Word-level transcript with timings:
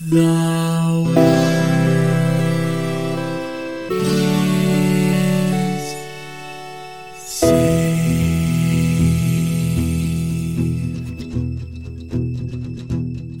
Is 0.00 0.10
saved. 7.16 7.82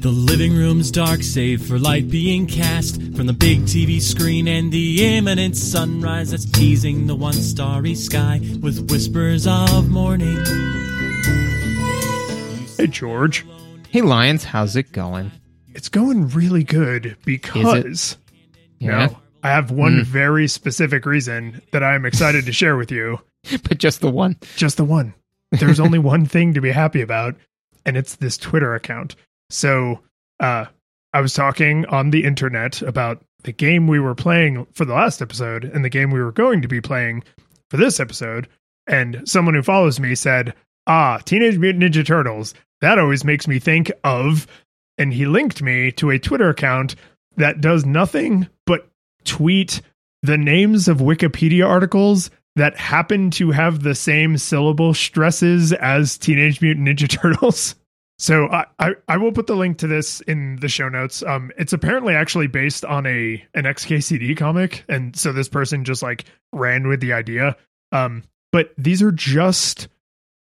The 0.02 0.10
living 0.10 0.56
room's 0.56 0.90
dark, 0.90 1.22
save 1.22 1.64
for 1.64 1.78
light 1.78 2.10
being 2.10 2.48
cast 2.48 2.96
from 3.14 3.28
the 3.28 3.32
big 3.32 3.60
TV 3.60 4.02
screen 4.02 4.48
and 4.48 4.72
the 4.72 5.16
imminent 5.16 5.56
sunrise 5.56 6.32
that's 6.32 6.44
teasing 6.44 7.06
the 7.06 7.14
one 7.14 7.34
starry 7.34 7.94
sky 7.94 8.40
with 8.60 8.90
whispers 8.90 9.46
of 9.46 9.88
morning. 9.90 10.44
Hey, 12.76 12.88
George. 12.88 13.46
Hey, 13.90 14.02
Lions, 14.02 14.42
how's 14.42 14.74
it 14.74 14.90
going? 14.90 15.30
It's 15.78 15.88
going 15.88 16.28
really 16.30 16.64
good 16.64 17.16
because 17.24 18.16
Yeah, 18.80 19.06
no, 19.06 19.18
I 19.44 19.50
have 19.50 19.70
one 19.70 20.00
Mm. 20.00 20.04
very 20.04 20.48
specific 20.48 21.06
reason 21.06 21.62
that 21.70 21.84
I'm 21.84 22.04
excited 22.04 22.44
to 22.46 22.52
share 22.52 22.76
with 22.76 22.90
you. 22.90 23.20
but 23.62 23.78
just 23.78 24.00
the 24.00 24.10
one. 24.10 24.36
Just 24.56 24.76
the 24.76 24.84
one. 24.84 25.14
There's 25.52 25.78
only 25.78 26.00
one 26.00 26.26
thing 26.26 26.52
to 26.54 26.60
be 26.60 26.72
happy 26.72 27.00
about, 27.00 27.36
and 27.86 27.96
it's 27.96 28.16
this 28.16 28.36
Twitter 28.36 28.74
account. 28.74 29.14
So, 29.50 30.00
uh, 30.40 30.64
I 31.14 31.20
was 31.20 31.32
talking 31.32 31.86
on 31.86 32.10
the 32.10 32.24
internet 32.24 32.82
about 32.82 33.22
the 33.44 33.52
game 33.52 33.86
we 33.86 34.00
were 34.00 34.16
playing 34.16 34.66
for 34.74 34.84
the 34.84 34.94
last 34.94 35.22
episode 35.22 35.64
and 35.64 35.84
the 35.84 35.88
game 35.88 36.10
we 36.10 36.20
were 36.20 36.32
going 36.32 36.60
to 36.62 36.68
be 36.68 36.80
playing 36.80 37.22
for 37.70 37.76
this 37.76 38.00
episode. 38.00 38.48
And 38.88 39.22
someone 39.26 39.54
who 39.54 39.62
follows 39.62 40.00
me 40.00 40.16
said, 40.16 40.54
Ah, 40.88 41.18
Teenage 41.24 41.56
Mutant 41.56 41.84
Ninja 41.84 42.04
Turtles. 42.04 42.52
That 42.80 42.98
always 42.98 43.24
makes 43.24 43.46
me 43.46 43.60
think 43.60 43.92
of. 44.02 44.48
And 44.98 45.12
he 45.12 45.26
linked 45.26 45.62
me 45.62 45.92
to 45.92 46.10
a 46.10 46.18
Twitter 46.18 46.48
account 46.48 46.96
that 47.36 47.60
does 47.60 47.86
nothing 47.86 48.48
but 48.66 48.88
tweet 49.24 49.80
the 50.22 50.36
names 50.36 50.88
of 50.88 50.98
Wikipedia 50.98 51.66
articles 51.66 52.30
that 52.56 52.76
happen 52.76 53.30
to 53.30 53.52
have 53.52 53.82
the 53.82 53.94
same 53.94 54.36
syllable 54.36 54.92
stresses 54.92 55.72
as 55.72 56.18
Teenage 56.18 56.60
Mutant 56.60 56.88
Ninja 56.88 57.08
Turtles. 57.22 57.76
So 58.18 58.48
I, 58.48 58.66
I, 58.80 58.94
I 59.06 59.16
will 59.16 59.30
put 59.30 59.46
the 59.46 59.54
link 59.54 59.78
to 59.78 59.86
this 59.86 60.20
in 60.22 60.56
the 60.56 60.68
show 60.68 60.88
notes. 60.88 61.22
Um, 61.22 61.52
it's 61.56 61.72
apparently 61.72 62.14
actually 62.14 62.48
based 62.48 62.84
on 62.84 63.06
a 63.06 63.42
an 63.54 63.62
XKCD 63.62 64.36
comic, 64.36 64.84
and 64.88 65.14
so 65.14 65.32
this 65.32 65.48
person 65.48 65.84
just 65.84 66.02
like 66.02 66.24
ran 66.52 66.88
with 66.88 67.00
the 67.00 67.12
idea. 67.12 67.56
Um, 67.92 68.24
but 68.50 68.72
these 68.76 69.02
are 69.02 69.12
just 69.12 69.86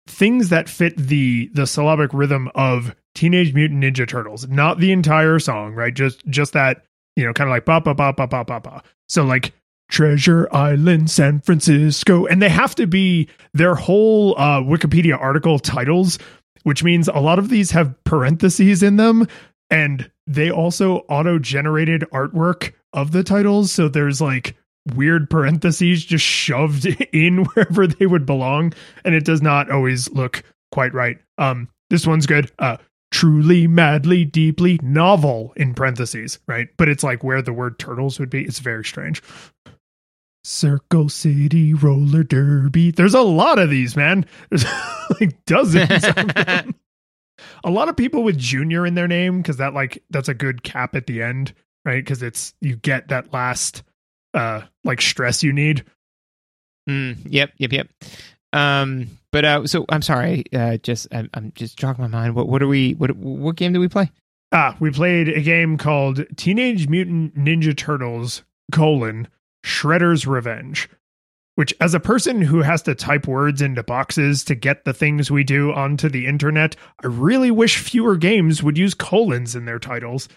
things 0.06 0.48
that 0.48 0.68
fit 0.68 0.96
the 0.96 1.50
the 1.54 1.66
syllabic 1.66 2.12
rhythm 2.12 2.50
of 2.54 2.94
Teenage 3.14 3.54
Mutant 3.54 3.82
Ninja 3.82 4.06
Turtles, 4.06 4.48
not 4.48 4.78
the 4.78 4.92
entire 4.92 5.38
song, 5.38 5.74
right? 5.74 5.94
Just 5.94 6.26
just 6.26 6.52
that 6.52 6.84
you 7.16 7.24
know, 7.24 7.32
kind 7.32 7.48
of 7.48 7.52
like 7.52 7.64
ba 7.64 7.80
ba 7.80 7.94
ba 7.94 8.12
ba 8.12 8.26
ba 8.26 8.44
ba 8.44 8.60
ba. 8.60 8.82
So 9.08 9.24
like 9.24 9.52
Treasure 9.90 10.48
Island, 10.52 11.10
San 11.10 11.40
Francisco, 11.40 12.26
and 12.26 12.40
they 12.40 12.48
have 12.48 12.74
to 12.76 12.86
be 12.86 13.28
their 13.52 13.74
whole 13.74 14.34
uh, 14.38 14.60
Wikipedia 14.60 15.20
article 15.20 15.58
titles, 15.58 16.18
which 16.62 16.84
means 16.84 17.08
a 17.08 17.18
lot 17.18 17.38
of 17.38 17.48
these 17.48 17.72
have 17.72 17.94
parentheses 18.04 18.82
in 18.82 18.96
them, 18.96 19.26
and 19.68 20.10
they 20.26 20.50
also 20.50 20.98
auto-generated 21.08 22.04
artwork 22.12 22.72
of 22.92 23.10
the 23.10 23.24
titles. 23.24 23.72
So 23.72 23.88
there's 23.88 24.20
like 24.20 24.56
weird 24.94 25.30
parentheses 25.30 26.04
just 26.04 26.24
shoved 26.24 26.86
in 27.12 27.44
wherever 27.54 27.86
they 27.86 28.06
would 28.06 28.26
belong, 28.26 28.72
and 29.04 29.14
it 29.14 29.24
does 29.24 29.42
not 29.42 29.70
always 29.70 30.10
look 30.10 30.42
quite 30.72 30.94
right. 30.94 31.18
Um, 31.38 31.68
this 31.88 32.06
one's 32.06 32.26
good. 32.26 32.50
Uh, 32.58 32.76
truly, 33.10 33.66
madly, 33.66 34.24
deeply 34.24 34.78
novel 34.82 35.52
in 35.56 35.74
parentheses, 35.74 36.38
right? 36.46 36.68
But 36.76 36.88
it's 36.88 37.02
like 37.02 37.24
where 37.24 37.42
the 37.42 37.52
word 37.52 37.78
turtles 37.78 38.18
would 38.20 38.30
be. 38.30 38.44
It's 38.44 38.60
very 38.60 38.84
strange. 38.84 39.22
Circle 40.44 41.08
City 41.10 41.74
Roller 41.74 42.22
Derby. 42.22 42.90
There's 42.92 43.14
a 43.14 43.20
lot 43.20 43.58
of 43.58 43.68
these, 43.68 43.96
man. 43.96 44.24
There's 44.48 44.64
like 45.20 45.44
dozens 45.44 46.04
of 46.04 46.14
them. 46.14 46.74
A 47.64 47.70
lot 47.70 47.88
of 47.88 47.96
people 47.96 48.22
with 48.22 48.38
junior 48.38 48.86
in 48.86 48.94
their 48.94 49.08
name 49.08 49.38
because 49.38 49.58
that 49.58 49.74
like 49.74 50.02
that's 50.10 50.28
a 50.28 50.34
good 50.34 50.62
cap 50.62 50.94
at 50.94 51.06
the 51.06 51.22
end, 51.22 51.52
right? 51.84 52.02
Because 52.02 52.22
it's 52.22 52.54
you 52.60 52.76
get 52.76 53.08
that 53.08 53.32
last 53.32 53.82
uh 54.34 54.62
like 54.84 55.00
stress 55.00 55.42
you 55.42 55.52
need. 55.52 55.84
Mm, 56.88 57.18
yep, 57.26 57.52
yep, 57.58 57.72
yep. 57.72 57.88
Um, 58.52 59.08
but 59.32 59.44
uh, 59.44 59.66
so 59.66 59.84
I'm 59.88 60.02
sorry. 60.02 60.44
Uh, 60.52 60.76
just 60.78 61.06
I'm, 61.12 61.30
I'm 61.34 61.52
just 61.54 61.78
jogging 61.78 62.02
my 62.02 62.08
mind. 62.08 62.34
What 62.34 62.48
what 62.48 62.62
are 62.62 62.66
we? 62.66 62.94
What 62.94 63.16
what 63.16 63.56
game 63.56 63.72
do 63.72 63.80
we 63.80 63.88
play? 63.88 64.10
Ah, 64.52 64.76
we 64.80 64.90
played 64.90 65.28
a 65.28 65.40
game 65.40 65.78
called 65.78 66.24
Teenage 66.36 66.88
Mutant 66.88 67.36
Ninja 67.36 67.76
Turtles: 67.76 68.42
colon 68.72 69.28
Shredder's 69.64 70.26
Revenge. 70.26 70.88
Which, 71.56 71.74
as 71.80 71.92
a 71.92 72.00
person 72.00 72.40
who 72.40 72.62
has 72.62 72.80
to 72.82 72.94
type 72.94 73.26
words 73.26 73.60
into 73.60 73.82
boxes 73.82 74.44
to 74.44 74.54
get 74.54 74.84
the 74.84 74.94
things 74.94 75.30
we 75.30 75.44
do 75.44 75.72
onto 75.72 76.08
the 76.08 76.26
internet, 76.26 76.74
I 77.04 77.08
really 77.08 77.50
wish 77.50 77.76
fewer 77.76 78.16
games 78.16 78.62
would 78.62 78.78
use 78.78 78.94
colons 78.94 79.54
in 79.54 79.66
their 79.66 79.78
titles. 79.78 80.28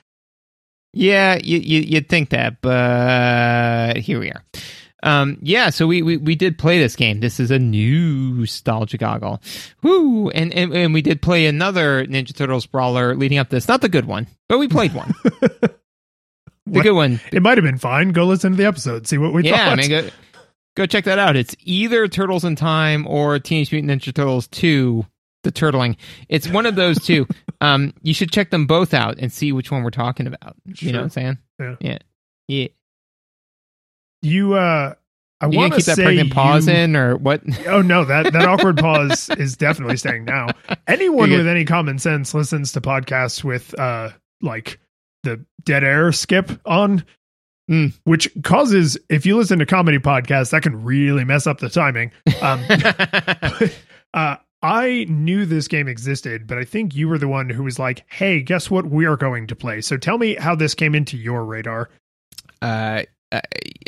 Yeah, 0.94 1.38
you, 1.42 1.58
you 1.58 1.80
you'd 1.82 2.08
think 2.10 2.30
that, 2.30 2.62
but 2.62 3.98
here 3.98 4.20
we 4.20 4.30
are. 4.32 4.44
Um, 5.02 5.38
yeah, 5.42 5.70
so 5.70 5.86
we, 5.86 6.02
we 6.02 6.16
we 6.18 6.36
did 6.36 6.58
play 6.58 6.80
this 6.80 6.96
game. 6.96 7.20
This 7.20 7.40
is 7.40 7.52
a 7.52 7.60
new 7.60 8.36
nostalgia 8.36 8.98
goggle. 8.98 9.42
Woo! 9.82 10.30
And, 10.30 10.54
and 10.54 10.74
and 10.74 10.94
we 10.94 11.02
did 11.02 11.22
play 11.22 11.46
another 11.48 12.06
Ninja 12.06 12.34
Turtles 12.34 12.66
brawler 12.68 13.16
leading 13.16 13.38
up 13.38 13.50
to 13.50 13.56
this. 13.58 13.68
Not 13.68 13.82
the 13.82 13.90
good 13.90 14.06
one, 14.06 14.28
but 14.48 14.60
we 14.60 14.68
played 14.70 14.94
one. 14.94 15.14
the 15.24 15.74
What- 16.66 16.84
good 16.84 16.94
one. 16.94 17.20
It 17.34 17.42
might 17.42 17.58
have 17.58 17.66
been 17.66 17.78
fine. 17.80 18.10
Go 18.14 18.26
listen 18.26 18.52
to 18.52 18.58
the 18.58 18.66
episode, 18.66 19.06
see 19.08 19.18
what 19.18 19.34
we 19.34 19.44
yeah, 19.44 19.66
thought. 19.66 19.74
I 19.74 19.76
mean, 19.82 19.90
go, 19.90 20.10
go 20.78 20.86
check 20.86 21.04
that 21.06 21.20
out. 21.20 21.36
It's 21.36 21.56
either 21.64 22.08
Turtles 22.08 22.46
in 22.46 22.56
Time 22.56 23.06
or 23.08 23.40
Teenage 23.40 23.72
Mutant 23.74 23.92
Ninja 24.02 24.14
Turtles 24.14 24.48
2, 24.48 25.06
The 25.44 25.52
Turtling. 25.52 25.98
It's 26.30 26.48
one 26.48 26.66
of 26.66 26.76
those 26.76 27.04
two. 27.04 27.28
um, 27.64 27.94
you 28.02 28.14
should 28.14 28.32
check 28.32 28.50
them 28.50 28.66
both 28.68 28.94
out 28.94 29.18
and 29.20 29.32
see 29.32 29.52
which 29.52 29.72
one 29.72 29.84
we're 29.84 29.90
talking 29.90 30.28
about. 30.28 30.56
You 30.66 30.92
know 30.92 31.00
what 31.00 31.04
I'm 31.06 31.10
saying? 31.10 31.38
Yeah. 31.60 31.76
Yeah. 31.80 31.98
Yeah. 32.48 32.68
you, 34.22 34.54
uh, 34.54 34.94
I 35.42 35.48
want 35.48 35.74
to 35.74 35.78
keep 35.78 35.86
that 35.88 35.96
say 35.98 36.04
pregnant 36.04 36.32
pause 36.34 36.68
you- 36.68 36.74
in 36.74 36.96
or 36.96 37.18
what? 37.18 37.42
Oh 37.68 37.82
no, 37.82 38.06
that 38.06 38.32
that 38.32 38.48
awkward 38.48 38.78
pause 38.80 39.30
is 39.32 39.58
definitely 39.58 39.98
staying 39.98 40.24
now. 40.26 40.48
Anyone 40.88 41.32
with 41.32 41.48
any 41.48 41.66
common 41.66 42.00
sense 42.00 42.34
listens 42.34 42.72
to 42.74 42.82
podcasts 42.82 43.44
with 43.44 43.78
uh 43.78 44.12
like 44.42 44.80
the 45.24 45.44
dead 45.64 45.84
air 45.84 46.12
skip 46.12 46.50
on. 46.66 47.04
Mm. 47.72 47.94
Which 48.04 48.30
causes, 48.44 48.98
if 49.10 49.26
you 49.26 49.38
listen 49.38 49.60
to 49.60 49.66
comedy 49.66 49.98
podcasts, 49.98 50.52
that 50.52 50.64
can 50.64 50.84
really 50.84 51.24
mess 51.24 51.48
up 51.48 51.60
the 51.60 51.70
timing. 51.70 52.12
Um, 52.42 52.62
uh, 54.14 54.36
I 54.64 55.06
knew 55.10 55.46
this 55.46 55.68
game 55.68 55.90
existed, 55.90 56.48
but 56.48 56.58
I 56.58 56.64
think 56.64 56.96
you 56.96 57.10
were 57.10 57.18
the 57.18 57.28
one 57.28 57.50
who 57.50 57.64
was 57.64 57.78
like, 57.78 58.04
"Hey, 58.10 58.42
guess 58.42 58.72
what? 58.72 58.86
We 58.86 59.06
are 59.06 59.18
going 59.18 59.48
to 59.48 59.56
play." 59.56 59.82
So 59.82 59.98
tell 59.98 60.18
me 60.18 60.36
how 60.36 60.56
this 60.56 60.74
came 60.74 60.96
into 60.96 61.18
your 61.18 61.44
radar. 61.46 61.90
uh, 63.34 63.42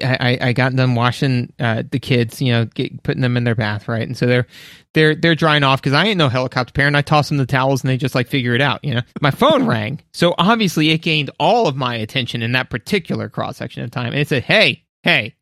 I, 0.04 0.38
I 0.42 0.54
got 0.54 0.76
them 0.76 0.96
washing 0.96 1.54
uh, 1.60 1.84
the 1.90 2.00
kids, 2.00 2.42
you 2.42 2.52
know, 2.52 2.66
get, 2.66 3.04
putting 3.04 3.22
them 3.22 3.38
in 3.38 3.44
their 3.44 3.56
bath, 3.56 3.88
right? 3.88 4.02
And 4.02 4.18
so 4.18 4.26
they're 4.26 4.48
they're 4.94 5.16
they're 5.16 5.36
drying 5.36 5.64
off 5.64 5.82
because 5.82 5.94
I 5.94 6.06
ain't 6.08 6.18
no 6.18 6.30
helicopter 6.30 6.74
parent. 6.74 6.96
I 6.96 7.02
toss 7.02 7.30
them 7.30 7.38
the 7.38 7.46
towels 7.46 7.84
and 7.84 7.90
they 7.90 7.98
just 7.98 8.16
like 8.16 8.28
figure 8.28 8.56
it 8.56 8.62
out, 8.62 8.84
you 8.84 8.96
know. 8.96 9.02
My 9.22 9.32
phone 9.32 9.66
rang, 9.68 10.02
so 10.14 10.36
obviously 10.38 10.90
it 10.90 10.98
gained 10.98 11.30
all 11.40 11.68
of 11.68 11.76
my 11.76 11.96
attention 11.96 12.42
in 12.42 12.54
that 12.54 12.70
particular 12.70 13.30
cross 13.30 13.58
section 13.58 13.84
of 13.84 13.92
time, 13.92 14.08
and 14.08 14.20
it 14.20 14.28
said, 14.28 14.44
"Hey, 14.44 14.84
hey, 15.04 15.36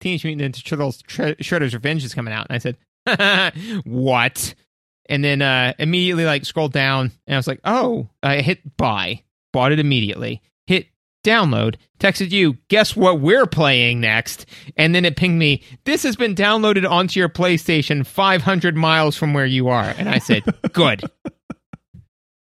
Teenage 0.00 0.24
Mutant 0.24 0.54
Ninja 0.54 0.64
Turtles 0.64 1.02
Shredder's 1.02 1.74
Revenge 1.74 2.04
is 2.04 2.14
coming 2.14 2.32
out," 2.32 2.46
and 2.48 2.54
I 2.54 2.58
said, 2.58 2.76
"What?" 3.84 4.54
And 5.08 5.22
then 5.22 5.42
uh, 5.42 5.74
immediately 5.78 6.24
like 6.24 6.44
scrolled 6.44 6.72
down, 6.72 7.12
and 7.26 7.34
I 7.34 7.38
was 7.38 7.46
like, 7.46 7.60
"Oh!" 7.64 8.08
I 8.22 8.40
hit 8.40 8.76
buy, 8.76 9.22
bought 9.52 9.72
it 9.72 9.78
immediately. 9.78 10.42
Hit 10.66 10.88
download, 11.26 11.76
texted 11.98 12.30
you, 12.30 12.56
guess 12.68 12.96
what 12.96 13.20
we're 13.20 13.46
playing 13.46 14.00
next? 14.00 14.46
And 14.76 14.94
then 14.94 15.04
it 15.04 15.16
pinged 15.16 15.38
me, 15.38 15.62
this 15.84 16.04
has 16.04 16.16
been 16.16 16.34
downloaded 16.34 16.88
onto 16.88 17.20
your 17.20 17.28
PlayStation 17.28 18.06
500 18.06 18.76
miles 18.76 19.16
from 19.16 19.34
where 19.34 19.44
you 19.44 19.68
are. 19.68 19.94
And 19.98 20.08
I 20.08 20.18
said, 20.18 20.44
good. 20.72 21.02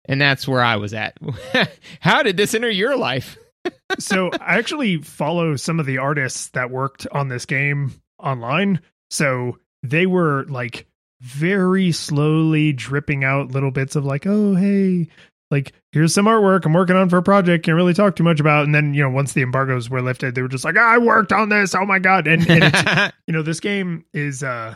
and 0.05 0.21
that's 0.21 0.47
where 0.47 0.63
I 0.63 0.75
was 0.77 0.93
at. 0.93 1.17
How 1.99 2.23
did 2.23 2.37
this 2.37 2.53
enter 2.53 2.69
your 2.69 2.95
life? 2.95 3.37
so 3.97 4.29
I 4.39 4.57
actually 4.57 5.01
follow 5.01 5.55
some 5.55 5.79
of 5.79 5.87
the 5.87 5.97
artists 5.97 6.49
that 6.49 6.69
worked 6.69 7.07
on 7.11 7.27
this 7.27 7.45
game 7.45 7.93
online. 8.19 8.79
So 9.09 9.57
they 9.89 10.05
were 10.05 10.45
like 10.45 10.85
very 11.21 11.91
slowly 11.91 12.73
dripping 12.73 13.23
out 13.23 13.51
little 13.51 13.71
bits 13.71 13.95
of 13.95 14.05
like, 14.05 14.25
oh 14.27 14.55
hey, 14.55 15.07
like 15.51 15.73
here's 15.91 16.13
some 16.13 16.25
artwork 16.25 16.65
I'm 16.65 16.73
working 16.73 16.95
on 16.95 17.09
for 17.09 17.17
a 17.17 17.23
project 17.23 17.65
can't 17.65 17.75
really 17.75 17.93
talk 17.93 18.15
too 18.15 18.23
much 18.23 18.39
about. 18.39 18.65
And 18.65 18.75
then 18.75 18.93
you 18.93 19.01
know 19.01 19.09
once 19.09 19.33
the 19.33 19.41
embargoes 19.41 19.89
were 19.89 20.01
lifted, 20.01 20.35
they 20.35 20.41
were 20.41 20.47
just 20.47 20.65
like, 20.65 20.77
I 20.77 20.97
worked 20.97 21.31
on 21.31 21.49
this. 21.49 21.73
Oh 21.75 21.85
my 21.85 21.99
god! 21.99 22.27
And, 22.27 22.49
and 22.49 22.63
it's, 22.65 23.13
you 23.27 23.33
know 23.33 23.41
this 23.43 23.59
game 23.59 24.05
is 24.13 24.43
uh 24.43 24.75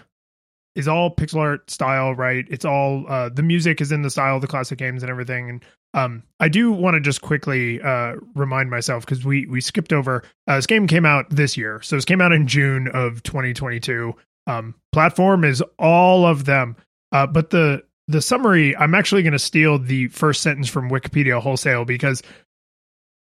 is 0.75 0.87
all 0.87 1.13
pixel 1.13 1.37
art 1.37 1.69
style, 1.69 2.13
right? 2.15 2.45
It's 2.49 2.65
all 2.65 3.05
uh 3.09 3.29
the 3.29 3.43
music 3.43 3.81
is 3.81 3.91
in 3.91 4.01
the 4.01 4.09
style 4.09 4.35
of 4.35 4.41
the 4.41 4.47
classic 4.47 4.77
games 4.77 5.03
and 5.03 5.09
everything. 5.09 5.49
And 5.49 5.65
Um, 5.95 6.21
I 6.39 6.49
do 6.49 6.71
want 6.71 6.93
to 6.93 7.01
just 7.01 7.21
quickly 7.21 7.81
uh, 7.81 8.13
remind 8.35 8.69
myself 8.69 9.03
because 9.05 9.25
we 9.25 9.47
we 9.47 9.59
skipped 9.59 9.91
over. 9.91 10.23
Uh, 10.47 10.57
this 10.57 10.67
game 10.67 10.85
came 10.85 11.03
out 11.05 11.25
this 11.31 11.57
year, 11.57 11.81
so 11.81 11.95
this 11.95 12.05
came 12.05 12.21
out 12.21 12.31
in 12.31 12.45
June 12.47 12.87
of 12.93 13.23
2022. 13.23 14.13
Um, 14.49 14.75
platform 14.91 15.43
is 15.43 15.63
all 15.77 16.25
of 16.25 16.45
them, 16.45 16.75
uh, 17.11 17.27
but 17.27 17.49
the 17.51 17.83
the 18.07 18.21
summary. 18.21 18.75
I'm 18.75 18.95
actually 18.95 19.21
going 19.21 19.33
to 19.33 19.39
steal 19.39 19.77
the 19.77 20.07
first 20.07 20.41
sentence 20.41 20.67
from 20.67 20.89
Wikipedia 20.89 21.39
wholesale 21.39 21.85
because 21.85 22.23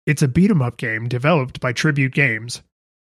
it's 0.06 0.22
a 0.22 0.28
beat 0.28 0.52
'em 0.52 0.62
up 0.62 0.76
game 0.78 1.08
developed 1.08 1.62
by 1.62 1.72
Tribute 1.72 2.14
Games. 2.14 2.62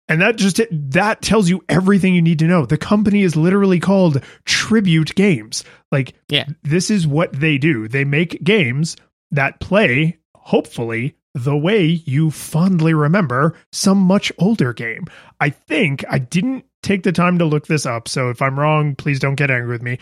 And 0.08 0.22
that 0.22 0.36
just 0.36 0.62
that 0.72 1.22
tells 1.22 1.50
you 1.50 1.64
everything 1.68 2.14
you 2.14 2.22
need 2.22 2.40
to 2.40 2.46
know. 2.48 2.66
The 2.66 2.78
company 2.78 3.24
is 3.24 3.36
literally 3.36 3.80
called 3.80 4.22
Tribute 4.46 5.16
Games. 5.16 5.64
Like 5.92 6.14
Yeah. 6.30 6.46
this 6.62 6.92
is 6.92 7.08
what 7.08 7.34
they 7.34 7.58
do. 7.58 7.88
They 7.88 8.04
make 8.04 8.44
games 8.44 8.96
that 9.32 9.60
play 9.60 10.20
hopefully 10.36 11.16
the 11.34 11.58
way 11.58 11.86
you 11.86 12.30
fondly 12.30 12.94
remember 12.94 13.56
some 13.72 13.98
much 13.98 14.32
older 14.38 14.74
game. 14.74 15.06
I 15.40 15.50
think 15.50 16.04
I 16.08 16.20
didn't 16.20 16.66
take 16.84 17.04
the 17.04 17.12
time 17.12 17.40
to 17.40 17.46
look 17.46 17.66
this 17.68 17.86
up, 17.86 18.08
so 18.08 18.30
if 18.30 18.42
I'm 18.42 18.60
wrong, 18.60 18.96
please 18.96 19.20
don't 19.20 19.36
get 19.36 19.50
angry 19.50 19.70
with 19.72 19.82
me. 19.82 19.98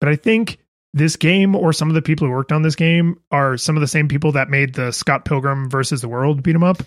But 0.00 0.08
I 0.08 0.16
think 0.16 0.58
this 0.94 1.16
game 1.16 1.54
or 1.54 1.72
some 1.72 1.88
of 1.88 1.94
the 1.94 2.02
people 2.02 2.26
who 2.26 2.32
worked 2.32 2.52
on 2.52 2.62
this 2.62 2.74
game 2.74 3.16
are 3.30 3.56
some 3.56 3.76
of 3.76 3.80
the 3.80 3.86
same 3.88 4.08
people 4.08 4.32
that 4.32 4.50
made 4.50 4.74
the 4.74 4.90
Scott 4.92 5.24
Pilgrim 5.24 5.70
versus 5.70 6.00
the 6.00 6.08
World 6.08 6.42
beat 6.42 6.54
'em 6.54 6.64
up. 6.64 6.82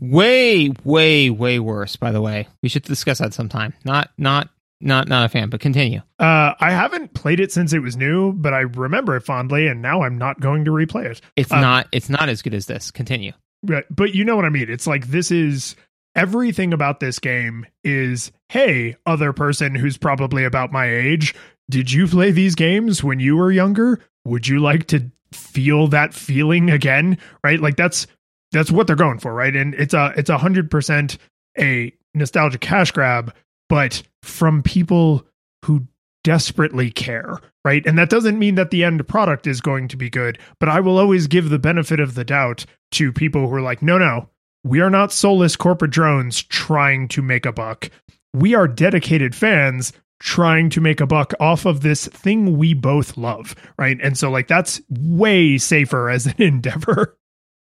Way, 0.00 0.72
way, 0.84 1.30
way 1.30 1.58
worse. 1.58 1.96
By 1.96 2.10
the 2.12 2.20
way, 2.22 2.48
we 2.62 2.68
should 2.68 2.84
discuss 2.84 3.18
that 3.18 3.34
sometime. 3.34 3.74
Not, 3.84 4.10
not, 4.16 4.48
not, 4.80 5.08
not 5.08 5.26
a 5.26 5.28
fan. 5.28 5.50
But 5.50 5.60
continue. 5.60 6.00
Uh, 6.18 6.54
I 6.58 6.70
haven't 6.70 7.12
played 7.12 7.38
it 7.40 7.52
since 7.52 7.72
it 7.74 7.80
was 7.80 7.96
new, 7.96 8.32
but 8.32 8.54
I 8.54 8.60
remember 8.60 9.14
it 9.16 9.22
fondly, 9.22 9.66
and 9.66 9.82
now 9.82 10.02
I'm 10.02 10.16
not 10.16 10.40
going 10.40 10.64
to 10.64 10.70
replay 10.70 11.06
it. 11.06 11.20
It's 11.36 11.52
Um, 11.52 11.60
not. 11.60 11.86
It's 11.92 12.08
not 12.08 12.28
as 12.30 12.40
good 12.40 12.54
as 12.54 12.66
this. 12.66 12.90
Continue. 12.90 13.32
But, 13.62 13.84
but 13.94 14.14
you 14.14 14.24
know 14.24 14.36
what 14.36 14.46
I 14.46 14.48
mean. 14.48 14.70
It's 14.70 14.86
like 14.86 15.08
this 15.08 15.30
is 15.30 15.76
everything 16.14 16.72
about 16.72 17.00
this 17.00 17.18
game 17.18 17.66
is 17.84 18.32
hey, 18.48 18.96
other 19.06 19.32
person 19.32 19.74
who's 19.74 19.96
probably 19.96 20.44
about 20.44 20.72
my 20.72 20.92
age, 20.92 21.34
did 21.68 21.92
you 21.92 22.06
play 22.08 22.32
these 22.32 22.56
games 22.56 23.04
when 23.04 23.20
you 23.20 23.36
were 23.36 23.52
younger? 23.52 24.00
Would 24.24 24.48
you 24.48 24.58
like 24.58 24.88
to 24.88 25.10
feel 25.32 25.86
that 25.88 26.12
feeling 26.12 26.68
again? 26.70 27.18
Right? 27.44 27.60
Like 27.60 27.76
that's 27.76 28.06
that's 28.52 28.70
what 28.70 28.86
they're 28.86 28.96
going 28.96 29.20
for, 29.20 29.32
right? 29.32 29.54
And 29.54 29.74
it's 29.74 29.94
a 29.94 30.12
it's 30.16 30.30
a 30.30 30.38
hundred 30.38 30.70
percent 30.70 31.18
a 31.58 31.92
nostalgia 32.14 32.58
cash 32.58 32.90
grab, 32.90 33.32
but 33.68 34.02
from 34.22 34.62
people 34.62 35.24
who 35.64 35.86
desperately 36.24 36.90
care, 36.90 37.38
right? 37.64 37.86
And 37.86 37.98
that 37.98 38.10
doesn't 38.10 38.38
mean 38.38 38.56
that 38.56 38.70
the 38.70 38.84
end 38.84 39.06
product 39.08 39.46
is 39.46 39.60
going 39.60 39.88
to 39.88 39.96
be 39.96 40.10
good, 40.10 40.38
but 40.58 40.68
I 40.68 40.80
will 40.80 40.98
always 40.98 41.26
give 41.26 41.48
the 41.48 41.58
benefit 41.58 42.00
of 42.00 42.14
the 42.14 42.24
doubt 42.24 42.66
to 42.92 43.12
people 43.12 43.48
who 43.48 43.54
are 43.54 43.62
like, 43.62 43.82
no, 43.82 43.96
no, 43.98 44.28
we 44.64 44.80
are 44.80 44.90
not 44.90 45.12
soulless 45.12 45.56
corporate 45.56 45.90
drones 45.90 46.42
trying 46.42 47.08
to 47.08 47.22
make 47.22 47.46
a 47.46 47.52
buck. 47.52 47.90
We 48.34 48.54
are 48.54 48.68
dedicated 48.68 49.34
fans 49.34 49.92
trying 50.20 50.68
to 50.70 50.80
make 50.80 51.00
a 51.00 51.06
buck 51.06 51.32
off 51.40 51.64
of 51.64 51.80
this 51.80 52.06
thing 52.08 52.58
we 52.58 52.74
both 52.74 53.16
love, 53.16 53.54
right? 53.78 53.98
And 54.02 54.16
so, 54.18 54.30
like, 54.30 54.48
that's 54.48 54.80
way 54.90 55.56
safer 55.58 56.10
as 56.10 56.26
an 56.26 56.34
endeavor. 56.38 57.16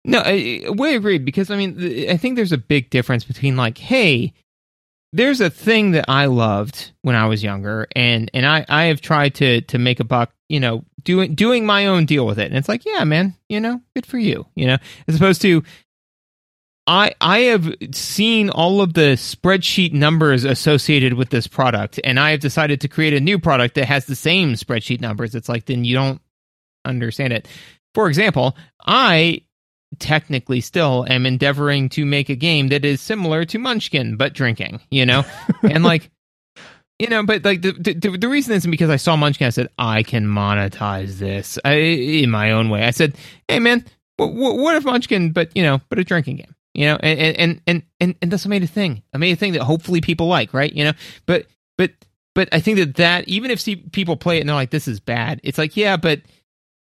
No, 0.04 0.22
I, 0.26 0.64
way 0.68 0.96
agreed 0.96 1.26
because 1.26 1.52
I 1.52 1.58
mean 1.58 2.10
I 2.10 2.18
think 2.18 2.36
there's 2.36 2.52
a 2.52 2.58
big 2.58 2.90
difference 2.90 3.24
between 3.24 3.56
like, 3.56 3.78
hey, 3.78 4.34
there's 5.14 5.42
a 5.42 5.50
thing 5.50 5.92
that 5.92 6.06
I 6.08 6.26
loved 6.26 6.92
when 7.02 7.16
I 7.16 7.28
was 7.28 7.44
younger, 7.44 7.88
and 7.96 8.32
and 8.34 8.46
I 8.46 8.66
I 8.68 8.84
have 8.86 9.02
tried 9.02 9.36
to 9.36 9.62
to 9.62 9.78
make 9.78 10.00
a 10.00 10.04
buck, 10.04 10.32
you 10.50 10.60
know, 10.60 10.84
doing 11.04 11.36
doing 11.36 11.66
my 11.66 11.86
own 11.86 12.06
deal 12.06 12.26
with 12.26 12.40
it, 12.40 12.48
and 12.48 12.58
it's 12.58 12.70
like, 12.70 12.84
yeah, 12.86 13.04
man, 13.04 13.36
you 13.48 13.60
know, 13.60 13.80
good 13.96 14.06
for 14.06 14.18
you, 14.18 14.46
you 14.56 14.66
know, 14.66 14.78
as 15.08 15.16
opposed 15.16 15.42
to. 15.44 15.64
I 16.88 17.14
I 17.22 17.40
have 17.40 17.74
seen 17.94 18.50
all 18.50 18.82
of 18.82 18.94
the 18.94 19.16
spreadsheet 19.16 19.94
numbers 19.94 20.44
associated 20.44 21.14
with 21.14 21.30
this 21.30 21.48
product, 21.48 22.00
and 22.04 22.20
I 22.20 22.32
have 22.32 22.40
decided 22.40 22.82
to 22.82 22.88
create 22.88 23.14
a 23.14 23.20
new 23.20 23.40
product 23.40 23.76
that 23.76 23.86
has 23.86 24.06
the 24.06 24.16
same 24.16 24.54
spreadsheet 24.54 25.02
numbers. 25.02 25.36
It's 25.36 25.50
like 25.50 25.66
then 25.66 25.86
you 25.86 25.96
don't 25.96 26.22
understand 26.86 27.34
it. 27.34 27.48
For 27.94 28.08
example, 28.08 28.58
I 28.86 29.44
technically 30.00 30.62
still 30.62 31.06
am 31.10 31.26
endeavoring 31.26 31.90
to 31.90 32.06
make 32.06 32.30
a 32.30 32.36
game 32.36 32.70
that 32.70 32.86
is 32.86 33.02
similar 33.02 33.46
to 33.46 33.60
Munchkin 33.60 34.16
but 34.16 34.34
drinking, 34.34 34.80
you 34.90 35.06
know? 35.06 35.26
and 35.64 35.84
like 35.84 36.10
you 36.98 37.08
know, 37.08 37.24
but 37.24 37.44
like 37.44 37.64
the, 37.64 37.72
the 37.72 38.18
the 38.18 38.30
reason 38.30 38.54
isn't 38.54 38.70
because 38.70 38.92
I 38.92 38.98
saw 38.98 39.16
Munchkin. 39.16 39.48
I 39.48 39.50
said 39.50 39.70
I 39.80 40.04
can 40.04 40.28
monetize 40.28 41.18
this 41.18 41.58
I, 41.66 41.74
in 41.74 42.30
my 42.30 42.52
own 42.52 42.70
way. 42.70 42.84
I 42.84 42.92
said, 42.92 43.18
"Hey, 43.48 43.58
man, 43.58 43.84
what, 44.18 44.34
what 44.34 44.76
if 44.76 44.86
Munchkin, 44.86 45.32
but 45.32 45.50
you 45.56 45.64
know, 45.64 45.82
but 45.90 45.98
a 45.98 46.04
drinking 46.04 46.36
game, 46.36 46.56
you 46.74 46.86
know?" 46.86 46.98
And 47.02 47.38
and 47.38 47.62
and 47.68 47.84
and 48.00 48.16
and 48.22 48.32
that's 48.32 48.46
a 48.46 48.50
made 48.50 48.64
a 48.64 48.68
thing. 48.68 49.04
a 49.14 49.20
made 49.20 49.34
a 49.34 49.36
thing 49.36 49.54
that 49.54 49.64
hopefully 49.64 50.02
people 50.02 50.28
like, 50.28 50.54
right? 50.54 50.72
You 50.72 50.86
know, 50.86 50.94
but 51.26 51.48
but 51.78 51.92
but 52.36 52.50
I 52.52 52.60
think 52.60 52.78
that 52.78 52.96
that 52.96 53.28
even 53.28 53.52
if 53.52 53.60
see, 53.60 53.76
people 53.76 54.16
play 54.18 54.38
it 54.38 54.42
and 54.42 54.50
they're 54.50 54.56
like, 54.56 54.72
"This 54.72 54.88
is 54.88 55.00
bad," 55.00 55.42
it's 55.44 55.58
like, 55.58 55.76
yeah, 55.78 55.98
but 55.98 56.22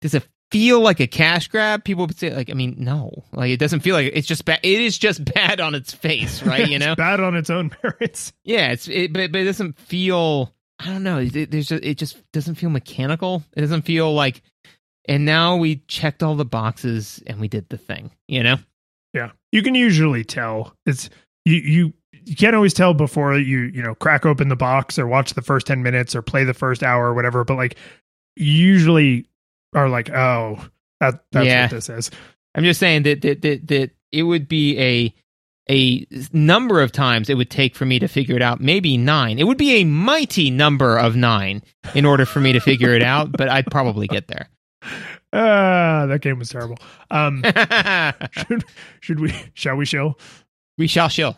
does 0.02 0.14
it 0.14 0.28
feel 0.52 0.80
like 0.80 1.00
a 1.00 1.08
cash 1.08 1.48
grab? 1.48 1.84
People 1.84 2.08
would 2.08 2.18
say, 2.18 2.34
like, 2.34 2.50
I 2.50 2.54
mean, 2.54 2.76
no, 2.80 3.24
like 3.32 3.52
it 3.52 3.60
doesn't 3.60 3.82
feel 3.82 3.96
like 3.96 4.12
it's 4.14 4.28
just 4.28 4.46
bad. 4.46 4.60
It 4.64 4.82
is 4.82 4.98
just 4.98 5.24
bad 5.34 5.60
on 5.60 5.76
its 5.76 5.94
face, 5.94 6.44
right? 6.46 6.68
You 6.68 6.80
know, 6.80 6.94
it's 6.94 6.98
bad 6.98 7.20
on 7.20 7.36
its 7.36 7.50
own 7.50 7.72
merits. 7.84 8.34
yeah, 8.44 8.72
it's 8.72 8.88
it, 8.88 9.14
but 9.14 9.32
but 9.32 9.42
it 9.42 9.46
doesn't 9.46 9.78
feel. 9.80 10.54
I 10.80 10.86
don't 10.86 11.04
know. 11.04 11.18
It, 11.20 11.52
there's 11.52 11.68
just, 11.68 11.84
it 11.84 11.98
just 11.98 12.32
doesn't 12.32 12.56
feel 12.56 12.70
mechanical. 12.70 13.44
It 13.56 13.62
doesn't 13.62 13.82
feel 13.84 14.14
like. 14.14 14.42
And 15.06 15.26
now 15.26 15.56
we 15.58 15.78
checked 15.88 16.22
all 16.22 16.36
the 16.36 16.46
boxes 16.46 17.22
and 17.26 17.40
we 17.40 17.48
did 17.48 17.68
the 17.70 17.78
thing. 17.78 18.12
You 18.28 18.44
know. 18.44 18.58
Yeah, 19.14 19.32
you 19.52 19.62
can 19.64 19.76
usually 19.76 20.24
tell. 20.24 20.74
It's 20.86 21.10
you 21.46 21.56
you 21.56 21.94
you 22.26 22.36
can't 22.36 22.56
always 22.56 22.74
tell 22.74 22.94
before 22.94 23.38
you 23.38 23.60
you 23.62 23.82
know 23.82 23.96
crack 23.96 24.26
open 24.26 24.50
the 24.50 24.56
box 24.56 25.00
or 25.00 25.08
watch 25.08 25.34
the 25.34 25.42
first 25.42 25.68
ten 25.68 25.82
minutes 25.84 26.16
or 26.16 26.22
play 26.22 26.44
the 26.44 26.54
first 26.54 26.84
hour 26.84 27.08
or 27.08 27.14
whatever. 27.14 27.44
But 27.44 27.56
like, 27.56 27.76
you 28.36 28.52
usually 28.52 29.28
are 29.74 29.90
like, 29.90 30.10
oh, 30.10 30.64
that 31.00 31.24
that's 31.32 31.46
Yeah. 31.46 31.64
what 31.64 31.72
this 31.72 31.90
is. 31.90 32.12
I'm 32.56 32.64
just 32.64 32.80
saying 32.80 33.04
that 33.04 33.22
that 33.22 33.42
that, 33.42 33.68
that 33.68 33.92
it 34.12 34.24
would 34.24 34.48
be 34.48 34.78
a 34.80 35.14
a 35.72 36.06
number 36.34 36.82
of 36.82 36.92
times 36.92 37.30
it 37.30 37.38
would 37.38 37.52
take 37.52 37.76
for 37.76 37.86
me 37.86 38.00
to 38.00 38.08
figure 38.08 38.36
it 38.36 38.42
out. 38.42 38.60
Maybe 38.60 38.98
nine. 38.98 39.38
It 39.38 39.44
would 39.46 39.58
be 39.60 39.76
a 39.76 39.84
mighty 39.84 40.50
number 40.50 40.98
of 40.98 41.16
nine 41.16 41.62
in 41.94 42.06
order 42.06 42.26
for 42.26 42.40
me 42.40 42.54
to 42.54 42.60
figure 42.60 42.92
it 42.94 43.04
out. 43.04 43.32
But 43.32 43.50
I'd 43.50 43.68
probably 43.68 44.08
get 44.08 44.28
there. 44.28 44.50
Ah, 45.32 46.06
that 46.08 46.22
game 46.22 46.40
was 46.40 46.50
terrible. 46.50 46.78
Um, 47.12 47.44
should 48.32 48.64
should 49.00 49.20
we 49.20 49.34
shall 49.54 49.76
we 49.76 49.86
chill? 49.86 50.18
we 50.80 50.88
shall 50.88 51.10
shill. 51.10 51.38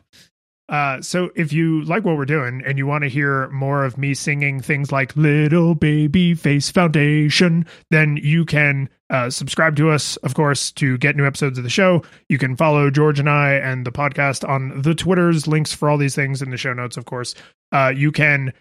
Uh, 0.69 1.01
so 1.01 1.29
if 1.35 1.51
you 1.51 1.83
like 1.83 2.05
what 2.05 2.15
we're 2.15 2.23
doing 2.23 2.61
and 2.65 2.77
you 2.77 2.87
want 2.87 3.03
to 3.03 3.09
hear 3.09 3.49
more 3.49 3.83
of 3.83 3.97
me 3.97 4.13
singing 4.13 4.61
things 4.61 4.89
like 4.89 5.13
Little 5.17 5.75
Baby 5.75 6.33
Face 6.33 6.71
Foundation, 6.71 7.65
then 7.89 8.15
you 8.15 8.45
can 8.45 8.87
uh, 9.09 9.29
subscribe 9.29 9.75
to 9.75 9.89
us, 9.89 10.15
of 10.17 10.33
course, 10.33 10.71
to 10.73 10.97
get 10.99 11.17
new 11.17 11.25
episodes 11.25 11.57
of 11.57 11.65
the 11.65 11.69
show. 11.69 12.03
You 12.29 12.37
can 12.37 12.55
follow 12.55 12.89
George 12.89 13.19
and 13.19 13.29
I 13.29 13.55
and 13.55 13.85
the 13.85 13.91
podcast 13.91 14.47
on 14.47 14.81
the 14.81 14.95
Twitters, 14.95 15.45
links 15.45 15.73
for 15.73 15.89
all 15.89 15.97
these 15.97 16.15
things 16.15 16.41
in 16.41 16.51
the 16.51 16.57
show 16.57 16.71
notes, 16.71 16.95
of 16.95 17.03
course. 17.03 17.35
Uh, 17.73 17.91
you 17.93 18.13
can 18.13 18.53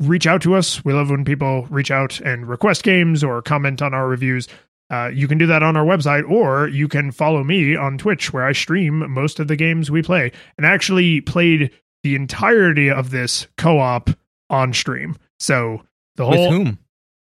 reach 0.00 0.26
out 0.26 0.40
to 0.42 0.54
us. 0.54 0.82
We 0.86 0.94
love 0.94 1.10
when 1.10 1.24
people 1.26 1.66
reach 1.68 1.90
out 1.90 2.18
and 2.20 2.48
request 2.48 2.82
games 2.82 3.22
or 3.22 3.42
comment 3.42 3.82
on 3.82 3.92
our 3.92 4.08
reviews. 4.08 4.48
Uh, 4.90 5.10
you 5.12 5.28
can 5.28 5.38
do 5.38 5.46
that 5.46 5.62
on 5.62 5.76
our 5.76 5.84
website, 5.84 6.28
or 6.30 6.68
you 6.68 6.88
can 6.88 7.12
follow 7.12 7.44
me 7.44 7.76
on 7.76 7.98
Twitch, 7.98 8.32
where 8.32 8.44
I 8.44 8.52
stream 8.52 9.10
most 9.12 9.38
of 9.38 9.48
the 9.48 9.56
games 9.56 9.90
we 9.90 10.02
play, 10.02 10.32
and 10.56 10.66
actually 10.66 11.20
played 11.20 11.70
the 12.02 12.14
entirety 12.14 12.90
of 12.90 13.10
this 13.10 13.46
co-op 13.56 14.10
on 14.48 14.72
stream. 14.72 15.16
So 15.38 15.82
the 16.16 16.24
whole 16.24 16.48
With 16.48 16.66
whom? 16.66 16.78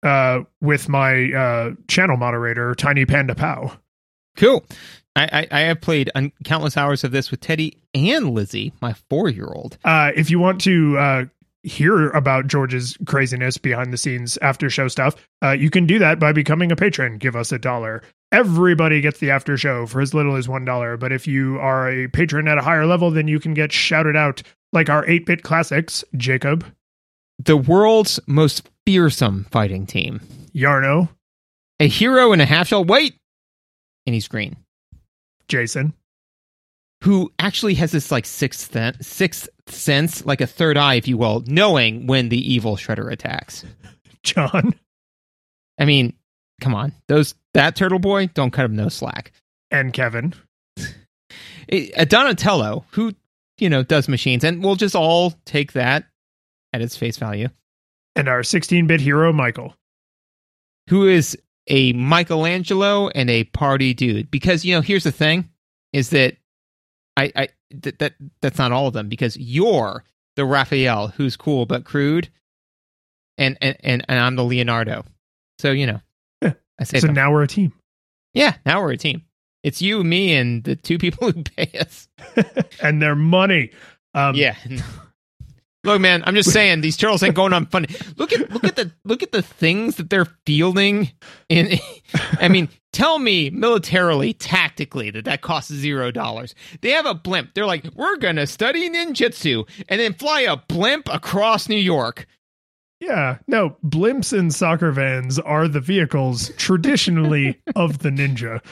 uh, 0.03 0.41
with 0.61 0.89
my 0.89 1.33
uh, 1.33 1.71
channel 1.87 2.17
moderator, 2.17 2.75
Tiny 2.75 3.07
Panda 3.07 3.35
Pow. 3.35 3.79
Cool. 4.37 4.65
I, 5.17 5.47
I, 5.53 5.59
I 5.59 5.61
have 5.61 5.81
played 5.81 6.11
un- 6.17 6.33
countless 6.45 6.77
hours 6.77 7.05
of 7.05 7.13
this 7.13 7.31
with 7.31 7.41
Teddy 7.41 7.79
and 7.95 8.31
Lizzie, 8.31 8.73
my 8.83 8.95
four 9.09 9.29
year 9.29 9.47
old. 9.47 9.79
Uh, 9.85 10.11
if 10.17 10.29
you 10.29 10.41
want 10.41 10.61
to 10.63 10.99
uh, 10.99 11.25
hear 11.65 12.11
about 12.11 12.47
George's 12.47 12.97
craziness 13.07 13.59
behind 13.59 13.93
the 13.93 13.97
scenes 13.97 14.37
after 14.39 14.69
show 14.71 14.89
stuff, 14.89 15.15
uh, 15.43 15.51
you 15.53 15.71
can 15.71 15.87
do 15.87 15.99
that 15.99 16.19
by 16.21 16.33
becoming 16.33 16.71
a 16.71 16.77
patron. 16.77 17.19
Give 17.19 17.35
us 17.37 17.51
a 17.53 17.59
dollar. 17.59 18.03
Everybody 18.33 19.01
gets 19.01 19.21
the 19.21 19.31
after 19.31 19.57
show 19.57 19.87
for 19.87 20.01
as 20.01 20.13
little 20.15 20.37
as 20.37 20.49
one 20.49 20.65
dollar. 20.65 20.97
But 20.97 21.13
if 21.13 21.27
you 21.27 21.59
are 21.59 21.89
a 21.89 22.09
patron 22.09 22.49
at 22.49 22.59
a 22.59 22.63
higher 22.63 22.87
level, 22.87 23.11
then 23.11 23.29
you 23.29 23.39
can 23.41 23.55
get 23.55 23.73
shouted 23.73 24.17
out 24.17 24.43
like 24.73 24.89
our 24.91 25.07
8 25.09 25.25
bit 25.27 25.43
classics, 25.45 26.05
Jacob, 26.17 26.65
The 27.39 27.57
world's 27.57 28.19
most 28.27 28.69
fearsome 28.85 29.47
fighting 29.51 29.87
team. 29.87 30.21
Yarno, 30.55 31.09
A 31.81 31.87
hero 31.89 32.33
and 32.33 32.43
a 32.43 32.47
half 32.47 32.69
shell. 32.69 32.85
Wait! 32.85 33.15
And 34.07 34.15
he's 34.15 34.29
green. 34.29 34.57
Jason, 35.49 35.95
Who 37.05 37.31
actually 37.39 37.75
has 37.75 37.93
this 37.93 38.11
like 38.11 38.25
sixth, 38.25 38.77
sixth 39.01 39.49
sense, 39.69 40.25
like 40.25 40.41
a 40.41 40.47
third 40.47 40.79
eye, 40.79 40.95
if 40.95 41.07
you 41.07 41.19
will, 41.19 41.45
knowing 41.47 42.07
when 42.07 42.31
the 42.31 42.53
evil 42.53 42.77
Shredder 42.77 43.13
attacks. 43.13 43.65
John, 44.23 44.75
I 45.79 45.85
mean, 45.85 46.15
come 46.61 46.75
on, 46.75 46.93
those 47.09 47.35
that 47.53 47.77
turtle 47.77 47.99
boy 47.99 48.29
don't 48.29 48.53
cut 48.53 48.65
him 48.65 48.77
no 48.77 48.89
slack. 48.89 49.33
And 49.71 49.93
Kevin. 49.93 50.35
A 51.71 51.93
uh, 51.93 52.05
Donatello 52.05 52.85
who 52.91 53.13
you 53.59 53.69
know 53.69 53.83
does 53.83 54.09
machines, 54.09 54.45
and 54.45 54.63
we'll 54.63 54.77
just 54.77 54.95
all 54.95 55.35
take 55.45 55.73
that 55.73 56.05
at 56.73 56.83
its 56.83 56.97
face 56.97 57.17
value. 57.17 57.49
And 58.17 58.29
our 58.29 58.43
16 58.43 58.87
bit 58.87 59.01
hero, 59.01 59.33
Michael. 59.33 59.75
Who 60.89 61.07
is 61.07 61.37
a 61.67 61.93
Michelangelo 61.95 63.09
and 63.09 63.31
a 63.31 63.45
party 63.45 63.95
dude? 63.95 64.31
Because 64.31 64.65
you 64.65 64.75
know, 64.75 64.81
here's 64.81 65.05
the 65.05 65.13
thing: 65.13 65.49
is 65.93 66.11
that 66.11 66.37
I, 67.17 67.33
I 67.37 67.49
th- 67.83 67.99
that 67.99 68.15
that's 68.43 68.59
not 68.59 68.73
all 68.73 68.87
of 68.89 68.93
them 68.95 69.09
because 69.09 69.37
you're 69.37 70.05
the 70.37 70.45
Raphael 70.45 71.09
who's 71.09 71.37
cool 71.37 71.65
but 71.67 71.85
crude, 71.85 72.29
and 73.39 73.57
and 73.61 73.77
and, 73.81 74.05
and 74.09 74.19
I'm 74.21 74.37
the 74.37 74.45
Leonardo. 74.45 75.05
So 75.61 75.71
you 75.71 75.87
know, 75.87 76.01
Yeah. 76.43 76.55
I 76.81 76.85
say 76.85 77.01
So 77.01 77.07
them. 77.09 77.15
now 77.15 77.31
we're 77.33 77.43
a 77.45 77.49
team. 77.49 77.73
yeah. 78.35 78.57
Now 78.67 78.83
we're 78.83 78.93
a 78.93 78.97
team. 78.97 79.23
It's 79.63 79.81
you, 79.81 80.05
me, 80.05 80.35
and 80.35 80.63
the 80.65 80.77
two 80.77 80.99
people 80.99 81.31
who 81.33 81.43
pay 81.43 81.71
us. 81.79 82.09
and 82.83 83.01
their 83.01 83.15
money. 83.15 83.71
Um, 84.15 84.35
yeah. 84.35 84.57
Look, 85.85 86.01
man, 86.01 86.23
I'm 86.27 86.35
just 86.35 86.51
saying 86.51 86.81
these 86.81 86.97
turtles 86.97 87.23
ain't 87.23 87.35
going 87.35 87.53
on 87.53 87.67
funny. 87.67 87.89
Look 88.17 88.33
at 88.33 88.51
look 88.51 88.65
at 88.65 88.75
the 88.75 88.91
look 89.05 89.23
at 89.23 89.33
the 89.33 89.43
things 89.43 89.97
that 89.97 90.09
they're 90.09 90.27
fielding. 90.47 91.11
In, 91.51 91.79
I 92.41 92.49
mean, 92.49 92.71
tell 92.95 93.19
me 93.19 93.51
militarily, 93.51 94.33
tactically, 94.33 95.11
that 95.11 95.27
that 95.27 95.43
costs 95.43 95.71
zero 95.71 96.11
dollars. 96.11 96.55
They 96.81 96.91
have 96.93 97.05
a 97.05 97.13
blimp. 97.15 97.53
They're 97.53 97.67
like, 97.67 97.85
we're 97.95 98.17
gonna 98.17 98.47
study 98.47 98.89
ninjutsu 98.89 99.69
and 99.91 100.01
then 100.01 100.15
fly 100.15 100.41
a 100.43 100.57
blimp 100.57 101.09
across 101.13 101.69
New 101.69 101.77
York. 101.77 102.27
Yeah. 103.01 103.37
No, 103.47 103.77
blimps 103.85 104.33
and 104.37 104.55
soccer 104.55 104.91
vans 104.93 105.39
are 105.41 105.69
the 105.69 105.81
vehicles 105.81 106.51
traditionally 106.57 107.61
of 107.77 107.99
the 107.99 108.09
ninja. 108.09 108.63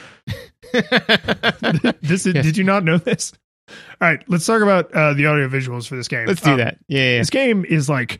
this 2.01 2.25
is, 2.25 2.33
Yes. 2.33 2.43
Did 2.45 2.57
you 2.57 2.63
not 2.63 2.83
know 2.83 2.97
this? 2.97 3.33
All 3.69 3.75
right, 4.09 4.23
let's 4.27 4.45
talk 4.45 4.61
about 4.61 4.91
uh, 4.93 5.13
the 5.13 5.25
audio 5.27 5.47
visuals 5.47 5.87
for 5.87 5.95
this 5.95 6.07
game. 6.07 6.25
Let's 6.27 6.41
do 6.41 6.51
Um, 6.51 6.57
that. 6.57 6.79
Yeah, 6.87 7.11
yeah. 7.11 7.17
This 7.19 7.29
game 7.29 7.63
is 7.65 7.87
like 7.89 8.19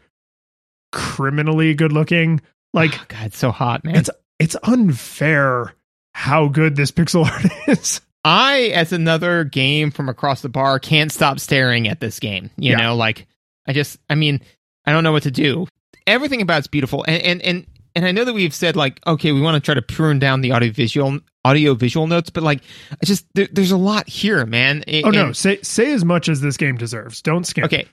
criminally 0.91 1.73
good 1.73 1.91
looking. 1.91 2.41
Like 2.73 2.93
Oh, 2.99 3.05
God, 3.07 3.25
it's 3.27 3.37
so 3.37 3.51
hot, 3.51 3.83
man. 3.83 3.95
it's 3.95 4.09
it's 4.39 4.55
unfair 4.63 5.73
how 6.13 6.47
good 6.47 6.75
this 6.75 6.91
pixel 6.91 7.25
art 7.31 7.45
is. 7.67 8.01
I, 8.25 8.71
as 8.73 8.93
another 8.93 9.43
game 9.43 9.91
from 9.91 10.07
across 10.07 10.41
the 10.41 10.49
bar, 10.49 10.79
can't 10.79 11.11
stop 11.11 11.39
staring 11.39 11.87
at 11.89 11.99
this 11.99 12.19
game. 12.19 12.49
You 12.57 12.71
Yeah. 12.71 12.77
know, 12.77 12.95
like 12.95 13.27
I 13.67 13.73
just, 13.73 13.97
I 14.09 14.15
mean, 14.15 14.41
I 14.85 14.91
don't 14.93 15.03
know 15.03 15.11
what 15.11 15.23
to 15.23 15.31
do. 15.31 15.67
Everything 16.07 16.41
about 16.41 16.59
it's 16.59 16.67
beautiful, 16.67 17.03
and 17.07 17.21
and 17.21 17.41
and 17.41 17.67
and 17.95 18.05
I 18.05 18.11
know 18.11 18.25
that 18.25 18.33
we've 18.33 18.53
said 18.53 18.75
like, 18.75 18.99
okay, 19.07 19.31
we 19.31 19.39
want 19.41 19.55
to 19.55 19.61
try 19.65 19.73
to 19.75 19.81
prune 19.81 20.19
down 20.19 20.41
the 20.41 20.51
audio 20.51 20.71
visual 20.71 21.19
audio 21.45 21.73
visual 21.75 22.07
notes, 22.07 22.29
but 22.29 22.43
like, 22.43 22.61
I 22.91 23.05
just 23.05 23.25
there, 23.35 23.47
there's 23.51 23.71
a 23.71 23.77
lot 23.77 24.07
here, 24.09 24.45
man. 24.45 24.83
Oh 25.05 25.09
no, 25.11 25.27
And- 25.27 25.37
say 25.37 25.61
say 25.61 25.93
as 25.93 26.03
much 26.05 26.27
as 26.29 26.41
this 26.41 26.57
game 26.57 26.75
deserves. 26.77 27.21
Don't 27.21 27.45
skip. 27.45 27.65
Okay. 27.65 27.85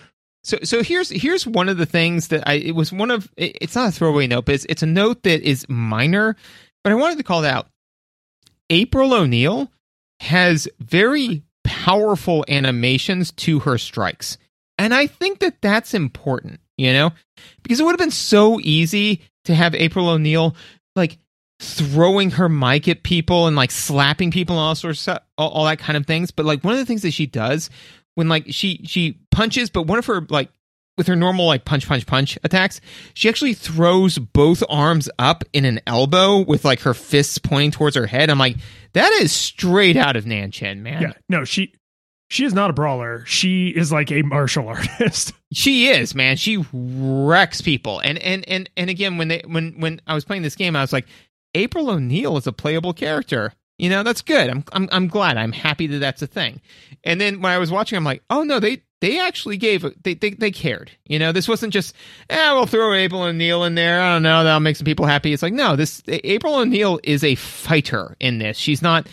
So 0.42 0.58
so 0.64 0.82
here's 0.82 1.08
here's 1.10 1.46
one 1.46 1.68
of 1.68 1.76
the 1.76 1.86
things 1.86 2.28
that 2.28 2.48
I 2.48 2.54
it 2.54 2.74
was 2.74 2.92
one 2.92 3.10
of 3.12 3.30
it- 3.36 3.58
it's 3.60 3.74
not 3.76 3.88
a 3.88 3.92
throwaway 3.92 4.26
note, 4.26 4.44
but 4.46 4.54
it's, 4.56 4.64
it's 4.68 4.82
a 4.82 4.86
note 4.86 5.22
that 5.24 5.42
is 5.42 5.68
minor, 5.68 6.34
but 6.82 6.92
I 6.92 6.96
wanted 6.96 7.18
to 7.18 7.24
call 7.24 7.44
it 7.44 7.48
out. 7.48 7.68
April 8.70 9.12
O'Neil 9.12 9.70
has 10.20 10.68
very 10.78 11.42
powerful 11.64 12.44
animations 12.48 13.32
to 13.32 13.60
her 13.60 13.78
strikes. 13.78 14.38
And 14.78 14.94
I 14.94 15.06
think 15.06 15.40
that 15.40 15.60
that's 15.60 15.92
important, 15.92 16.60
you 16.78 16.92
know? 16.92 17.12
Because 17.62 17.80
it 17.80 17.84
would 17.84 17.92
have 17.92 17.98
been 17.98 18.10
so 18.10 18.58
easy 18.60 19.22
to 19.44 19.54
have 19.54 19.74
April 19.74 20.08
O'Neil 20.08 20.56
like 20.96 21.18
throwing 21.60 22.30
her 22.30 22.48
mic 22.48 22.88
at 22.88 23.02
people 23.02 23.46
and 23.46 23.54
like 23.54 23.70
slapping 23.70 24.30
people 24.30 24.56
and 24.56 24.62
all 24.62 24.74
sorts 24.74 25.06
of 25.06 25.18
all, 25.36 25.50
all 25.50 25.64
that 25.66 25.78
kind 25.78 25.96
of 25.96 26.06
things, 26.06 26.30
but 26.30 26.46
like 26.46 26.64
one 26.64 26.72
of 26.72 26.78
the 26.78 26.86
things 26.86 27.02
that 27.02 27.12
she 27.12 27.26
does 27.26 27.68
when 28.14 28.28
like 28.28 28.46
she 28.48 28.80
she 28.84 29.18
punches, 29.30 29.70
but 29.70 29.82
one 29.82 29.98
of 29.98 30.06
her 30.06 30.26
like 30.30 30.50
with 31.00 31.06
her 31.06 31.16
normal 31.16 31.46
like 31.46 31.64
punch 31.64 31.88
punch 31.88 32.06
punch 32.06 32.36
attacks, 32.44 32.78
she 33.14 33.30
actually 33.30 33.54
throws 33.54 34.18
both 34.18 34.62
arms 34.68 35.08
up 35.18 35.44
in 35.54 35.64
an 35.64 35.80
elbow 35.86 36.40
with 36.40 36.62
like 36.62 36.80
her 36.80 36.92
fists 36.92 37.38
pointing 37.38 37.70
towards 37.70 37.96
her 37.96 38.04
head. 38.04 38.28
I'm 38.28 38.38
like, 38.38 38.58
that 38.92 39.10
is 39.14 39.32
straight 39.32 39.96
out 39.96 40.14
of 40.14 40.26
Nan 40.26 40.50
Chen, 40.50 40.82
man. 40.82 41.00
Yeah. 41.00 41.12
No, 41.30 41.44
she 41.44 41.72
she 42.28 42.44
is 42.44 42.52
not 42.52 42.68
a 42.68 42.74
brawler. 42.74 43.24
She 43.24 43.68
is 43.68 43.90
like 43.90 44.12
a 44.12 44.20
martial 44.20 44.68
artist. 44.68 45.32
She 45.54 45.88
is, 45.88 46.14
man. 46.14 46.36
She 46.36 46.62
wrecks 46.70 47.62
people. 47.62 48.00
And 48.00 48.18
and 48.18 48.46
and 48.46 48.68
and 48.76 48.90
again, 48.90 49.16
when 49.16 49.28
they 49.28 49.42
when 49.46 49.80
when 49.80 50.02
I 50.06 50.12
was 50.12 50.26
playing 50.26 50.42
this 50.42 50.54
game, 50.54 50.76
I 50.76 50.82
was 50.82 50.92
like, 50.92 51.06
April 51.54 51.88
O'Neil 51.88 52.36
is 52.36 52.46
a 52.46 52.52
playable 52.52 52.92
character. 52.92 53.54
You 53.78 53.88
know, 53.88 54.02
that's 54.02 54.20
good. 54.20 54.50
I'm 54.50 54.64
I'm 54.72 54.88
I'm 54.92 55.08
glad. 55.08 55.38
I'm 55.38 55.52
happy 55.52 55.86
that 55.86 55.98
that's 56.00 56.20
a 56.20 56.26
thing. 56.26 56.60
And 57.04 57.18
then 57.18 57.40
when 57.40 57.52
I 57.52 57.56
was 57.56 57.70
watching, 57.70 57.96
I'm 57.96 58.04
like, 58.04 58.22
oh 58.28 58.42
no, 58.42 58.60
they 58.60 58.82
they 59.00 59.18
actually 59.20 59.56
gave 59.56 59.84
they 60.02 60.14
they 60.14 60.30
they 60.30 60.50
cared. 60.50 60.90
You 61.06 61.18
know, 61.18 61.32
this 61.32 61.48
wasn't 61.48 61.72
just 61.72 61.94
eh, 62.28 62.52
we'll 62.52 62.66
throw 62.66 62.94
April 62.94 63.22
O'Neil 63.22 63.64
in 63.64 63.74
there. 63.74 64.00
I 64.00 64.14
don't 64.14 64.22
know, 64.22 64.44
that'll 64.44 64.60
make 64.60 64.76
some 64.76 64.84
people 64.84 65.06
happy. 65.06 65.32
It's 65.32 65.42
like 65.42 65.52
no, 65.52 65.76
this 65.76 66.02
April 66.08 66.56
O'Neil 66.56 67.00
is 67.02 67.24
a 67.24 67.34
fighter 67.34 68.16
in 68.20 68.38
this. 68.38 68.56
She's 68.56 68.82
not. 68.82 69.08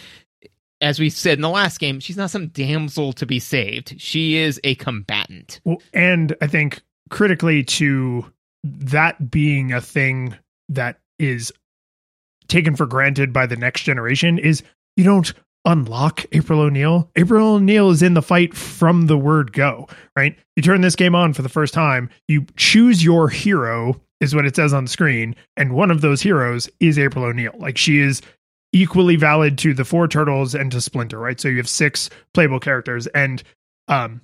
As 0.80 1.00
we 1.00 1.10
said 1.10 1.40
in 1.40 1.42
the 1.42 1.50
last 1.50 1.80
game, 1.80 2.00
she's 2.00 2.18
not 2.18 2.30
some 2.30 2.50
damsel 2.50 3.12
to 3.14 3.26
be 3.26 3.40
saved. 3.40 4.00
She 4.00 4.38
is 4.38 4.62
a 4.64 4.76
combatant. 4.76 5.60
Well, 5.64 5.82
and 5.92 6.36
I 6.40 6.46
think 6.46 6.84
critically 7.10 7.64
to 7.64 8.32
that 8.64 9.32
being 9.32 9.74
a 9.74 9.82
thing 9.82 10.36
that 10.70 11.00
is 11.18 11.52
taken 12.48 12.76
for 12.76 12.86
granted 12.86 13.34
by 13.34 13.48
the 13.48 13.56
next 13.56 13.84
generation 13.84 14.38
is 14.38 14.62
you 14.96 15.04
don't 15.04 15.34
unlock 15.68 16.26
April 16.32 16.62
O'Neil. 16.62 17.12
April 17.16 17.56
O'Neil 17.56 17.90
is 17.92 18.02
in 18.02 18.16
the 18.16 18.22
fight 18.22 18.56
from 18.56 19.06
the 19.06 19.18
word 19.18 19.54
go, 19.54 19.88
right? 20.16 20.36
You 20.56 20.64
turn 20.64 20.82
this 20.82 20.96
game 20.96 21.14
on 21.14 21.34
for 21.34 21.44
the 21.44 21.50
first 21.50 21.74
time, 21.74 22.10
you 22.28 22.46
choose 22.56 23.04
your 23.04 23.30
hero 23.30 24.02
is 24.20 24.34
what 24.34 24.46
it 24.46 24.56
says 24.56 24.74
on 24.74 24.86
the 24.86 24.90
screen, 24.90 25.36
and 25.58 25.74
one 25.74 25.92
of 25.92 26.02
those 26.02 26.22
heroes 26.22 26.68
is 26.80 26.98
April 26.98 27.26
O'Neil. 27.26 27.54
Like 27.60 27.78
she 27.78 28.00
is 28.00 28.22
equally 28.74 29.16
valid 29.16 29.58
to 29.60 29.74
the 29.74 29.86
four 29.86 30.08
turtles 30.08 30.56
and 30.56 30.72
to 30.72 30.82
Splinter, 30.82 31.20
right? 31.20 31.40
So 31.40 31.50
you 31.50 31.58
have 31.58 31.70
six 31.70 32.10
playable 32.34 32.60
characters 32.60 33.06
and 33.08 33.44
um 33.88 34.22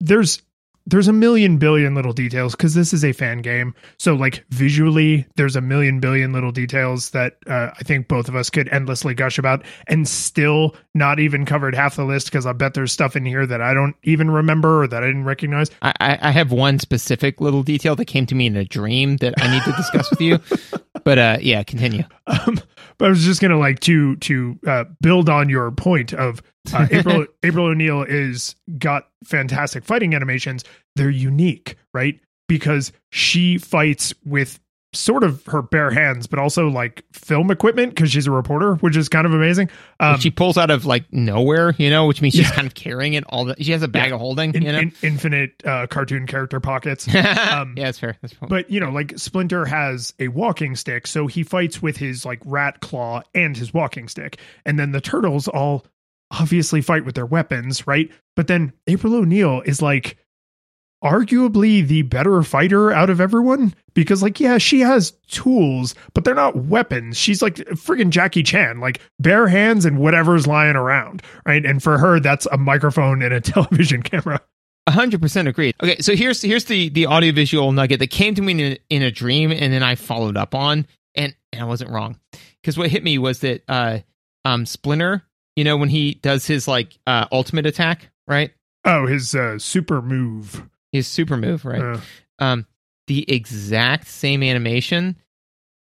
there's 0.00 0.42
there's 0.90 1.08
a 1.08 1.12
million 1.12 1.56
billion 1.56 1.94
little 1.94 2.12
details 2.12 2.54
because 2.54 2.74
this 2.74 2.92
is 2.92 3.04
a 3.04 3.12
fan 3.12 3.38
game. 3.38 3.74
So 3.98 4.14
like 4.14 4.44
visually, 4.50 5.26
there's 5.36 5.56
a 5.56 5.60
million 5.60 6.00
billion 6.00 6.32
little 6.32 6.52
details 6.52 7.10
that 7.10 7.36
uh, 7.46 7.70
I 7.78 7.82
think 7.84 8.08
both 8.08 8.28
of 8.28 8.36
us 8.36 8.50
could 8.50 8.68
endlessly 8.68 9.14
gush 9.14 9.38
about, 9.38 9.64
and 9.86 10.06
still 10.06 10.74
not 10.94 11.20
even 11.20 11.46
covered 11.46 11.74
half 11.74 11.96
the 11.96 12.04
list 12.04 12.26
because 12.26 12.46
I 12.46 12.52
bet 12.52 12.74
there's 12.74 12.92
stuff 12.92 13.16
in 13.16 13.24
here 13.24 13.46
that 13.46 13.60
I 13.60 13.72
don't 13.72 13.96
even 14.02 14.30
remember 14.30 14.82
or 14.82 14.88
that 14.88 15.02
I 15.02 15.06
didn't 15.06 15.24
recognize. 15.24 15.70
I, 15.82 15.92
I 16.00 16.18
I 16.22 16.30
have 16.32 16.52
one 16.52 16.78
specific 16.78 17.40
little 17.40 17.62
detail 17.62 17.96
that 17.96 18.06
came 18.06 18.26
to 18.26 18.34
me 18.34 18.46
in 18.46 18.56
a 18.56 18.64
dream 18.64 19.16
that 19.18 19.34
I 19.38 19.50
need 19.50 19.62
to 19.62 19.72
discuss 19.72 20.10
with 20.10 20.20
you. 20.20 20.38
But 21.04 21.18
uh, 21.18 21.38
yeah, 21.40 21.62
continue. 21.62 22.04
Um, 22.26 22.60
but 22.98 23.06
I 23.06 23.08
was 23.08 23.24
just 23.24 23.40
gonna 23.40 23.58
like 23.58 23.80
to 23.80 24.16
to 24.16 24.58
uh, 24.66 24.84
build 25.00 25.28
on 25.28 25.48
your 25.48 25.70
point 25.70 26.12
of 26.12 26.42
uh, 26.72 26.86
April 26.92 27.26
April 27.42 27.66
O'Neil 27.66 28.02
is 28.02 28.54
got 28.78 29.08
fantastic 29.24 29.84
fighting 29.84 30.14
animations. 30.14 30.64
They're 30.96 31.10
unique, 31.10 31.76
right? 31.94 32.18
Because 32.48 32.92
she 33.10 33.58
fights 33.58 34.12
with 34.24 34.58
sort 34.92 35.22
of 35.22 35.46
her 35.46 35.62
bare 35.62 35.92
hands, 35.92 36.26
but 36.26 36.40
also 36.40 36.66
like 36.66 37.04
film 37.12 37.48
equipment 37.52 37.94
because 37.94 38.10
she's 38.10 38.26
a 38.26 38.30
reporter, 38.32 38.74
which 38.76 38.96
is 38.96 39.08
kind 39.08 39.24
of 39.24 39.32
amazing. 39.32 39.70
Um, 40.00 40.18
she 40.18 40.32
pulls 40.32 40.58
out 40.58 40.68
of 40.68 40.84
like 40.84 41.04
nowhere, 41.12 41.76
you 41.78 41.90
know, 41.90 42.06
which 42.08 42.20
means 42.20 42.34
she's 42.34 42.48
Yeah. 42.48 42.56
kind 42.56 42.66
of 42.66 42.74
carrying 42.74 43.12
it 43.14 43.22
all. 43.28 43.44
The, 43.44 43.54
she 43.62 43.70
has 43.70 43.82
a 43.84 43.88
bag 43.88 44.08
Yeah. 44.08 44.14
of 44.16 44.20
holding, 44.20 44.52
in, 44.52 44.62
you 44.62 44.72
know. 44.72 44.80
in- 44.80 44.92
infinite 45.00 45.62
uh, 45.64 45.86
cartoon 45.86 46.26
character 46.26 46.58
pockets. 46.58 47.06
um, 47.14 47.74
yeah, 47.76 47.84
that's 47.84 48.00
fair. 48.00 48.16
That's 48.20 48.34
fair. 48.34 48.48
But 48.48 48.68
you 48.68 48.80
know, 48.80 48.90
like 48.90 49.16
Splinter 49.16 49.64
has 49.64 50.12
a 50.18 50.26
walking 50.26 50.74
stick, 50.74 51.06
so 51.06 51.28
he 51.28 51.44
fights 51.44 51.80
with 51.80 51.96
his 51.96 52.26
like 52.26 52.40
rat 52.44 52.80
claw 52.80 53.22
and 53.32 53.56
his 53.56 53.72
walking 53.72 54.08
stick. 54.08 54.38
And 54.66 54.76
then 54.76 54.90
the 54.90 55.00
turtles 55.00 55.46
all 55.46 55.86
obviously 56.30 56.80
fight 56.80 57.04
with 57.04 57.14
their 57.14 57.26
weapons, 57.26 57.86
right? 57.86 58.10
But 58.36 58.46
then 58.46 58.72
April 58.86 59.14
O'Neil 59.14 59.62
is 59.64 59.82
like 59.82 60.16
arguably 61.02 61.86
the 61.86 62.02
better 62.02 62.42
fighter 62.42 62.92
out 62.92 63.08
of 63.08 63.20
everyone 63.20 63.74
because 63.94 64.22
like 64.22 64.38
yeah, 64.38 64.58
she 64.58 64.80
has 64.80 65.12
tools, 65.28 65.94
but 66.14 66.24
they're 66.24 66.34
not 66.34 66.56
weapons. 66.56 67.16
She's 67.16 67.42
like 67.42 67.56
friggin' 67.56 68.10
Jackie 68.10 68.42
Chan, 68.42 68.80
like 68.80 69.00
bare 69.18 69.48
hands 69.48 69.84
and 69.84 69.98
whatever's 69.98 70.46
lying 70.46 70.76
around, 70.76 71.22
right? 71.46 71.64
And 71.64 71.82
for 71.82 71.98
her 71.98 72.20
that's 72.20 72.46
a 72.46 72.58
microphone 72.58 73.22
and 73.22 73.32
a 73.32 73.40
television 73.40 74.02
camera. 74.02 74.40
Hundred 74.88 75.22
percent 75.22 75.46
agreed. 75.46 75.74
Okay, 75.82 75.98
so 76.00 76.16
here's 76.16 76.42
here's 76.42 76.64
the 76.64 76.88
the 76.88 77.06
audiovisual 77.06 77.70
nugget 77.72 78.00
that 78.00 78.10
came 78.10 78.34
to 78.34 78.42
me 78.42 78.52
in 78.52 78.60
a, 78.60 78.78
in 78.88 79.02
a 79.02 79.10
dream, 79.10 79.52
and 79.52 79.72
then 79.72 79.82
I 79.82 79.94
followed 79.94 80.36
up 80.36 80.54
on, 80.54 80.86
and 81.14 81.34
and 81.52 81.62
I 81.62 81.64
wasn't 81.64 81.90
wrong, 81.90 82.18
because 82.60 82.76
what 82.76 82.90
hit 82.90 83.04
me 83.04 83.16
was 83.16 83.40
that 83.40 83.62
uh 83.68 84.00
um 84.44 84.66
Splinter, 84.66 85.22
you 85.60 85.64
know, 85.64 85.76
when 85.76 85.90
he 85.90 86.14
does 86.14 86.46
his 86.46 86.66
like 86.66 86.96
uh 87.06 87.26
ultimate 87.30 87.66
attack, 87.66 88.08
right? 88.26 88.50
Oh, 88.86 89.06
his 89.06 89.34
uh, 89.34 89.58
super 89.58 90.00
move. 90.00 90.66
His 90.90 91.06
super 91.06 91.36
move, 91.36 91.66
right? 91.66 91.82
Uh, 91.82 92.00
um 92.38 92.66
the 93.08 93.30
exact 93.30 94.06
same 94.06 94.42
animation 94.42 95.16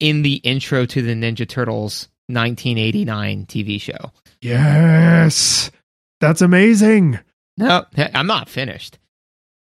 in 0.02 0.22
the 0.22 0.34
intro 0.34 0.86
to 0.86 1.02
the 1.02 1.14
Ninja 1.14 1.48
Turtles 1.48 2.10
1989 2.28 3.46
TV 3.46 3.80
show. 3.80 4.12
Yes. 4.42 5.72
That's 6.20 6.42
amazing. 6.42 7.20
No, 7.56 7.86
I'm 8.14 8.28
not 8.28 8.50
finished. 8.50 9.00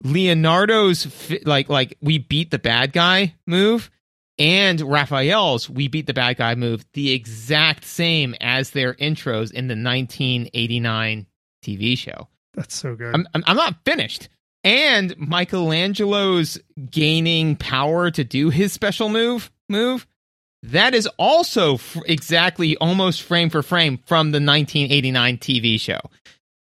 Leonardo's 0.05 1.05
fi- 1.05 1.43
like 1.45 1.69
like 1.69 1.99
we 2.01 2.19
beat 2.19 2.53
the 2.53 2.61
bad 2.61 2.93
guy 2.93 3.35
move 3.45 3.91
and 4.41 4.81
Raphael's 4.81 5.69
we 5.69 5.87
beat 5.87 6.07
the 6.07 6.15
bad 6.15 6.39
guy 6.39 6.55
move 6.55 6.85
the 6.95 7.13
exact 7.13 7.85
same 7.85 8.35
as 8.41 8.71
their 8.71 8.95
intros 8.95 9.53
in 9.53 9.69
the 9.69 9.77
1989 9.77 11.27
TV 11.63 11.97
show. 11.97 12.27
That's 12.55 12.75
so 12.75 12.97
good. 12.97 13.15
I'm 13.15 13.29
I'm, 13.35 13.45
I'm 13.47 13.57
not 13.57 13.77
finished. 13.85 14.29
And 14.65 15.15
Michelangelo's 15.17 16.59
gaining 16.91 17.57
power 17.57 18.11
to 18.11 18.25
do 18.25 18.51
his 18.51 18.73
special 18.73 19.09
move 19.09 19.51
move 19.69 20.07
that 20.63 20.95
is 20.95 21.07
also 21.19 21.75
f- 21.75 21.97
exactly 22.07 22.77
almost 22.77 23.23
frame 23.23 23.49
for 23.49 23.63
frame 23.63 23.99
from 24.05 24.31
the 24.31 24.37
1989 24.37 25.39
TV 25.39 25.81
show. 25.81 26.01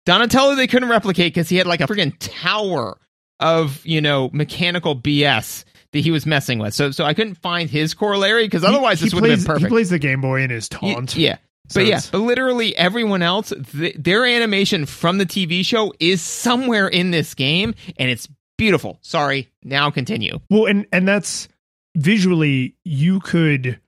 Donatello 0.06 0.56
they 0.56 0.68
couldn't 0.68 0.90
replicate 0.90 1.34
because 1.34 1.50
he 1.50 1.58
had 1.58 1.68
like 1.68 1.82
a 1.82 1.86
freaking 1.86 2.16
tower 2.20 2.98
of 3.40 3.86
you 3.86 4.02
know 4.02 4.30
mechanical 4.34 4.96
BS 4.96 5.64
that 5.94 6.00
he 6.00 6.12
was 6.12 6.26
messing 6.26 6.60
with. 6.60 6.74
So 6.74 6.92
so 6.92 7.04
I 7.06 7.14
couldn't 7.14 7.36
find 7.36 7.70
his 7.70 7.94
corollary 7.94 8.46
because 8.46 8.64
otherwise 8.64 9.00
He- 9.00 9.06
this 9.08 9.14
would 9.14 9.24
have 9.30 9.40
been 9.40 9.46
perfect. 9.46 9.66
He 9.66 9.70
plays 9.70 9.90
the 9.90 10.00
Game 10.00 10.22
Boy 10.22 10.42
in 10.42 10.50
his 10.50 10.68
taunt. 10.70 11.16
yeah. 11.16 11.38
So 11.70 11.80
But 11.80 11.88
yeah, 11.88 12.02
but 12.12 12.18
literally 12.20 12.76
everyone 12.76 13.22
else, 13.22 13.54
th- 13.72 13.96
their 13.98 14.26
animation 14.26 14.86
from 14.86 15.18
the 15.20 15.26
TV 15.26 15.66
show 15.66 15.94
is 16.02 16.22
somewhere 16.22 16.88
in 16.90 17.12
this 17.12 17.34
game, 17.34 17.76
and 17.98 18.10
it's 18.10 18.28
beautiful. 18.58 19.00
Sorry, 19.02 19.50
now 19.64 19.90
continue. 19.90 20.40
Well, 20.50 20.66
and 20.66 20.86
and 20.92 21.08
that's 21.08 21.48
visually 21.96 22.76
you 22.84 23.20
could 23.22 23.80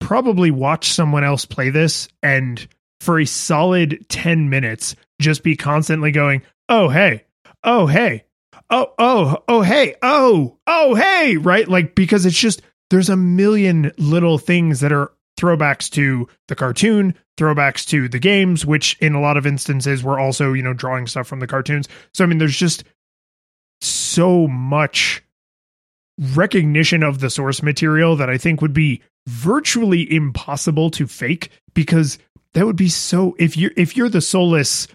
probably 0.00 0.50
watch 0.50 0.90
someone 0.92 1.24
else 1.24 1.44
play 1.44 1.70
this 1.70 2.08
and 2.22 2.66
for 3.00 3.18
a 3.18 3.24
solid 3.26 4.04
10 4.08 4.48
minutes 4.48 4.94
just 5.20 5.42
be 5.42 5.56
constantly 5.56 6.12
going, 6.12 6.42
"Oh, 6.68 6.88
hey. 6.88 7.24
Oh, 7.64 7.86
hey. 7.86 8.24
Oh, 8.70 8.92
oh, 8.98 9.42
oh, 9.48 9.62
hey. 9.62 9.94
Oh, 10.02 10.58
oh, 10.66 10.94
hey." 10.94 11.36
Right? 11.36 11.68
Like 11.68 11.94
because 11.94 12.26
it's 12.26 12.38
just 12.38 12.62
there's 12.90 13.08
a 13.08 13.16
million 13.16 13.92
little 13.98 14.38
things 14.38 14.80
that 14.80 14.92
are 14.92 15.12
throwbacks 15.38 15.90
to 15.90 16.28
the 16.48 16.54
cartoon, 16.54 17.14
throwbacks 17.36 17.86
to 17.88 18.08
the 18.08 18.18
games, 18.18 18.64
which 18.64 18.96
in 19.00 19.14
a 19.14 19.20
lot 19.20 19.36
of 19.36 19.46
instances 19.46 20.02
were 20.02 20.18
also, 20.18 20.52
you 20.52 20.62
know, 20.62 20.72
drawing 20.72 21.06
stuff 21.06 21.26
from 21.26 21.40
the 21.40 21.46
cartoons. 21.46 21.88
So 22.14 22.24
I 22.24 22.26
mean, 22.26 22.38
there's 22.38 22.56
just 22.56 22.84
so 23.80 24.46
much 24.48 25.22
recognition 26.34 27.02
of 27.02 27.20
the 27.20 27.30
source 27.30 27.62
material 27.62 28.16
that 28.16 28.30
I 28.30 28.38
think 28.38 28.62
would 28.62 28.72
be 28.72 29.02
virtually 29.26 30.10
impossible 30.10 30.90
to 30.92 31.06
fake 31.06 31.50
because 31.74 32.18
that 32.54 32.64
would 32.64 32.76
be 32.76 32.88
so 32.88 33.36
if 33.38 33.56
you 33.56 33.70
if 33.76 33.96
you're 33.96 34.08
the 34.08 34.20
soulless 34.20 34.88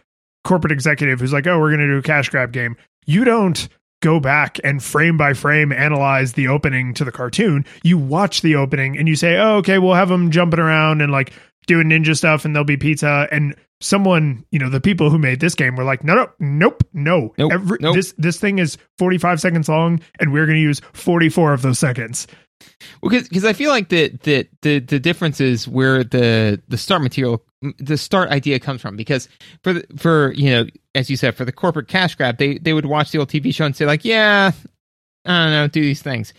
corporate 0.44 0.72
executive 0.72 1.20
who's 1.20 1.34
like, 1.34 1.48
"Oh, 1.48 1.60
we're 1.60 1.70
going 1.70 1.82
to 1.82 1.88
do 1.88 1.98
a 1.98 2.02
cash 2.02 2.30
grab 2.30 2.52
game." 2.52 2.76
You 3.06 3.24
don't 3.24 3.68
go 4.02 4.20
back 4.20 4.60
and 4.64 4.84
frame 4.84 5.16
by 5.16 5.34
frame 5.34 5.72
analyze 5.72 6.34
the 6.34 6.48
opening 6.48 6.94
to 6.96 7.06
the 7.06 7.12
cartoon. 7.12 7.66
You 7.84 7.98
watch 7.98 8.42
the 8.42 8.56
opening 8.56 8.98
and 8.98 9.08
you 9.08 9.16
say, 9.16 9.38
"Oh, 9.38 9.58
okay, 9.58 9.78
we'll 9.78 9.94
have 9.94 10.10
them 10.10 10.32
jumping 10.32 10.60
around 10.60 11.02
and 11.02 11.12
like 11.12 11.34
doing 11.68 11.88
ninja 11.90 12.18
stuff 12.18 12.46
and 12.46 12.56
there'll 12.56 12.66
be 12.66 12.78
pizza 12.78 13.28
and 13.32 13.56
someone, 13.82 14.46
you 14.52 14.60
know, 14.60 14.70
the 14.70 14.80
people 14.82 15.10
who 15.10 15.18
made 15.18 15.40
this 15.40 15.56
game 15.56 15.76
were 15.76 15.84
like, 15.84 16.04
"No, 16.04 16.16
no, 16.16 16.30
nope, 16.40 16.84
no. 16.94 17.34
Nope, 17.38 17.52
Every, 17.52 17.78
nope. 17.82 17.96
This 17.96 18.14
this 18.18 18.40
thing 18.40 18.60
is 18.60 18.78
45 18.98 19.42
seconds 19.42 19.70
long 19.70 20.00
and 20.20 20.32
we're 20.32 20.46
going 20.46 20.58
to 20.58 20.62
use 20.62 20.82
44 20.94 21.54
of 21.54 21.62
those 21.62 21.80
seconds." 21.80 22.28
Because 23.02 23.28
because 23.28 23.46
I 23.46 23.54
feel 23.54 23.70
like 23.70 23.90
the, 23.90 24.10
the 24.24 24.48
the 24.62 24.80
the 24.80 25.00
difference 25.00 25.42
is 25.42 25.68
where 25.68 26.04
the 26.04 26.62
the 26.68 26.78
start 26.78 27.02
material 27.02 27.44
the 27.78 27.98
start 27.98 28.30
idea 28.30 28.60
comes 28.60 28.82
from. 28.82 28.96
Because 28.96 29.30
for 29.64 29.74
the, 29.74 29.86
for 29.98 30.32
you 30.34 30.52
know 30.52 30.66
as 30.96 31.10
you 31.10 31.18
said 31.18 31.36
for 31.36 31.46
the 31.46 31.52
corporate 31.52 31.88
cash 31.88 32.16
grab 32.16 32.38
they 32.38 32.58
they 32.58 32.74
would 32.74 32.86
watch 32.86 33.12
the 33.12 33.20
old 33.20 33.30
TV 33.30 33.54
show 33.54 33.66
and 33.66 33.76
say 33.76 33.86
like 33.86 34.06
yeah 34.06 34.52
I 35.26 35.44
don't 35.44 35.52
know 35.52 35.68
do 35.68 35.82
these 35.82 36.02
things. 36.02 36.34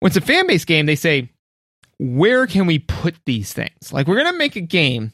When 0.00 0.08
it's 0.08 0.16
a 0.16 0.20
fan 0.20 0.46
base 0.46 0.64
game 0.64 0.86
they 0.86 0.96
say 0.96 1.30
where 1.98 2.46
can 2.46 2.66
we 2.66 2.78
put 2.78 3.14
these 3.26 3.52
things? 3.52 3.92
Like 3.92 4.06
we're 4.06 4.16
gonna 4.16 4.36
make 4.36 4.56
a 4.56 4.60
game. 4.60 5.12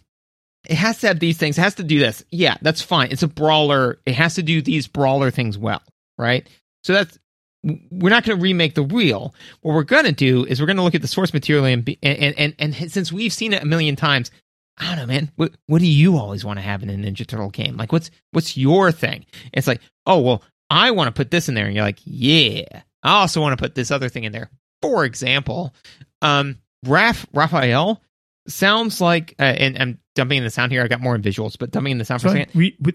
It 0.68 0.76
has 0.76 0.98
to 0.98 1.08
have 1.08 1.20
these 1.20 1.38
things. 1.38 1.56
It 1.56 1.62
has 1.62 1.76
to 1.76 1.84
do 1.84 1.98
this. 1.98 2.24
Yeah 2.30 2.56
that's 2.62 2.82
fine. 2.82 3.10
It's 3.10 3.22
a 3.22 3.28
brawler. 3.28 3.98
It 4.06 4.14
has 4.14 4.34
to 4.34 4.42
do 4.42 4.62
these 4.62 4.86
brawler 4.86 5.30
things 5.30 5.58
well 5.58 5.82
right? 6.20 6.48
So 6.84 6.92
that's 6.92 7.18
we're 7.62 8.10
not 8.10 8.24
going 8.24 8.38
to 8.38 8.42
remake 8.42 8.74
the 8.74 8.82
wheel. 8.82 9.34
What 9.60 9.74
we're 9.74 9.82
going 9.82 10.04
to 10.04 10.12
do 10.12 10.44
is 10.44 10.60
we're 10.60 10.66
going 10.66 10.78
to 10.78 10.82
look 10.82 10.94
at 10.94 11.02
the 11.02 11.08
source 11.08 11.34
material 11.34 11.64
and, 11.66 11.84
be, 11.84 11.98
and, 12.02 12.34
and 12.38 12.54
and 12.58 12.92
since 12.92 13.12
we've 13.12 13.32
seen 13.32 13.52
it 13.52 13.62
a 13.62 13.66
million 13.66 13.96
times 13.96 14.30
i 14.78 14.86
don't 14.86 14.96
know 14.96 15.06
man. 15.06 15.30
What 15.36 15.52
what 15.66 15.80
do 15.80 15.86
you 15.86 16.16
always 16.16 16.44
want 16.44 16.58
to 16.58 16.62
have 16.62 16.82
in 16.82 16.90
a 16.90 16.94
ninja 16.94 17.26
turtle 17.26 17.50
game? 17.50 17.76
Like 17.76 17.92
what's 17.92 18.10
what's 18.32 18.56
your 18.56 18.90
thing? 18.92 19.26
It's 19.52 19.66
like 19.66 19.80
oh 20.06 20.20
well 20.20 20.42
i 20.70 20.90
want 20.90 21.08
to 21.08 21.18
put 21.18 21.30
this 21.30 21.48
in 21.48 21.54
there 21.54 21.66
and 21.66 21.74
you're 21.74 21.84
like 21.84 22.00
yeah. 22.04 22.82
I 23.02 23.20
also 23.20 23.40
want 23.40 23.56
to 23.56 23.62
put 23.62 23.74
this 23.74 23.90
other 23.90 24.08
thing 24.08 24.24
in 24.24 24.32
there. 24.32 24.50
For 24.82 25.04
example 25.04 25.74
um 26.22 26.58
Raph, 26.86 27.26
raphael 27.34 28.02
sounds 28.48 29.02
like 29.02 29.34
uh, 29.38 29.42
and 29.42 29.76
i'm 29.78 29.98
dumping 30.14 30.38
in 30.38 30.44
the 30.44 30.50
sound 30.50 30.72
here 30.72 30.82
i 30.82 30.88
got 30.88 31.00
more 31.00 31.14
in 31.14 31.20
visuals 31.20 31.58
but 31.58 31.70
dumping 31.70 31.92
in 31.92 31.98
the 31.98 32.06
sound 32.06 32.22
for 32.22 32.28
a 32.28 32.30
second. 32.30 32.50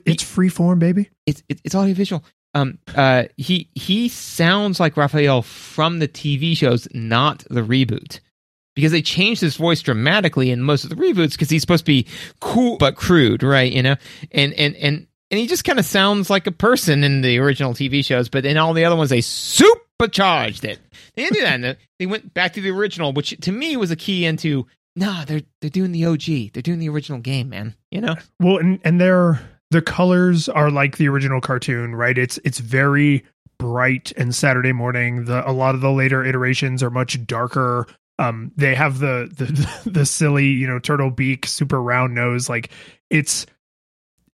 it's 0.05 0.23
free 0.23 0.49
form, 0.49 0.79
baby. 0.79 1.09
it's 1.27 1.43
it, 1.49 1.61
it's 1.63 1.75
audio 1.75 1.93
visual. 1.93 2.23
Um, 2.55 2.79
uh, 2.95 3.25
he 3.35 3.69
he 3.75 4.07
sounds 4.07 4.79
like 4.79 4.95
Raphael 4.95 5.41
from 5.41 5.99
the 5.99 6.07
TV 6.07 6.55
shows, 6.55 6.87
not 6.93 7.43
the 7.49 7.61
reboot, 7.61 8.21
because 8.75 8.93
they 8.93 9.01
changed 9.01 9.41
his 9.41 9.57
voice 9.57 9.81
dramatically 9.81 10.49
in 10.51 10.61
most 10.61 10.85
of 10.85 10.89
the 10.89 10.95
reboots 10.95 11.33
because 11.33 11.49
he's 11.49 11.61
supposed 11.61 11.85
to 11.85 11.91
be 11.91 12.07
cool 12.39 12.77
but 12.77 12.95
crude, 12.95 13.43
right? 13.43 13.71
You 13.71 13.83
know, 13.83 13.95
and 14.31 14.53
and 14.53 14.73
and 14.77 15.05
and 15.29 15.39
he 15.39 15.47
just 15.47 15.65
kind 15.65 15.79
of 15.79 15.85
sounds 15.85 16.29
like 16.29 16.47
a 16.47 16.51
person 16.51 17.03
in 17.03 17.19
the 17.19 17.39
original 17.39 17.73
TV 17.73 18.03
shows, 18.05 18.29
but 18.29 18.45
in 18.45 18.55
all 18.55 18.73
the 18.73 18.85
other 18.85 18.95
ones 18.95 19.09
they 19.09 19.19
supercharged 19.19 20.63
it. 20.63 20.79
They 21.15 21.23
didn't 21.23 21.35
do 21.35 21.41
that. 21.41 21.77
They 21.99 22.05
went 22.05 22.33
back 22.33 22.53
to 22.53 22.61
the 22.61 22.71
original, 22.71 23.13
which 23.13 23.37
to 23.41 23.51
me 23.53 23.77
was 23.77 23.91
a 23.91 23.95
key 23.95 24.25
into. 24.25 24.67
Nah, 24.97 25.25
they're 25.25 25.43
they're 25.59 25.69
doing 25.69 25.91
the 25.91 26.05
OG. 26.05 26.53
They're 26.53 26.61
doing 26.61 26.79
the 26.79 26.89
original 26.89 27.19
game, 27.19 27.49
man. 27.49 27.75
You 27.91 28.01
know. 28.01 28.15
Well, 28.39 28.57
and 28.57 28.79
and 28.83 28.99
they're 28.99 29.39
the 29.71 29.81
colors 29.81 30.47
are 30.49 30.69
like 30.69 30.97
the 30.97 31.07
original 31.07 31.41
cartoon, 31.41 31.95
right? 31.95 32.17
It's 32.17 32.39
it's 32.43 32.59
very 32.59 33.23
bright 33.57 34.11
and 34.17 34.33
Saturday 34.33 34.73
morning. 34.73 35.25
The 35.25 35.47
a 35.49 35.51
lot 35.51 35.75
of 35.75 35.81
the 35.81 35.91
later 35.91 36.23
iterations 36.23 36.83
are 36.83 36.89
much 36.89 37.25
darker. 37.25 37.87
Um, 38.19 38.51
they 38.55 38.75
have 38.75 38.99
the 38.99 39.29
the 39.35 39.89
the 39.89 40.05
silly, 40.05 40.47
you 40.47 40.67
know, 40.67 40.79
turtle 40.79 41.11
beak, 41.11 41.45
super 41.45 41.81
round 41.81 42.15
nose. 42.15 42.49
Like 42.49 42.69
it's 43.09 43.45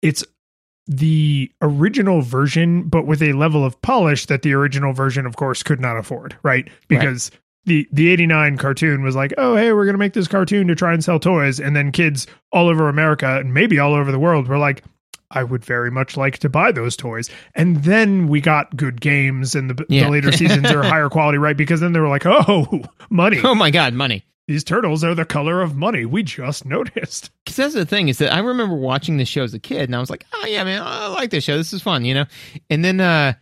it's 0.02 0.24
the 0.88 1.52
original 1.62 2.22
version, 2.22 2.90
but 2.90 3.06
with 3.06 3.22
a 3.22 3.34
level 3.34 3.64
of 3.64 3.80
polish 3.82 4.26
that 4.26 4.42
the 4.42 4.54
original 4.54 4.92
version, 4.92 5.26
of 5.28 5.36
course, 5.36 5.62
could 5.62 5.80
not 5.80 5.98
afford, 5.98 6.36
right? 6.42 6.68
Because 6.88 7.30
the 7.66 7.88
the 7.92 8.10
89 8.10 8.58
cartoon 8.58 9.04
was 9.04 9.16
like, 9.16 9.34
oh, 9.38 9.56
hey, 9.56 9.72
we're 9.72 9.86
going 9.86 9.94
to 9.94 10.00
make 10.00 10.14
this 10.14 10.28
cartoon 10.28 10.68
to 10.68 10.76
try 10.76 10.92
and 10.94 11.04
sell 11.04 11.20
toys. 11.20 11.60
And 11.60 11.76
then 11.76 11.92
kids 11.92 12.26
all 12.52 12.68
over 12.68 12.90
America 12.90 13.40
and 13.40 13.54
maybe 13.54 13.78
all 13.78 13.94
over 13.94 14.12
the 14.12 14.20
world 14.20 14.48
were 14.48 14.58
like, 14.58 14.84
I 15.32 15.44
would 15.44 15.64
very 15.64 15.92
much 15.92 16.18
like 16.18 16.40
to 16.40 16.50
buy 16.50 16.72
those 16.72 16.96
toys. 16.98 17.30
And 17.54 17.84
then 17.84 18.28
we 18.28 18.42
got 18.42 18.76
good 18.76 19.00
games 19.00 19.54
and 19.56 19.70
the, 19.70 19.86
Yeah. 19.90 20.06
the 20.06 20.10
later 20.10 20.32
seasons 20.34 20.72
are 20.72 20.84
higher 20.84 21.10
quality, 21.10 21.38
right? 21.38 21.56
Because 21.58 21.80
then 21.82 21.94
they 21.94 22.00
were 22.00 22.08
like, 22.10 22.26
oh, 22.26 22.82
money. 23.10 23.40
Oh 23.44 23.54
my 23.56 23.70
God, 23.72 23.94
money. 23.94 24.26
These 24.48 24.64
turtles 24.64 25.04
are 25.04 25.14
the 25.14 25.26
color 25.26 25.62
of 25.62 25.76
money. 25.76 26.06
We 26.06 26.24
just 26.24 26.66
noticed. 26.66 27.30
Because 27.46 27.56
that's 27.58 27.74
the 27.74 27.86
thing 27.86 28.08
is 28.10 28.18
that 28.20 28.32
I 28.34 28.40
remember 28.40 28.76
watching 28.76 29.18
this 29.18 29.28
show 29.28 29.44
as 29.44 29.54
a 29.56 29.60
kid, 29.60 29.84
and 29.90 29.96
I 29.96 30.00
was 30.00 30.10
like, 30.12 30.24
"Oh 30.34 30.46
yeah, 30.46 30.64
man, 30.64 30.84
I 30.86 31.08
like 31.08 31.32
this 31.32 31.44
show. 31.44 31.58
This 31.58 31.74
is 31.74 31.82
fun," 31.82 32.06
you 32.06 32.14
know. 32.14 32.26
And 32.70 32.86
then, 32.86 33.00
uh, 33.00 33.34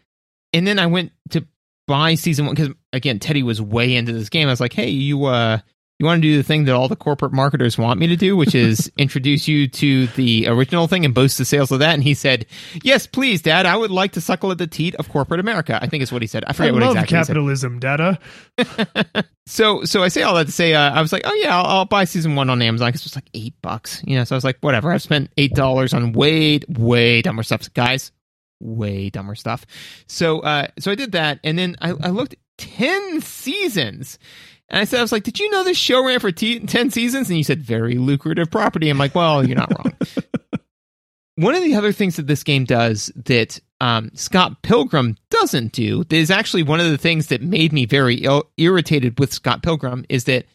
and 0.53 0.65
then 0.65 0.79
I 0.79 0.85
went 0.85 1.11
to 1.31 1.45
buy 1.87 2.15
season 2.15 2.45
one 2.45 2.55
because 2.55 2.73
again, 2.93 3.19
Teddy 3.19 3.43
was 3.43 3.61
way 3.61 3.95
into 3.95 4.13
this 4.13 4.29
game. 4.29 4.47
I 4.47 4.51
was 4.51 4.61
like, 4.61 4.71
"Hey, 4.71 4.89
you, 4.91 5.25
uh, 5.25 5.59
you 5.99 6.05
want 6.05 6.21
to 6.21 6.27
do 6.27 6.37
the 6.37 6.43
thing 6.43 6.65
that 6.65 6.75
all 6.75 6.87
the 6.87 6.95
corporate 6.95 7.33
marketers 7.33 7.77
want 7.77 7.99
me 7.99 8.07
to 8.07 8.15
do, 8.15 8.35
which 8.35 8.53
is 8.53 8.91
introduce 8.97 9.47
you 9.47 9.67
to 9.67 10.07
the 10.07 10.47
original 10.47 10.87
thing 10.87 11.05
and 11.05 11.13
boast 11.13 11.37
the 11.37 11.45
sales 11.45 11.71
of 11.71 11.79
that?" 11.79 11.93
And 11.93 12.03
he 12.03 12.13
said, 12.13 12.45
"Yes, 12.83 13.07
please, 13.07 13.41
Dad. 13.41 13.65
I 13.65 13.75
would 13.75 13.91
like 13.91 14.13
to 14.13 14.21
suckle 14.21 14.51
at 14.51 14.57
the 14.57 14.67
teat 14.67 14.95
of 14.95 15.09
corporate 15.09 15.39
America." 15.39 15.79
I 15.81 15.87
think 15.87 16.03
is 16.03 16.11
what 16.11 16.21
he 16.21 16.27
said. 16.27 16.43
I 16.45 16.49
I 16.49 16.53
forget 16.53 16.73
what 16.73 16.83
love 16.83 16.95
exactly. 16.97 17.17
he 17.17 17.23
said. 17.23 17.27
capitalism, 17.33 17.79
Dada. 17.79 18.19
So, 19.47 19.85
so 19.85 20.03
I 20.03 20.09
say 20.09 20.23
all 20.23 20.35
that 20.35 20.47
to 20.47 20.51
say, 20.51 20.73
uh, 20.73 20.91
I 20.91 21.01
was 21.01 21.13
like, 21.13 21.21
oh 21.23 21.33
yeah, 21.35 21.57
I'll, 21.57 21.65
I'll 21.65 21.85
buy 21.85 22.03
season 22.03 22.35
one 22.35 22.49
on 22.49 22.61
Amazon 22.61 22.89
because 22.89 23.01
it 23.01 23.05
was 23.05 23.15
like 23.15 23.29
eight 23.33 23.53
bucks, 23.61 24.03
you 24.05 24.17
know. 24.17 24.25
So 24.25 24.35
I 24.35 24.37
was 24.37 24.43
like, 24.43 24.57
whatever. 24.59 24.91
I've 24.91 25.01
spent 25.01 25.31
eight 25.37 25.53
dollars 25.53 25.93
on 25.93 26.11
way, 26.11 26.59
way 26.67 27.21
dumber 27.21 27.43
stuff, 27.43 27.73
guys. 27.73 28.11
Way 28.59 29.09
dumber 29.09 29.35
stuff. 29.35 29.65
So, 30.07 30.41
uh, 30.41 30.67
so 30.79 30.91
I 30.91 30.95
did 30.95 31.13
that, 31.13 31.39
and 31.45 31.57
then 31.57 31.77
I, 31.79 31.91
I 31.91 32.09
looked 32.09 32.33
at 32.33 32.39
ten 32.57 33.21
seasons, 33.21 34.19
and 34.69 34.79
I 34.79 34.83
said, 34.83 34.99
I 34.99 35.01
was 35.01 35.11
like, 35.11 35.23
did 35.23 35.39
you 35.39 35.49
know 35.49 35.63
this 35.63 35.77
show 35.77 36.05
ran 36.05 36.19
for 36.19 36.31
t- 36.31 36.59
ten 36.59 36.89
seasons? 36.89 37.29
And 37.29 37.37
you 37.37 37.43
said 37.43 37.61
very 37.61 37.95
lucrative 37.95 38.51
property. 38.51 38.89
I'm 38.89 38.97
like, 38.97 39.15
well, 39.15 39.45
you're 39.45 39.57
not 39.57 39.71
wrong. 39.77 39.93
one 41.35 41.55
of 41.55 41.63
the 41.63 41.75
other 41.75 41.91
things 41.91 42.17
that 42.17 42.27
this 42.27 42.43
game 42.43 42.65
does 42.65 43.11
that 43.25 43.59
um, 43.79 44.11
Scott 44.13 44.61
Pilgrim 44.63 45.15
doesn't 45.29 45.71
do 45.71 46.03
is 46.09 46.31
actually 46.31 46.63
one 46.63 46.79
of 46.79 46.89
the 46.89 46.97
things 46.97 47.27
that 47.27 47.41
made 47.41 47.71
me 47.71 47.85
very 47.85 48.15
il- 48.15 48.49
irritated 48.57 49.19
with 49.19 49.33
Scott 49.33 49.63
Pilgrim 49.63 50.05
is 50.09 50.25
that 50.25 50.45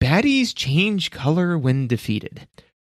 baddies 0.00 0.54
change 0.54 1.10
color 1.10 1.58
when 1.58 1.86
defeated. 1.86 2.46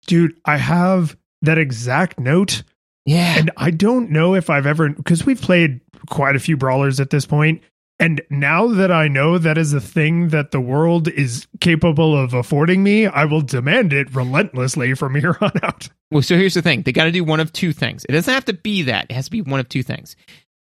Dude, 0.06 0.36
I 0.46 0.58
have 0.58 1.18
that 1.42 1.58
exact 1.58 2.20
note. 2.20 2.64
Yeah. 3.06 3.38
And 3.38 3.52
I 3.58 3.72
don't 3.72 4.12
know 4.12 4.36
if 4.36 4.50
I've 4.50 4.66
ever, 4.66 4.90
because 4.90 5.26
we've 5.26 5.42
played 5.42 5.82
quite 6.10 6.36
a 6.36 6.40
few 6.40 6.58
brawlers 6.58 7.00
at 7.00 7.10
this 7.10 7.26
point, 7.26 7.62
And 8.00 8.22
now 8.30 8.68
that 8.68 8.92
I 8.92 9.08
know 9.08 9.38
that 9.38 9.58
is 9.58 9.74
a 9.74 9.80
thing 9.80 10.30
that 10.30 10.52
the 10.52 10.60
world 10.60 11.08
is 11.08 11.48
capable 11.62 12.18
of 12.18 12.34
affording 12.34 12.84
me, 12.84 13.06
I 13.06 13.26
will 13.26 13.42
demand 13.42 13.94
it 13.94 14.14
relentlessly 14.14 14.94
from 14.96 15.16
here 15.20 15.38
on 15.40 15.52
out. 15.62 15.90
Well, 16.12 16.22
so 16.22 16.36
here's 16.36 16.56
the 16.56 16.62
thing. 16.62 16.82
They 16.82 16.92
got 16.92 17.06
to 17.06 17.12
do 17.12 17.24
one 17.24 17.40
of 17.40 17.54
two 17.54 17.72
things. 17.72 18.06
It 18.06 18.14
doesn't 18.14 18.34
have 18.34 18.46
to 18.46 18.54
be 18.54 18.84
that. 18.84 19.08
It 19.10 19.14
has 19.14 19.26
to 19.26 19.32
be 19.32 19.42
one 19.42 19.60
of 19.60 19.70
two 19.70 19.84
things. 19.84 20.16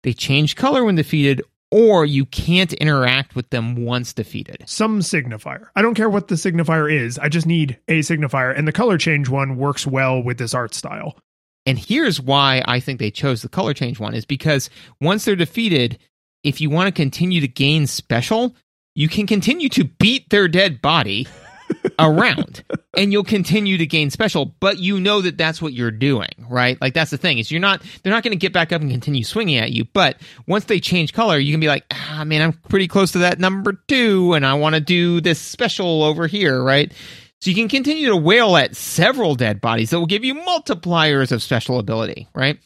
They 0.04 0.12
change 0.12 0.56
color 0.56 0.84
when 0.84 0.94
defeated, 0.94 1.42
or 1.70 2.06
you 2.06 2.24
can't 2.24 2.72
interact 2.74 3.34
with 3.34 3.50
them 3.50 3.84
once 3.84 4.12
defeated. 4.12 4.62
Some 4.66 5.00
signifier. 5.00 5.66
I 5.74 5.82
don't 5.82 5.94
care 5.94 6.08
what 6.08 6.28
the 6.28 6.36
signifier 6.36 6.90
is. 6.90 7.18
I 7.18 7.28
just 7.28 7.46
need 7.46 7.78
a 7.88 8.00
signifier. 8.00 8.56
And 8.56 8.66
the 8.66 8.72
color 8.72 8.96
change 8.96 9.28
one 9.28 9.56
works 9.56 9.86
well 9.86 10.22
with 10.22 10.38
this 10.38 10.54
art 10.54 10.72
style. 10.72 11.18
And 11.66 11.78
here's 11.78 12.20
why 12.20 12.62
I 12.66 12.80
think 12.80 12.98
they 12.98 13.10
chose 13.10 13.42
the 13.42 13.48
color 13.48 13.74
change 13.74 14.00
one 14.00 14.14
is 14.14 14.24
because 14.24 14.70
once 15.00 15.24
they're 15.24 15.36
defeated, 15.36 15.98
if 16.48 16.60
you 16.60 16.70
want 16.70 16.88
to 16.88 16.92
continue 16.92 17.40
to 17.40 17.48
gain 17.48 17.86
special, 17.86 18.54
you 18.94 19.08
can 19.08 19.26
continue 19.26 19.68
to 19.70 19.84
beat 19.84 20.28
their 20.30 20.48
dead 20.48 20.82
body 20.82 21.26
around 21.98 22.64
and 22.96 23.12
you'll 23.12 23.24
continue 23.24 23.78
to 23.78 23.86
gain 23.86 24.10
special 24.10 24.46
but 24.60 24.78
you 24.78 24.98
know 24.98 25.20
that 25.20 25.36
that's 25.36 25.60
what 25.60 25.72
you're 25.72 25.90
doing 25.90 26.28
right? 26.48 26.80
Like 26.80 26.94
that's 26.94 27.10
the 27.10 27.18
thing 27.18 27.38
is 27.38 27.50
you're 27.50 27.60
not 27.60 27.82
they're 28.02 28.12
not 28.12 28.22
going 28.22 28.32
to 28.32 28.38
get 28.38 28.52
back 28.52 28.72
up 28.72 28.80
and 28.80 28.90
continue 28.90 29.24
swinging 29.24 29.58
at 29.58 29.72
you 29.72 29.84
but 29.84 30.16
once 30.46 30.64
they 30.64 30.80
change 30.80 31.12
color 31.12 31.38
you 31.38 31.52
can 31.52 31.60
be 31.60 31.68
like 31.68 31.84
ah 31.92 32.24
man 32.24 32.42
i'm 32.42 32.52
pretty 32.52 32.88
close 32.88 33.12
to 33.12 33.18
that 33.18 33.38
number 33.38 33.80
two 33.86 34.32
and 34.32 34.46
i 34.46 34.54
want 34.54 34.74
to 34.74 34.80
do 34.80 35.20
this 35.20 35.40
special 35.40 36.02
over 36.02 36.26
here 36.26 36.62
right? 36.62 36.92
So 37.40 37.50
you 37.50 37.54
can 37.54 37.68
continue 37.68 38.08
to 38.08 38.16
wail 38.16 38.56
at 38.56 38.74
several 38.74 39.36
dead 39.36 39.60
bodies 39.60 39.90
that 39.90 39.98
will 40.00 40.06
give 40.06 40.24
you 40.24 40.34
multipliers 40.34 41.30
of 41.30 41.42
special 41.42 41.78
ability 41.78 42.26
right? 42.34 42.58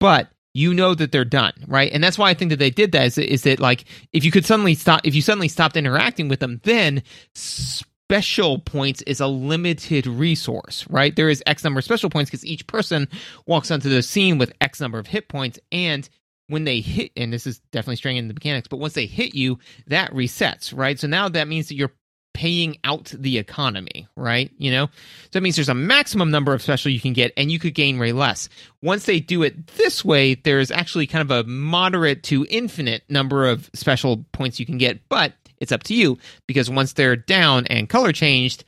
But 0.00 0.28
you 0.56 0.72
know 0.72 0.94
that 0.94 1.12
they're 1.12 1.24
done, 1.24 1.52
right? 1.66 1.92
And 1.92 2.02
that's 2.02 2.18
why 2.18 2.30
I 2.30 2.34
think 2.34 2.48
that 2.48 2.58
they 2.58 2.70
did 2.70 2.92
that 2.92 3.06
is, 3.06 3.18
is 3.18 3.42
that 3.42 3.60
like 3.60 3.84
if 4.12 4.24
you 4.24 4.30
could 4.30 4.46
suddenly 4.46 4.74
stop 4.74 5.02
if 5.04 5.14
you 5.14 5.20
suddenly 5.20 5.48
stopped 5.48 5.76
interacting 5.76 6.28
with 6.28 6.40
them, 6.40 6.60
then 6.64 7.02
special 7.34 8.58
points 8.60 9.02
is 9.02 9.20
a 9.20 9.26
limited 9.26 10.06
resource, 10.06 10.86
right? 10.88 11.14
There 11.14 11.28
is 11.28 11.42
X 11.46 11.62
number 11.62 11.78
of 11.78 11.84
special 11.84 12.08
points 12.08 12.30
because 12.30 12.46
each 12.46 12.66
person 12.66 13.06
walks 13.46 13.70
onto 13.70 13.90
the 13.90 14.02
scene 14.02 14.38
with 14.38 14.52
X 14.60 14.80
number 14.80 14.98
of 14.98 15.06
hit 15.06 15.28
points 15.28 15.58
and 15.70 16.08
when 16.48 16.64
they 16.64 16.80
hit, 16.80 17.10
and 17.16 17.32
this 17.32 17.46
is 17.46 17.58
definitely 17.72 17.96
straying 17.96 18.16
in 18.18 18.28
the 18.28 18.34
mechanics, 18.34 18.68
but 18.68 18.78
once 18.78 18.92
they 18.94 19.06
hit 19.06 19.34
you, 19.34 19.58
that 19.88 20.12
resets, 20.12 20.76
right? 20.76 20.98
So 20.98 21.08
now 21.08 21.28
that 21.28 21.48
means 21.48 21.68
that 21.68 21.74
you're 21.74 21.92
paying 22.36 22.76
out 22.84 23.14
the 23.16 23.38
economy, 23.38 24.06
right? 24.14 24.50
You 24.58 24.70
know, 24.70 24.86
so 24.86 25.28
that 25.32 25.40
means 25.40 25.56
there's 25.56 25.70
a 25.70 25.74
maximum 25.74 26.30
number 26.30 26.52
of 26.52 26.60
special 26.60 26.90
you 26.90 27.00
can 27.00 27.14
get, 27.14 27.32
and 27.34 27.50
you 27.50 27.58
could 27.58 27.74
gain 27.74 27.98
way 27.98 28.12
less. 28.12 28.50
Once 28.82 29.06
they 29.06 29.20
do 29.20 29.42
it 29.42 29.68
this 29.68 30.04
way, 30.04 30.34
there's 30.34 30.70
actually 30.70 31.06
kind 31.06 31.22
of 31.22 31.30
a 31.30 31.48
moderate 31.48 32.22
to 32.24 32.46
infinite 32.50 33.04
number 33.08 33.46
of 33.46 33.70
special 33.72 34.26
points 34.32 34.60
you 34.60 34.66
can 34.66 34.76
get, 34.76 35.08
but 35.08 35.32
it's 35.56 35.72
up 35.72 35.82
to 35.84 35.94
you 35.94 36.18
because 36.46 36.68
once 36.68 36.92
they're 36.92 37.16
down 37.16 37.66
and 37.68 37.88
color 37.88 38.12
changed, 38.12 38.64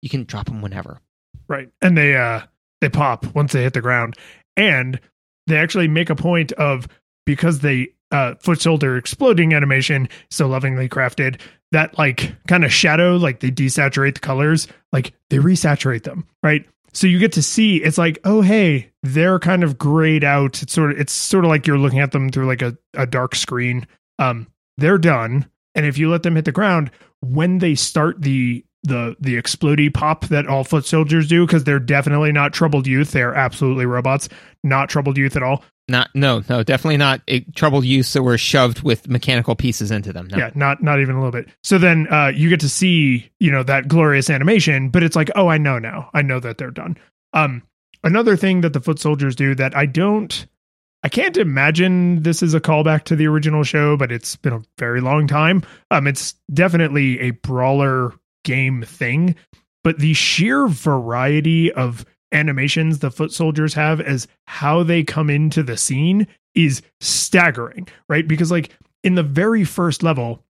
you 0.00 0.08
can 0.08 0.24
drop 0.24 0.46
them 0.46 0.62
whenever. 0.62 0.98
Right. 1.46 1.68
And 1.82 1.98
they 1.98 2.16
uh 2.16 2.40
they 2.80 2.88
pop 2.88 3.26
once 3.34 3.52
they 3.52 3.62
hit 3.62 3.74
the 3.74 3.82
ground. 3.82 4.16
And 4.56 4.98
they 5.46 5.58
actually 5.58 5.88
make 5.88 6.08
a 6.08 6.16
point 6.16 6.52
of 6.52 6.88
because 7.26 7.58
they 7.58 7.88
uh 8.10 8.34
foot 8.40 8.60
soldier 8.60 8.96
exploding 8.96 9.54
animation 9.54 10.08
so 10.30 10.48
lovingly 10.48 10.88
crafted 10.88 11.40
that 11.72 11.96
like 11.98 12.34
kind 12.48 12.64
of 12.64 12.72
shadow 12.72 13.16
like 13.16 13.40
they 13.40 13.50
desaturate 13.50 14.14
the 14.14 14.20
colors 14.20 14.66
like 14.92 15.12
they 15.28 15.38
resaturate 15.38 16.02
them 16.02 16.26
right? 16.42 16.66
So 16.92 17.06
you 17.06 17.20
get 17.20 17.32
to 17.32 17.42
see 17.42 17.76
it's 17.76 17.98
like 17.98 18.18
oh 18.24 18.42
hey 18.42 18.90
they're 19.02 19.38
kind 19.38 19.62
of 19.62 19.78
grayed 19.78 20.24
out. 20.24 20.62
It's 20.62 20.72
sort 20.72 20.90
of 20.90 21.00
it's 21.00 21.12
sort 21.12 21.44
of 21.44 21.48
like 21.48 21.66
you're 21.66 21.78
looking 21.78 22.00
at 22.00 22.12
them 22.12 22.30
through 22.30 22.46
like 22.46 22.62
a, 22.62 22.76
a 22.94 23.06
dark 23.06 23.34
screen. 23.34 23.86
Um 24.18 24.48
they're 24.76 24.98
done 24.98 25.48
and 25.74 25.86
if 25.86 25.98
you 25.98 26.10
let 26.10 26.22
them 26.22 26.36
hit 26.36 26.44
the 26.44 26.52
ground 26.52 26.90
when 27.20 27.58
they 27.58 27.74
start 27.74 28.20
the 28.20 28.64
the 28.82 29.16
the 29.20 29.36
explody 29.36 29.92
pop 29.92 30.26
that 30.26 30.46
all 30.46 30.64
foot 30.64 30.86
soldiers 30.86 31.28
do 31.28 31.46
because 31.46 31.64
they're 31.64 31.78
definitely 31.78 32.32
not 32.32 32.52
troubled 32.52 32.86
youth. 32.86 33.12
They're 33.12 33.34
absolutely 33.34 33.86
robots. 33.86 34.28
Not 34.64 34.88
troubled 34.88 35.16
youth 35.16 35.36
at 35.36 35.42
all? 35.42 35.62
Not, 35.88 36.08
no, 36.14 36.40
no, 36.48 36.62
definitely 36.62 36.98
not 36.98 37.20
a 37.26 37.40
troubled 37.56 37.84
use 37.84 38.12
that 38.12 38.22
were 38.22 38.38
shoved 38.38 38.82
with 38.82 39.08
mechanical 39.08 39.56
pieces 39.56 39.90
into 39.90 40.12
them. 40.12 40.28
No. 40.28 40.38
yeah 40.38 40.50
not 40.54 40.82
not 40.82 41.00
even 41.00 41.16
a 41.16 41.18
little 41.18 41.32
bit. 41.32 41.48
So 41.64 41.78
then 41.78 42.06
uh 42.12 42.28
you 42.28 42.48
get 42.48 42.60
to 42.60 42.68
see 42.68 43.30
you 43.40 43.50
know 43.50 43.62
that 43.64 43.88
glorious 43.88 44.30
animation 44.30 44.88
but 44.88 45.02
it's 45.02 45.16
like 45.16 45.30
oh 45.34 45.48
i 45.48 45.58
know 45.58 45.78
now. 45.78 46.08
I 46.14 46.22
know 46.22 46.38
that 46.40 46.58
they're 46.58 46.70
done. 46.70 46.96
Um 47.32 47.62
another 48.04 48.36
thing 48.36 48.60
that 48.60 48.72
the 48.72 48.80
foot 48.80 48.98
soldiers 48.98 49.36
do 49.36 49.54
that 49.54 49.76
i 49.76 49.84
don't 49.84 50.46
i 51.02 51.08
can't 51.08 51.36
imagine 51.36 52.22
this 52.22 52.42
is 52.42 52.54
a 52.54 52.60
callback 52.60 53.04
to 53.04 53.14
the 53.14 53.26
original 53.26 53.62
show 53.62 53.94
but 53.94 54.10
it's 54.10 54.36
been 54.36 54.54
a 54.54 54.62
very 54.78 55.00
long 55.00 55.26
time. 55.26 55.62
Um 55.90 56.06
it's 56.06 56.34
definitely 56.54 57.18
a 57.20 57.32
brawler 57.32 58.14
game 58.44 58.82
thing 58.82 59.34
but 59.84 59.98
the 59.98 60.12
sheer 60.14 60.66
variety 60.68 61.72
of 61.72 62.04
animations 62.32 62.98
the 63.00 63.10
foot 63.10 63.32
soldiers 63.32 63.74
have 63.74 64.00
as 64.00 64.26
how 64.46 64.82
they 64.82 65.02
come 65.02 65.28
into 65.30 65.62
the 65.62 65.76
scene 65.76 66.26
is 66.54 66.80
staggering 67.00 67.86
right 68.08 68.26
because 68.28 68.50
like 68.50 68.70
in 69.04 69.14
the 69.14 69.22
very 69.22 69.64
first 69.64 70.02
level 70.02 70.42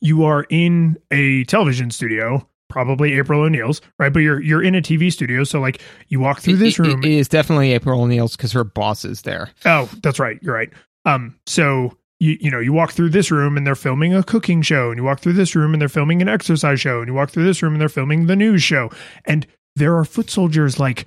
you 0.00 0.24
are 0.24 0.46
in 0.50 0.96
a 1.10 1.44
television 1.44 1.90
studio 1.90 2.46
probably 2.68 3.14
april 3.14 3.40
o'neil's 3.42 3.80
right 3.98 4.12
but 4.12 4.20
you're 4.20 4.40
you're 4.40 4.62
in 4.62 4.74
a 4.76 4.80
tv 4.80 5.12
studio 5.12 5.42
so 5.42 5.60
like 5.60 5.82
you 6.08 6.20
walk 6.20 6.40
through 6.40 6.56
this 6.56 6.78
It- 6.78 6.84
it- 6.84 6.88
room 6.88 7.02
it 7.02 7.10
is 7.10 7.28
definitely 7.28 7.72
April 7.72 8.00
O'Neil's 8.02 8.36
because 8.36 8.52
her 8.52 8.62
boss 8.64 9.04
is 9.04 9.22
there. 9.22 9.50
Oh, 9.64 9.90
that's 10.02 10.18
right. 10.20 10.38
You're 10.42 10.54
right. 10.54 10.70
Um, 11.04 11.36
so 11.46 11.96
you 12.20 12.38
you 12.40 12.50
know 12.50 12.60
you 12.60 12.72
walk 12.72 12.92
through 12.92 13.10
this 13.10 13.30
room 13.30 13.56
and 13.56 13.66
they're 13.66 13.74
filming 13.74 14.14
a 14.14 14.22
cooking 14.22 14.62
show, 14.62 14.90
and 14.90 14.98
you 14.98 15.04
walk 15.04 15.20
through 15.20 15.32
this 15.32 15.56
room 15.56 15.74
and 15.74 15.80
they're 15.80 15.88
filming 15.88 16.22
an 16.22 16.28
exercise 16.28 16.80
show, 16.80 17.00
and 17.00 17.08
you 17.08 17.14
walk 17.14 17.30
through 17.30 17.44
this 17.44 17.62
room 17.62 17.72
and 17.72 17.80
they're 17.80 17.88
filming 17.88 18.26
the 18.26 18.36
news 18.36 18.62
show, 18.62 18.90
and 19.24 19.46
there 19.76 19.96
are 19.96 20.04
foot 20.04 20.30
soldiers 20.30 20.78
like 20.78 21.06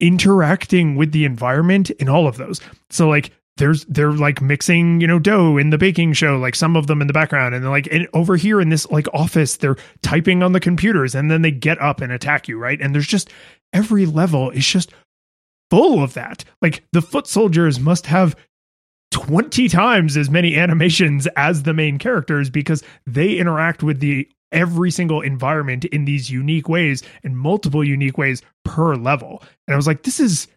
interacting 0.00 0.94
with 0.94 1.12
the 1.12 1.24
environment 1.24 1.90
in 1.90 2.08
all 2.08 2.26
of 2.26 2.36
those. 2.36 2.60
So 2.90 3.08
like 3.08 3.32
there's 3.56 3.84
they're 3.86 4.12
like 4.12 4.40
mixing 4.40 5.00
you 5.00 5.06
know 5.06 5.18
dough 5.18 5.56
in 5.56 5.70
the 5.70 5.78
baking 5.78 6.12
show 6.12 6.38
like 6.38 6.54
some 6.54 6.76
of 6.76 6.86
them 6.86 7.00
in 7.00 7.08
the 7.08 7.12
background 7.12 7.56
and 7.56 7.68
like 7.68 7.88
and 7.90 8.06
over 8.14 8.36
here 8.36 8.60
in 8.60 8.68
this 8.68 8.88
like 8.92 9.08
office 9.12 9.56
they're 9.56 9.74
typing 10.00 10.44
on 10.44 10.52
the 10.52 10.60
computers 10.60 11.12
and 11.12 11.28
then 11.28 11.42
they 11.42 11.50
get 11.50 11.76
up 11.82 12.00
and 12.00 12.12
attack 12.12 12.46
you 12.46 12.56
right 12.56 12.80
and 12.80 12.94
there's 12.94 13.04
just 13.04 13.30
every 13.72 14.06
level 14.06 14.50
is 14.50 14.64
just 14.64 14.92
full 15.70 16.02
of 16.02 16.14
that. 16.14 16.44
Like 16.62 16.84
the 16.92 17.02
foot 17.02 17.26
soldiers 17.26 17.80
must 17.80 18.06
have 18.06 18.36
20 19.10 19.68
times 19.68 20.16
as 20.16 20.30
many 20.30 20.56
animations 20.56 21.26
as 21.36 21.62
the 21.62 21.74
main 21.74 21.98
characters 21.98 22.50
because 22.50 22.82
they 23.06 23.36
interact 23.36 23.82
with 23.82 24.00
the 24.00 24.28
every 24.52 24.90
single 24.90 25.20
environment 25.20 25.84
in 25.86 26.04
these 26.04 26.30
unique 26.30 26.68
ways 26.68 27.02
and 27.22 27.36
multiple 27.36 27.84
unique 27.84 28.18
ways 28.18 28.42
per 28.64 28.94
level. 28.94 29.42
And 29.66 29.74
I 29.74 29.76
was 29.76 29.86
like 29.86 30.02
this 30.02 30.20
is 30.20 30.48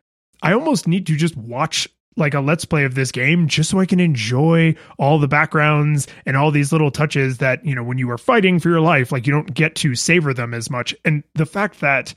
I 0.42 0.54
almost 0.54 0.88
need 0.88 1.08
to 1.08 1.16
just 1.16 1.38
watch 1.38 1.88
like 2.18 2.34
a 2.34 2.40
let's 2.40 2.66
play 2.66 2.84
of 2.84 2.96
this 2.96 3.12
game 3.12 3.48
just 3.48 3.70
so 3.70 3.80
I 3.80 3.86
can 3.86 4.00
enjoy 4.00 4.76
all 4.98 5.18
the 5.18 5.28
backgrounds 5.28 6.08
and 6.26 6.36
all 6.36 6.52
these 6.52 6.72
little 6.72 6.92
touches 6.92 7.38
that, 7.38 7.66
you 7.66 7.74
know, 7.74 7.84
when 7.84 7.98
you 7.98 8.10
are 8.12 8.18
fighting 8.18 8.60
for 8.60 8.70
your 8.70 8.82
life, 8.82 9.12
like 9.12 9.26
you 9.26 9.34
don't 9.34 9.54
get 9.54 9.76
to 9.76 9.96
savor 9.96 10.34
them 10.34 10.54
as 10.54 10.70
much. 10.70 10.94
And 11.06 11.24
the 11.36 11.46
fact 11.46 11.80
that 11.80 12.14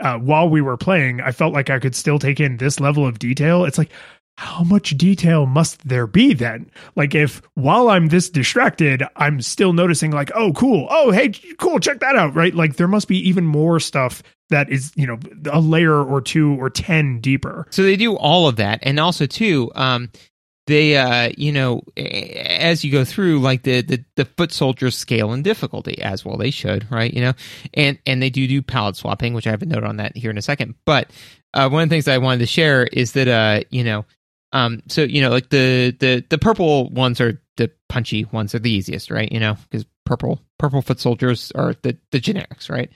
uh, 0.00 0.18
while 0.18 0.48
we 0.48 0.60
were 0.60 0.76
playing, 0.76 1.20
I 1.20 1.32
felt 1.32 1.54
like 1.54 1.70
I 1.70 1.78
could 1.78 1.94
still 1.94 2.18
take 2.18 2.40
in 2.40 2.58
this 2.58 2.80
level 2.80 3.06
of 3.06 3.18
detail. 3.18 3.64
It's 3.64 3.78
like, 3.78 3.90
how 4.36 4.64
much 4.64 4.96
detail 4.96 5.46
must 5.46 5.86
there 5.86 6.06
be 6.06 6.34
then? 6.34 6.70
Like, 6.96 7.14
if 7.14 7.42
while 7.54 7.88
I'm 7.88 8.08
this 8.08 8.30
distracted, 8.30 9.02
I'm 9.16 9.40
still 9.40 9.72
noticing, 9.72 10.10
like, 10.10 10.30
oh, 10.34 10.52
cool. 10.52 10.88
Oh, 10.90 11.10
hey, 11.10 11.30
cool. 11.58 11.78
Check 11.78 12.00
that 12.00 12.16
out. 12.16 12.34
Right. 12.34 12.54
Like, 12.54 12.76
there 12.76 12.88
must 12.88 13.08
be 13.08 13.18
even 13.28 13.44
more 13.44 13.78
stuff 13.78 14.22
that 14.50 14.70
is, 14.70 14.92
you 14.96 15.06
know, 15.06 15.18
a 15.50 15.60
layer 15.60 16.02
or 16.02 16.20
two 16.20 16.60
or 16.60 16.70
10 16.70 17.20
deeper. 17.20 17.66
So 17.70 17.82
they 17.82 17.96
do 17.96 18.16
all 18.16 18.48
of 18.48 18.56
that, 18.56 18.80
and 18.82 18.98
also 18.98 19.26
too, 19.26 19.70
um, 19.74 20.10
they, 20.66 20.96
uh, 20.96 21.32
you 21.36 21.50
know, 21.50 21.82
as 21.96 22.84
you 22.84 22.92
go 22.92 23.04
through, 23.04 23.40
like 23.40 23.62
the, 23.64 23.82
the 23.82 24.04
the 24.14 24.24
foot 24.24 24.52
soldiers 24.52 24.96
scale 24.96 25.32
in 25.32 25.42
difficulty 25.42 26.00
as 26.00 26.24
well. 26.24 26.36
They 26.36 26.52
should, 26.52 26.90
right? 26.90 27.12
You 27.12 27.22
know, 27.22 27.32
and 27.74 27.98
and 28.06 28.22
they 28.22 28.30
do 28.30 28.46
do 28.46 28.62
palette 28.62 28.96
swapping, 28.96 29.34
which 29.34 29.46
I 29.46 29.50
have 29.50 29.62
a 29.62 29.66
note 29.66 29.82
on 29.82 29.96
that 29.96 30.16
here 30.16 30.30
in 30.30 30.38
a 30.38 30.42
second. 30.42 30.76
But 30.84 31.10
uh, 31.52 31.68
one 31.68 31.82
of 31.82 31.88
the 31.88 31.94
things 31.94 32.06
I 32.06 32.18
wanted 32.18 32.38
to 32.38 32.46
share 32.46 32.84
is 32.84 33.12
that, 33.12 33.26
uh, 33.26 33.64
you 33.70 33.82
know, 33.82 34.04
um, 34.52 34.82
so 34.88 35.02
you 35.02 35.20
know, 35.20 35.30
like 35.30 35.48
the 35.50 35.96
the 35.98 36.24
the 36.28 36.38
purple 36.38 36.90
ones 36.90 37.20
are 37.20 37.40
the 37.56 37.70
punchy 37.88 38.24
ones 38.24 38.54
are 38.54 38.58
the 38.58 38.70
easiest, 38.70 39.10
right? 39.10 39.30
You 39.30 39.40
know, 39.40 39.56
because 39.70 39.86
purple 40.04 40.40
purple 40.58 40.82
foot 40.82 41.00
soldiers 41.00 41.52
are 41.54 41.74
the 41.82 41.96
the 42.10 42.20
generics, 42.20 42.70
right? 42.70 42.90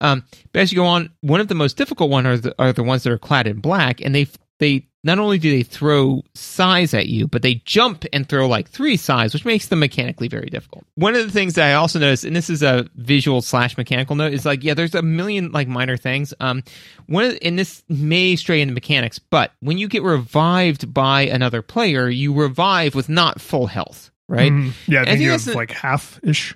Um, 0.00 0.24
but 0.52 0.62
as 0.62 0.72
you 0.72 0.76
go 0.76 0.86
on, 0.86 1.10
one 1.20 1.40
of 1.40 1.48
the 1.48 1.54
most 1.54 1.76
difficult 1.76 2.10
one 2.10 2.26
are 2.26 2.36
the 2.36 2.54
are 2.58 2.72
the 2.72 2.82
ones 2.82 3.02
that 3.02 3.12
are 3.12 3.18
clad 3.18 3.46
in 3.46 3.60
black, 3.60 4.00
and 4.00 4.14
they 4.14 4.26
they 4.60 4.86
not 5.02 5.18
only 5.18 5.38
do 5.38 5.50
they 5.50 5.62
throw 5.62 6.22
sais 6.34 6.92
at 6.92 7.06
you, 7.06 7.26
but 7.26 7.40
they 7.40 7.54
jump 7.64 8.04
and 8.12 8.28
throw 8.28 8.46
like 8.46 8.68
three 8.68 8.98
sais, 8.98 9.32
which 9.32 9.46
makes 9.46 9.68
them 9.68 9.78
mechanically 9.80 10.28
very 10.28 10.50
difficult. 10.50 10.84
One 10.94 11.14
of 11.16 11.24
the 11.24 11.32
things 11.32 11.54
that 11.54 11.70
I 11.70 11.72
also 11.74 11.98
noticed, 11.98 12.24
and 12.24 12.36
this 12.36 12.50
is 12.50 12.62
a 12.62 12.86
visual 12.96 13.40
slash 13.40 13.78
mechanical 13.78 14.14
note, 14.14 14.34
is 14.34 14.44
like, 14.44 14.62
yeah, 14.62 14.74
there's 14.74 14.94
a 14.94 15.00
million 15.00 15.52
like 15.52 15.68
minor 15.68 15.96
things. 15.96 16.34
Um, 16.38 16.62
one 17.06 17.24
of, 17.24 17.38
and 17.40 17.58
this 17.58 17.82
may 17.88 18.36
stray 18.36 18.60
into 18.60 18.74
mechanics, 18.74 19.18
but 19.18 19.52
when 19.60 19.78
you 19.78 19.88
get 19.88 20.02
revived 20.02 20.92
by 20.92 21.22
another 21.22 21.62
player, 21.62 22.08
you 22.10 22.34
revive 22.34 22.94
with 22.94 23.08
not 23.08 23.40
full 23.40 23.66
health, 23.68 24.10
right? 24.28 24.52
Mm, 24.52 24.72
yeah, 24.86 24.98
I 24.98 25.02
I 25.02 25.04
think 25.06 25.08
think 25.12 25.20
you 25.22 25.30
that's 25.30 25.44
have 25.46 25.54
a- 25.54 25.58
like 25.58 25.70
half 25.70 26.20
ish. 26.22 26.54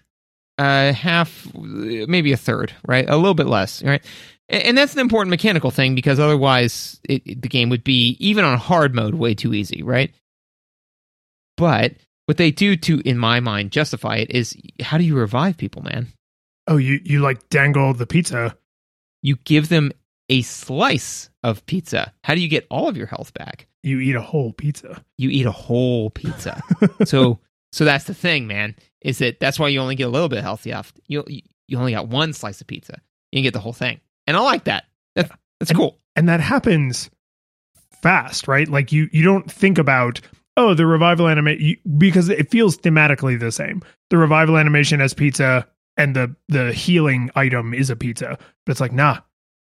uh, 0.59 0.93
half, 0.93 1.49
maybe 1.55 2.33
a 2.33 2.37
third, 2.37 2.75
right? 2.87 3.09
A 3.09 3.17
little 3.17 3.33
bit 3.35 3.47
less, 3.47 3.83
right? 3.83 4.05
And 4.49 4.77
that's 4.77 4.93
an 4.93 5.01
important 5.01 5.31
mechanical 5.31 5.71
thing 5.71 5.95
because 5.95 6.21
otherwise 6.21 7.01
it, 7.09 7.23
it- 7.27 7.43
the 7.43 7.49
game 7.49 7.71
would 7.71 7.83
be, 7.85 8.17
even 8.21 8.45
on 8.45 8.59
hard 8.59 8.95
mode, 8.95 9.15
way 9.15 9.35
too 9.35 9.55
easy, 9.55 9.83
right? 9.83 10.13
But 11.57 11.95
what 12.27 12.37
they 12.37 12.51
do 12.51 12.77
to, 12.77 13.01
in 13.09 13.19
my 13.19 13.41
mind, 13.41 13.71
justify 13.71 14.17
it 14.17 14.31
is 14.31 14.57
how 14.81 14.99
do 14.99 15.05
you 15.05 15.17
revive 15.17 15.57
people, 15.57 15.83
man? 15.83 16.09
Oh, 16.67 16.77
you 16.79 17.01
you 17.05 17.21
like 17.21 17.49
dangle 17.51 17.93
the 17.95 18.07
pizza. 18.07 18.57
You 19.23 19.37
give 19.45 19.69
them 19.69 19.93
a 20.29 20.43
slice 20.43 21.31
of 21.43 21.65
pizza. 21.67 22.13
How 22.25 22.35
do 22.35 22.41
you 22.41 22.49
get 22.49 22.67
all 22.71 22.89
of 22.89 22.97
your 22.97 23.07
health 23.07 23.35
back? 23.35 23.67
You 23.83 24.01
eat 24.01 24.17
a 24.17 24.23
whole 24.23 24.53
pizza. 24.53 25.05
You 25.19 25.29
eat 25.31 25.45
a 25.47 25.51
whole 25.53 26.09
pizza. 26.11 26.63
so, 27.05 27.39
so 27.73 27.85
that's 27.85 28.05
the 28.05 28.15
thing, 28.15 28.47
man. 28.47 28.75
Is 29.03 29.19
that 29.19 29.41
that's 29.41 29.59
why 29.59 29.69
you 29.69 29.81
only 29.81 29.95
get 29.95 30.05
a 30.05 30.11
little 30.11 30.31
bit 30.31 30.43
healthy 30.43 30.71
health 30.71 30.93
left. 30.97 31.01
You 31.07 31.25
you 31.69 31.79
only 31.79 31.93
got 31.93 32.09
one 32.09 32.33
slice 32.33 32.61
of 32.63 32.67
pizza. 32.67 32.99
You 33.31 33.43
get 33.43 33.53
the 33.53 33.61
whole 33.61 33.73
thing, 33.75 34.01
and 34.27 34.37
I 34.37 34.41
like 34.41 34.65
that. 34.65 34.85
That's 35.15 35.31
that's 35.61 35.71
And- 35.71 35.79
cool. 35.79 35.99
and 36.17 36.29
that 36.29 36.41
happens 36.41 37.11
fast 38.03 38.47
right 38.49 38.69
like 38.69 38.93
you 38.93 39.09
you 39.13 39.23
don't 39.23 39.51
think 39.51 39.79
about 39.79 40.21
oh 40.57 40.75
the 40.75 40.85
revival 40.87 41.27
animation 41.29 41.77
because 41.97 42.29
it 42.29 42.51
feels 42.51 42.77
thematically 42.77 43.39
the 43.41 43.51
same 43.51 43.81
the 44.11 44.19
revival 44.19 44.59
animation 44.59 45.01
as 45.01 45.15
pizza 45.15 45.67
and 45.97 46.15
the 46.15 46.35
the 46.49 46.73
healing 46.73 47.31
item 47.35 47.73
is 47.73 47.89
a 47.89 47.97
pizza 47.97 48.37
but 48.67 48.71
it's 48.73 48.81
like 48.81 48.93
nah 48.93 49.19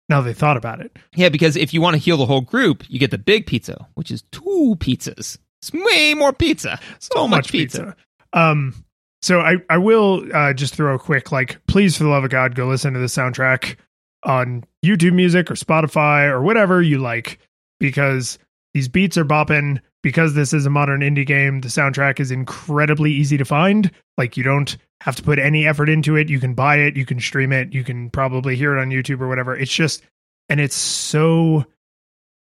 now 0.08 0.20
they 0.22 0.32
thought 0.32 0.56
about 0.56 0.80
it 0.80 0.96
Yeah, 1.14 1.28
because 1.28 1.54
if 1.56 1.74
you 1.74 1.80
want 1.82 1.94
to 1.94 2.02
heal 2.02 2.16
the 2.16 2.26
whole 2.26 2.40
group, 2.40 2.82
you 2.88 2.98
get 2.98 3.12
the 3.12 3.18
big 3.18 3.46
pizza, 3.46 3.86
which 3.94 4.10
is 4.10 4.24
two 4.32 4.74
pizzas. 4.80 5.38
It's 5.62 5.72
way 5.72 6.14
more 6.14 6.32
pizza. 6.32 6.80
So, 6.98 7.28
much 7.28 7.52
pizza. 7.52 7.94
um 8.32 8.74
so 9.22 9.38
i 9.40 9.56
i 9.68 9.76
will 9.76 10.24
uh 10.34 10.52
just 10.54 10.74
throw 10.74 10.94
a 10.94 10.98
quick 10.98 11.30
like 11.30 11.60
please 11.68 11.96
for 11.96 12.04
the 12.04 12.08
love 12.10 12.24
of 12.24 12.30
god 12.30 12.54
go 12.56 12.66
listen 12.66 12.94
to 12.94 12.98
the 13.00 13.06
soundtrack 13.06 13.76
on 14.22 14.64
youtube 14.84 15.14
music 15.14 15.50
or 15.50 15.54
spotify 15.54 16.28
or 16.28 16.42
whatever 16.42 16.82
you 16.82 16.98
like 16.98 17.38
because 17.78 18.38
these 18.74 18.88
beats 18.88 19.18
are 19.18 19.24
bopping. 19.24 19.80
Because 20.02 20.32
this 20.32 20.54
is 20.54 20.64
a 20.64 20.70
modern 20.70 21.02
indie 21.02 21.26
game 21.26 21.60
the 21.60 21.68
soundtrack 21.68 22.20
is 22.20 22.30
incredibly 22.30 23.12
easy 23.12 23.36
to 23.36 23.44
find. 23.44 23.90
Like 24.16 24.38
you 24.38 24.42
don't 24.42 24.78
have 25.02 25.14
to 25.16 25.22
put 25.22 25.38
any 25.38 25.66
effort 25.66 25.90
into 25.90 26.16
it. 26.16 26.30
You 26.30 26.40
can 26.40 26.54
buy 26.54 26.76
it. 26.76 26.96
You 26.96 27.04
can 27.04 27.20
stream 27.20 27.52
it. 27.52 27.74
You 27.74 27.84
can 27.84 28.08
probably 28.08 28.56
hear 28.56 28.74
it 28.74 28.80
on 28.80 28.88
youtube 28.88 29.20
or 29.20 29.28
whatever. 29.28 29.54
It's 29.54 29.72
just 29.72 30.02
and 30.48 30.58
it's 30.58 30.74
so 30.74 31.66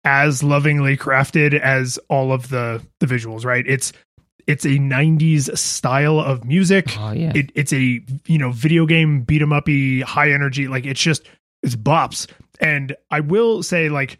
as 0.04 0.42
lovingly 0.42 0.98
crafted 0.98 1.58
as 1.58 1.98
all 2.10 2.30
of 2.30 2.50
the 2.50 2.82
the 3.00 3.06
visuals 3.06 3.46
right? 3.46 3.64
It's 3.66 3.94
it's 4.46 4.66
a 4.66 4.76
90s 4.76 5.56
style 5.56 6.20
of 6.20 6.44
music. 6.44 6.94
Oh 6.98 7.12
yeah. 7.12 7.32
it, 7.34 7.50
it's 7.54 7.72
a 7.72 8.02
you 8.26 8.38
know 8.38 8.50
video 8.50 8.84
game 8.84 9.22
beat 9.22 9.40
'em 9.40 9.54
uppy 9.54 10.02
high 10.02 10.30
energy. 10.30 10.68
Like 10.68 10.84
it's 10.84 11.00
just 11.00 11.22
it's 11.62 11.76
bops. 11.76 12.30
And 12.60 12.96
i 13.10 13.20
will 13.20 13.62
say 13.62 13.88
like 13.88 14.18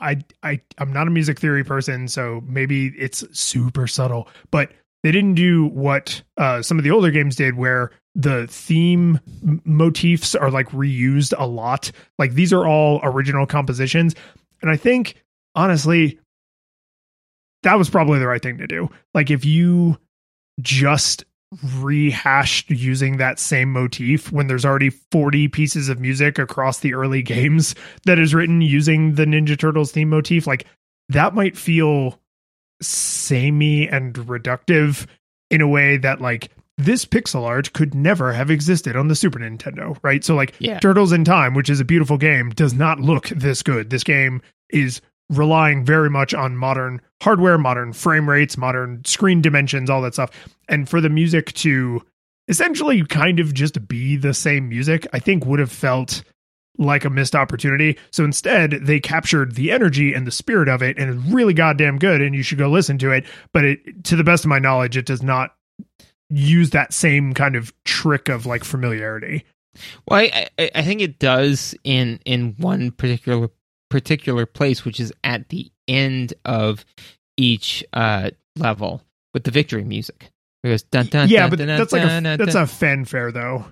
i 0.00 0.22
i 0.42 0.60
i'm 0.78 0.92
not 0.92 1.06
a 1.06 1.10
music 1.10 1.38
theory 1.38 1.64
person 1.64 2.08
so 2.08 2.42
maybe 2.46 2.88
it's 2.88 3.24
super 3.38 3.86
subtle 3.86 4.28
but 4.50 4.72
they 5.02 5.10
didn't 5.10 5.34
do 5.34 5.66
what 5.66 6.22
uh 6.36 6.60
some 6.62 6.78
of 6.78 6.84
the 6.84 6.90
older 6.90 7.10
games 7.10 7.36
did 7.36 7.56
where 7.56 7.90
the 8.14 8.46
theme 8.48 9.20
motifs 9.64 10.34
are 10.34 10.50
like 10.50 10.68
reused 10.68 11.32
a 11.38 11.46
lot. 11.46 11.90
Like 12.18 12.34
these 12.34 12.52
are 12.52 12.66
all 12.66 13.00
original 13.02 13.46
compositions. 13.46 14.14
And 14.60 14.70
i 14.70 14.76
think 14.76 15.22
honestly 15.54 16.18
that 17.62 17.78
was 17.78 17.88
probably 17.88 18.18
the 18.18 18.26
right 18.26 18.42
thing 18.42 18.58
to 18.58 18.66
do. 18.66 18.90
Like 19.14 19.30
if 19.30 19.44
you 19.44 19.98
just 20.60 21.24
rehashed 21.78 22.70
using 22.70 23.18
that 23.18 23.38
same 23.38 23.72
motif 23.72 24.32
when 24.32 24.46
there's 24.46 24.64
already 24.64 24.90
40 24.90 25.48
pieces 25.48 25.88
of 25.88 26.00
music 26.00 26.38
across 26.38 26.80
the 26.80 26.94
early 26.94 27.22
games 27.22 27.74
that 28.06 28.18
is 28.18 28.34
written 28.34 28.60
using 28.60 29.14
the 29.14 29.24
Ninja 29.24 29.58
Turtles 29.58 29.92
theme 29.92 30.08
motif 30.08 30.46
like 30.46 30.66
that 31.08 31.34
might 31.34 31.56
feel 31.56 32.18
samey 32.80 33.88
and 33.88 34.14
reductive 34.14 35.06
in 35.50 35.60
a 35.60 35.68
way 35.68 35.98
that 35.98 36.20
like 36.20 36.50
this 36.78 37.04
pixel 37.04 37.44
art 37.44 37.72
could 37.74 37.94
never 37.94 38.32
have 38.32 38.50
existed 38.50 38.96
on 38.96 39.08
the 39.08 39.14
Super 39.14 39.38
Nintendo, 39.38 39.96
right? 40.02 40.24
So 40.24 40.34
like 40.34 40.54
Yeah. 40.58 40.78
Turtles 40.80 41.12
in 41.12 41.24
Time, 41.24 41.54
which 41.54 41.70
is 41.70 41.80
a 41.80 41.84
beautiful 41.84 42.16
game, 42.16 42.50
does 42.50 42.74
not 42.74 42.98
look 42.98 43.28
this 43.28 43.62
good. 43.62 43.90
This 43.90 44.04
game 44.04 44.40
is 44.70 45.00
relying 45.32 45.84
very 45.84 46.10
much 46.10 46.34
on 46.34 46.56
modern 46.56 47.00
hardware, 47.22 47.58
modern 47.58 47.92
frame 47.92 48.28
rates, 48.28 48.56
modern 48.56 49.04
screen 49.04 49.40
dimensions, 49.40 49.90
all 49.90 50.02
that 50.02 50.14
stuff. 50.14 50.30
And 50.68 50.88
for 50.88 51.00
the 51.00 51.08
music 51.08 51.52
to 51.54 52.02
essentially 52.48 53.04
kind 53.04 53.40
of 53.40 53.54
just 53.54 53.86
be 53.88 54.16
the 54.16 54.34
same 54.34 54.68
music, 54.68 55.06
I 55.12 55.18
think 55.18 55.46
would 55.46 55.60
have 55.60 55.72
felt 55.72 56.22
like 56.78 57.04
a 57.04 57.10
missed 57.10 57.34
opportunity. 57.34 57.98
So 58.10 58.24
instead, 58.24 58.72
they 58.82 58.98
captured 58.98 59.54
the 59.54 59.70
energy 59.70 60.14
and 60.14 60.26
the 60.26 60.30
spirit 60.30 60.68
of 60.68 60.82
it 60.82 60.98
and 60.98 61.10
it's 61.10 61.32
really 61.32 61.54
goddamn 61.54 61.98
good 61.98 62.20
and 62.20 62.34
you 62.34 62.42
should 62.42 62.58
go 62.58 62.68
listen 62.68 62.98
to 62.98 63.10
it, 63.10 63.26
but 63.52 63.64
it 63.64 64.04
to 64.04 64.16
the 64.16 64.24
best 64.24 64.44
of 64.44 64.48
my 64.48 64.58
knowledge 64.58 64.96
it 64.96 65.06
does 65.06 65.22
not 65.22 65.54
use 66.30 66.70
that 66.70 66.92
same 66.92 67.34
kind 67.34 67.56
of 67.56 67.72
trick 67.84 68.28
of 68.28 68.46
like 68.46 68.64
familiarity. 68.64 69.44
Well, 70.06 70.20
I, 70.20 70.48
I, 70.58 70.70
I 70.76 70.82
think 70.82 71.00
it 71.00 71.18
does 71.18 71.74
in 71.84 72.20
in 72.24 72.54
one 72.58 72.90
particular 72.90 73.48
particular 73.92 74.46
place, 74.46 74.84
which 74.84 74.98
is 74.98 75.12
at 75.22 75.48
the 75.50 75.70
end 75.86 76.34
of 76.44 76.84
each 77.36 77.84
uh, 77.92 78.30
level 78.56 79.02
with 79.34 79.44
the 79.44 79.50
victory 79.50 79.84
music. 79.84 80.30
It 80.64 80.68
goes 80.68 80.82
dun 80.82 81.06
dun. 81.06 81.28
yeah, 81.28 81.40
dun, 81.42 81.50
but 81.50 81.58
dun, 81.60 81.68
that's 81.68 81.92
like 81.92 82.02
a 82.02 82.06
dun, 82.06 82.22
dun, 82.24 82.38
that's 82.38 82.54
dun. 82.54 82.62
a 82.62 82.66
fanfare 82.66 83.30
though. 83.32 83.64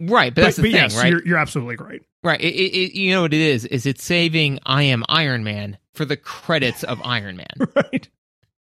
right. 0.00 0.34
But 0.34 0.42
that's 0.42 0.56
the 0.56 0.62
but 0.62 0.66
thing, 0.72 0.74
yes, 0.74 0.96
right? 0.96 1.10
you're, 1.10 1.24
you're 1.26 1.38
absolutely 1.38 1.76
right. 1.76 2.02
Right. 2.22 2.40
It, 2.40 2.54
it, 2.54 2.74
it- 2.76 2.98
you 2.98 3.12
know 3.12 3.22
what 3.22 3.32
it 3.34 3.40
is? 3.40 3.64
Is 3.64 3.86
it's 3.86 4.04
saving 4.04 4.58
I 4.66 4.84
am 4.84 5.04
Iron 5.08 5.44
Man 5.44 5.78
for 5.94 6.04
the 6.04 6.16
credits 6.16 6.82
of 6.84 7.00
Iron 7.04 7.36
Man. 7.36 7.46
right. 7.76 8.08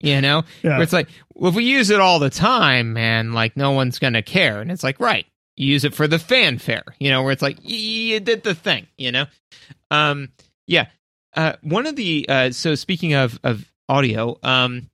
You 0.01 0.21
know, 0.21 0.45
Yeah. 0.63 0.71
where 0.77 0.83
it's 0.83 0.93
like, 0.93 1.09
well, 1.35 1.51
if 1.51 1.57
we 1.57 1.65
use 1.65 1.91
it 1.91 2.01
all 2.01 2.19
the 2.21 2.31
time, 2.31 2.93
man, 2.93 3.33
like 3.33 3.57
no 3.57 3.73
one's 3.73 3.99
gonna 3.99 4.23
care. 4.23 4.61
And 4.61 4.71
it's 4.71 4.85
like, 4.85 5.01
right, 5.01 5.27
you 5.57 5.67
use 5.73 5.85
it 5.85 5.95
for 5.95 6.07
the 6.09 6.19
fanfare. 6.21 6.85
You 7.01 7.11
know, 7.11 7.23
where 7.23 7.33
it's 7.33 7.43
like 7.43 7.59
you 7.63 8.21
did 8.21 8.43
the 8.45 8.55
thing. 8.55 8.87
You 8.97 9.13
know, 9.13 9.27
um, 9.91 10.29
yeah. 10.67 10.87
Uh, 11.35 11.53
one 11.63 11.87
of 11.87 11.97
the 11.97 12.27
uh, 12.29 12.51
so 12.51 12.75
speaking 12.75 13.15
of 13.15 13.39
of 13.45 13.71
audio, 13.89 14.37
um, 14.43 14.89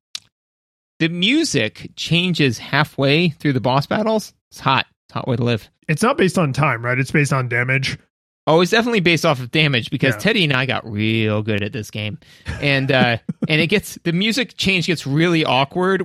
the 0.99 1.09
music 1.09 1.91
changes 1.97 2.59
halfway 2.59 3.31
through 3.31 3.53
the 3.53 3.61
boss 3.61 3.87
battles. 3.87 4.33
It's 4.51 4.61
hot. 4.61 4.87
It's 5.09 5.15
a 5.17 5.19
hot 5.19 5.29
way 5.29 5.37
to 5.37 5.45
live. 5.45 5.69
It's 5.89 6.03
not 6.03 6.17
based 6.17 6.39
on 6.39 6.53
time, 6.53 6.85
right? 6.85 6.99
It's 6.99 7.11
based 7.11 7.33
on 7.33 7.49
damage. 7.49 7.99
Oh, 8.47 8.61
it's 8.61 8.73
definitely 8.73 9.01
based 9.01 9.25
off 9.25 9.41
of 9.41 9.51
damage 9.51 9.91
because 9.91 10.15
Yeah. 10.17 10.21
Teddy 10.21 10.45
and 10.45 10.53
I 10.53 10.67
got 10.67 10.87
real 10.91 11.43
good 11.43 11.63
at 11.63 11.73
this 11.73 11.91
game, 11.91 12.19
and 12.61 12.93
uh, 12.93 13.17
and 13.49 13.61
it 13.61 13.69
gets 13.69 13.99
the 14.05 14.13
music 14.13 14.57
change 14.57 14.87
gets 14.87 15.07
really 15.07 15.47
awkward 15.47 16.03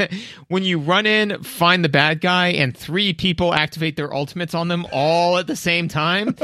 when 0.48 0.64
you 0.64 0.80
run 0.80 1.06
in, 1.06 1.40
find 1.44 1.84
the 1.84 1.88
bad 1.88 2.20
guy, 2.20 2.48
and 2.48 2.76
three 2.76 3.12
people 3.12 3.54
activate 3.54 3.94
their 3.96 4.12
ultimates 4.12 4.54
on 4.54 4.66
them 4.66 4.86
all 4.92 5.38
at 5.38 5.46
the 5.46 5.54
same 5.54 5.86
time. 5.86 6.36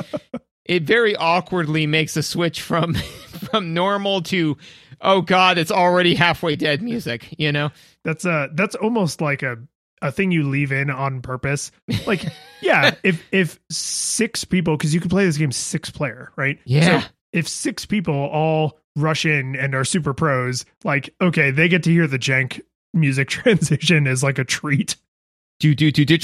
It 0.65 0.85
very 0.85 1.15
awkwardly 1.17 1.87
makes 1.87 2.17
a 2.17 2.23
switch 2.23 2.63
from 2.63 2.95
from 3.51 3.75
normal 3.75 4.23
to 4.23 4.57
oh 5.01 5.21
god, 5.21 5.59
it's 5.59 5.71
already 5.71 6.15
halfway 6.15 6.57
dead 6.57 6.83
music. 6.83 7.35
You 7.39 7.53
know, 7.53 7.71
That's 8.05 8.25
a 8.25 8.49
that's 8.53 8.75
almost 8.75 9.21
like 9.21 9.43
a 9.43 9.59
a 10.03 10.13
thing 10.13 10.31
you 10.31 10.49
leave 10.49 10.71
in 10.73 10.91
on 10.91 11.23
purpose. 11.23 11.71
Like, 12.07 12.25
yeah, 12.61 12.95
if 13.03 13.25
if 13.33 13.59
six 13.71 14.45
people, 14.45 14.77
because 14.77 14.93
you 14.95 15.01
can 15.01 15.11
play 15.11 15.25
this 15.25 15.39
game 15.39 15.53
six 15.53 15.91
player, 15.91 16.33
right? 16.37 16.59
Yeah. 16.65 17.01
So 17.01 17.07
if 17.33 17.49
six 17.49 17.87
people 17.87 18.15
all 18.15 18.79
rush 18.97 19.25
in 19.27 19.57
and 19.57 19.75
are 19.75 19.85
super 19.85 20.15
pros, 20.15 20.65
like, 20.85 21.15
okay, 21.21 21.51
they 21.51 21.69
get 21.69 21.83
to 21.85 21.91
hear 21.91 22.07
the 22.07 22.19
jank 22.19 22.61
music 22.93 23.29
transition 23.31 24.07
as 24.07 24.23
like 24.23 24.39
a 24.39 24.45
treat. 24.45 24.97
do 25.61 25.75
do 25.75 25.91
do 25.91 26.05
do 26.05 26.17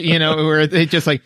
you 0.00 0.18
know 0.18 0.44
where 0.46 0.66
they 0.66 0.86
just 0.86 1.06
like 1.06 1.22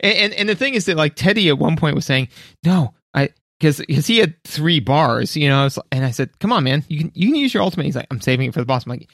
and 0.00 0.32
and 0.34 0.48
the 0.48 0.54
thing 0.54 0.74
is 0.74 0.86
that 0.86 0.96
like 0.96 1.14
Teddy 1.14 1.48
at 1.48 1.58
one 1.58 1.76
point 1.76 1.94
was 1.94 2.06
saying 2.06 2.28
no 2.64 2.94
I 3.14 3.30
because 3.58 3.78
because 3.78 4.06
he 4.06 4.18
had 4.18 4.34
three 4.44 4.80
bars 4.80 5.36
you 5.36 5.48
know 5.48 5.68
and 5.92 6.04
I 6.04 6.10
said 6.10 6.38
come 6.38 6.52
on 6.52 6.64
man 6.64 6.84
you 6.88 6.98
can 6.98 7.12
you 7.14 7.28
can 7.28 7.36
use 7.36 7.54
your 7.54 7.62
ultimate 7.62 7.84
he's 7.84 7.96
like 7.96 8.06
I'm 8.10 8.20
saving 8.20 8.48
it 8.48 8.54
for 8.54 8.60
the 8.60 8.66
boss 8.66 8.84
I'm 8.84 8.90
like 8.90 9.08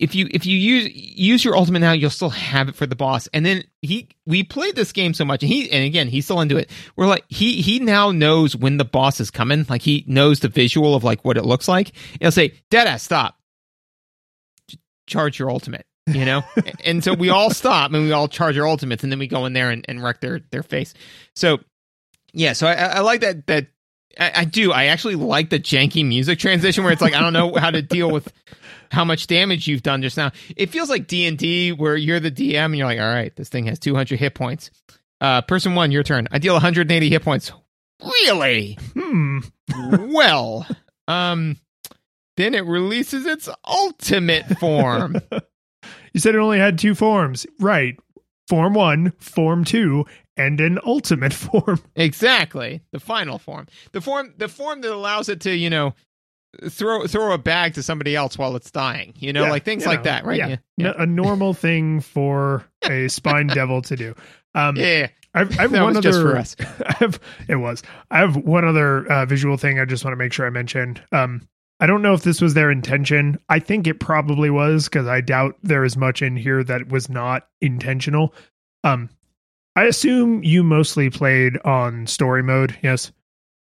if 0.00 0.14
you 0.14 0.28
if 0.30 0.46
you 0.46 0.56
use 0.56 0.90
use 0.94 1.44
your 1.44 1.56
ultimate 1.56 1.80
now, 1.80 1.92
you'll 1.92 2.08
still 2.08 2.30
have 2.30 2.70
it 2.70 2.74
for 2.74 2.86
the 2.86 2.96
boss. 2.96 3.28
And 3.28 3.44
then 3.44 3.64
he 3.82 4.08
we 4.26 4.42
played 4.42 4.74
this 4.74 4.92
game 4.92 5.12
so 5.12 5.26
much, 5.26 5.42
and 5.42 5.52
he 5.52 5.70
and 5.70 5.84
again 5.84 6.08
he's 6.08 6.24
still 6.24 6.40
into 6.40 6.56
it. 6.56 6.70
We're 6.96 7.06
like 7.06 7.24
he 7.28 7.60
he 7.60 7.78
now 7.78 8.10
knows 8.10 8.56
when 8.56 8.78
the 8.78 8.84
boss 8.84 9.20
is 9.20 9.30
coming. 9.30 9.66
Like 9.68 9.82
he 9.82 10.04
knows 10.08 10.40
the 10.40 10.48
visual 10.48 10.94
of 10.94 11.04
like 11.04 11.22
what 11.22 11.36
it 11.36 11.44
looks 11.44 11.68
like. 11.68 11.90
And 12.14 12.22
he'll 12.22 12.32
say, 12.32 12.54
"Deadass, 12.70 13.00
stop! 13.00 13.36
Charge 15.06 15.38
your 15.38 15.50
ultimate." 15.50 15.84
You 16.06 16.24
know, 16.24 16.42
and 16.84 17.04
so 17.04 17.14
we 17.14 17.30
all 17.30 17.50
stop 17.50 17.92
and 17.92 18.04
we 18.04 18.12
all 18.12 18.28
charge 18.28 18.58
our 18.58 18.66
ultimates, 18.66 19.02
and 19.02 19.12
then 19.12 19.18
we 19.18 19.26
go 19.26 19.46
in 19.46 19.52
there 19.52 19.70
and, 19.70 19.84
and 19.88 20.02
wreck 20.02 20.20
their 20.20 20.40
their 20.50 20.62
face. 20.62 20.94
So 21.36 21.58
yeah, 22.32 22.52
so 22.52 22.66
I, 22.66 22.74
I 22.74 23.00
like 23.00 23.20
that 23.20 23.46
that 23.46 23.68
I, 24.18 24.32
I, 24.36 24.44
do. 24.44 24.72
I 24.72 24.86
actually 24.86 25.16
like 25.16 25.50
the 25.50 25.60
janky 25.60 26.06
music 26.06 26.38
transition 26.38 26.84
where 26.84 26.92
it's 26.92 27.02
like 27.02 27.14
I 27.14 27.20
don't 27.20 27.32
know 27.32 27.54
how 27.56 27.70
to 27.70 27.82
deal 27.82 28.10
with 28.10 28.32
how 28.90 29.04
much 29.04 29.26
damage 29.26 29.68
you've 29.68 29.82
done 29.82 30.02
just 30.02 30.16
now. 30.16 30.32
It 30.56 30.70
feels 30.70 30.90
like 30.90 31.06
D 31.06 31.26
and 31.26 31.38
D 31.38 31.72
where 31.72 31.96
you're 31.96 32.20
the 32.20 32.30
DM 32.30 32.64
and 32.66 32.76
you're 32.76 32.86
like, 32.86 33.00
all 33.00 33.12
right, 33.12 33.34
this 33.36 33.48
thing 33.48 33.66
has 33.66 33.78
200 33.78 34.18
hit 34.18 34.34
points. 34.34 34.70
Uh, 35.20 35.42
person 35.42 35.74
one, 35.74 35.92
your 35.92 36.02
turn. 36.02 36.28
I 36.30 36.38
deal 36.38 36.54
180 36.54 37.08
hit 37.08 37.22
points. 37.22 37.52
Really? 38.02 38.78
Hmm. 38.94 39.40
well, 40.12 40.66
um, 41.06 41.56
then 42.36 42.54
it 42.54 42.64
releases 42.64 43.26
its 43.26 43.48
ultimate 43.66 44.46
form. 44.58 45.16
You 46.12 46.20
said 46.20 46.34
it 46.34 46.38
only 46.38 46.58
had 46.58 46.78
two 46.78 46.94
forms, 46.94 47.46
right? 47.58 47.96
Form 48.48 48.74
one, 48.74 49.12
form 49.20 49.64
two, 49.64 50.04
and 50.36 50.60
an 50.60 50.78
ultimate 50.84 51.32
form. 51.34 51.80
Exactly, 51.96 52.82
the 52.92 53.00
final 53.00 53.38
form, 53.38 53.66
the 53.92 54.00
form, 54.00 54.34
the 54.38 54.48
form 54.48 54.80
that 54.80 54.92
allows 54.92 55.28
it 55.28 55.40
to, 55.42 55.54
you 55.54 55.70
know, 55.70 55.94
throw 56.68 57.06
throw 57.06 57.32
a 57.32 57.38
bag 57.38 57.74
to 57.74 57.82
somebody 57.82 58.16
else 58.16 58.36
while 58.36 58.56
it's 58.56 58.70
dying. 58.70 59.14
You 59.16 59.32
know, 59.32 59.44
Yeah, 59.44 59.50
like 59.50 59.64
things 59.64 59.84
you 59.84 59.88
like 59.90 60.00
know, 60.00 60.04
that, 60.10 60.24
right? 60.24 60.38
Yeah, 60.38 60.56
Yeah, 60.76 60.92
a 60.98 61.06
normal 61.06 61.54
thing 61.54 62.00
for 62.00 62.64
a 62.82 63.06
spine 63.08 63.46
devil 63.46 63.82
to 63.82 63.96
do. 63.96 64.14
Um, 64.54 64.74
yeah. 64.76 65.08
I've, 65.32 65.56
I 65.60 65.62
have 65.62 65.70
That 65.70 65.82
one 65.84 65.94
was 65.94 65.98
other. 65.98 66.10
just 66.10 66.20
for 66.20 66.36
us. 66.36 66.56
I 66.84 66.92
have 66.94 67.20
it 67.46 67.54
was. 67.54 67.84
I 68.10 68.18
have 68.18 68.34
one 68.36 68.64
other 68.64 69.06
uh, 69.06 69.26
visual 69.26 69.56
thing. 69.56 69.78
I 69.78 69.84
just 69.84 70.04
want 70.04 70.12
to 70.12 70.16
make 70.16 70.32
sure 70.32 70.44
I 70.44 70.50
mention. 70.50 70.98
Um, 71.12 71.46
I 71.80 71.86
don't 71.86 72.02
know 72.02 72.12
if 72.14 72.22
this 72.22 72.40
was 72.40 72.54
their 72.54 72.70
intention. 72.70 73.38
I 73.48 73.58
think 73.58 73.86
it 73.86 74.00
probably 74.00 74.50
was 74.50 74.84
because 74.84 75.06
I 75.06 75.20
doubt 75.22 75.56
there 75.62 75.84
is 75.84 75.96
much 75.96 76.20
in 76.22 76.36
here 76.36 76.62
that 76.64 76.88
was 76.88 77.08
not 77.08 77.48
intentional. 77.60 78.34
Um, 78.84 79.08
I 79.76 79.84
assume 79.84 80.42
you 80.44 80.62
mostly 80.62 81.08
played 81.10 81.56
on 81.64 82.06
story 82.06 82.42
mode. 82.42 82.76
Yes. 82.82 83.12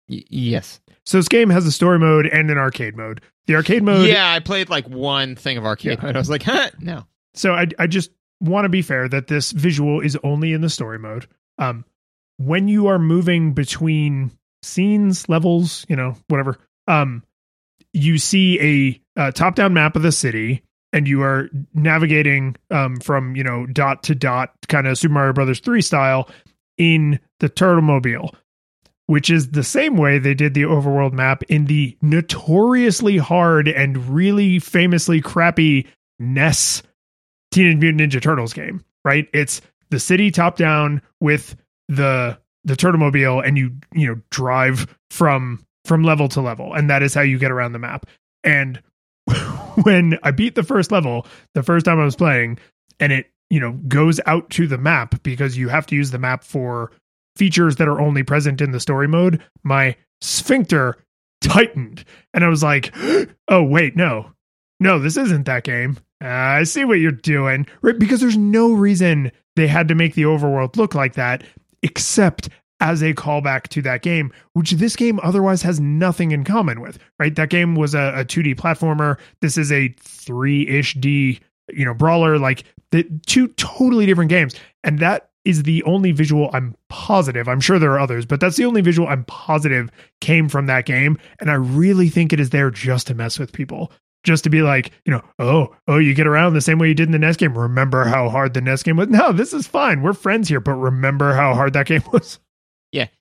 Y- 0.09 0.25
yes. 0.31 0.81
So 1.05 1.19
this 1.19 1.29
game 1.29 1.51
has 1.51 1.67
a 1.67 1.73
story 1.73 1.99
mode 1.99 2.27
and 2.27 2.51
an 2.51 2.59
arcade 2.59 2.97
mode. 2.97 3.21
The 3.47 3.55
arcade 3.57 3.83
mode. 3.83 4.07
yeah, 4.09 4.31
I 4.33 4.41
played 4.41 4.69
like 4.71 4.89
one 4.89 5.35
thing 5.37 5.57
of 5.59 5.65
arcade 5.67 5.99
Yeah. 5.99 6.05
mode. 6.07 6.17
I 6.17 6.19
was 6.19 6.31
like, 6.31 6.43
huh, 6.43 6.71
no. 6.81 7.05
So 7.35 7.53
I 7.55 7.67
I 7.79 7.87
just 7.87 8.11
want 8.41 8.65
to 8.67 8.69
be 8.69 8.83
fair 8.83 9.09
that 9.09 9.27
this 9.27 9.53
visual 9.53 10.01
is 10.01 10.17
only 10.23 10.53
in 10.53 10.61
the 10.61 10.71
story 10.71 10.99
mode. 10.99 11.27
Um, 11.59 11.85
when 12.39 12.69
you 12.69 12.87
are 12.87 12.99
moving 12.99 13.53
between 13.53 14.31
scenes, 14.63 15.29
levels, 15.29 15.85
you 15.89 15.97
know, 15.97 16.15
whatever, 16.29 16.59
um, 16.87 17.23
you 17.93 18.19
see 18.19 18.61
a, 19.17 19.21
uh 19.21 19.31
top-down 19.33 19.73
map 19.73 19.97
of 19.97 20.03
the 20.03 20.13
city, 20.13 20.63
and 20.93 21.07
you 21.09 21.23
are 21.23 21.49
navigating 21.75 22.57
um 22.71 22.97
from 22.99 23.37
you 23.37 23.45
know 23.45 23.67
dot 23.67 24.03
to 24.05 24.15
dot, 24.15 24.53
kind 24.69 24.87
of 24.87 24.99
Super 24.99 25.15
Mario 25.15 25.33
Brothers 25.33 25.61
three 25.61 25.83
style, 25.83 26.29
in 26.77 27.21
the 27.41 27.49
Turtlemobile. 27.49 28.35
Which 29.07 29.31
is 29.31 29.53
the 29.53 29.65
same 29.65 29.97
way 29.97 30.19
they 30.19 30.35
did 30.35 30.53
the 30.53 30.65
overworld 30.65 31.15
map 31.15 31.43
in 31.45 31.65
the 31.65 31.97
notoriously 32.03 33.17
hard 33.17 33.67
and 33.67 34.07
really 34.11 34.59
famously 34.59 35.23
crappy 35.23 35.87
NES 36.19 36.83
Teenage 37.51 37.79
Mutant 37.79 38.13
Ninja 38.13 38.21
Turtles 38.21 38.53
game, 38.53 38.85
right? 39.07 39.27
It's 39.33 39.63
the 39.91 39.99
city 39.99 40.31
top 40.31 40.57
down 40.57 41.01
with 41.21 41.57
the 41.89 42.39
the 42.65 42.75
turtlemobile 42.75 43.47
and 43.47 43.57
you 43.57 43.73
you 43.95 44.07
know 44.07 44.21
drive 44.31 44.95
from 45.11 45.65
from 45.89 46.05
level 46.05 46.29
to 46.29 46.41
level 46.41 46.75
and 46.75 46.91
that 46.91 47.03
is 47.03 47.15
how 47.15 47.23
you 47.23 47.39
get 47.39 47.51
around 47.51 47.73
the 47.73 47.79
map. 47.79 48.07
And 48.45 48.81
when 49.83 50.19
I 50.23 50.31
beat 50.31 50.55
the 50.55 50.63
first 50.63 50.93
level, 50.93 51.27
the 51.55 51.63
first 51.63 51.87
time 51.87 51.99
I 51.99 52.05
was 52.05 52.17
playing 52.17 52.59
and 53.01 53.13
it, 53.13 53.31
you 53.51 53.59
know, 53.59 53.73
goes 53.89 54.21
out 54.27 54.51
to 54.51 54.67
the 54.67 54.79
map 54.79 55.23
because 55.23 55.57
you 55.57 55.69
have 55.69 55.87
to 55.87 55.97
use 55.97 56.11
the 56.11 56.19
map 56.19 56.45
for 56.45 56.93
features 57.37 57.77
that 57.77 57.89
are 57.89 58.01
only 58.01 58.23
present 58.23 58.61
in 58.61 58.73
the 58.73 58.81
story 58.81 59.09
mode, 59.09 59.43
my 59.65 59.97
sphincter 60.21 60.97
tightened 61.41 62.05
and 62.35 62.45
I 62.45 62.49
was 62.49 62.63
like, 62.63 62.95
"Oh, 63.49 63.63
wait, 63.63 63.97
no. 63.97 64.33
No, 64.81 64.99
this 64.99 65.17
isn't 65.17 65.47
that 65.47 65.65
game." 65.65 65.99
I 66.21 66.65
see 66.65 66.85
what 66.85 66.99
you're 66.99 67.13
doing. 67.13 67.67
Right? 67.81 67.99
Because 67.99 68.21
there's 68.21 68.37
no 68.37 68.73
reason 68.73 69.33
they 69.57 69.69
had 69.69 69.89
to 69.89 69.95
make 69.95 70.15
the 70.15 70.23
overworld 70.23 70.77
look 70.77 70.95
like 70.95 71.15
that 71.15 71.45
except 71.83 72.49
as 72.81 73.03
a 73.03 73.15
callback 73.15 73.69
to 73.69 73.83
that 73.83 74.03
game, 74.03 74.33
which 74.53 74.73
this 74.73 74.97
game 74.97 75.19
otherwise 75.23 75.63
has 75.63 75.81
nothing 75.81 76.31
in 76.31 76.45
common 76.45 76.81
with, 76.81 76.99
right? 77.19 77.35
That 77.35 77.51
game 77.51 77.75
was 77.75 77.95
a, 77.95 78.13
a 78.17 78.25
2D 78.25 78.57
platformer. 78.57 79.19
This 79.41 79.59
is 79.59 79.73
a 79.73 79.89
3-ish 79.89 80.95
D, 80.95 81.41
you 81.71 81.85
know, 81.85 81.95
brawler, 81.95 82.39
like 82.39 82.65
the 82.91 83.05
two 83.27 83.49
totally 83.49 84.07
different 84.07 84.31
games. 84.31 84.55
And 84.85 84.99
that 85.01 85.31
is 85.45 85.63
the 85.65 85.83
only 85.85 86.13
visual 86.13 86.51
I'm 86.53 86.77
positive. 86.89 87.49
I'm 87.49 87.61
sure 87.61 87.79
there 87.79 87.93
are 87.93 88.01
others, 88.01 88.27
but 88.27 88.39
that's 88.39 88.57
the 88.57 88.65
only 88.65 88.81
visual 88.81 89.09
I'm 89.09 89.25
positive 89.25 89.91
came 90.21 90.49
from 90.49 90.67
that 90.67 90.87
game. 90.87 91.19
And 91.41 91.51
I 91.51 91.55
really 91.55 92.09
think 92.09 92.33
it 92.33 92.41
is 92.41 92.51
there 92.51 92.71
just 92.71 93.07
to 93.09 93.15
mess 93.15 93.39
with 93.39 93.53
people 93.53 93.91
just 94.25 94.45
to 94.45 94.51
be 94.51 94.63
like, 94.63 94.93
you 95.05 95.13
know, 95.13 95.23
oh, 95.39 95.75
oh, 95.87 95.99
you 95.99 96.13
get 96.13 96.27
around 96.27 96.53
the 96.53 96.61
same 96.61 96.79
way 96.79 96.89
you 96.89 96.95
did 96.95 97.09
in 97.09 97.13
the 97.13 97.19
NES 97.19 97.37
game. 97.37 97.57
Remember 97.57 98.05
how 98.05 98.29
hard 98.29 98.53
the 98.53 98.61
NES 98.61 98.83
game 98.83 98.97
was? 98.97 99.09
No, 99.09 99.33
this 99.33 99.53
is 99.53 99.67
fine. 99.67 100.03
We're 100.03 100.13
friends 100.13 100.49
here, 100.49 100.61
but 100.61 100.75
remember 100.75 101.33
how 101.35 101.55
hard 101.55 101.73
that 101.75 101.87
game 101.87 102.03
was. 102.13 102.39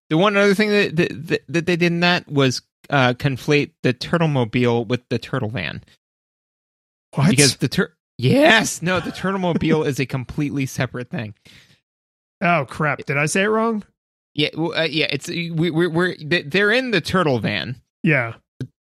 The 0.10 0.18
one 0.18 0.38
other 0.38 0.54
thing 0.54 0.70
that 0.70 0.96
that, 0.96 1.28
that, 1.28 1.42
that 1.50 1.66
they 1.66 1.76
did 1.76 1.92
in 1.92 2.00
that 2.02 2.28
was 2.32 2.62
uh, 2.90 3.14
conflate 3.14 3.72
the 3.84 3.94
Turtlemobile 3.94 4.88
with 4.88 5.02
the 5.10 5.20
Turtle 5.20 5.50
Van 5.50 5.84
What? 7.16 7.30
because 7.30 7.58
the 7.58 7.68
tur- 7.68 7.94
Yes, 8.18 8.82
no, 8.82 9.00
the 9.00 9.12
Turtlemobile 9.12 9.86
is 9.86 10.00
a 10.00 10.06
completely 10.06 10.66
separate 10.66 11.10
thing. 11.10 11.36
oh 12.42 12.66
crap! 12.68 13.06
Did 13.06 13.18
I 13.18 13.26
say 13.28 13.44
it 13.44 13.48
wrong? 13.48 13.84
Yeah, 14.34 14.50
well, 14.56 14.74
uh, 14.74 14.84
yeah, 14.84 15.08
it's 15.10 15.28
we, 15.28 15.52
we're 15.72 15.90
we're 15.90 16.16
they're 16.24 16.72
in 16.72 16.92
the 16.92 17.02
Turtle 17.02 17.40
Van. 17.40 17.80
Yeah. 18.04 18.34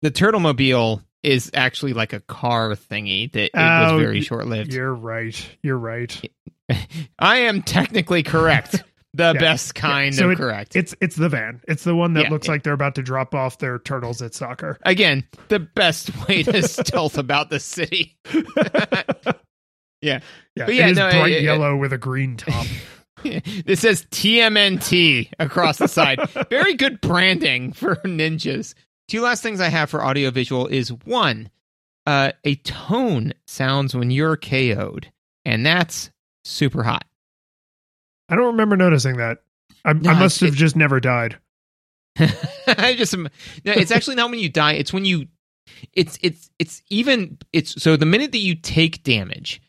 The 0.01 0.09
Turtlemobile 0.11 1.03
is 1.23 1.51
actually 1.53 1.93
like 1.93 2.13
a 2.13 2.19
car 2.21 2.71
thingy 2.71 3.31
that 3.33 3.43
it 3.45 3.51
Oh, 3.53 3.95
was 3.95 4.01
very 4.03 4.21
short 4.21 4.47
lived. 4.47 4.73
You're 4.73 4.93
right. 4.95 5.49
You're 5.61 5.77
right. 5.77 6.19
I 7.19 7.37
am 7.39 7.61
technically 7.61 8.23
correct. 8.23 8.83
The 9.13 9.33
Yeah, 9.35 9.39
best 9.41 9.75
kind 9.75 10.15
So 10.15 10.25
of 10.27 10.31
it- 10.31 10.37
correct. 10.37 10.75
It's 10.75 10.95
it's 11.01 11.17
the 11.17 11.27
van. 11.27 11.59
It's 11.67 11.83
the 11.83 11.95
one 11.95 12.13
that 12.13 12.23
Yeah, 12.25 12.29
looks 12.29 12.47
yeah. 12.47 12.53
like 12.53 12.63
they're 12.63 12.71
about 12.73 12.95
to 12.95 13.01
drop 13.03 13.35
off 13.35 13.57
their 13.57 13.77
turtles 13.79 14.21
at 14.21 14.33
soccer. 14.33 14.77
Again, 14.83 15.25
the 15.49 15.59
best 15.59 16.11
way 16.27 16.43
to 16.43 16.65
stealth 16.67 17.17
about 17.17 17.49
the 17.49 17.59
city. 17.59 18.17
Yeah. 20.03 20.21
Yeah, 20.55 20.65
But 20.65 20.73
yeah, 20.73 20.87
it 20.87 20.91
is 20.93 20.97
no, 20.97 21.09
bright 21.11 21.31
it- 21.33 21.43
yellow 21.43 21.77
with 21.77 21.93
a 21.93 21.97
green 21.99 22.35
top. 22.37 22.65
this 23.23 23.81
says 23.81 24.03
TMNT 24.09 25.29
across 25.37 25.77
the 25.77 25.87
side. 25.87 26.19
Very 26.49 26.73
good 26.73 27.01
branding 27.01 27.71
for 27.71 27.97
ninjas. 27.97 28.73
Two 29.07 29.21
last 29.21 29.43
things 29.43 29.61
I 29.61 29.67
have 29.69 29.91
for 29.91 30.03
audiovisual 30.03 30.65
is 30.67 30.89
one, 31.05 31.51
uh, 32.07 32.31
a 32.43 32.55
tone 32.55 33.33
sounds 33.45 33.93
when 33.93 34.09
you're 34.09 34.37
KO'd, 34.37 35.11
and 35.45 35.63
that's 35.63 36.09
super 36.45 36.81
hot. 36.81 37.05
I 38.31 38.35
don't 38.35 38.47
remember 38.47 38.75
noticing 38.77 39.17
that. 39.17 39.39
I, 39.85 39.93
No, 39.93 40.09
I 40.11 40.19
must 40.19 40.41
it- 40.41 40.45
have 40.47 40.55
just 40.55 40.75
never 40.75 40.99
died. 40.99 41.37
I 42.67 42.95
just 42.97 43.15
no, 43.15 43.27
it's 43.65 43.91
actually 43.91 44.15
not 44.15 44.29
when 44.29 44.39
you 44.39 44.49
die. 44.49 44.73
It's 44.73 44.91
when 44.91 45.05
you 45.05 45.27
it's 45.93 46.17
it's 46.21 46.49
it's 46.59 46.81
even 46.89 47.37
it's 47.53 47.81
so 47.81 47.95
the 47.95 48.05
minute 48.05 48.31
that 48.33 48.39
you 48.39 48.55
take 48.55 49.03
damage 49.03 49.61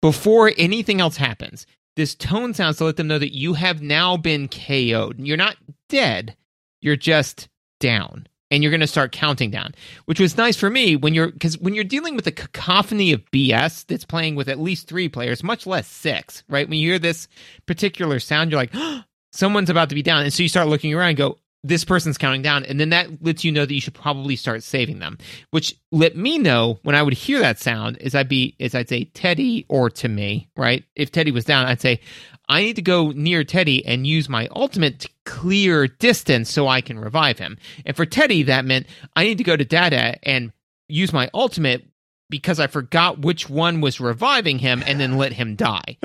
before 0.00 0.52
anything 0.56 1.00
else 1.00 1.16
happens, 1.18 1.66
this 1.96 2.14
tone 2.14 2.54
sounds 2.54 2.78
to 2.78 2.84
let 2.84 2.96
them 2.96 3.06
know 3.08 3.18
that 3.18 3.34
you 3.34 3.52
have 3.54 3.82
now 3.82 4.16
been 4.16 4.48
KO'd. 4.48 5.16
You're 5.18 5.36
not 5.36 5.56
dead. 5.90 6.36
You're 6.80 6.96
just 6.96 7.48
down. 7.80 8.26
And 8.50 8.62
you're 8.62 8.70
going 8.70 8.80
to 8.80 8.86
start 8.88 9.12
counting 9.12 9.50
down, 9.50 9.74
which 10.06 10.18
was 10.18 10.36
nice 10.36 10.56
for 10.56 10.68
me 10.68 10.96
when 10.96 11.14
you're 11.14 11.30
because 11.30 11.56
when 11.58 11.74
you're 11.74 11.84
dealing 11.84 12.16
with 12.16 12.26
a 12.26 12.32
cacophony 12.32 13.12
of 13.12 13.24
BS 13.30 13.86
that's 13.86 14.04
playing 14.04 14.34
with 14.34 14.48
at 14.48 14.58
least 14.58 14.88
three 14.88 15.08
players, 15.08 15.44
much 15.44 15.66
less 15.66 15.86
six, 15.86 16.42
right? 16.48 16.68
When 16.68 16.78
you 16.78 16.88
hear 16.88 16.98
this 16.98 17.28
particular 17.66 18.18
sound, 18.18 18.50
you're 18.50 18.60
like, 18.60 18.74
someone's 19.32 19.70
about 19.70 19.88
to 19.90 19.94
be 19.94 20.02
down. 20.02 20.22
And 20.22 20.32
so 20.32 20.42
you 20.42 20.48
start 20.48 20.68
looking 20.68 20.92
around 20.92 21.10
and 21.10 21.18
go, 21.18 21.38
this 21.62 21.84
person's 21.84 22.18
counting 22.18 22.42
down. 22.42 22.64
And 22.64 22.80
then 22.80 22.90
that 22.90 23.22
lets 23.22 23.44
you 23.44 23.52
know 23.52 23.66
that 23.66 23.74
you 23.74 23.80
should 23.80 23.94
probably 23.94 24.36
start 24.36 24.62
saving 24.62 24.98
them, 24.98 25.18
which 25.50 25.76
let 25.92 26.16
me 26.16 26.38
know 26.38 26.78
when 26.82 26.94
I 26.94 27.02
would 27.02 27.14
hear 27.14 27.38
that 27.40 27.58
sound 27.58 27.98
is 27.98 28.14
I'd 28.14 28.28
be, 28.28 28.56
is 28.58 28.74
I'd 28.74 28.88
say 28.88 29.04
Teddy 29.04 29.66
or 29.68 29.90
to 29.90 30.08
me, 30.08 30.48
right? 30.56 30.84
If 30.96 31.12
Teddy 31.12 31.30
was 31.30 31.44
down, 31.44 31.66
I'd 31.66 31.80
say, 31.80 32.00
I 32.48 32.62
need 32.62 32.76
to 32.76 32.82
go 32.82 33.10
near 33.10 33.44
Teddy 33.44 33.84
and 33.86 34.06
use 34.06 34.28
my 34.28 34.48
ultimate 34.56 35.00
to 35.00 35.08
clear 35.24 35.86
distance 35.86 36.50
so 36.50 36.66
I 36.66 36.80
can 36.80 36.98
revive 36.98 37.38
him. 37.38 37.58
And 37.84 37.94
for 37.94 38.06
Teddy, 38.06 38.42
that 38.44 38.64
meant 38.64 38.86
I 39.14 39.24
need 39.24 39.38
to 39.38 39.44
go 39.44 39.56
to 39.56 39.64
Dada 39.64 40.16
and 40.28 40.52
use 40.88 41.12
my 41.12 41.30
ultimate 41.32 41.86
because 42.30 42.60
I 42.60 42.66
forgot 42.68 43.18
which 43.18 43.50
one 43.50 43.80
was 43.80 44.00
reviving 44.00 44.58
him 44.58 44.82
and 44.86 44.98
then 45.00 45.16
let 45.18 45.32
him 45.32 45.56
die. 45.56 45.98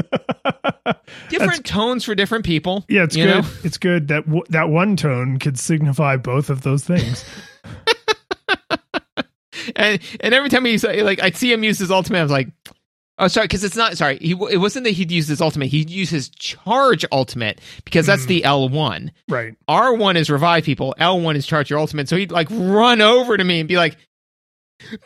different 1.30 1.66
tones 1.66 2.04
for 2.04 2.16
different 2.16 2.46
people. 2.46 2.84
Yeah, 2.90 3.04
it's 3.04 3.16
good. 3.16 3.28
know? 3.44 3.50
It's 3.64 3.78
good 3.78 4.08
that 4.10 4.26
w- 4.26 4.44
that 4.50 4.70
one 4.70 4.98
tone 4.98 5.38
could 5.40 5.58
signify 5.60 6.18
both 6.18 6.50
of 6.50 6.62
those 6.64 6.84
things. 6.84 7.24
and 9.76 10.00
and 10.20 10.34
every 10.34 10.50
time 10.50 10.66
he's 10.66 10.84
like, 10.84 11.22
I'd 11.22 11.36
see 11.38 11.52
him 11.52 11.64
use 11.64 11.80
his 11.80 11.92
ultimate. 11.92 12.20
I 12.20 12.24
was 12.24 12.32
like, 12.32 12.50
oh, 13.18 13.28
sorry, 13.28 13.46
because 13.46 13.64
it's 13.64 13.76
not 13.76 13.98
sorry. 13.98 14.18
He 14.20 14.32
it 14.52 14.58
wasn't 14.58 14.86
that 14.86 14.92
he'd 14.92 15.12
use 15.12 15.28
his 15.28 15.42
ultimate. 15.42 15.68
He'd 15.68 15.90
use 15.90 16.10
his 16.10 16.30
charge 16.30 17.06
ultimate 17.12 17.62
because 17.84 18.06
that's 18.06 18.26
Mm. 18.26 18.28
the 18.28 18.44
L 18.44 18.70
one. 18.70 19.12
right. 19.30 19.56
R 19.68 19.94
one 19.94 20.18
is 20.18 20.30
revive 20.30 20.64
people. 20.66 20.94
L 20.98 21.20
one 21.22 21.36
is 21.36 21.46
charge 21.48 21.70
your 21.70 21.80
ultimate. 21.80 22.10
So 22.10 22.18
he'd 22.18 22.32
like 22.32 22.48
run 22.52 23.02
over 23.02 23.38
to 23.38 23.44
me 23.44 23.60
and 23.60 23.70
be 23.70 23.78
like, 23.78 23.98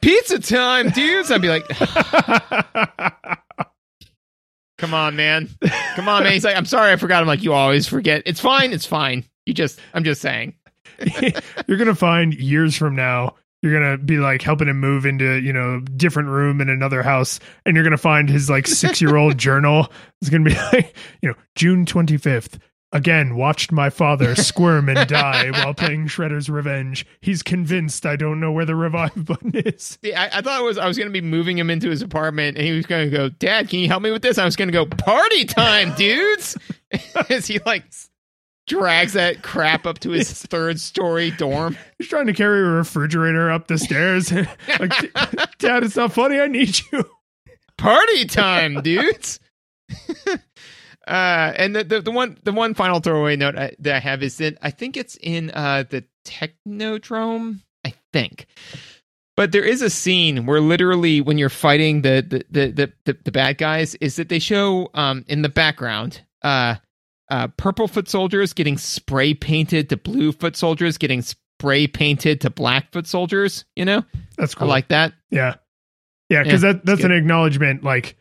"Pizza 0.01 0.39
time, 0.39 0.89
dudes!" 0.89 1.31
I'd 1.31 1.41
be 1.41 1.49
like, 1.49 1.67
"Come 4.77 4.93
on, 4.93 5.15
man, 5.15 5.49
come 5.95 6.09
on, 6.09 6.23
man." 6.23 6.33
He's 6.33 6.43
like, 6.43 6.55
"I'm 6.55 6.65
sorry, 6.65 6.91
I 6.91 6.95
forgot." 6.95 7.21
I'm 7.21 7.27
like, 7.27 7.43
"You 7.43 7.53
always 7.53 7.87
forget. 7.87 8.23
It's 8.25 8.39
fine. 8.39 8.73
It's 8.73 8.85
fine. 8.85 9.25
You 9.45 9.53
just, 9.53 9.79
I'm 9.93 10.03
just 10.03 10.21
saying." 10.21 10.55
you're 11.67 11.77
gonna 11.77 11.95
find 11.95 12.33
years 12.33 12.75
from 12.75 12.95
now 12.95 13.35
you're 13.61 13.73
gonna 13.73 13.97
be 13.97 14.17
like 14.17 14.41
helping 14.41 14.67
him 14.67 14.79
move 14.79 15.05
into 15.05 15.39
you 15.39 15.53
know 15.53 15.79
different 15.95 16.29
room 16.29 16.61
in 16.61 16.69
another 16.69 17.03
house 17.03 17.39
and 17.65 17.75
you're 17.75 17.83
gonna 17.83 17.97
find 17.97 18.29
his 18.29 18.49
like 18.49 18.67
six 18.67 19.01
year 19.01 19.15
old 19.15 19.37
journal 19.37 19.91
it's 20.21 20.29
gonna 20.29 20.43
be 20.43 20.55
like 20.73 20.95
you 21.21 21.29
know 21.29 21.35
june 21.55 21.85
25th 21.85 22.59
again 22.91 23.35
watched 23.35 23.71
my 23.71 23.89
father 23.89 24.35
squirm 24.35 24.89
and 24.89 25.07
die 25.07 25.49
while 25.51 25.73
playing 25.73 26.07
shredder's 26.07 26.49
revenge 26.49 27.05
he's 27.21 27.43
convinced 27.43 28.05
i 28.05 28.15
don't 28.15 28.39
know 28.39 28.51
where 28.51 28.65
the 28.65 28.75
revive 28.75 29.11
button 29.25 29.51
is 29.53 29.99
See, 30.03 30.13
I, 30.13 30.39
I 30.39 30.41
thought 30.41 30.59
it 30.61 30.63
was 30.63 30.77
I 30.77 30.87
was 30.87 30.97
going 30.97 31.07
to 31.07 31.13
be 31.13 31.21
moving 31.21 31.57
him 31.57 31.69
into 31.69 31.89
his 31.89 32.01
apartment, 32.01 32.57
and 32.57 32.65
he 32.65 32.73
was 32.73 32.85
going 32.85 33.09
to 33.09 33.15
go, 33.15 33.29
"Dad, 33.29 33.69
can 33.69 33.79
you 33.79 33.87
help 33.87 34.01
me 34.01 34.11
with 34.11 34.21
this?" 34.21 34.37
I 34.37 34.45
was 34.45 34.55
going 34.55 34.67
to 34.67 34.71
go, 34.71 34.85
"Party 34.85 35.45
time, 35.45 35.93
dudes!" 35.95 36.57
As 37.29 37.45
he 37.47 37.59
like 37.65 37.83
drags 38.67 39.13
that 39.13 39.41
crap 39.41 39.85
up 39.85 39.99
to 39.99 40.11
his 40.11 40.31
third 40.45 40.79
story 40.79 41.31
dorm. 41.31 41.75
he's 41.97 42.07
trying 42.07 42.27
to 42.27 42.33
carry 42.33 42.59
a 42.61 42.63
refrigerator 42.63 43.49
up 43.49 43.67
the 43.67 43.79
stairs 43.79 44.31
like 44.31 44.91
dad 45.57 45.83
it's 45.83 45.95
not 45.95 46.13
funny 46.13 46.39
i 46.39 46.45
need 46.45 46.79
you 46.91 47.03
Party 47.79 48.25
time, 48.25 48.81
dudes. 48.81 49.39
Uh, 51.09 51.53
and 51.57 51.75
the, 51.75 51.83
the 51.83 52.01
the 52.01 52.11
one 52.11 52.37
the 52.43 52.51
one 52.51 52.73
final 52.73 52.99
throwaway 52.99 53.35
note 53.35 53.57
I, 53.57 53.75
that 53.79 53.95
I 53.95 53.99
have 53.99 54.21
is 54.21 54.37
that 54.37 54.57
I 54.61 54.69
think 54.69 54.95
it's 54.95 55.17
in 55.21 55.51
uh 55.51 55.83
the 55.89 56.05
Technodrome. 56.25 57.59
I 57.85 57.93
think. 58.13 58.45
But 59.35 59.53
there 59.53 59.63
is 59.63 59.81
a 59.81 59.89
scene 59.89 60.45
where 60.45 60.59
literally 60.59 61.21
when 61.21 61.37
you're 61.37 61.49
fighting 61.49 62.01
the 62.01 62.45
the, 62.49 62.71
the, 62.71 62.93
the, 63.05 63.17
the, 63.23 63.31
bad 63.31 63.57
guys 63.57 63.95
is 63.95 64.17
that 64.17 64.29
they 64.29 64.39
show 64.39 64.89
um 64.93 65.23
in 65.27 65.41
the 65.41 65.49
background 65.49 66.21
uh 66.43 66.75
uh 67.31 67.47
purple 67.57 67.87
foot 67.87 68.09
soldiers 68.09 68.53
getting 68.53 68.77
spray 68.77 69.33
painted 69.33 69.89
to 69.89 69.97
blue 69.97 70.31
foot 70.31 70.55
soldiers 70.55 70.97
getting 70.97 71.21
spray 71.21 71.87
painted 71.87 72.41
to 72.41 72.49
black 72.49 72.91
foot 72.91 73.07
soldiers, 73.07 73.65
you 73.75 73.85
know? 73.85 74.03
that's 74.37 74.55
cool 74.55 74.67
I 74.67 74.71
like 74.71 74.87
that. 74.89 75.13
Yeah. 75.29 75.55
Yeah, 76.29 76.43
because 76.43 76.63
Yeah, 76.63 76.73
that 76.73 76.85
that's 76.85 77.03
an 77.03 77.11
acknowledgement 77.11 77.83
like 77.83 78.15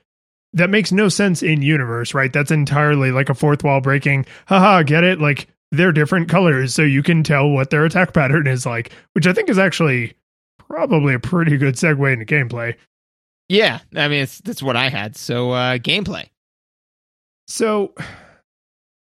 that 0.55 0.71
makes 0.71 0.93
no 0.93 1.09
sense 1.09 1.43
in 1.43 1.63
universe, 1.63 2.15
right? 2.15 2.33
That's 2.33 2.51
entirely 2.51 3.11
like 3.11 3.29
a 3.29 3.35
fourth 3.35 3.63
wall 3.63 3.81
breaking. 3.81 4.27
Haha, 4.47 4.83
get 4.83 5.05
it? 5.05 5.21
Like 5.21 5.49
they're 5.71 5.93
different 5.93 6.29
colors, 6.29 6.75
so 6.75 6.83
you 6.83 7.03
can 7.03 7.23
tell 7.23 7.49
what 7.49 7.71
their 7.71 7.85
attack 7.85 8.15
pattern 8.15 8.47
is 8.47 8.65
like, 8.65 8.93
which 9.13 9.27
I 9.27 9.33
think 9.33 9.51
is 9.51 9.59
actually 9.59 10.15
probably 10.59 11.15
a 11.15 11.19
pretty 11.21 11.57
good 11.57 11.75
segue 11.75 12.13
into 12.13 12.25
gameplay. 12.25 12.75
Yeah, 13.49 13.81
I 13.95 14.09
mean 14.09 14.23
it's 14.23 14.41
that's 14.41 14.63
what 14.63 14.77
I 14.77 14.89
had. 14.89 15.17
So 15.17 15.53
uh 15.53 15.79
gameplay. 15.79 16.29
So 17.47 17.95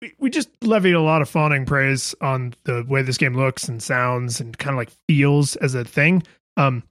we, 0.03 0.13
we 0.19 0.31
just 0.31 0.49
levied 0.63 0.95
a 0.95 1.01
lot 1.01 1.23
of 1.23 1.29
fawning 1.29 1.67
praise 1.67 2.15
on 2.21 2.55
the 2.65 2.85
way 2.89 3.03
this 3.03 3.19
game 3.19 3.37
looks 3.37 3.69
and 3.69 3.83
sounds 3.83 4.41
and 4.41 4.57
kind 4.59 4.75
of 4.75 4.79
like 4.79 4.91
feels 5.09 5.57
as 5.57 5.75
a 5.75 5.85
thing. 5.85 6.23
Um 6.57 6.83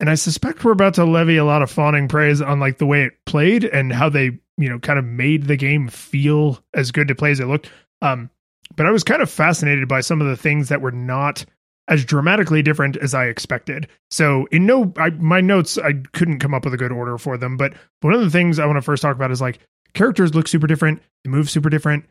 and 0.00 0.10
I 0.10 0.14
suspect 0.14 0.64
we're 0.64 0.72
about 0.72 0.94
to 0.94 1.04
levy 1.04 1.36
a 1.36 1.44
lot 1.44 1.62
of 1.62 1.70
fawning 1.70 2.08
praise 2.08 2.42
on 2.42 2.60
like 2.60 2.78
the 2.78 2.86
way 2.86 3.04
it 3.04 3.12
played 3.26 3.64
and 3.64 3.92
how 3.92 4.08
they, 4.08 4.38
you 4.56 4.68
know, 4.68 4.78
kind 4.78 4.98
of 4.98 5.04
made 5.04 5.44
the 5.44 5.56
game 5.56 5.88
feel 5.88 6.62
as 6.74 6.90
good 6.90 7.08
to 7.08 7.14
play 7.14 7.30
as 7.30 7.40
it 7.40 7.46
looked. 7.46 7.70
Um 8.02 8.30
but 8.76 8.86
I 8.86 8.90
was 8.90 9.04
kind 9.04 9.22
of 9.22 9.30
fascinated 9.30 9.86
by 9.86 10.00
some 10.00 10.20
of 10.20 10.26
the 10.26 10.36
things 10.36 10.68
that 10.68 10.80
were 10.80 10.90
not 10.90 11.44
as 11.86 12.04
dramatically 12.04 12.62
different 12.62 12.96
as 12.96 13.14
I 13.14 13.26
expected. 13.26 13.86
So 14.10 14.46
in 14.50 14.66
no 14.66 14.92
I, 14.96 15.10
my 15.10 15.40
notes 15.40 15.78
I 15.78 15.92
couldn't 16.12 16.40
come 16.40 16.54
up 16.54 16.64
with 16.64 16.74
a 16.74 16.78
good 16.78 16.92
order 16.92 17.18
for 17.18 17.36
them, 17.36 17.56
but 17.56 17.74
one 18.00 18.14
of 18.14 18.20
the 18.20 18.30
things 18.30 18.58
I 18.58 18.66
want 18.66 18.76
to 18.76 18.82
first 18.82 19.02
talk 19.02 19.14
about 19.14 19.30
is 19.30 19.40
like 19.40 19.60
characters 19.92 20.34
look 20.34 20.48
super 20.48 20.66
different, 20.66 21.02
they 21.24 21.30
move 21.30 21.48
super 21.48 21.70
different. 21.70 22.04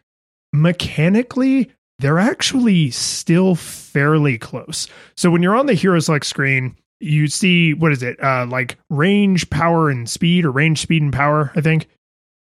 Mechanically, 0.53 1.71
they're 1.99 2.19
actually 2.19 2.91
still 2.91 3.55
fairly 3.55 4.37
close. 4.37 4.87
So 5.15 5.29
when 5.31 5.41
you're 5.43 5.55
on 5.55 5.65
the 5.65 5.73
hero 5.73 5.99
select 5.99 6.25
screen, 6.25 6.75
you 7.03 7.27
see 7.27 7.73
what 7.73 7.91
is 7.91 8.03
it? 8.03 8.21
Uh 8.23 8.45
like 8.47 8.77
range, 8.89 9.49
power 9.49 9.89
and 9.89 10.09
speed 10.09 10.45
or 10.45 10.51
range, 10.51 10.81
speed 10.81 11.01
and 11.01 11.13
power, 11.13 11.51
I 11.55 11.61
think. 11.61 11.87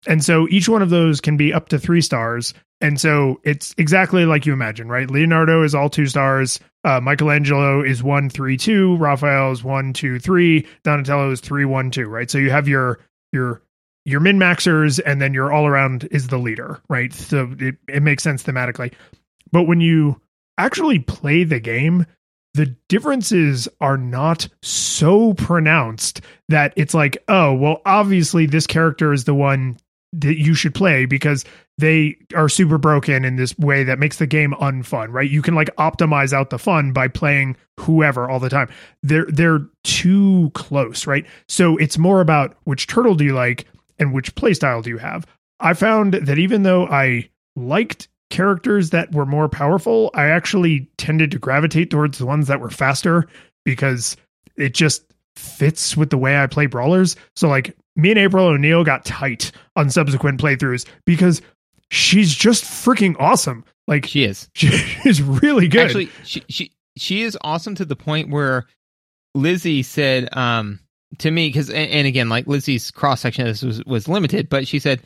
And 0.06 0.24
so 0.24 0.48
each 0.48 0.68
one 0.68 0.82
of 0.82 0.90
those 0.90 1.20
can 1.20 1.36
be 1.36 1.52
up 1.52 1.68
to 1.68 1.78
3 1.78 2.00
stars. 2.00 2.54
And 2.80 2.98
so 2.98 3.38
it's 3.44 3.74
exactly 3.76 4.24
like 4.24 4.46
you 4.46 4.54
imagine, 4.54 4.88
right? 4.88 5.10
Leonardo 5.10 5.62
is 5.62 5.74
all 5.74 5.90
2 5.90 6.06
stars, 6.06 6.58
uh 6.84 7.00
Michelangelo 7.00 7.82
is 7.82 8.02
one 8.02 8.30
three 8.30 8.56
two 8.56 8.96
Raphael 8.96 9.52
is 9.52 9.62
one 9.62 9.92
two 9.92 10.18
three 10.18 10.66
Donatello 10.82 11.30
is 11.30 11.40
three 11.40 11.64
one 11.64 11.90
two 11.90 12.08
right? 12.08 12.30
So 12.30 12.38
you 12.38 12.50
have 12.50 12.68
your 12.68 13.00
your 13.32 13.62
your 14.04 14.20
min 14.20 14.38
maxers 14.38 14.98
and 15.04 15.20
then 15.20 15.34
your 15.34 15.52
all 15.52 15.66
around 15.66 16.08
is 16.10 16.28
the 16.28 16.38
leader, 16.38 16.80
right? 16.88 17.12
So 17.12 17.54
it, 17.58 17.76
it 17.88 18.02
makes 18.02 18.22
sense 18.22 18.42
thematically. 18.42 18.92
But 19.52 19.64
when 19.64 19.80
you 19.80 20.20
actually 20.56 21.00
play 21.00 21.44
the 21.44 21.60
game, 21.60 22.06
the 22.54 22.66
differences 22.88 23.68
are 23.80 23.96
not 23.96 24.48
so 24.62 25.34
pronounced 25.34 26.20
that 26.48 26.72
it's 26.76 26.94
like, 26.94 27.22
oh, 27.28 27.54
well, 27.54 27.80
obviously 27.86 28.46
this 28.46 28.66
character 28.66 29.12
is 29.12 29.24
the 29.24 29.34
one 29.34 29.78
that 30.12 30.36
you 30.38 30.54
should 30.54 30.74
play 30.74 31.06
because 31.06 31.44
they 31.78 32.16
are 32.34 32.48
super 32.48 32.78
broken 32.78 33.24
in 33.24 33.36
this 33.36 33.56
way 33.58 33.84
that 33.84 33.98
makes 33.98 34.18
the 34.18 34.26
game 34.26 34.52
unfun, 34.60 35.12
right? 35.12 35.30
You 35.30 35.40
can 35.40 35.54
like 35.54 35.74
optimize 35.76 36.32
out 36.32 36.50
the 36.50 36.58
fun 36.58 36.92
by 36.92 37.08
playing 37.08 37.56
whoever 37.78 38.28
all 38.28 38.40
the 38.40 38.50
time. 38.50 38.68
They're 39.02 39.26
they're 39.26 39.66
too 39.84 40.50
close, 40.54 41.06
right? 41.06 41.24
So 41.48 41.76
it's 41.76 41.96
more 41.96 42.20
about 42.20 42.56
which 42.64 42.86
turtle 42.86 43.14
do 43.14 43.24
you 43.24 43.34
like 43.34 43.66
and 43.98 44.12
which 44.12 44.34
playstyle 44.34 44.82
do 44.82 44.90
you 44.90 44.98
have. 44.98 45.26
I 45.60 45.74
found 45.74 46.14
that 46.14 46.38
even 46.38 46.64
though 46.64 46.86
I 46.86 47.30
liked 47.54 48.08
characters 48.30 48.90
that 48.90 49.12
were 49.12 49.26
more 49.26 49.48
powerful, 49.48 50.10
I 50.14 50.26
actually 50.26 50.88
tended 50.96 51.30
to 51.32 51.38
gravitate 51.38 51.90
towards 51.90 52.18
the 52.18 52.26
ones 52.26 52.46
that 52.46 52.60
were 52.60 52.70
faster 52.70 53.26
because 53.64 54.16
it 54.56 54.74
just 54.74 55.04
fits 55.36 55.96
with 55.96 56.10
the 56.10 56.18
way 56.18 56.40
I 56.40 56.46
play 56.46 56.66
brawlers. 56.66 57.16
So 57.36 57.48
like 57.48 57.76
me 57.96 58.10
and 58.10 58.18
April 58.18 58.46
O'Neil 58.46 58.84
got 58.84 59.04
tight 59.04 59.52
on 59.76 59.90
subsequent 59.90 60.40
playthroughs 60.40 60.86
because 61.04 61.42
she's 61.90 62.34
just 62.34 62.64
freaking 62.64 63.16
awesome. 63.18 63.64
Like 63.86 64.06
She 64.06 64.24
is. 64.24 64.48
she's 64.54 65.22
really 65.22 65.68
good. 65.68 65.86
Actually, 65.86 66.10
she 66.24 66.42
she 66.48 66.72
she 66.96 67.22
is 67.22 67.36
awesome 67.42 67.74
to 67.76 67.84
the 67.84 67.96
point 67.96 68.30
where 68.30 68.66
Lizzie 69.34 69.82
said 69.82 70.34
um 70.36 70.80
to 71.18 71.30
me 71.30 71.48
because 71.48 71.68
and, 71.68 71.90
and 71.90 72.06
again 72.06 72.28
like 72.28 72.46
Lizzie's 72.46 72.90
cross 72.90 73.20
section 73.20 73.46
of 73.46 73.48
this 73.48 73.62
was 73.62 73.84
was 73.84 74.08
limited, 74.08 74.48
but 74.48 74.68
she 74.68 74.78
said, 74.78 75.02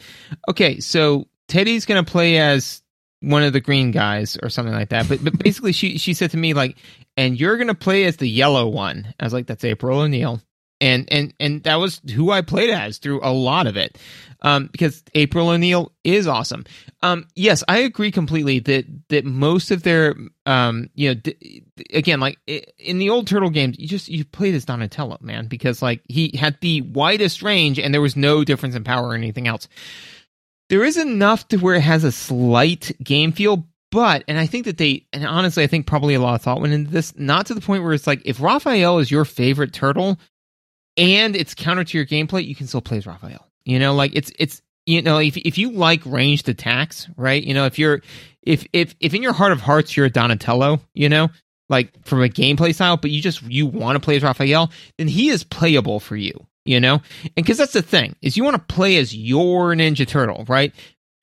okay, 0.49 0.81
so 0.81 1.27
Teddy's 1.49 1.87
gonna 1.87 2.05
play 2.05 2.39
as 2.39 2.83
one 3.25 3.43
of 3.43 3.53
the 3.53 3.61
green 3.61 3.91
guys 3.91 4.37
or 4.43 4.49
something 4.49 4.75
like 4.75 4.91
that. 4.91 5.09
But 5.09 5.23
but 5.25 5.39
basically, 5.39 5.73
she 5.73 5.99
she 5.99 6.15
said 6.15 6.31
to 6.33 6.37
me 6.37 6.55
like, 6.55 6.77
and 7.17 7.39
you're 7.39 7.57
gonna 7.57 7.75
play 7.75 8.05
as 8.05 8.17
the 8.17 8.29
yellow 8.29 8.69
one. 8.69 9.15
I 9.19 9.25
was 9.25 9.33
like, 9.33 9.47
that's 9.47 9.65
April 9.65 10.01
O'Neil. 10.01 10.41
And 10.81 11.11
and 11.11 11.33
and 11.39 11.63
that 11.63 11.77
was 11.77 12.01
who 12.15 12.31
I 12.31 12.43
played 12.43 12.69
as 12.69 12.99
through 12.99 13.21
a 13.23 13.33
lot 13.33 13.67
of 13.67 13.77
it, 13.77 13.97
um, 14.43 14.69
because 14.71 15.03
April 15.15 15.49
O'Neil 15.49 15.93
is 16.03 16.27
awesome. 16.27 16.65
Um, 17.01 17.27
yes, 17.37 17.63
I 17.69 17.79
agree 17.79 18.11
completely 18.11 18.59
that 18.59 18.85
that 19.09 19.25
most 19.25 19.71
of 19.71 19.85
their, 19.85 20.15
um, 20.47 20.91
you 20.95 21.11
know, 21.11 21.15
d- 21.15 21.63
again, 21.93 22.19
like 22.19 22.39
in 22.77 22.99
the 22.99 23.09
old 23.09 23.29
Turtle 23.29 23.51
games, 23.51 23.79
you 23.79 23.87
just 23.87 24.09
you 24.09 24.25
played 24.25 24.55
as 24.55 24.65
Donatello, 24.65 25.19
man, 25.21 25.47
because 25.47 25.81
like 25.81 26.03
he 26.09 26.37
had 26.37 26.59
the 26.61 26.83
widest 26.83 27.43
range 27.43 27.79
and 27.79 27.95
there 27.95 28.01
was 28.03 28.17
no 28.17 28.43
difference 28.43 28.75
in 28.75 28.85
power 28.85 29.09
or 29.09 29.15
anything 29.15 29.47
else. 29.47 29.69
There 30.71 30.85
is 30.85 30.97
enough 30.97 31.47
to 31.49 31.59
where 31.59 31.75
it 31.75 31.83
has 31.83 32.05
a 32.05 32.13
slight 32.13 32.93
game 33.03 33.33
feel, 33.33 33.67
but 33.91 34.25
and 34.29 34.39
I 34.39 34.47
think 34.47 34.65
that 34.65 34.79
they 34.79 35.07
and 35.13 35.27
honestly, 35.27 35.63
I 35.63 35.67
think 35.67 35.87
probably 35.87 36.15
a 36.15 36.21
lot 36.21 36.35
of 36.35 36.43
thought 36.43 36.61
went 36.61 36.73
into 36.73 36.91
this, 36.91 37.17
not 37.17 37.47
to 37.47 37.55
the 37.55 37.61
point 37.61 37.83
where 37.83 37.93
it's 37.93 38.07
like 38.07 38.23
if 38.25 38.41
Raphael 38.41 38.99
is 38.99 39.11
your 39.11 39.25
favorite 39.25 39.73
turtle 39.73 40.19
and 40.97 41.37
it's 41.37 41.55
counter 41.55 41.85
to 41.85 41.99
your 41.99 42.07
gameplay, 42.07 42.47
you 42.47 42.55
can 42.55 42.67
still 42.67 42.81
play 42.81 42.99
as 42.99 43.07
Raphael. 43.07 43.47
You 43.65 43.79
know, 43.79 43.95
like 43.95 44.13
it's 44.15 44.33
it's 44.39 44.63
you 44.87 45.03
know, 45.03 45.19
if 45.19 45.37
if 45.37 45.59
you 45.59 45.73
like 45.73 46.05
ranged 46.05 46.49
attacks, 46.49 47.09
right? 47.17 47.43
You 47.43 47.55
know, 47.55 47.67
if 47.67 47.79
you're 47.79 48.03
if 48.43 48.67
if 48.73 48.95
if 49.01 49.15
in 49.15 49.23
your 49.23 49.33
heart 49.33 49.53
of 49.53 49.61
hearts 49.61 49.97
you're 49.97 50.07
a 50.07 50.11
Donatello, 50.11 50.81
you 50.95 51.09
know, 51.09 51.29
like 51.69 52.05
from 52.05 52.23
a 52.23 52.29
gameplay 52.29 52.75
style, 52.75 52.97
but 52.97 53.11
you 53.11 53.23
just 53.23 53.43
you 53.43 53.67
want 53.67 53.97
to 53.97 54.01
play 54.01 54.17
as 54.17 54.23
Raphael, 54.23 54.71
then 54.99 55.09
he 55.09 55.31
is 55.31 55.45
playable 55.45 56.01
for 56.01 56.17
you. 56.17 56.47
You 56.65 56.81
know? 56.81 57.01
And 57.23 57.35
because 57.35 57.59
that's 57.59 57.73
the 57.73 57.83
thing, 57.83 58.17
is 58.23 58.37
you 58.37 58.45
want 58.45 58.57
to 58.57 58.75
play 58.75 58.97
as 58.97 59.15
your 59.15 59.75
Ninja 59.75 60.07
Turtle, 60.07 60.45
right? 60.49 60.73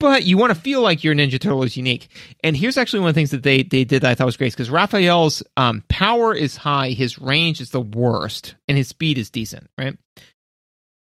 But 0.00 0.24
you 0.24 0.36
want 0.36 0.52
to 0.52 0.60
feel 0.60 0.80
like 0.80 1.04
your 1.04 1.14
Ninja 1.14 1.40
Turtle 1.40 1.62
is 1.62 1.76
unique. 1.76 2.08
And 2.42 2.56
here's 2.56 2.76
actually 2.76 3.00
one 3.00 3.10
of 3.10 3.14
the 3.14 3.18
things 3.20 3.30
that 3.30 3.44
they, 3.44 3.62
they 3.62 3.84
did 3.84 4.02
that 4.02 4.10
I 4.10 4.14
thought 4.14 4.26
was 4.26 4.36
great 4.36 4.52
because 4.52 4.70
Raphael's 4.70 5.42
um, 5.56 5.84
power 5.88 6.34
is 6.34 6.56
high, 6.56 6.90
his 6.90 7.18
range 7.18 7.60
is 7.60 7.70
the 7.70 7.80
worst, 7.80 8.56
and 8.66 8.76
his 8.76 8.88
speed 8.88 9.18
is 9.18 9.30
decent, 9.30 9.70
right? 9.78 9.96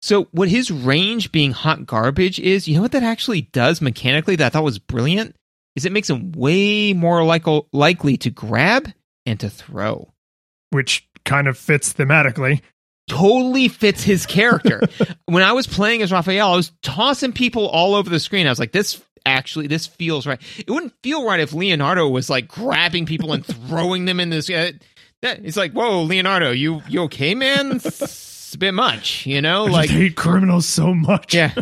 So, 0.01 0.27
what 0.31 0.49
his 0.49 0.69
range 0.69 1.31
being 1.31 1.51
hot 1.51 1.87
garbage 1.87 2.39
is, 2.39 2.67
you 2.67 2.75
know 2.75 2.83
what 2.83 2.91
that 2.91 3.01
actually 3.01 3.41
does 3.41 3.81
mechanically 3.81 4.35
that 4.35 4.45
I 4.45 4.49
thought 4.49 4.63
was 4.63 4.77
brilliant? 4.77 5.35
Is 5.75 5.85
it 5.85 5.91
makes 5.91 6.09
him 6.09 6.31
way 6.33 6.93
more 6.93 7.23
like- 7.23 7.47
likely 7.73 8.17
to 8.17 8.29
grab 8.29 8.87
and 9.25 9.39
to 9.39 9.49
throw. 9.49 10.11
Which 10.69 11.07
kind 11.23 11.47
of 11.47 11.57
fits 11.57 11.93
thematically. 11.93 12.61
Totally 13.07 13.67
fits 13.67 14.03
his 14.03 14.25
character. 14.25 14.81
when 15.25 15.43
I 15.43 15.53
was 15.53 15.67
playing 15.67 16.01
as 16.01 16.11
Raphael, 16.11 16.53
I 16.53 16.55
was 16.55 16.71
tossing 16.81 17.33
people 17.33 17.67
all 17.67 17.95
over 17.95 18.09
the 18.09 18.19
screen. 18.19 18.47
I 18.47 18.49
was 18.49 18.59
like, 18.59 18.71
this 18.71 19.01
actually 19.25 19.67
this 19.67 19.87
feels 19.87 20.25
right. 20.25 20.41
It 20.57 20.69
wouldn't 20.69 20.93
feel 21.03 21.25
right 21.25 21.39
if 21.39 21.53
Leonardo 21.53 22.07
was 22.09 22.29
like 22.29 22.47
grabbing 22.47 23.05
people 23.05 23.33
and 23.33 23.45
throwing 23.45 24.05
them 24.05 24.19
in 24.19 24.29
this. 24.29 24.49
Uh, 24.49 24.71
that, 25.21 25.43
it's 25.43 25.57
like, 25.57 25.73
whoa, 25.73 26.03
Leonardo, 26.03 26.51
you 26.51 26.81
you 26.87 27.03
okay, 27.03 27.35
man? 27.35 27.79
a 28.55 28.57
bit 28.57 28.73
much, 28.73 29.25
you 29.25 29.41
know. 29.41 29.65
I 29.65 29.69
like 29.69 29.89
hate 29.89 30.15
criminals 30.15 30.65
so 30.65 30.93
much. 30.93 31.33
Yeah, 31.33 31.53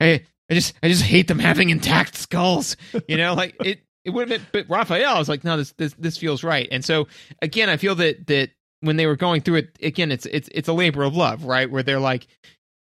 I 0.00 0.24
I 0.50 0.54
just 0.54 0.74
I 0.82 0.88
just 0.88 1.02
hate 1.02 1.28
them 1.28 1.38
having 1.38 1.70
intact 1.70 2.16
skulls. 2.16 2.76
You 3.08 3.16
know, 3.16 3.34
like 3.34 3.56
it 3.64 3.80
it 4.04 4.10
would 4.10 4.28
have 4.28 4.40
been. 4.40 4.46
But 4.52 4.70
Raphael, 4.70 5.14
I 5.14 5.18
was 5.18 5.28
like, 5.28 5.44
no, 5.44 5.56
this 5.56 5.72
this 5.72 5.94
this 5.94 6.18
feels 6.18 6.44
right. 6.44 6.68
And 6.70 6.84
so 6.84 7.08
again, 7.40 7.70
I 7.70 7.76
feel 7.78 7.94
that 7.96 8.26
that 8.26 8.50
when 8.80 8.96
they 8.96 9.06
were 9.06 9.16
going 9.16 9.42
through 9.42 9.56
it 9.56 9.78
again, 9.82 10.10
it's 10.10 10.26
it's 10.26 10.48
it's 10.52 10.68
a 10.68 10.72
labor 10.72 11.02
of 11.02 11.16
love, 11.16 11.44
right? 11.44 11.70
Where 11.70 11.82
they're 11.82 12.00
like, 12.00 12.26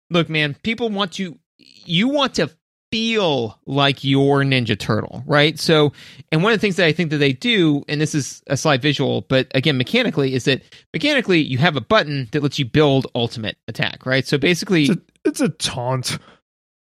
look, 0.10 0.30
man, 0.30 0.56
people 0.64 0.89
want 0.89 1.14
to 1.14 1.38
you 1.58 2.08
want 2.08 2.36
to 2.36 2.50
feel 2.92 3.58
like 3.66 4.04
your 4.04 4.42
Ninja 4.42 4.78
Turtle, 4.78 5.24
right? 5.26 5.58
So, 5.58 5.94
and 6.32 6.44
one 6.44 6.52
of 6.52 6.58
the 6.60 6.62
things 6.62 6.76
that 6.76 6.86
I 6.86 6.92
think 6.92 7.10
that 7.12 7.18
they 7.18 7.32
do, 7.32 7.84
and 7.88 8.02
this 8.02 8.14
is 8.14 8.44
a 8.48 8.58
slight 8.58 8.82
visual, 8.82 9.22
but 9.22 9.48
again, 9.56 9.78
mechanically, 9.78 10.34
is 10.34 10.44
that 10.44 10.62
mechanically 10.94 11.39
you 11.39 11.58
have 11.58 11.78
a 11.78 11.82
button 11.82 12.28
that 12.32 12.44
lets 12.44 12.60
you 12.60 12.66
build 12.66 13.08
ultimate 13.16 13.58
attack, 13.68 14.06
right? 14.06 14.28
So 14.28 14.38
basically, 14.38 14.84
it's 14.84 14.92
a, 14.92 15.02
it's 15.26 15.42
a 15.42 15.50
taunt. 15.50 16.18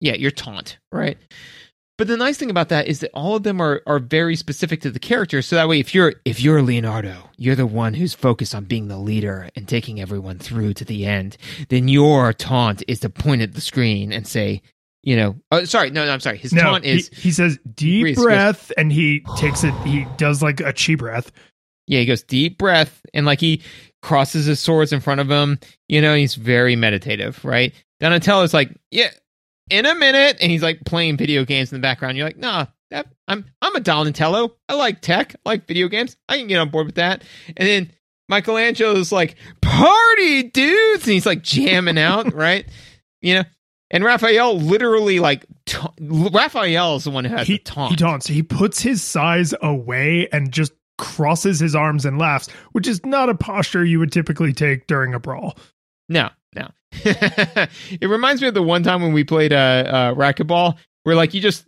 Yeah, 0.01 0.15
your 0.15 0.31
taunt, 0.31 0.79
right? 0.91 1.17
But 1.99 2.07
the 2.07 2.15
nice 2.15 2.37
thing 2.37 2.49
about 2.49 2.69
that 2.69 2.87
is 2.87 3.01
that 3.01 3.11
all 3.13 3.35
of 3.35 3.43
them 3.43 3.59
are 3.59 3.81
are 3.85 3.99
very 3.99 4.37
specific 4.37 4.79
to 4.81 4.89
the 4.89 4.99
character. 4.99 5.41
So 5.41 5.57
that 5.57 5.67
way, 5.67 5.81
if 5.81 5.93
you're 5.93 6.13
if 6.23 6.39
you're 6.39 6.61
Leonardo, 6.61 7.29
you're 7.35 7.57
the 7.57 7.65
one 7.65 7.93
who's 7.93 8.13
focused 8.13 8.55
on 8.55 8.63
being 8.63 8.87
the 8.87 8.97
leader 8.97 9.49
and 9.53 9.67
taking 9.67 9.99
everyone 9.99 10.39
through 10.39 10.75
to 10.75 10.85
the 10.85 11.05
end. 11.05 11.35
Then 11.67 11.89
your 11.89 12.31
taunt 12.31 12.83
is 12.87 13.01
to 13.01 13.09
point 13.09 13.41
at 13.41 13.53
the 13.53 13.59
screen 13.59 14.13
and 14.13 14.25
say, 14.25 14.61
you 15.03 15.17
know, 15.17 15.35
oh, 15.51 15.65
sorry, 15.65 15.89
no, 15.89 16.05
no, 16.05 16.11
I'm 16.13 16.21
sorry. 16.21 16.37
His 16.37 16.53
no, 16.53 16.61
taunt 16.61 16.85
is 16.85 17.09
he, 17.09 17.23
he 17.23 17.31
says 17.31 17.59
deep 17.75 18.15
breath, 18.15 18.69
goes, 18.69 18.75
and 18.77 18.93
he 18.93 19.25
takes 19.35 19.65
it. 19.65 19.73
He 19.85 20.07
does 20.15 20.41
like 20.41 20.61
a 20.61 20.71
chi 20.71 20.95
breath. 20.95 21.33
Yeah, 21.85 21.99
he 21.99 22.05
goes 22.05 22.23
deep 22.23 22.57
breath, 22.57 23.01
and 23.13 23.25
like 23.25 23.41
he 23.41 23.61
crosses 24.01 24.45
his 24.45 24.61
swords 24.61 24.93
in 24.93 25.01
front 25.01 25.19
of 25.19 25.29
him. 25.29 25.59
You 25.89 26.01
know, 26.01 26.15
he's 26.15 26.35
very 26.35 26.77
meditative, 26.77 27.43
right? 27.43 27.73
Donatello's 27.99 28.53
like, 28.53 28.73
yeah, 28.89 29.09
in 29.69 29.85
a 29.85 29.95
minute, 29.95 30.37
and 30.41 30.51
he's 30.51 30.63
like 30.63 30.83
playing 30.85 31.17
video 31.17 31.45
games 31.45 31.71
in 31.71 31.77
the 31.77 31.81
background. 31.81 32.17
You're 32.17 32.27
like, 32.27 32.37
nah, 32.37 32.67
that, 32.91 33.07
I'm 33.27 33.45
I'm 33.61 33.75
a 33.75 33.79
Donatello. 33.79 34.55
I 34.67 34.73
like 34.75 35.01
tech. 35.01 35.35
I 35.45 35.49
like 35.49 35.67
video 35.67 35.87
games. 35.87 36.17
I 36.27 36.37
can 36.37 36.47
get 36.47 36.59
on 36.59 36.69
board 36.69 36.87
with 36.87 36.95
that. 36.95 37.23
And 37.55 37.67
then 37.67 37.91
Michelangelo's 38.27 39.11
like, 39.11 39.35
party 39.61 40.43
dudes, 40.43 41.05
and 41.05 41.13
he's 41.13 41.25
like 41.25 41.43
jamming 41.43 41.97
out, 41.97 42.33
right? 42.35 42.65
You 43.21 43.35
know, 43.35 43.43
and 43.91 44.03
Raphael 44.03 44.59
literally 44.59 45.19
like 45.19 45.45
ta- 45.65 45.93
Raphael 45.99 46.97
is 46.97 47.05
the 47.05 47.11
one 47.11 47.25
who 47.25 47.35
has 47.35 47.47
he, 47.47 47.53
the 47.53 47.63
taunt. 47.63 47.91
He 47.91 47.95
taunts. 47.95 48.27
He 48.27 48.43
puts 48.43 48.81
his 48.81 49.03
sais 49.03 49.53
away 49.61 50.27
and 50.31 50.51
just 50.51 50.73
crosses 50.97 51.59
his 51.59 51.75
arms 51.75 52.05
and 52.05 52.19
laughs, 52.19 52.49
which 52.73 52.87
is 52.87 53.03
not 53.05 53.29
a 53.29 53.35
posture 53.35 53.85
you 53.85 53.99
would 53.99 54.11
typically 54.11 54.53
take 54.53 54.85
during 54.85 55.13
a 55.13 55.19
brawl. 55.19 55.57
No, 56.07 56.23
no. 56.23 56.29
it 56.91 58.09
reminds 58.09 58.41
me 58.41 58.47
of 58.47 58.53
the 58.53 58.63
one 58.63 58.83
time 58.83 59.01
when 59.01 59.13
we 59.13 59.23
played 59.23 59.53
uh, 59.53 59.55
uh 59.55 60.13
racquetball, 60.15 60.77
where 61.03 61.15
like 61.15 61.33
you 61.33 61.41
just 61.41 61.65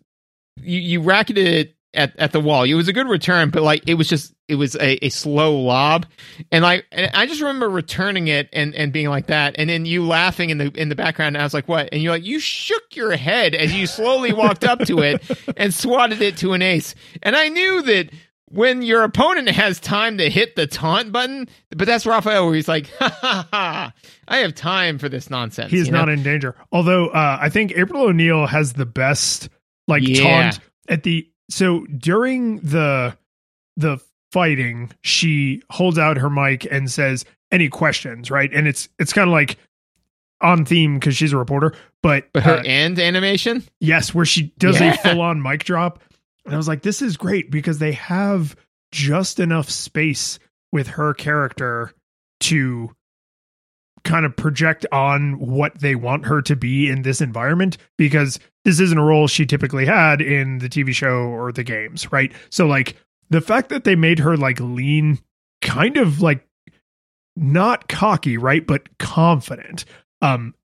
you 0.57 0.79
you 0.79 1.01
racketed 1.01 1.47
it 1.47 1.75
at, 1.93 2.17
at 2.17 2.31
the 2.31 2.39
wall. 2.39 2.63
It 2.63 2.73
was 2.73 2.87
a 2.87 2.93
good 2.93 3.07
return, 3.07 3.49
but 3.49 3.63
like 3.63 3.83
it 3.87 3.95
was 3.95 4.07
just 4.07 4.33
it 4.47 4.55
was 4.55 4.75
a, 4.75 5.05
a 5.05 5.09
slow 5.09 5.59
lob, 5.59 6.05
and 6.51 6.63
like 6.63 6.85
and 6.91 7.11
I 7.13 7.25
just 7.25 7.41
remember 7.41 7.69
returning 7.69 8.27
it 8.27 8.49
and, 8.53 8.73
and 8.75 8.93
being 8.93 9.09
like 9.09 9.27
that, 9.27 9.55
and 9.57 9.69
then 9.69 9.85
you 9.85 10.05
laughing 10.05 10.49
in 10.49 10.57
the 10.57 10.71
in 10.75 10.89
the 10.89 10.95
background. 10.95 11.35
And 11.35 11.41
I 11.41 11.45
was 11.45 11.53
like, 11.53 11.67
"What?" 11.67 11.89
And 11.91 12.01
you're 12.01 12.13
like, 12.13 12.25
"You 12.25 12.39
shook 12.39 12.95
your 12.95 13.15
head 13.15 13.55
as 13.55 13.73
you 13.73 13.87
slowly 13.87 14.33
walked 14.33 14.63
up 14.63 14.79
to 14.85 14.99
it 14.99 15.23
and 15.57 15.73
swatted 15.73 16.21
it 16.21 16.37
to 16.37 16.53
an 16.53 16.61
ace." 16.61 16.95
And 17.21 17.35
I 17.35 17.49
knew 17.49 17.81
that 17.83 18.09
when 18.53 18.81
your 18.81 19.03
opponent 19.03 19.49
has 19.49 19.79
time 19.79 20.17
to 20.17 20.29
hit 20.29 20.55
the 20.55 20.67
taunt 20.67 21.11
button, 21.11 21.47
but 21.69 21.87
that's 21.87 22.05
Raphael 22.05 22.45
where 22.45 22.55
he's 22.55 22.67
like, 22.67 22.89
ha, 22.99 23.17
ha, 23.21 23.47
ha, 23.51 23.93
I 24.27 24.37
have 24.37 24.55
time 24.55 24.97
for 24.97 25.09
this 25.09 25.29
nonsense. 25.29 25.71
He's 25.71 25.89
not 25.89 26.05
know? 26.05 26.13
in 26.13 26.23
danger. 26.23 26.55
Although 26.71 27.07
uh, 27.07 27.37
I 27.39 27.49
think 27.49 27.73
April 27.75 28.03
O'Neil 28.03 28.45
has 28.45 28.73
the 28.73 28.85
best 28.85 29.49
like 29.87 30.07
yeah. 30.07 30.21
taunt 30.21 30.59
at 30.87 31.03
the 31.03 31.27
so 31.49 31.85
during 31.97 32.59
the 32.59 33.17
the 33.77 33.99
fighting, 34.31 34.91
she 35.01 35.61
holds 35.69 35.97
out 35.97 36.17
her 36.17 36.29
mic 36.29 36.65
and 36.71 36.89
says, 36.89 37.25
"Any 37.51 37.69
questions?" 37.69 38.31
Right, 38.31 38.51
and 38.53 38.67
it's 38.67 38.89
it's 38.99 39.13
kind 39.13 39.27
of 39.27 39.33
like 39.33 39.57
on 40.41 40.65
theme 40.65 40.95
because 40.95 41.15
she's 41.15 41.33
a 41.33 41.37
reporter, 41.37 41.73
but 42.01 42.31
but 42.33 42.43
her 42.43 42.57
uh, 42.57 42.63
end 42.63 42.99
animation, 42.99 43.63
yes, 43.79 44.13
where 44.13 44.25
she 44.25 44.53
does 44.57 44.79
yeah. 44.79 44.93
a 44.93 44.97
full 44.97 45.21
on 45.21 45.41
mic 45.41 45.63
drop, 45.63 46.01
and 46.45 46.53
I 46.53 46.57
was 46.57 46.67
like, 46.67 46.81
this 46.81 47.01
is 47.01 47.17
great 47.17 47.51
because 47.51 47.79
they 47.79 47.93
have 47.93 48.55
just 48.91 49.39
enough 49.39 49.69
space 49.69 50.39
with 50.71 50.87
her 50.87 51.13
character 51.13 51.93
to 52.41 52.91
kind 54.03 54.25
of 54.25 54.35
project 54.35 54.85
on 54.91 55.39
what 55.39 55.79
they 55.79 55.95
want 55.95 56.25
her 56.25 56.41
to 56.41 56.55
be 56.55 56.89
in 56.89 57.03
this 57.03 57.21
environment 57.21 57.77
because 57.97 58.39
this 58.65 58.79
isn't 58.79 58.97
a 58.97 59.03
role 59.03 59.27
she 59.27 59.45
typically 59.45 59.85
had 59.85 60.21
in 60.21 60.57
the 60.57 60.69
TV 60.69 60.93
show 60.93 61.27
or 61.27 61.51
the 61.51 61.63
games, 61.63 62.11
right? 62.11 62.31
So 62.49 62.65
like 62.65 62.95
the 63.29 63.41
fact 63.41 63.69
that 63.69 63.83
they 63.83 63.95
made 63.95 64.19
her 64.19 64.35
like 64.35 64.59
lean 64.59 65.19
kind 65.61 65.97
of 65.97 66.21
like 66.21 66.45
not 67.35 67.87
cocky, 67.87 68.37
right, 68.37 68.65
but 68.65 68.97
confident. 68.97 69.85
Um 70.21 70.55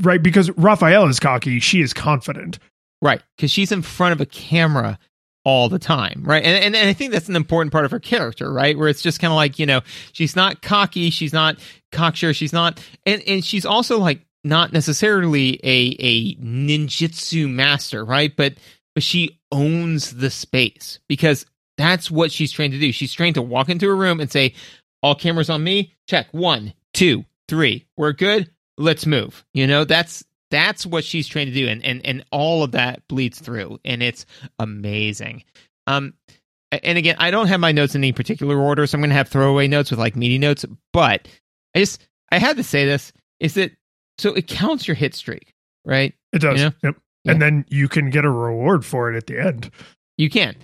right 0.00 0.22
because 0.22 0.50
Raphael 0.52 1.06
is 1.06 1.20
cocky, 1.20 1.60
she 1.60 1.82
is 1.82 1.92
confident. 1.92 2.58
Right, 3.02 3.22
cuz 3.38 3.50
she's 3.50 3.72
in 3.72 3.82
front 3.82 4.12
of 4.12 4.20
a 4.20 4.26
camera 4.26 4.98
all 5.44 5.68
the 5.68 5.78
time, 5.78 6.22
right? 6.24 6.44
And, 6.44 6.64
and, 6.64 6.76
and 6.76 6.88
I 6.88 6.92
think 6.92 7.12
that's 7.12 7.28
an 7.28 7.36
important 7.36 7.72
part 7.72 7.84
of 7.84 7.90
her 7.90 8.00
character, 8.00 8.52
right? 8.52 8.76
Where 8.76 8.88
it's 8.88 9.02
just 9.02 9.20
kind 9.20 9.32
of 9.32 9.36
like 9.36 9.58
you 9.58 9.66
know 9.66 9.80
she's 10.12 10.36
not 10.36 10.62
cocky, 10.62 11.10
she's 11.10 11.32
not 11.32 11.58
cocksure, 11.92 12.34
she's 12.34 12.52
not, 12.52 12.82
and 13.06 13.22
and 13.26 13.44
she's 13.44 13.64
also 13.64 13.98
like 13.98 14.26
not 14.44 14.72
necessarily 14.72 15.60
a 15.62 15.96
a 15.98 16.34
ninjutsu 16.36 17.50
master, 17.50 18.04
right? 18.04 18.34
But 18.34 18.54
but 18.94 19.02
she 19.02 19.40
owns 19.52 20.16
the 20.16 20.30
space 20.30 20.98
because 21.08 21.46
that's 21.76 22.10
what 22.10 22.32
she's 22.32 22.52
trained 22.52 22.74
to 22.74 22.80
do. 22.80 22.92
She's 22.92 23.12
trained 23.12 23.36
to 23.36 23.42
walk 23.42 23.68
into 23.68 23.88
a 23.88 23.94
room 23.94 24.20
and 24.20 24.30
say, 24.30 24.54
"All 25.02 25.14
cameras 25.14 25.50
on 25.50 25.64
me. 25.64 25.94
Check 26.06 26.28
one, 26.32 26.74
two, 26.92 27.24
three. 27.48 27.86
We're 27.96 28.12
good. 28.12 28.50
Let's 28.76 29.06
move." 29.06 29.44
You 29.54 29.66
know, 29.66 29.84
that's 29.84 30.24
that's 30.50 30.84
what 30.84 31.04
she's 31.04 31.26
trained 31.26 31.52
to 31.52 31.54
do 31.54 31.68
and 31.68 31.84
and 31.84 32.04
and 32.04 32.24
all 32.30 32.62
of 32.62 32.72
that 32.72 33.06
bleeds 33.08 33.38
through 33.40 33.78
and 33.84 34.02
it's 34.02 34.26
amazing. 34.58 35.44
Um 35.86 36.14
and 36.72 36.96
again 36.96 37.16
i 37.18 37.32
don't 37.32 37.48
have 37.48 37.58
my 37.58 37.72
notes 37.72 37.96
in 37.96 38.00
any 38.00 38.12
particular 38.12 38.56
order 38.56 38.86
so 38.86 38.94
i'm 38.94 39.00
going 39.00 39.10
to 39.10 39.16
have 39.16 39.26
throwaway 39.26 39.66
notes 39.66 39.90
with 39.90 39.98
like 39.98 40.14
meaty 40.14 40.38
notes 40.38 40.64
but 40.92 41.26
i 41.74 41.80
just 41.80 42.06
i 42.30 42.38
had 42.38 42.56
to 42.56 42.62
say 42.62 42.84
this 42.84 43.12
is 43.40 43.54
that 43.54 43.72
so 44.18 44.32
it 44.34 44.46
counts 44.46 44.86
your 44.86 44.94
hit 44.94 45.12
streak 45.16 45.52
right? 45.84 46.14
It 46.32 46.40
does. 46.40 46.60
You 46.60 46.66
know? 46.66 46.72
yep. 46.82 46.96
Yeah. 47.24 47.32
and 47.32 47.42
then 47.42 47.64
you 47.68 47.88
can 47.88 48.08
get 48.08 48.24
a 48.24 48.30
reward 48.30 48.84
for 48.84 49.12
it 49.12 49.16
at 49.16 49.26
the 49.26 49.38
end 49.38 49.70
you 50.20 50.30
can. 50.30 50.56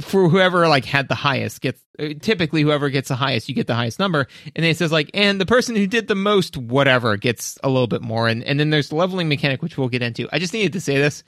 For 0.00 0.28
whoever 0.28 0.66
like 0.66 0.84
had 0.86 1.08
the 1.08 1.14
highest 1.14 1.60
gets 1.60 1.82
uh, 1.98 2.08
typically 2.20 2.62
whoever 2.62 2.88
gets 2.88 3.08
the 3.08 3.16
highest 3.16 3.50
you 3.50 3.54
get 3.54 3.66
the 3.66 3.74
highest 3.74 3.98
number. 3.98 4.26
And 4.56 4.64
then 4.64 4.70
it 4.70 4.78
says 4.78 4.90
like 4.90 5.10
and 5.12 5.40
the 5.40 5.46
person 5.46 5.76
who 5.76 5.86
did 5.86 6.08
the 6.08 6.14
most 6.14 6.56
whatever 6.56 7.16
gets 7.18 7.58
a 7.62 7.68
little 7.68 7.86
bit 7.86 8.00
more. 8.00 8.28
And 8.28 8.42
and 8.44 8.58
then 8.58 8.70
there's 8.70 8.88
the 8.88 8.94
leveling 8.94 9.28
mechanic 9.28 9.62
which 9.62 9.76
we'll 9.76 9.88
get 9.88 10.02
into. 10.02 10.26
I 10.32 10.38
just 10.38 10.54
needed 10.54 10.72
to 10.72 10.80
say 10.80 10.96
this. 10.96 11.22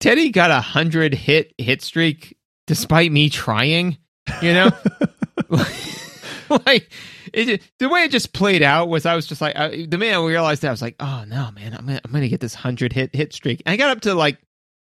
Teddy 0.00 0.30
got 0.30 0.50
a 0.50 0.60
hundred 0.60 1.14
hit 1.14 1.54
hit 1.56 1.80
streak 1.82 2.36
despite 2.66 3.10
me 3.10 3.30
trying 3.30 3.96
you 4.42 4.52
know? 4.52 4.70
Like 6.66 6.90
it, 7.34 7.62
the 7.78 7.90
way 7.90 8.04
it 8.04 8.10
just 8.10 8.32
played 8.32 8.62
out 8.62 8.88
was 8.88 9.04
I 9.04 9.14
was 9.14 9.26
just 9.26 9.42
like 9.42 9.54
I, 9.54 9.84
the 9.84 9.98
minute 9.98 10.16
I 10.16 10.24
realized 10.24 10.62
that 10.62 10.68
I 10.68 10.70
was 10.70 10.80
like 10.80 10.96
oh 10.98 11.24
no 11.26 11.50
man 11.50 11.74
I'm 11.74 11.84
gonna, 11.84 12.00
I'm 12.02 12.10
gonna 12.10 12.28
get 12.28 12.40
this 12.40 12.54
hundred 12.54 12.94
hit 12.94 13.14
hit 13.14 13.34
streak. 13.34 13.62
And 13.66 13.74
I 13.74 13.76
got 13.76 13.90
up 13.90 14.00
to 14.02 14.14
like 14.14 14.38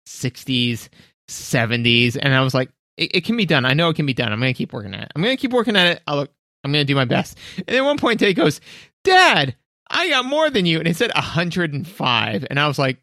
60s 0.07 0.89
70s 1.27 2.17
and 2.19 2.33
i 2.33 2.41
was 2.41 2.53
like 2.53 2.69
it, 2.97 3.15
it, 3.17 3.21
can 3.25 3.35
be 3.35 3.45
done 3.45 3.65
i 3.65 3.73
know 3.73 3.89
it 3.89 3.95
can 3.95 4.05
be 4.05 4.13
done 4.13 4.31
i'm 4.31 4.39
gonna 4.39 4.53
keep 4.53 4.73
working 4.73 4.93
at 4.93 5.03
it 5.03 5.11
i'm 5.15 5.21
gonna 5.21 5.37
keep 5.37 5.51
working 5.51 5.75
at 5.75 5.97
it 5.97 6.03
I'll, 6.07 6.27
i'm 6.63 6.71
gonna 6.71 6.85
do 6.85 6.95
my 6.95 7.05
best 7.05 7.37
and 7.67 7.75
at 7.75 7.83
one 7.83 7.97
point 7.97 8.21
he 8.21 8.33
goes 8.33 8.61
dad 9.03 9.55
I 9.89 10.09
got 10.09 10.25
more 10.25 10.49
than 10.49 10.65
you. 10.65 10.79
And 10.79 10.87
it 10.87 10.95
said 10.95 11.11
105. 11.13 12.47
And 12.49 12.59
I 12.59 12.67
was 12.67 12.79
like, 12.79 12.97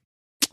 are 0.45 0.49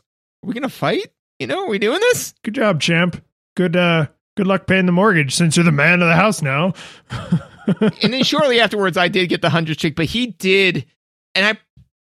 we 0.47 0.53
going 0.53 0.63
to 0.63 0.70
fight? 0.70 1.11
You 1.39 1.47
know, 1.47 1.63
are 1.63 1.70
we 1.70 1.80
doing 1.80 1.99
this? 1.99 2.34
Good 2.43 2.55
job, 2.55 2.82
champ. 2.82 3.24
Good 3.55 3.76
uh 3.76 4.07
good 4.38 4.47
luck 4.47 4.67
paying 4.67 4.86
the 4.86 4.91
mortgage 4.93 5.36
since 5.36 5.57
you're 5.57 5.65
the 5.65 5.72
man 5.72 6.01
of 6.01 6.07
the 6.07 6.15
house 6.15 6.41
now. 6.41 6.74
and 7.11 8.13
then 8.13 8.24
shortly 8.24 8.59
afterwards, 8.59 8.95
I 8.95 9.09
did 9.09 9.28
get 9.28 9.41
the 9.41 9.47
100 9.47 9.78
streak, 9.78 9.95
but 9.95 10.05
he 10.05 10.28
did. 10.28 10.86
And 11.36 11.45
I 11.45 11.59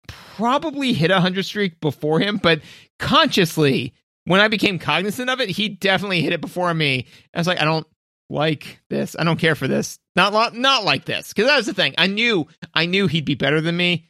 probably 0.07 0.91
hit 0.91 1.11
a 1.11 1.16
100 1.16 1.43
streak 1.43 1.80
before 1.80 2.20
him, 2.20 2.38
but 2.38 2.61
consciously, 2.99 3.93
when 4.26 4.41
I 4.41 4.47
became 4.47 4.80
cognizant 4.80 5.30
of 5.30 5.39
it, 5.39 5.49
he 5.49 5.69
definitely 5.69 6.21
hit 6.21 6.34
it 6.34 6.41
before 6.41 6.73
me. 6.73 7.07
I 7.34 7.38
was 7.39 7.47
like, 7.47 7.61
I 7.61 7.65
don't 7.65 7.88
like 8.30 8.80
this. 8.89 9.15
I 9.17 9.23
don't 9.23 9.39
care 9.39 9.55
for 9.55 9.67
this. 9.67 9.99
Not 10.15 10.34
lo- 10.34 10.49
not 10.53 10.84
like 10.84 11.05
this. 11.05 11.30
Because 11.30 11.47
that 11.47 11.57
was 11.57 11.65
the 11.67 11.73
thing. 11.73 11.93
I 11.97 12.07
knew 12.07 12.47
I 12.73 12.86
knew 12.86 13.07
he'd 13.07 13.26
be 13.26 13.36
better 13.36 13.61
than 13.61 13.78
me, 13.78 14.09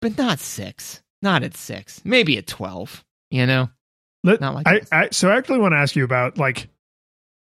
but 0.00 0.18
not 0.18 0.38
six. 0.38 1.02
Not 1.22 1.42
at 1.42 1.56
six. 1.56 2.00
Maybe 2.04 2.36
at 2.38 2.46
twelve. 2.46 3.04
You 3.30 3.46
know. 3.46 3.70
Let, 4.22 4.40
Not 4.40 4.54
like 4.54 4.66
I, 4.66 4.78
this. 4.78 4.88
I 4.90 5.08
so 5.10 5.28
I 5.28 5.36
actually 5.36 5.58
want 5.58 5.72
to 5.72 5.78
ask 5.78 5.94
you 5.94 6.04
about 6.04 6.38
like 6.38 6.68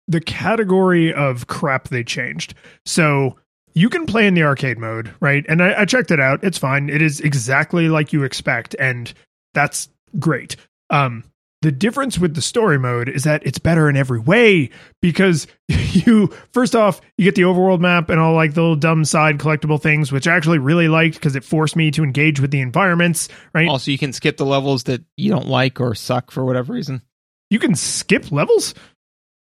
the 0.08 0.20
category 0.20 1.14
of 1.14 1.46
crap 1.46 1.88
they 1.88 2.02
changed. 2.02 2.54
So 2.84 3.38
you 3.74 3.88
can 3.88 4.04
play 4.04 4.26
in 4.26 4.34
the 4.34 4.42
arcade 4.42 4.78
mode, 4.78 5.14
right? 5.20 5.46
And 5.48 5.62
I, 5.62 5.82
I 5.82 5.84
checked 5.84 6.10
it 6.10 6.18
out. 6.18 6.42
It's 6.42 6.58
fine. 6.58 6.90
It 6.90 7.00
is 7.00 7.20
exactly 7.20 7.88
like 7.88 8.12
you 8.12 8.24
expect, 8.24 8.74
and 8.80 9.12
that's 9.54 9.88
great. 10.18 10.56
Um, 10.90 11.22
the 11.62 11.72
difference 11.72 12.18
with 12.18 12.34
the 12.34 12.42
story 12.42 12.78
mode 12.78 13.08
is 13.08 13.24
that 13.24 13.46
it's 13.46 13.58
better 13.58 13.88
in 13.88 13.96
every 13.96 14.20
way 14.20 14.68
because 15.00 15.46
you 15.68 16.26
first 16.52 16.76
off 16.76 17.00
you 17.16 17.24
get 17.24 17.34
the 17.36 17.42
overworld 17.42 17.80
map 17.80 18.10
and 18.10 18.20
all 18.20 18.34
like 18.34 18.52
the 18.54 18.60
little 18.60 18.76
dumb 18.76 19.04
side 19.04 19.38
collectible 19.38 19.80
things, 19.80 20.12
which 20.12 20.26
I 20.28 20.36
actually 20.36 20.58
really 20.58 20.88
liked 20.88 21.14
because 21.14 21.36
it 21.36 21.44
forced 21.44 21.76
me 21.76 21.90
to 21.92 22.02
engage 22.04 22.40
with 22.40 22.50
the 22.50 22.60
environments. 22.60 23.28
Right? 23.54 23.68
Also, 23.68 23.90
you 23.90 23.98
can 23.98 24.12
skip 24.12 24.36
the 24.36 24.44
levels 24.44 24.84
that 24.84 25.02
you 25.16 25.30
don't 25.30 25.46
like 25.48 25.80
or 25.80 25.94
suck 25.94 26.30
for 26.30 26.44
whatever 26.44 26.72
reason. 26.74 27.00
You 27.48 27.58
can 27.58 27.74
skip 27.74 28.30
levels. 28.32 28.74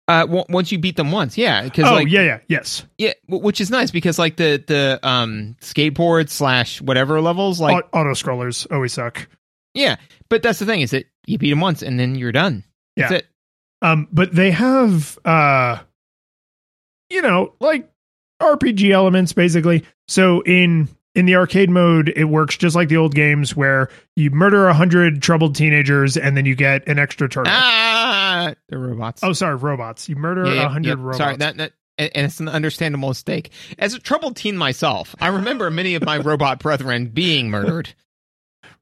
Uh, 0.07 0.21
w- 0.27 0.45
once 0.51 0.71
you 0.71 0.79
beat 0.79 0.97
them 0.97 1.11
once, 1.11 1.39
yeah. 1.39 1.63
Because 1.63 1.87
Oh 1.91 1.95
like, 1.95 2.09
yeah, 2.11 2.21
yeah, 2.23 2.39
yes. 2.47 2.85
yeah, 2.99 3.15
w- 3.27 3.43
which 3.43 3.59
is 3.61 3.71
nice 3.71 3.91
because 3.91 4.19
like 4.19 4.37
the 4.37 4.63
the 4.67 5.01
um 5.03 5.57
skateboard 5.63 6.29
slash 6.29 6.83
whatever 6.83 7.21
levels, 7.23 7.59
like 7.59 7.87
Auto 7.93 8.11
scrollers 8.11 8.67
always 8.71 8.93
suck. 8.93 9.27
yeah. 9.73 9.97
But 10.29 10.43
that's 10.43 10.59
the 10.59 10.67
thing 10.67 10.83
is 10.83 10.91
that 10.91 11.07
you 11.27 11.39
beat 11.39 11.51
them 11.51 11.61
once 11.61 11.83
and 11.83 11.99
then 11.99 12.15
you're 12.15 12.33
done. 12.33 12.65
That's 12.97 13.13
Yeah. 13.13 13.19
it. 13.19 13.27
Um, 13.83 14.09
but 14.13 14.35
they 14.35 14.51
have 14.51 15.19
uh 15.25 15.79
you 17.11 17.23
know, 17.23 17.55
like 17.61 17.91
RPG 18.43 18.91
elements 18.91 19.33
basically. 19.33 19.85
So 20.09 20.41
in 20.43 20.89
in 21.15 21.27
the 21.27 21.37
arcade 21.37 21.71
mode, 21.71 22.13
it 22.17 22.25
works 22.25 22.57
just 22.57 22.75
like 22.75 22.89
the 22.89 22.97
old 22.97 23.15
games 23.15 23.55
where 23.55 23.89
you 24.17 24.31
murder 24.31 24.67
a 24.67 24.75
hundred 24.75 25.23
troubled 25.23 25.55
teenagers 25.55 26.17
and 26.17 26.37
then 26.37 26.45
you 26.45 26.57
get 26.57 26.89
an 26.89 26.99
extra 26.99 27.29
turtle. 27.29 27.53
Ah, 27.55 28.55
the 28.69 28.79
robots. 28.79 29.23
Oh, 29.23 29.33
sorry, 29.33 29.55
robots. 29.57 30.09
You 30.09 30.17
murder 30.17 30.45
a 30.45 30.55
yeah, 30.55 30.69
hundred 30.69 30.89
yep. 30.89 30.99
robots. 30.99 31.19
Sorry, 31.19 31.37
that, 31.37 31.57
that 31.59 31.73
and 31.97 32.27
it's 32.27 32.41
an 32.41 32.49
understandable 32.49 33.11
mistake. 33.11 33.51
As 33.79 33.95
a 33.95 34.01
troubled 34.01 34.35
teen 34.35 34.57
myself, 34.57 35.15
I 35.21 35.29
remember 35.29 35.71
many 35.71 35.95
of 35.95 36.03
my 36.05 36.17
robot 36.19 36.59
brethren 36.59 37.07
being 37.07 37.51
murdered. 37.51 37.95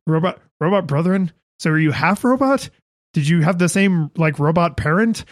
robot 0.07 0.41
robot 0.61 0.87
brethren. 0.87 1.33
So 1.63 1.71
are 1.71 1.79
you 1.79 1.93
half 1.93 2.25
robot? 2.25 2.69
Did 3.13 3.29
you 3.29 3.43
have 3.43 3.59
the 3.59 3.69
same 3.69 4.11
like 4.17 4.39
robot 4.39 4.77
parent? 4.77 5.25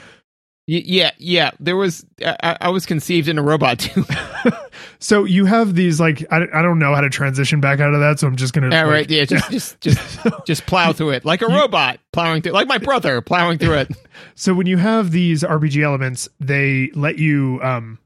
Y- 0.69 0.83
yeah, 0.85 1.11
yeah. 1.19 1.51
There 1.59 1.77
was 1.77 2.07
I, 2.25 2.57
I 2.61 2.69
was 2.69 2.87
conceived 2.87 3.29
in 3.29 3.37
a 3.39 3.43
robot 3.43 3.81
too. 3.81 4.05
So 5.03 5.25
you 5.25 5.47
have 5.47 5.75
these 5.75 5.99
like 5.99 6.25
I, 6.31 6.43
I 6.53 6.63
don't 6.63 6.79
know 6.79 6.95
how 6.95 7.01
to 7.01 7.09
transition 7.09 7.61
back 7.61 7.81
out 7.81 7.95
of 7.95 8.01
that, 8.01 8.21
so 8.21 8.27
I'm 8.27 8.37
just 8.37 8.53
gonna 8.53 8.69
yeah, 8.69 8.83
like, 8.83 8.93
right. 8.93 9.11
Yeah, 9.11 9.25
just 9.25 9.51
just 9.51 9.81
just 9.81 10.19
just 10.47 10.67
plow 10.67 10.93
through 10.93 11.11
it 11.11 11.25
like 11.25 11.41
a 11.41 11.47
robot 11.47 12.01
plowing 12.13 12.43
through, 12.43 12.53
like 12.53 12.69
my 12.69 12.79
brother 12.79 13.23
plowing 13.23 13.59
through 13.59 13.79
it. 13.79 13.89
so 14.35 14.53
when 14.53 14.67
you 14.67 14.77
have 14.77 15.11
these 15.11 15.43
RPG 15.43 15.83
elements, 15.83 16.29
they 16.39 16.91
let 16.95 17.19
you 17.19 17.61
um 17.63 17.99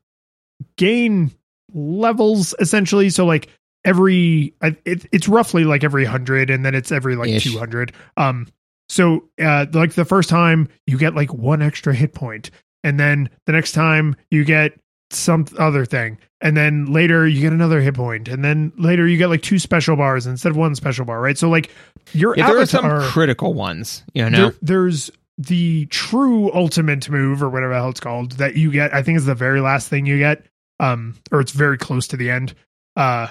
gain 0.77 1.33
levels 1.73 2.55
essentially. 2.61 3.11
So 3.11 3.27
like 3.27 3.49
every 3.85 4.55
it, 4.63 5.07
it's 5.13 5.29
roughly 5.29 5.65
like 5.65 5.85
every 5.85 6.05
hundred, 6.05 6.51
and 6.51 6.65
then 6.65 6.75
it's 6.75 6.93
every 6.93 7.17
like 7.17 7.31
Ish. 7.31 7.45
two 7.45 7.59
hundred. 7.59 7.93
Um, 8.17 8.47
so 8.89 9.25
uh, 9.41 9.67
like 9.73 9.95
the 9.95 10.05
first 10.05 10.29
time 10.29 10.69
you 10.87 10.99
get 10.99 11.15
like 11.15 11.33
one 11.33 11.63
extra 11.63 11.95
hit 11.95 12.15
point, 12.15 12.51
and 12.83 12.99
then 12.99 13.31
the 13.47 13.53
next 13.53 13.73
time 13.73 14.17
you 14.31 14.45
get 14.45 14.73
some 15.11 15.47
other 15.59 15.85
thing, 15.85 16.19
and 16.41 16.57
then 16.57 16.87
later 16.87 17.27
you 17.27 17.41
get 17.41 17.53
another 17.53 17.81
hit 17.81 17.95
point, 17.95 18.29
and 18.29 18.45
then 18.45 18.73
later 18.77 19.07
you 19.07 19.17
get 19.17 19.29
like 19.29 19.43
two 19.43 19.59
special 19.59 19.97
bars 19.97 20.27
instead 20.27 20.51
of 20.51 20.57
one 20.57 20.75
special 20.75 21.05
bar, 21.05 21.21
right? 21.21 21.39
So 21.39 21.49
like 21.49 21.71
your 22.13 22.37
Yeah, 22.37 22.49
there 22.49 22.61
are 22.61 22.67
some 22.67 23.03
critical 23.03 23.55
ones, 23.55 24.03
you 24.13 24.29
know. 24.29 24.51
there, 24.51 24.55
there's 24.63 25.11
the 25.39 25.87
true 25.87 26.53
ultimate 26.53 27.09
move 27.11 27.43
or 27.43 27.49
whatever 27.49 27.73
the 27.73 27.81
hell 27.81 27.91
it's 27.91 28.01
called 28.01 28.33
that 28.33 28.57
you 28.57 28.71
get. 28.71 28.95
I 28.95 29.03
think 29.03 29.17
is 29.17 29.27
the 29.27 29.35
very 29.35 29.61
last 29.61 29.89
thing 29.89 30.07
you 30.07 30.19
get, 30.19 30.45
um, 30.81 31.17
or 31.33 31.41
it's 31.41 31.53
very 31.53 31.79
close 31.79 32.07
to 32.09 32.17
the 32.17 32.31
end. 32.31 32.55
Uh, 32.97 33.29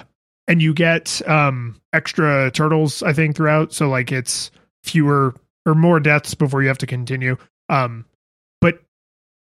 and 0.48 0.62
you 0.62 0.74
get 0.74 1.20
um 1.28 1.80
extra 1.92 2.50
turtles. 2.50 3.02
I 3.02 3.12
think 3.12 3.36
throughout, 3.36 3.72
so 3.72 3.88
like 3.88 4.12
it's 4.12 4.50
fewer 4.82 5.34
or 5.66 5.74
more 5.74 6.00
deaths 6.00 6.34
before 6.34 6.62
you 6.62 6.68
have 6.68 6.78
to 6.78 6.86
continue. 6.86 7.36
Um, 7.68 8.04
but 8.60 8.82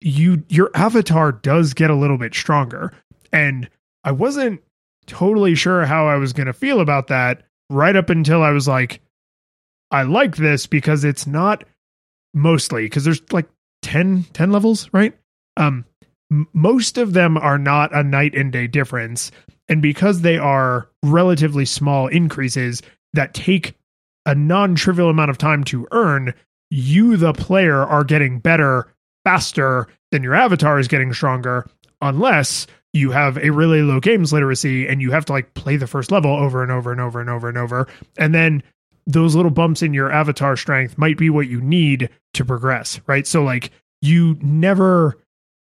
you 0.00 0.44
your 0.48 0.70
avatar 0.74 1.32
does 1.32 1.74
get 1.74 1.90
a 1.90 1.96
little 1.96 2.18
bit 2.18 2.34
stronger, 2.34 2.92
and 3.32 3.68
I 4.04 4.12
wasn't 4.12 4.62
totally 5.06 5.54
sure 5.54 5.84
how 5.84 6.06
I 6.06 6.16
was 6.16 6.32
going 6.32 6.46
to 6.46 6.52
feel 6.52 6.80
about 6.80 7.08
that 7.08 7.42
right 7.70 7.96
up 7.96 8.10
until 8.10 8.42
I 8.42 8.50
was 8.50 8.68
like, 8.68 9.00
I 9.90 10.02
like 10.02 10.36
this 10.36 10.66
because 10.66 11.04
it's 11.04 11.26
not 11.26 11.64
mostly 12.32 12.84
because 12.84 13.04
there's 13.04 13.22
like 13.32 13.48
10, 13.82 14.24
10 14.32 14.50
levels, 14.52 14.88
right? 14.92 15.16
Um, 15.56 15.84
most 16.52 16.98
of 16.98 17.12
them 17.12 17.36
are 17.36 17.58
not 17.58 17.94
a 17.94 18.02
night 18.02 18.34
and 18.34 18.52
day 18.52 18.66
difference. 18.66 19.30
And 19.68 19.80
because 19.80 20.20
they 20.20 20.38
are 20.38 20.88
relatively 21.02 21.64
small 21.64 22.06
increases 22.08 22.82
that 23.14 23.34
take 23.34 23.74
a 24.26 24.34
non 24.34 24.74
trivial 24.74 25.10
amount 25.10 25.30
of 25.30 25.38
time 25.38 25.64
to 25.64 25.86
earn, 25.92 26.34
you, 26.70 27.16
the 27.16 27.32
player, 27.32 27.82
are 27.82 28.04
getting 28.04 28.38
better 28.38 28.92
faster 29.24 29.86
than 30.10 30.22
your 30.22 30.34
avatar 30.34 30.78
is 30.78 30.88
getting 30.88 31.12
stronger, 31.12 31.66
unless 32.00 32.66
you 32.92 33.10
have 33.10 33.36
a 33.38 33.50
really 33.50 33.82
low 33.82 33.98
games 34.00 34.32
literacy 34.32 34.86
and 34.86 35.02
you 35.02 35.10
have 35.10 35.24
to 35.24 35.32
like 35.32 35.54
play 35.54 35.76
the 35.76 35.86
first 35.86 36.12
level 36.12 36.30
over 36.30 36.62
and 36.62 36.70
over 36.70 36.92
and 36.92 37.00
over 37.00 37.20
and 37.20 37.28
over 37.28 37.48
and 37.48 37.58
over. 37.58 37.88
And 38.16 38.34
then 38.34 38.62
those 39.06 39.34
little 39.34 39.50
bumps 39.50 39.82
in 39.82 39.92
your 39.92 40.12
avatar 40.12 40.56
strength 40.56 40.96
might 40.96 41.18
be 41.18 41.28
what 41.28 41.48
you 41.48 41.60
need 41.60 42.08
to 42.34 42.44
progress, 42.44 43.00
right? 43.06 43.26
So 43.26 43.42
like 43.42 43.70
you 44.00 44.38
never 44.40 45.16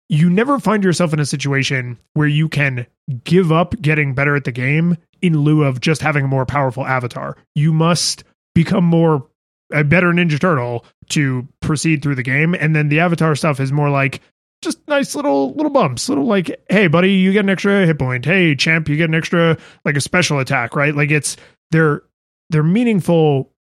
you 0.10 0.30
never 0.30 0.60
find 0.60 0.84
yourself 0.84 1.14
in 1.14 1.20
a 1.20 1.26
situation 1.26 1.98
where 2.14 2.28
you 2.28 2.50
can 2.50 2.86
give 3.24 3.52
up 3.52 3.80
getting 3.82 4.14
better 4.14 4.36
at 4.36 4.44
the 4.44 4.52
game 4.52 4.98
in 5.22 5.40
lieu 5.40 5.64
of 5.64 5.80
just 5.80 6.02
having 6.02 6.26
a 6.26 6.28
more 6.28 6.46
powerful 6.46 6.86
avatar. 6.86 7.38
You 7.56 7.72
must 7.74 8.24
become 8.56 8.84
more 8.84 9.28
a 9.72 9.84
better 9.84 10.12
Ninja 10.12 10.40
Turtle 10.40 10.84
to 11.10 11.48
proceed 11.62 12.02
through 12.02 12.16
the 12.16 12.24
game 12.24 12.56
and 12.56 12.76
then 12.76 12.90
the 12.90 13.00
avatar 13.00 13.36
stuff 13.36 13.60
is 13.60 13.72
more 13.72 13.90
like 13.90 14.20
just 14.64 14.80
nice 14.88 15.16
little 15.16 15.54
little 15.54 15.72
bumps 15.72 16.10
little 16.10 16.26
like 16.26 16.60
hey 16.70 16.88
buddy 16.88 17.14
you 17.14 17.32
get 17.32 17.46
an 17.46 17.50
extra 17.50 17.86
hit 17.86 17.98
point 17.98 18.26
hey 18.26 18.56
champ 18.56 18.90
you 18.90 18.98
get 18.98 19.08
an 19.08 19.16
extra 19.16 19.58
like 19.86 19.96
a 19.96 20.02
special 20.02 20.40
attack 20.40 20.76
right 20.76 20.96
like 20.96 21.12
it's 21.12 21.38
they're 21.72 22.02
they're 22.50 22.64
meaningful 22.64 23.52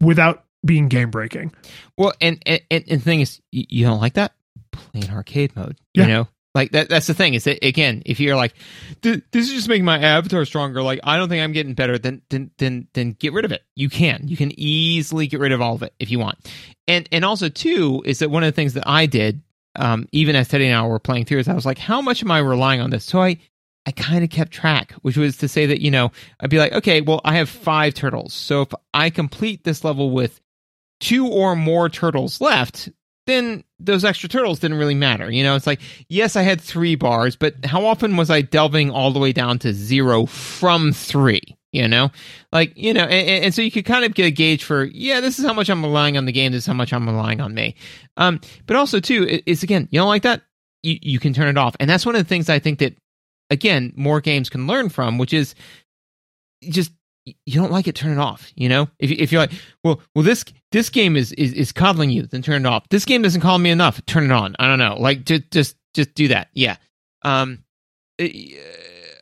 without 0.00 0.44
being 0.64 0.88
game 0.88 1.10
breaking 1.10 1.52
Well, 1.96 2.12
and 2.20 2.42
and, 2.46 2.60
and 2.70 2.84
the 2.86 2.98
thing 2.98 3.20
is, 3.20 3.40
you, 3.50 3.84
don't 3.84 4.00
like 4.00 4.14
that? 4.14 4.32
Play 4.70 5.02
in 5.02 5.10
arcade 5.10 5.54
mode. 5.56 5.76
You 5.94 6.06
know, 6.06 6.28
like 6.54 6.72
that. 6.72 6.88
That's 6.88 7.06
the 7.06 7.14
thing. 7.14 7.34
Is 7.34 7.44
that 7.44 7.64
again, 7.64 8.02
if 8.06 8.20
you're 8.20 8.36
like, 8.36 8.54
this 9.02 9.22
is 9.32 9.52
just 9.52 9.68
making 9.68 9.84
my 9.84 9.98
avatar 9.98 10.44
stronger. 10.44 10.82
Like, 10.82 11.00
I 11.04 11.16
don't 11.16 11.28
think 11.28 11.42
I'm 11.42 11.52
getting 11.52 11.74
better. 11.74 11.98
Then 11.98 12.22
then 12.30 12.50
then 12.58 12.88
then 12.94 13.12
get 13.12 13.32
rid 13.32 13.44
of 13.44 13.52
it. 13.52 13.62
You 13.74 13.88
can. 13.88 14.28
You 14.28 14.36
can 14.36 14.52
easily 14.58 15.26
get 15.26 15.40
rid 15.40 15.52
of 15.52 15.60
all 15.60 15.74
of 15.74 15.82
it 15.82 15.94
if 15.98 16.10
you 16.10 16.18
want. 16.18 16.38
And 16.86 17.08
and 17.12 17.24
also 17.24 17.48
too 17.48 18.02
is 18.04 18.20
that 18.20 18.30
one 18.30 18.42
of 18.42 18.48
the 18.48 18.56
things 18.56 18.74
that 18.74 18.84
I 18.86 19.06
did, 19.06 19.42
um, 19.76 20.08
even 20.12 20.36
as 20.36 20.48
Teddy 20.48 20.66
and 20.66 20.76
I 20.76 20.86
were 20.86 20.98
playing 20.98 21.24
through, 21.24 21.38
is 21.38 21.48
I 21.48 21.54
was 21.54 21.66
like, 21.66 21.78
how 21.78 22.00
much 22.00 22.22
am 22.22 22.30
I 22.30 22.38
relying 22.38 22.80
on 22.80 22.90
this? 22.90 23.04
So 23.04 23.20
I. 23.20 23.38
I 23.84 23.90
kind 23.90 24.22
of 24.22 24.30
kept 24.30 24.52
track, 24.52 24.92
which 25.02 25.16
was 25.16 25.38
to 25.38 25.48
say 25.48 25.66
that, 25.66 25.80
you 25.80 25.90
know, 25.90 26.12
I'd 26.38 26.50
be 26.50 26.58
like, 26.58 26.72
okay, 26.72 27.00
well, 27.00 27.20
I 27.24 27.34
have 27.38 27.50
five 27.50 27.94
turtles. 27.94 28.32
So 28.32 28.62
if 28.62 28.72
I 28.94 29.10
complete 29.10 29.64
this 29.64 29.82
level 29.82 30.12
with 30.12 30.40
two 31.00 31.26
or 31.26 31.56
more 31.56 31.88
turtles 31.88 32.40
left, 32.40 32.90
then 33.26 33.64
those 33.78 34.04
extra 34.04 34.28
turtles 34.28 34.58
didn't 34.58 34.78
really 34.78 34.94
matter. 34.94 35.30
You 35.30 35.42
know, 35.44 35.54
it's 35.54 35.66
like, 35.66 35.80
yes, 36.08 36.36
I 36.36 36.42
had 36.42 36.60
three 36.60 36.94
bars, 36.94 37.36
but 37.36 37.64
how 37.64 37.84
often 37.84 38.16
was 38.16 38.30
I 38.30 38.42
delving 38.42 38.90
all 38.90 39.12
the 39.12 39.20
way 39.20 39.32
down 39.32 39.58
to 39.60 39.72
zero 39.72 40.26
from 40.26 40.92
three? 40.92 41.42
You 41.72 41.88
know, 41.88 42.10
like, 42.52 42.74
you 42.76 42.92
know, 42.92 43.04
and, 43.04 43.44
and 43.44 43.54
so 43.54 43.62
you 43.62 43.70
could 43.70 43.86
kind 43.86 44.04
of 44.04 44.12
get 44.12 44.26
a 44.26 44.30
gauge 44.30 44.62
for, 44.62 44.84
yeah, 44.84 45.20
this 45.20 45.38
is 45.38 45.46
how 45.46 45.54
much 45.54 45.70
I'm 45.70 45.82
relying 45.82 46.18
on 46.18 46.26
the 46.26 46.32
game. 46.32 46.52
This 46.52 46.64
is 46.64 46.66
how 46.66 46.74
much 46.74 46.92
I'm 46.92 47.08
relying 47.08 47.40
on 47.40 47.54
me. 47.54 47.76
Um, 48.18 48.40
but 48.66 48.76
also 48.76 49.00
too, 49.00 49.40
it's 49.46 49.62
again, 49.62 49.88
you 49.90 49.98
don't 49.98 50.08
like 50.08 50.24
that? 50.24 50.42
You, 50.82 50.98
you 51.00 51.18
can 51.18 51.32
turn 51.32 51.48
it 51.48 51.56
off. 51.56 51.74
And 51.80 51.88
that's 51.88 52.04
one 52.04 52.14
of 52.14 52.22
the 52.22 52.28
things 52.28 52.50
I 52.50 52.58
think 52.58 52.78
that, 52.80 52.94
again, 53.48 53.94
more 53.96 54.20
games 54.20 54.50
can 54.50 54.66
learn 54.66 54.90
from, 54.90 55.16
which 55.16 55.32
is 55.32 55.54
just 56.68 56.92
you 57.24 57.60
don't 57.60 57.70
like 57.70 57.86
it, 57.86 57.94
turn 57.94 58.12
it 58.12 58.18
off. 58.18 58.50
You 58.54 58.68
know, 58.68 58.88
if 58.98 59.10
if 59.10 59.32
you're 59.32 59.40
like, 59.40 59.52
well, 59.84 60.00
well, 60.14 60.24
this 60.24 60.44
this 60.72 60.88
game 60.88 61.16
is 61.16 61.32
is, 61.32 61.52
is 61.52 61.72
coddling 61.72 62.10
you, 62.10 62.26
then 62.26 62.42
turn 62.42 62.66
it 62.66 62.68
off. 62.68 62.88
This 62.88 63.04
game 63.04 63.22
doesn't 63.22 63.40
call 63.40 63.58
me 63.58 63.70
enough, 63.70 64.04
turn 64.06 64.24
it 64.24 64.32
on. 64.32 64.56
I 64.58 64.66
don't 64.66 64.78
know, 64.78 64.96
like 64.98 65.24
just 65.24 65.50
just 65.50 65.76
just 65.94 66.14
do 66.14 66.28
that. 66.28 66.48
Yeah. 66.54 66.76
Um, 67.22 67.64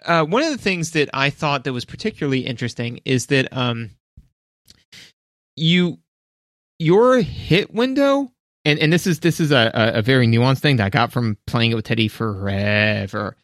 uh, 0.05 0.25
one 0.25 0.43
of 0.43 0.51
the 0.51 0.59
things 0.59 0.93
that 0.93 1.11
I 1.13 1.31
thought 1.31 1.65
that 1.65 1.73
was 1.73 1.85
particularly 1.85 2.41
interesting 2.41 3.01
is 3.05 3.27
that 3.27 3.55
um, 3.57 3.91
you 5.57 5.99
your 6.79 7.21
hit 7.21 7.75
window, 7.75 8.33
and 8.65 8.79
and 8.79 8.93
this 8.93 9.07
is 9.07 9.21
this 9.21 9.41
is 9.41 9.53
a 9.53 9.71
a 9.75 10.03
very 10.03 10.27
nuanced 10.27 10.61
thing 10.61 10.77
that 10.77 10.87
I 10.87 10.91
got 10.91 11.13
from 11.13 11.37
playing 11.47 11.73
it 11.73 11.75
with 11.75 11.85
Teddy 11.85 12.09
forever. 12.09 13.37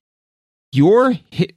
Your 0.73 1.15
hit 1.31 1.55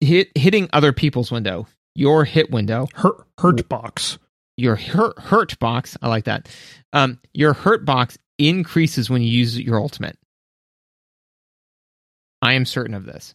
hit 0.00 0.36
hitting 0.36 0.68
other 0.72 0.92
people's 0.92 1.30
window 1.30 1.66
your 1.94 2.24
hit 2.24 2.50
window, 2.50 2.86
hurt, 2.94 3.26
hurt 3.38 3.68
box, 3.68 4.18
your 4.56 4.76
hurt 4.76 5.18
hurt 5.18 5.58
box. 5.58 5.96
I 6.02 6.08
like 6.08 6.24
that. 6.24 6.48
Um, 6.92 7.18
your 7.32 7.52
hurt 7.52 7.84
box 7.84 8.18
increases 8.38 9.10
when 9.10 9.22
you 9.22 9.28
use 9.28 9.58
your 9.58 9.80
ultimate. 9.80 10.16
I 12.42 12.54
am 12.54 12.64
certain 12.64 12.94
of 12.94 13.04
this. 13.04 13.34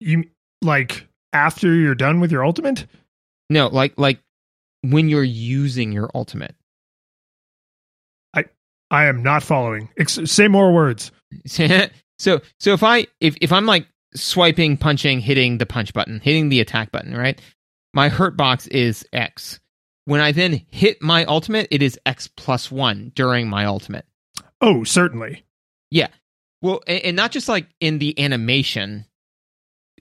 You 0.00 0.24
like 0.62 1.06
after 1.32 1.74
you're 1.74 1.94
done 1.94 2.20
with 2.20 2.30
your 2.30 2.44
ultimate? 2.44 2.86
No, 3.50 3.68
like 3.68 3.94
like 3.98 4.20
when 4.82 5.08
you're 5.08 5.24
using 5.24 5.92
your 5.92 6.10
ultimate. 6.14 6.54
I 8.34 8.44
I 8.90 9.06
am 9.06 9.22
not 9.22 9.42
following. 9.42 9.88
Ex- 9.98 10.18
say 10.24 10.48
more 10.48 10.72
words. 10.72 11.10
so 11.46 12.40
so 12.60 12.72
if 12.72 12.82
I 12.82 13.06
if 13.20 13.36
if 13.40 13.52
I'm 13.52 13.66
like 13.66 13.86
swiping, 14.14 14.76
punching, 14.76 15.20
hitting 15.20 15.58
the 15.58 15.66
punch 15.66 15.92
button, 15.92 16.20
hitting 16.20 16.48
the 16.48 16.60
attack 16.60 16.92
button, 16.92 17.16
right? 17.16 17.40
My 17.94 18.08
hurt 18.08 18.36
box 18.36 18.66
is 18.66 19.06
X. 19.12 19.60
When 20.04 20.20
I 20.20 20.32
then 20.32 20.66
hit 20.70 21.00
my 21.00 21.24
ultimate, 21.24 21.68
it 21.70 21.82
is 21.82 21.98
X 22.04 22.28
plus 22.28 22.70
one 22.70 23.12
during 23.14 23.48
my 23.48 23.64
ultimate. 23.64 24.04
Oh, 24.60 24.84
certainly. 24.84 25.44
Yeah. 25.90 26.08
Well, 26.60 26.82
and, 26.86 27.16
not 27.16 27.30
just 27.30 27.48
like 27.48 27.68
in 27.80 27.98
the 27.98 28.18
animation, 28.18 29.06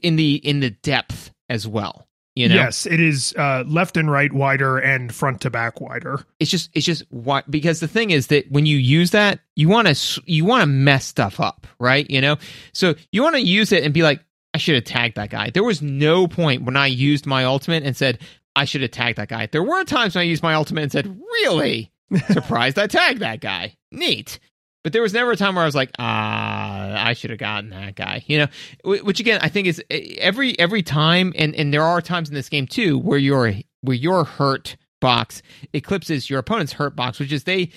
in 0.01 0.15
the 0.15 0.35
in 0.35 0.59
the 0.59 0.71
depth 0.71 1.31
as 1.49 1.67
well. 1.67 2.07
You 2.35 2.49
know? 2.49 2.55
Yes, 2.55 2.87
it 2.87 2.99
is 2.99 3.35
uh, 3.37 3.63
left 3.67 3.95
and 3.95 4.09
right 4.09 4.33
wider 4.33 4.79
and 4.79 5.13
front 5.13 5.41
to 5.41 5.51
back 5.51 5.79
wider. 5.79 6.25
It's 6.39 6.49
just 6.49 6.71
it's 6.73 6.85
just 6.85 7.03
why 7.09 7.43
because 7.47 7.79
the 7.79 7.87
thing 7.87 8.09
is 8.09 8.27
that 8.27 8.51
when 8.51 8.65
you 8.65 8.77
use 8.77 9.11
that, 9.11 9.39
you 9.55 9.69
want 9.69 9.87
to 9.87 10.21
you 10.25 10.43
want 10.43 10.61
to 10.61 10.67
mess 10.67 11.05
stuff 11.05 11.39
up, 11.39 11.67
right? 11.79 12.09
You 12.09 12.21
know, 12.21 12.37
so 12.73 12.95
you 13.11 13.21
want 13.21 13.35
to 13.35 13.41
use 13.41 13.71
it 13.71 13.83
and 13.83 13.93
be 13.93 14.01
like, 14.01 14.21
I 14.53 14.57
should 14.57 14.75
have 14.75 14.83
tagged 14.83 15.15
that 15.15 15.29
guy. 15.29 15.49
There 15.49 15.63
was 15.63 15.81
no 15.81 16.27
point 16.27 16.63
when 16.63 16.77
I 16.77 16.87
used 16.87 17.25
my 17.25 17.43
ultimate 17.43 17.83
and 17.83 17.95
said, 17.97 18.19
I 18.55 18.65
should 18.65 18.81
have 18.81 18.91
tagged 18.91 19.17
that 19.17 19.29
guy. 19.29 19.47
There 19.47 19.63
were 19.63 19.83
times 19.83 20.15
when 20.15 20.21
I 20.21 20.25
used 20.25 20.43
my 20.43 20.53
ultimate 20.53 20.83
and 20.83 20.91
said, 20.91 21.07
Really? 21.07 21.91
Surprised 22.27 22.77
I 22.77 22.87
tagged 22.87 23.19
that 23.21 23.41
guy. 23.41 23.75
Neat. 23.91 24.39
But 24.83 24.91
there 24.91 25.01
was 25.01 25.13
never 25.13 25.31
a 25.31 25.37
time 25.37 25.55
where 25.55 25.63
I 25.63 25.65
was 25.65 25.75
like, 25.75 25.91
ah, 25.97 27.07
I 27.07 27.13
should 27.13 27.29
have 27.29 27.39
gotten 27.39 27.69
that 27.69 27.95
guy. 27.95 28.23
You 28.27 28.39
know, 28.39 28.97
which 29.01 29.21
again, 29.21 29.39
I 29.41 29.47
think 29.47 29.67
is 29.67 29.81
every 29.89 30.59
every 30.59 30.83
time, 30.83 31.31
and 31.37 31.55
and 31.55 31.73
there 31.73 31.83
are 31.83 32.01
times 32.01 32.27
in 32.27 32.35
this 32.35 32.49
game 32.49 32.67
too 32.67 32.99
where 32.99 33.17
your 33.17 33.53
where 33.81 33.95
your 33.95 34.25
hurt 34.25 34.75
box 34.99 35.41
eclipses 35.71 36.29
your 36.29 36.39
opponent's 36.39 36.73
hurt 36.73 36.97
box, 36.97 37.17
which 37.17 37.31
is 37.31 37.45
they 37.45 37.69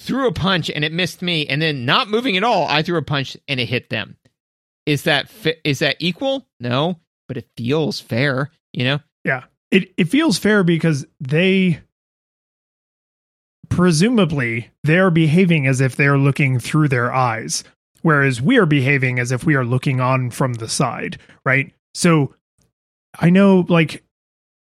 threw 0.00 0.26
a 0.26 0.32
punch 0.32 0.70
and 0.70 0.84
it 0.84 0.92
missed 0.92 1.20
me, 1.20 1.46
and 1.46 1.60
then 1.60 1.84
not 1.84 2.08
moving 2.08 2.36
at 2.36 2.44
all, 2.44 2.66
I 2.66 2.82
threw 2.82 2.96
a 2.96 3.02
punch 3.02 3.36
and 3.46 3.60
it 3.60 3.66
hit 3.66 3.90
them. 3.90 4.16
Is 4.86 5.02
that 5.04 5.28
fi- 5.28 5.56
is 5.64 5.78
that 5.78 5.96
equal? 5.98 6.46
No, 6.60 7.00
but 7.28 7.36
it 7.36 7.48
feels 7.56 8.00
fair, 8.00 8.50
you 8.72 8.84
know? 8.84 9.00
Yeah. 9.24 9.44
It 9.70 9.92
it 9.96 10.08
feels 10.08 10.38
fair 10.38 10.62
because 10.62 11.06
they 11.20 11.80
presumably 13.70 14.70
they're 14.84 15.10
behaving 15.10 15.66
as 15.66 15.80
if 15.80 15.96
they're 15.96 16.18
looking 16.18 16.58
through 16.58 16.88
their 16.88 17.12
eyes 17.12 17.64
whereas 18.04 18.42
we 18.42 18.58
are 18.58 18.66
behaving 18.66 19.18
as 19.18 19.32
if 19.32 19.44
we 19.44 19.54
are 19.54 19.64
looking 19.64 19.98
on 19.98 20.30
from 20.30 20.52
the 20.54 20.68
side, 20.68 21.18
right? 21.46 21.72
So 21.94 22.34
I 23.18 23.30
know 23.30 23.64
like 23.68 24.04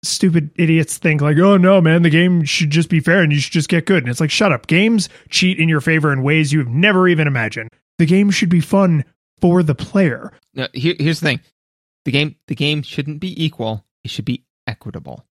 stupid 0.04 0.50
idiots 0.56 0.98
think 0.98 1.22
like, 1.22 1.38
"Oh 1.38 1.56
no, 1.56 1.80
man, 1.80 2.02
the 2.02 2.10
game 2.10 2.44
should 2.44 2.70
just 2.70 2.90
be 2.90 3.00
fair 3.00 3.22
and 3.22 3.32
you 3.32 3.40
should 3.40 3.52
just 3.52 3.70
get 3.70 3.86
good." 3.86 4.02
And 4.02 4.10
it's 4.10 4.20
like, 4.20 4.30
"Shut 4.30 4.52
up. 4.52 4.66
Games 4.66 5.08
cheat 5.30 5.58
in 5.58 5.68
your 5.68 5.80
favor 5.80 6.12
in 6.12 6.22
ways 6.22 6.52
you've 6.52 6.68
never 6.68 7.08
even 7.08 7.26
imagined. 7.26 7.70
The 7.98 8.06
game 8.06 8.30
should 8.30 8.50
be 8.50 8.60
fun 8.60 9.04
for 9.42 9.62
the 9.62 9.74
player. 9.74 10.32
Now, 10.54 10.68
here, 10.72 10.94
here's 10.98 11.20
the 11.20 11.26
thing: 11.26 11.40
the 12.06 12.12
game 12.12 12.36
the 12.48 12.54
game 12.54 12.82
shouldn't 12.82 13.20
be 13.20 13.44
equal; 13.44 13.84
it 14.04 14.10
should 14.10 14.24
be 14.24 14.44
equitable. 14.66 15.26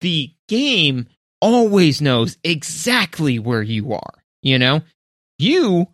The 0.00 0.32
game 0.48 1.06
always 1.42 2.00
knows 2.00 2.38
exactly 2.42 3.38
where 3.38 3.62
you 3.62 3.92
are. 3.92 4.14
You 4.42 4.58
know, 4.58 4.80
you 5.38 5.88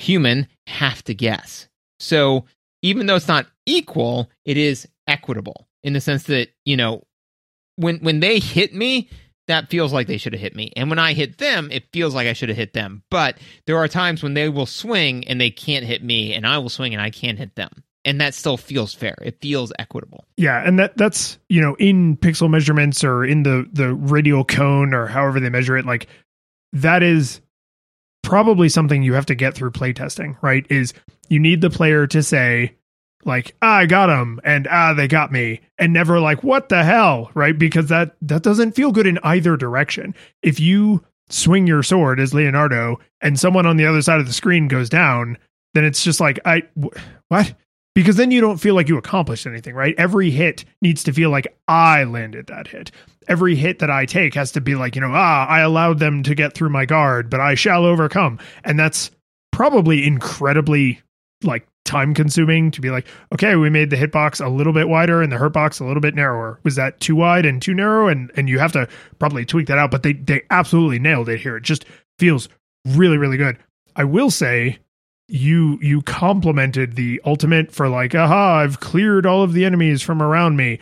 human 0.00 0.48
have 0.66 1.04
to 1.04 1.14
guess. 1.14 1.68
So 2.00 2.46
even 2.82 3.06
though 3.06 3.16
it's 3.16 3.28
not 3.28 3.46
equal, 3.66 4.30
it 4.44 4.56
is 4.56 4.88
equitable 5.06 5.68
in 5.82 5.92
the 5.92 6.00
sense 6.00 6.24
that 6.24 6.48
you 6.64 6.76
know 6.76 7.04
when 7.76 7.98
when 7.98 8.20
they 8.20 8.38
hit 8.38 8.74
me 8.74 9.08
that 9.48 9.70
feels 9.70 9.92
like 9.92 10.06
they 10.06 10.18
should 10.18 10.32
have 10.32 10.42
hit 10.42 10.56
me. 10.56 10.72
And 10.76 10.90
when 10.90 10.98
I 10.98 11.12
hit 11.12 11.38
them, 11.38 11.70
it 11.70 11.92
feels 11.92 12.14
like 12.14 12.26
I 12.26 12.32
should 12.32 12.48
have 12.48 12.58
hit 12.58 12.72
them. 12.72 13.02
But 13.10 13.38
there 13.66 13.78
are 13.78 13.88
times 13.88 14.22
when 14.22 14.34
they 14.34 14.48
will 14.48 14.66
swing 14.66 15.26
and 15.28 15.40
they 15.40 15.50
can't 15.50 15.84
hit 15.84 16.02
me, 16.02 16.34
and 16.34 16.46
I 16.46 16.58
will 16.58 16.68
swing 16.68 16.92
and 16.92 17.02
I 17.02 17.10
can't 17.10 17.38
hit 17.38 17.54
them. 17.54 17.70
And 18.04 18.20
that 18.20 18.34
still 18.34 18.56
feels 18.56 18.94
fair. 18.94 19.16
It 19.20 19.40
feels 19.40 19.72
equitable. 19.78 20.24
Yeah, 20.36 20.62
and 20.64 20.78
that 20.78 20.96
that's 20.96 21.38
you 21.48 21.60
know 21.60 21.74
in 21.76 22.16
pixel 22.16 22.48
measurements 22.48 23.02
or 23.02 23.24
in 23.24 23.42
the 23.42 23.68
the 23.72 23.94
radial 23.94 24.44
cone 24.44 24.94
or 24.94 25.06
however 25.06 25.40
they 25.40 25.48
measure 25.48 25.76
it, 25.76 25.86
like 25.86 26.06
that 26.72 27.02
is 27.02 27.40
probably 28.22 28.68
something 28.68 29.02
you 29.02 29.14
have 29.14 29.26
to 29.26 29.34
get 29.34 29.54
through 29.54 29.72
playtesting. 29.72 30.36
Right? 30.40 30.64
Is 30.70 30.94
you 31.28 31.40
need 31.40 31.60
the 31.60 31.70
player 31.70 32.06
to 32.06 32.22
say, 32.22 32.76
like 33.26 33.54
I 33.60 33.86
got 33.86 34.06
them 34.06 34.40
and 34.44 34.66
ah 34.70 34.94
they 34.94 35.08
got 35.08 35.32
me 35.32 35.60
and 35.78 35.92
never 35.92 36.20
like 36.20 36.42
what 36.42 36.68
the 36.68 36.84
hell 36.84 37.30
right? 37.34 37.58
Because 37.58 37.88
that 37.88 38.16
that 38.22 38.42
doesn't 38.42 38.72
feel 38.72 38.92
good 38.92 39.06
in 39.06 39.18
either 39.22 39.56
direction. 39.56 40.14
If 40.42 40.60
you 40.60 41.04
swing 41.28 41.66
your 41.66 41.82
sword 41.82 42.20
as 42.20 42.32
Leonardo 42.32 43.00
and 43.20 43.38
someone 43.38 43.66
on 43.66 43.76
the 43.76 43.86
other 43.86 44.00
side 44.00 44.20
of 44.20 44.26
the 44.26 44.32
screen 44.32 44.68
goes 44.68 44.88
down 44.88 45.36
then 45.74 45.84
it's 45.84 46.04
just 46.04 46.20
like 46.20 46.38
I 46.44 46.62
what? 47.28 47.52
Because 47.94 48.16
then 48.16 48.30
you 48.30 48.40
don't 48.40 48.58
feel 48.58 48.74
like 48.74 48.88
you 48.88 48.96
accomplished 48.96 49.46
anything 49.46 49.74
right? 49.74 49.94
Every 49.98 50.30
hit 50.30 50.64
needs 50.80 51.02
to 51.04 51.12
feel 51.12 51.30
like 51.30 51.56
I 51.66 52.04
landed 52.04 52.46
that 52.46 52.68
hit. 52.68 52.92
Every 53.28 53.56
hit 53.56 53.80
that 53.80 53.90
I 53.90 54.06
take 54.06 54.34
has 54.34 54.52
to 54.52 54.60
be 54.60 54.76
like 54.76 54.94
you 54.94 55.00
know 55.00 55.12
ah 55.12 55.46
I 55.46 55.60
allowed 55.60 55.98
them 55.98 56.22
to 56.22 56.34
get 56.34 56.54
through 56.54 56.70
my 56.70 56.86
guard 56.86 57.28
but 57.28 57.40
I 57.40 57.56
shall 57.56 57.84
overcome. 57.84 58.38
And 58.62 58.78
that's 58.78 59.10
probably 59.50 60.06
incredibly 60.06 61.00
like 61.42 61.66
time 61.86 62.12
consuming 62.12 62.70
to 62.72 62.80
be 62.80 62.90
like, 62.90 63.06
okay, 63.32 63.56
we 63.56 63.70
made 63.70 63.90
the 63.90 63.96
hitbox 63.96 64.44
a 64.44 64.48
little 64.48 64.72
bit 64.72 64.88
wider 64.88 65.22
and 65.22 65.32
the 65.32 65.38
hurt 65.38 65.52
box 65.52 65.80
a 65.80 65.84
little 65.84 66.00
bit 66.00 66.14
narrower. 66.14 66.60
Was 66.64 66.76
that 66.76 67.00
too 67.00 67.16
wide 67.16 67.46
and 67.46 67.62
too 67.62 67.74
narrow? 67.74 68.08
And 68.08 68.30
and 68.36 68.48
you 68.48 68.58
have 68.58 68.72
to 68.72 68.88
probably 69.18 69.44
tweak 69.44 69.68
that 69.68 69.78
out. 69.78 69.90
But 69.90 70.02
they 70.02 70.12
they 70.12 70.42
absolutely 70.50 70.98
nailed 70.98 71.28
it 71.28 71.40
here. 71.40 71.56
It 71.56 71.62
just 71.62 71.86
feels 72.18 72.48
really 72.84 73.16
really 73.16 73.36
good. 73.36 73.58
I 73.94 74.04
will 74.04 74.30
say 74.30 74.78
you 75.28 75.78
you 75.80 76.02
complimented 76.02 76.96
the 76.96 77.20
ultimate 77.24 77.72
for 77.72 77.88
like, 77.88 78.14
aha, 78.14 78.58
I've 78.58 78.80
cleared 78.80 79.26
all 79.26 79.42
of 79.42 79.52
the 79.52 79.64
enemies 79.64 80.02
from 80.02 80.22
around 80.22 80.56
me. 80.56 80.78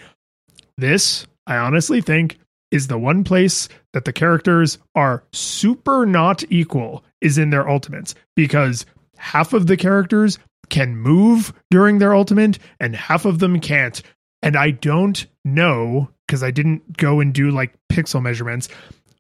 This, 0.77 1.27
I 1.47 1.57
honestly 1.57 2.01
think, 2.01 2.39
is 2.71 2.89
the 2.89 2.99
one 2.99 3.23
place 3.23 3.69
that 3.93 4.05
the 4.05 4.13
characters 4.13 4.79
are 4.95 5.23
super 5.33 6.05
not 6.05 6.43
equal 6.51 7.05
is 7.21 7.39
in 7.39 7.51
their 7.51 7.69
ultimates 7.69 8.15
because 8.35 8.85
half 9.17 9.53
of 9.53 9.69
the 9.69 9.77
characters 9.77 10.39
can 10.69 10.97
move 10.97 11.53
during 11.71 11.99
their 11.99 12.15
ultimate 12.15 12.59
and 12.81 12.97
half 12.97 13.25
of 13.25 13.39
them 13.39 13.61
can't. 13.61 14.03
And 14.43 14.57
I 14.57 14.71
don't 14.71 15.27
know 15.45 16.11
because 16.27 16.43
I 16.43 16.51
didn't 16.51 16.97
go 16.97 17.21
and 17.21 17.33
do 17.33 17.51
like 17.51 17.75
pixel 17.91 18.23
measurements. 18.23 18.69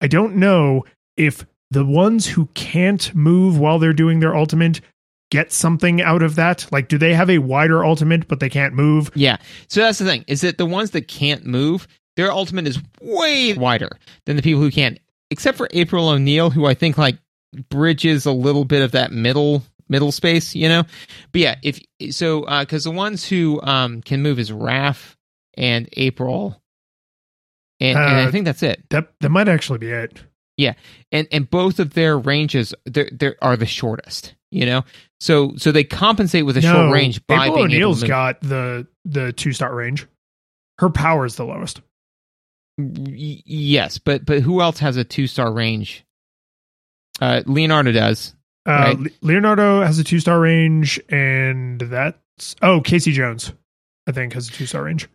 I 0.00 0.06
don't 0.06 0.36
know 0.36 0.84
if 1.16 1.46
the 1.70 1.84
ones 1.84 2.26
who 2.26 2.46
can't 2.54 3.14
move 3.14 3.58
while 3.58 3.78
they're 3.78 3.92
doing 3.92 4.20
their 4.20 4.36
ultimate 4.36 4.80
get 5.34 5.50
something 5.50 6.00
out 6.00 6.22
of 6.22 6.36
that? 6.36 6.70
Like, 6.70 6.86
do 6.86 6.96
they 6.96 7.12
have 7.12 7.28
a 7.28 7.38
wider 7.38 7.84
ultimate, 7.84 8.28
but 8.28 8.38
they 8.38 8.48
can't 8.48 8.72
move? 8.72 9.10
Yeah. 9.16 9.38
So 9.68 9.80
that's 9.80 9.98
the 9.98 10.04
thing 10.04 10.24
is 10.28 10.42
that 10.42 10.58
the 10.58 10.66
ones 10.66 10.92
that 10.92 11.08
can't 11.08 11.44
move, 11.44 11.88
their 12.16 12.30
ultimate 12.30 12.68
is 12.68 12.78
way 13.02 13.54
wider 13.54 13.98
than 14.26 14.36
the 14.36 14.42
people 14.42 14.60
who 14.60 14.70
can, 14.70 14.96
except 15.30 15.56
for 15.56 15.68
April 15.72 16.08
O'Neil, 16.08 16.50
who 16.50 16.66
I 16.66 16.74
think 16.74 16.98
like 16.98 17.18
bridges 17.68 18.26
a 18.26 18.32
little 18.32 18.64
bit 18.64 18.82
of 18.82 18.92
that 18.92 19.10
middle 19.10 19.64
middle 19.88 20.12
space, 20.12 20.54
you 20.54 20.68
know. 20.68 20.84
But 21.32 21.40
yeah, 21.40 21.56
if 21.62 21.80
so, 22.10 22.40
because 22.60 22.86
uh, 22.86 22.90
the 22.90 22.96
ones 22.96 23.26
who 23.26 23.60
um, 23.62 24.02
can 24.02 24.22
move 24.22 24.38
is 24.38 24.50
Raph 24.50 25.14
and 25.56 25.88
April, 25.92 26.60
and, 27.80 27.96
uh, 27.98 28.00
and 28.00 28.16
I 28.16 28.24
uh, 28.24 28.30
think 28.30 28.44
that's 28.44 28.62
it. 28.62 28.84
That 28.90 29.12
that 29.20 29.30
might 29.30 29.48
actually 29.48 29.78
be 29.78 29.90
it. 29.90 30.22
Yeah, 30.56 30.74
and 31.10 31.26
and 31.32 31.48
both 31.48 31.80
of 31.80 31.94
their 31.94 32.16
ranges 32.18 32.74
they're, 32.86 33.10
they 33.12 33.32
are 33.42 33.56
the 33.56 33.66
shortest. 33.66 34.34
You 34.50 34.66
know, 34.66 34.84
so 35.18 35.54
so 35.56 35.72
they 35.72 35.82
compensate 35.84 36.46
with 36.46 36.56
a 36.56 36.60
no, 36.60 36.72
short 36.72 36.92
range 36.92 37.26
by 37.26 37.46
April 37.46 37.66
being 37.66 37.82
O'Neil's 37.82 37.98
able 37.98 38.06
to 38.06 38.08
got 38.08 38.40
the 38.40 38.86
the 39.04 39.32
two 39.32 39.52
star 39.52 39.74
range. 39.74 40.06
Her 40.78 40.90
power 40.90 41.24
is 41.24 41.36
the 41.36 41.44
lowest. 41.44 41.80
Y- 42.78 43.42
yes, 43.44 43.98
but 43.98 44.24
but 44.24 44.40
who 44.40 44.60
else 44.60 44.78
has 44.78 44.96
a 44.96 45.04
two 45.04 45.26
star 45.26 45.52
range? 45.52 46.04
Uh, 47.20 47.42
Leonardo 47.46 47.92
does. 47.92 48.34
Uh, 48.66 48.94
Right. 48.98 49.12
Leonardo 49.22 49.82
has 49.82 49.98
a 49.98 50.04
two 50.04 50.20
star 50.20 50.40
range, 50.40 51.00
and 51.10 51.80
that's 51.80 52.56
oh 52.62 52.80
Casey 52.80 53.12
Jones, 53.12 53.52
I 54.06 54.12
think 54.12 54.32
has 54.32 54.48
a 54.48 54.52
two 54.52 54.66
star 54.66 54.84
range. 54.84 55.08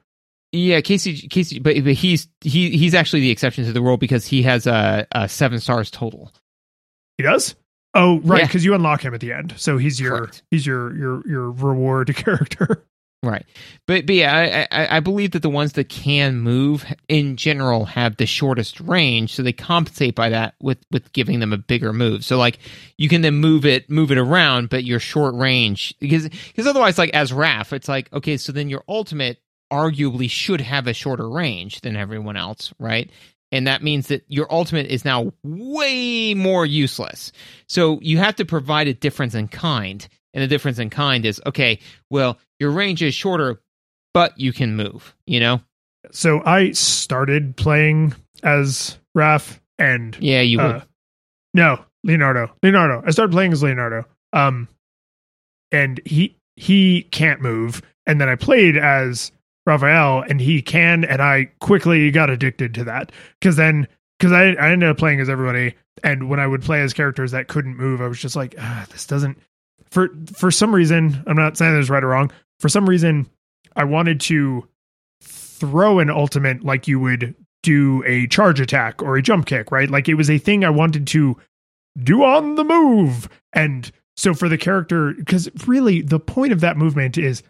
Yeah, 0.51 0.81
Casey, 0.81 1.27
Casey, 1.27 1.59
but, 1.59 1.75
but 1.83 1.93
he's 1.93 2.27
he 2.41 2.71
he's 2.71 2.93
actually 2.95 3.19
the 3.21 3.29
exception 3.31 3.65
to 3.65 3.73
the 3.73 3.81
rule 3.81 3.97
because 3.97 4.25
he 4.25 4.41
has 4.43 4.65
a, 4.67 5.05
a 5.13 5.29
seven 5.29 5.59
stars 5.59 5.91
total. 5.91 6.31
He 7.17 7.23
does. 7.23 7.55
Oh, 7.95 8.19
right, 8.19 8.41
Yeah. 8.41 8.45
because 8.47 8.63
you 8.65 8.73
unlock 8.75 9.03
him 9.03 9.13
at 9.15 9.19
the 9.19 9.33
end, 9.33 9.53
so 9.57 9.77
he's 9.77 9.99
your 9.99 10.17
Correct. 10.19 10.43
he's 10.51 10.65
your 10.65 10.95
your 10.95 11.27
your 11.27 11.51
reward 11.51 12.15
character. 12.15 12.83
Right, 13.21 13.45
but 13.85 14.05
but 14.05 14.15
yeah, 14.15 14.65
I, 14.71 14.97
I 14.97 14.99
believe 15.01 15.31
that 15.31 15.41
the 15.41 15.49
ones 15.49 15.73
that 15.73 15.89
can 15.89 16.39
move 16.39 16.85
in 17.09 17.35
general 17.35 17.83
have 17.83 18.15
the 18.15 18.25
shortest 18.25 18.79
range, 18.79 19.35
so 19.35 19.43
they 19.43 19.51
compensate 19.51 20.15
by 20.15 20.29
that 20.29 20.55
with 20.61 20.77
with 20.89 21.11
giving 21.11 21.41
them 21.41 21.51
a 21.51 21.57
bigger 21.57 21.91
move. 21.91 22.23
So 22.23 22.37
like 22.37 22.59
you 22.97 23.09
can 23.09 23.21
then 23.21 23.35
move 23.35 23.65
it 23.65 23.89
move 23.89 24.11
it 24.11 24.17
around, 24.17 24.69
but 24.69 24.85
your 24.85 25.01
short 25.01 25.35
range 25.35 25.93
because 25.99 26.29
because 26.29 26.65
otherwise 26.65 26.97
like 26.97 27.09
as 27.09 27.33
Raph, 27.33 27.73
it's 27.73 27.89
like 27.89 28.11
okay, 28.13 28.37
so 28.37 28.53
then 28.53 28.69
your 28.69 28.85
ultimate 28.87 29.41
arguably 29.69 30.29
should 30.29 30.61
have 30.61 30.87
a 30.87 30.93
shorter 30.93 31.29
range 31.29 31.81
than 31.81 31.97
everyone 31.97 32.37
else, 32.37 32.73
right? 32.79 33.11
And 33.51 33.67
that 33.67 33.83
means 33.83 34.07
that 34.07 34.23
your 34.27 34.51
ultimate 34.51 34.87
is 34.87 35.03
now 35.03 35.33
way 35.43 36.33
more 36.35 36.65
useless. 36.65 37.31
So 37.67 37.99
you 38.01 38.17
have 38.19 38.35
to 38.37 38.45
provide 38.45 38.87
a 38.87 38.93
difference 38.93 39.33
in 39.35 39.47
kind. 39.47 40.07
And 40.33 40.43
the 40.43 40.47
difference 40.47 40.77
in 40.79 40.89
kind 40.89 41.25
is 41.25 41.41
okay, 41.45 41.79
well, 42.09 42.37
your 42.59 42.71
range 42.71 43.01
is 43.01 43.15
shorter, 43.15 43.61
but 44.13 44.39
you 44.39 44.53
can 44.53 44.75
move, 44.75 45.15
you 45.25 45.39
know? 45.39 45.61
so 46.11 46.41
I 46.45 46.71
started 46.71 47.55
playing 47.57 48.15
as 48.41 48.97
Raph, 49.17 49.59
and 49.77 50.15
Yeah, 50.19 50.41
you 50.41 50.57
would. 50.59 50.65
uh, 50.75 50.81
no 51.53 51.83
Leonardo. 52.03 52.51
Leonardo. 52.63 53.03
I 53.05 53.11
started 53.11 53.31
playing 53.33 53.51
as 53.51 53.61
Leonardo. 53.61 54.05
Um, 54.31 54.67
and 55.71 55.99
he 56.05 56.35
he 56.55 57.03
can't 57.11 57.41
move, 57.41 57.81
and 58.05 58.19
then 58.19 58.29
I 58.29 58.35
played 58.35 58.77
as 58.77 59.31
Raphael, 59.65 60.21
and 60.27 60.39
he 60.41 60.61
can, 60.61 61.03
and 61.03 61.21
I 61.21 61.51
quickly 61.59 62.11
got 62.11 62.29
addicted 62.29 62.73
to 62.75 62.83
that 62.85 63.11
because 63.39 63.55
then 63.55 63.87
because 64.19 64.31
I 64.31 64.53
I 64.53 64.71
ended 64.71 64.89
up 64.89 64.97
playing 64.97 65.19
as 65.19 65.29
everybody, 65.29 65.75
and 66.03 66.29
when 66.29 66.39
I 66.39 66.47
would 66.47 66.61
play 66.63 66.81
as 66.81 66.93
characters 66.93 67.31
that 67.31 67.47
couldn't 67.47 67.77
move, 67.77 68.01
I 68.01 68.07
was 68.07 68.19
just 68.19 68.35
like, 68.35 68.55
ah, 68.59 68.85
this 68.91 69.05
doesn't. 69.05 69.37
For 69.91 70.09
for 70.33 70.51
some 70.51 70.73
reason, 70.73 71.23
I'm 71.27 71.35
not 71.35 71.57
saying 71.57 71.75
this 71.75 71.89
right 71.89 72.03
or 72.03 72.07
wrong. 72.07 72.31
For 72.59 72.69
some 72.69 72.87
reason, 72.87 73.29
I 73.75 73.83
wanted 73.85 74.19
to 74.21 74.67
throw 75.21 75.99
an 75.99 76.09
ultimate 76.09 76.63
like 76.63 76.87
you 76.87 76.99
would 76.99 77.35
do 77.61 78.03
a 78.05 78.27
charge 78.27 78.59
attack 78.59 79.01
or 79.01 79.17
a 79.17 79.21
jump 79.21 79.45
kick, 79.45 79.71
right? 79.71 79.89
Like 79.89 80.07
it 80.07 80.13
was 80.13 80.29
a 80.29 80.37
thing 80.37 80.63
I 80.63 80.69
wanted 80.69 81.07
to 81.07 81.37
do 82.01 82.23
on 82.23 82.55
the 82.55 82.63
move. 82.63 83.27
And 83.53 83.91
so 84.15 84.33
for 84.33 84.47
the 84.47 84.57
character, 84.57 85.13
because 85.13 85.49
really 85.67 86.01
the 86.01 86.19
point 86.19 86.53
of 86.53 86.61
that 86.61 86.77
movement 86.77 87.17
is 87.17 87.43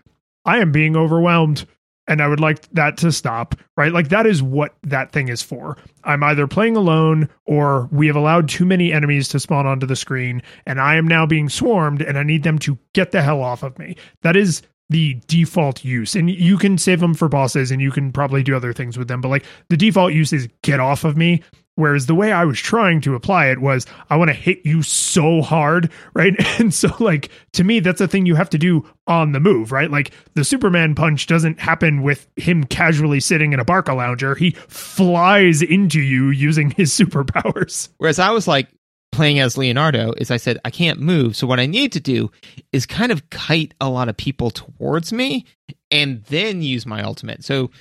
I 0.46 0.60
am 0.60 0.72
being 0.72 0.96
overwhelmed 0.96 1.66
and 2.10 2.22
I 2.22 2.28
would 2.28 2.39
like 2.39 2.68
that 2.72 2.97
to 2.97 3.12
stop, 3.12 3.55
right? 3.78 3.93
Like 3.93 4.10
that 4.10 4.26
is 4.26 4.43
what 4.43 4.76
that 4.84 5.12
thing 5.12 5.30
is 5.30 5.41
for. 5.41 5.78
I'm 6.03 6.24
either 6.24 6.47
playing 6.47 6.76
alone 6.76 7.30
or 7.45 7.88
we 7.91 8.07
have 8.07 8.16
allowed 8.16 8.49
too 8.49 8.66
many 8.66 8.91
enemies 8.91 9.30
to 9.30 9.39
spawn 9.39 9.68
onto 9.68 9.86
the 9.86 9.95
screen 9.95 10.41
and 10.66 10.82
I 10.82 10.95
am 10.95 11.07
now 11.07 11.26
being 11.26 11.47
swarmed 11.47 12.01
and 12.01 12.18
I 12.18 12.24
need 12.24 12.43
them 12.43 12.57
to 12.60 12.78
get 12.93 13.12
the 13.12 13.22
hell 13.22 13.41
off 13.41 13.64
of 13.64 13.78
me. 13.78 13.95
That 14.24 14.36
is 14.36 14.64
the 14.89 15.22
default 15.28 15.86
use. 15.86 16.16
And 16.16 16.32
you 16.32 16.57
can 16.57 16.80
save 16.80 16.99
them 16.99 17.14
for 17.14 17.30
bosses 17.30 17.70
and 17.70 17.80
you 17.80 17.91
can 17.91 18.12
probably 18.12 18.41
do 18.41 18.55
other 18.55 18.74
things 18.74 18.97
with 18.97 19.07
them, 19.07 19.22
but 19.22 19.30
like 19.30 19.45
the 19.70 19.78
default 19.78 20.12
use 20.12 20.34
is 20.34 20.49
get 20.64 20.80
off 20.80 21.03
of 21.03 21.16
me. 21.16 21.43
Whereas 21.80 22.08
the 22.08 22.16
way 22.16 22.34
I 22.34 22.44
was 22.44 22.60
trying 22.60 23.00
to 23.02 23.16
apply 23.16 23.48
it 23.48 23.60
was 23.60 23.86
I 24.10 24.18
want 24.18 24.30
to 24.30 24.34
hit 24.34 24.66
you 24.66 24.84
so 24.84 25.42
hard, 25.42 25.90
right? 26.14 26.36
And 26.60 26.74
so 26.74 26.90
like 27.00 27.32
to 27.54 27.64
me 27.64 27.80
that's 27.80 28.02
a 28.02 28.08
thing 28.08 28.26
you 28.26 28.36
have 28.36 28.50
to 28.50 28.58
do 28.58 28.86
on 29.08 29.32
the 29.32 29.40
move, 29.40 29.72
right? 29.72 29.90
Like 29.90 30.12
the 30.34 30.44
Superman 30.44 30.94
punch 30.94 31.26
doesn't 31.26 31.60
happen 31.60 32.02
with 32.02 32.28
him 32.36 32.66
casually 32.66 33.22
sitting 33.22 33.54
in 33.54 33.60
a 33.60 33.66
Barcalounger. 33.66 34.38
He 34.38 34.52
flies 34.52 35.62
into 35.62 36.02
you 36.02 36.30
using 36.30 36.72
his 36.72 36.92
superpowers. 36.98 37.90
Whereas 37.98 38.20
I 38.20 38.32
was 38.32 38.48
like 38.48 38.68
playing 39.14 39.40
as 39.40 39.58
Leonardo, 39.58 40.14
is 40.18 40.32
I 40.32 40.38
said, 40.38 40.60
I 40.66 40.70
can't 40.70 41.00
move. 41.00 41.36
So 41.36 41.48
what 41.48 41.60
I 41.60 41.66
need 41.66 41.94
to 41.94 42.00
do 42.00 42.30
is 42.72 42.86
kind 42.86 43.12
of 43.12 43.30
kite 43.30 43.74
a 43.80 43.90
lot 43.90 44.10
of 44.10 44.18
people 44.18 44.52
towards 44.52 45.12
me 45.14 45.46
and 45.90 46.24
then 46.26 46.62
use 46.62 46.86
my 46.86 47.02
ultimate. 47.02 47.44
So 47.44 47.72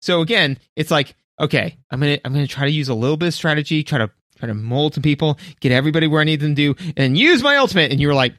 so 0.00 0.20
again, 0.20 0.58
it's 0.76 0.90
like, 0.90 1.14
okay, 1.40 1.76
I'm 1.90 2.00
gonna 2.00 2.18
I'm 2.24 2.32
gonna 2.32 2.46
try 2.46 2.64
to 2.64 2.70
use 2.70 2.88
a 2.88 2.94
little 2.94 3.16
bit 3.16 3.28
of 3.28 3.34
strategy, 3.34 3.82
try 3.84 3.98
to 3.98 4.10
try 4.38 4.46
to 4.48 4.54
mold 4.54 4.94
some 4.94 5.02
people, 5.02 5.38
get 5.60 5.72
everybody 5.72 6.06
where 6.06 6.20
I 6.20 6.24
need 6.24 6.40
them 6.40 6.54
to, 6.54 6.74
and 6.96 7.18
use 7.18 7.42
my 7.42 7.56
ultimate. 7.56 7.90
And 7.90 8.00
you 8.00 8.06
were 8.08 8.14
like, 8.14 8.34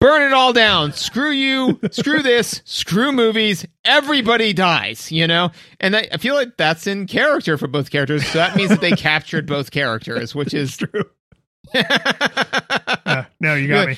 burn 0.00 0.22
it 0.22 0.32
all 0.32 0.52
down. 0.54 0.92
Screw 0.94 1.30
you. 1.30 1.78
screw 1.90 2.22
this. 2.22 2.62
Screw 2.64 3.12
movies. 3.12 3.66
Everybody 3.84 4.54
dies, 4.54 5.12
you 5.12 5.26
know? 5.26 5.50
And 5.78 5.94
I, 5.94 6.08
I 6.12 6.16
feel 6.16 6.34
like 6.34 6.56
that's 6.56 6.86
in 6.86 7.06
character 7.06 7.58
for 7.58 7.66
both 7.68 7.90
characters. 7.90 8.26
So 8.26 8.38
that 8.38 8.56
means 8.56 8.70
that 8.70 8.80
they 8.80 8.92
captured 8.96 9.46
both 9.46 9.70
characters, 9.70 10.34
which 10.34 10.54
is 10.54 10.76
True. 10.78 11.04
Uh, 11.74 13.24
no, 13.40 13.54
you 13.54 13.68
got 13.68 13.88
me. 13.88 13.96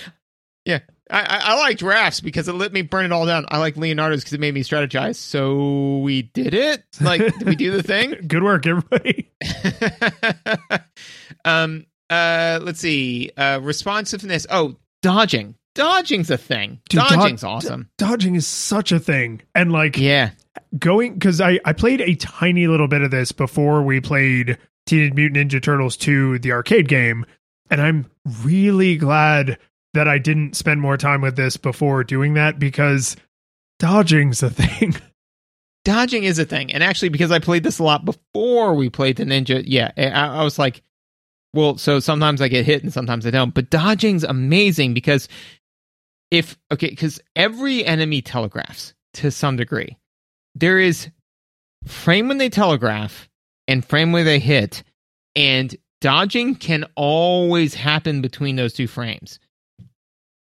yeah. 0.65 0.81
I, 1.13 1.21
I, 1.21 1.41
I 1.53 1.59
liked 1.61 1.83
Raph's 1.83 2.21
because 2.21 2.49
it 2.49 2.55
let 2.55 2.73
me 2.73 2.83
burn 2.83 3.05
it 3.05 3.13
all 3.13 3.27
down. 3.27 3.45
I 3.49 3.59
like 3.59 3.77
Leonardo's 3.77 4.21
because 4.21 4.33
it 4.33 4.41
made 4.41 4.55
me 4.55 4.63
strategize. 4.63 5.17
So 5.17 5.99
we 5.99 6.23
did 6.23 6.55
it. 6.55 6.83
Like, 7.01 7.21
did 7.21 7.47
we 7.47 7.55
do 7.55 7.71
the 7.71 7.83
thing? 7.83 8.17
Good 8.27 8.43
work, 8.43 8.67
everybody. 8.67 9.31
um. 11.45 11.87
Uh. 12.11 12.61
Let's 12.63 12.81
see. 12.81 13.31
Uh. 13.37 13.61
Responsiveness. 13.63 14.47
Oh, 14.51 14.77
dodging. 15.03 15.55
Dodging's 15.75 16.31
a 16.31 16.37
thing. 16.37 16.81
Dude, 16.91 17.01
dod- 17.01 17.15
Dodging's 17.15 17.45
awesome. 17.45 17.89
Dodging 17.97 18.35
is 18.35 18.47
such 18.47 18.93
a 18.93 18.99
thing. 18.99 19.41
And 19.55 19.73
like 19.73 19.97
Yeah. 19.97 20.31
going 20.79 21.15
because 21.15 21.41
I 21.41 21.61
I 21.65 21.73
played 21.73 22.03
a 22.03 22.15
tiny 22.17 22.67
little 22.67 22.89
bit 22.89 23.01
of 23.03 23.11
this 23.11 23.33
before 23.33 23.83
we 23.83 24.01
played 24.01 24.59
Teenage 24.85 25.15
Mutant 25.15 25.51
Ninja 25.51 25.63
Turtles 25.63 25.97
2, 25.97 26.41
the 26.41 26.53
arcade 26.53 26.89
game, 26.89 27.25
and 27.71 27.81
I'm 27.81 28.11
really 28.43 28.97
glad 28.97 29.59
that 29.95 30.09
I 30.09 30.19
didn't 30.19 30.57
spend 30.57 30.81
more 30.81 30.97
time 30.97 31.21
with 31.21 31.37
this 31.37 31.57
before 31.57 32.05
doing 32.05 32.35
that 32.35 32.59
because 32.59 33.17
dodging's 33.79 34.43
a 34.43 34.51
thing. 34.51 34.95
dodging 35.85 36.25
is 36.25 36.39
a 36.39 36.45
thing. 36.45 36.73
And 36.73 36.83
actually 36.83 37.11
because 37.11 37.31
i 37.31 37.39
played 37.39 37.65
this 37.65 37.79
a 37.79 37.85
lot 37.85 38.05
before 38.05 38.75
we 38.75 38.89
played 38.89 39.17
the 39.17 39.25
ninja 39.25 39.63
yeah 39.67 39.91
i, 39.97 40.39
I 40.41 40.45
was 40.45 40.59
like 40.59 40.83
well 41.53 41.77
so 41.77 41.99
sometimes 41.99 42.41
i 42.41 42.49
get 42.49 42.65
hit 42.65 42.83
and 42.83 42.93
sometimes 42.93 43.27
i 43.27 43.31
don't. 43.31 43.53
But 43.55 43.71
dodging's 43.71 44.25
amazing 44.25 44.95
because 44.95 45.29
if 46.31 46.57
okay 46.71 46.89
because 46.89 47.21
every 47.37 47.85
enemy 47.85 48.23
telegraphs 48.23 48.95
to 49.15 49.31
some 49.31 49.57
degree. 49.57 49.97
There 50.55 50.79
is 50.79 51.09
frame 51.87 52.29
when 52.29 52.39
they 52.39 52.49
telegraph 52.49 53.29
and 53.69 53.85
frame 53.85 54.13
where 54.13 54.25
they 54.25 54.39
hit. 54.39 54.83
And 55.35 55.75
dodging 56.01 56.55
can 56.55 56.85
always 56.97 57.75
happen 57.75 58.21
between 58.21 58.57
those 58.57 58.75
two 58.75 58.87
frames 58.87 59.39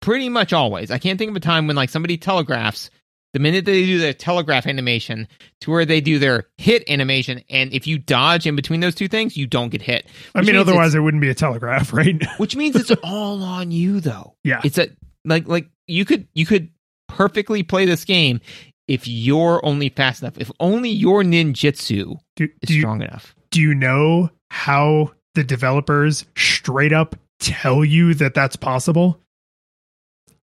pretty 0.03 0.29
much 0.29 0.53
always 0.53 0.91
i 0.91 0.99
can't 0.99 1.19
think 1.19 1.31
of 1.31 1.37
a 1.37 1.41
time 1.41 1.67
when 1.67 1.77
like 1.77 1.89
somebody 1.89 2.19
telegraphs 2.19 2.91
the 3.33 3.39
minute 3.39 3.65
they 3.65 3.87
do 3.87 3.99
their 3.99 4.13
telegraph 4.13 4.67
animation 4.67 5.27
to 5.61 5.71
where 5.71 5.87
they 5.87 6.01
do 6.03 6.19
their 6.19 6.45
hit 6.59 6.85
animation 6.91 7.43
and 7.49 7.73
if 7.73 7.87
you 7.87 7.99
dodge 7.99 8.47
in 8.47 8.55
between 8.55 8.81
those 8.81 8.95
two 8.95 9.09
things 9.09 9.37
you 9.37 9.47
don't 9.47 9.71
get 9.71 9.81
hit 9.81 10.07
I 10.35 10.43
mean, 10.43 10.57
otherwise 10.57 10.95
it 10.95 11.01
wouldn't 11.01 11.23
be 11.23 11.31
a 11.31 11.35
telegraph, 11.35 11.93
right? 11.95 12.23
which 12.37 12.55
means 12.55 12.77
it's 12.77 12.91
all 13.03 13.43
on 13.43 13.71
you 13.71 14.01
though 14.01 14.35
yeah. 14.45 14.61
it's 14.65 14.77
a 14.77 14.89
like 15.25 15.49
like 15.49 15.71
you 15.87 16.05
could 16.05 16.29
you 16.35 16.45
could 16.45 16.69
perfectly 17.09 17.63
play 17.63 17.87
this 17.87 18.05
game 18.05 18.41
if 18.89 19.09
you're 19.09 19.65
only 19.65 19.89
fast 19.89 20.23
enough 20.23 20.37
if 20.37 20.51
only 20.61 20.91
your 20.91 21.23
ninjutsu 21.23 22.19
Do, 22.37 22.45
is 22.45 22.51
do, 22.67 22.75
you, 22.75 22.81
strong 22.81 23.01
enough 23.01 23.35
do 23.51 23.61
you 23.61 23.75
know 23.75 24.31
how 24.51 25.13
the 25.35 25.45
developers 25.45 26.25
straight 26.37 26.93
up 26.93 27.17
tell 27.39 27.85
you 27.85 28.15
that 28.15 28.35
that's 28.35 28.57
possible? 28.57 29.21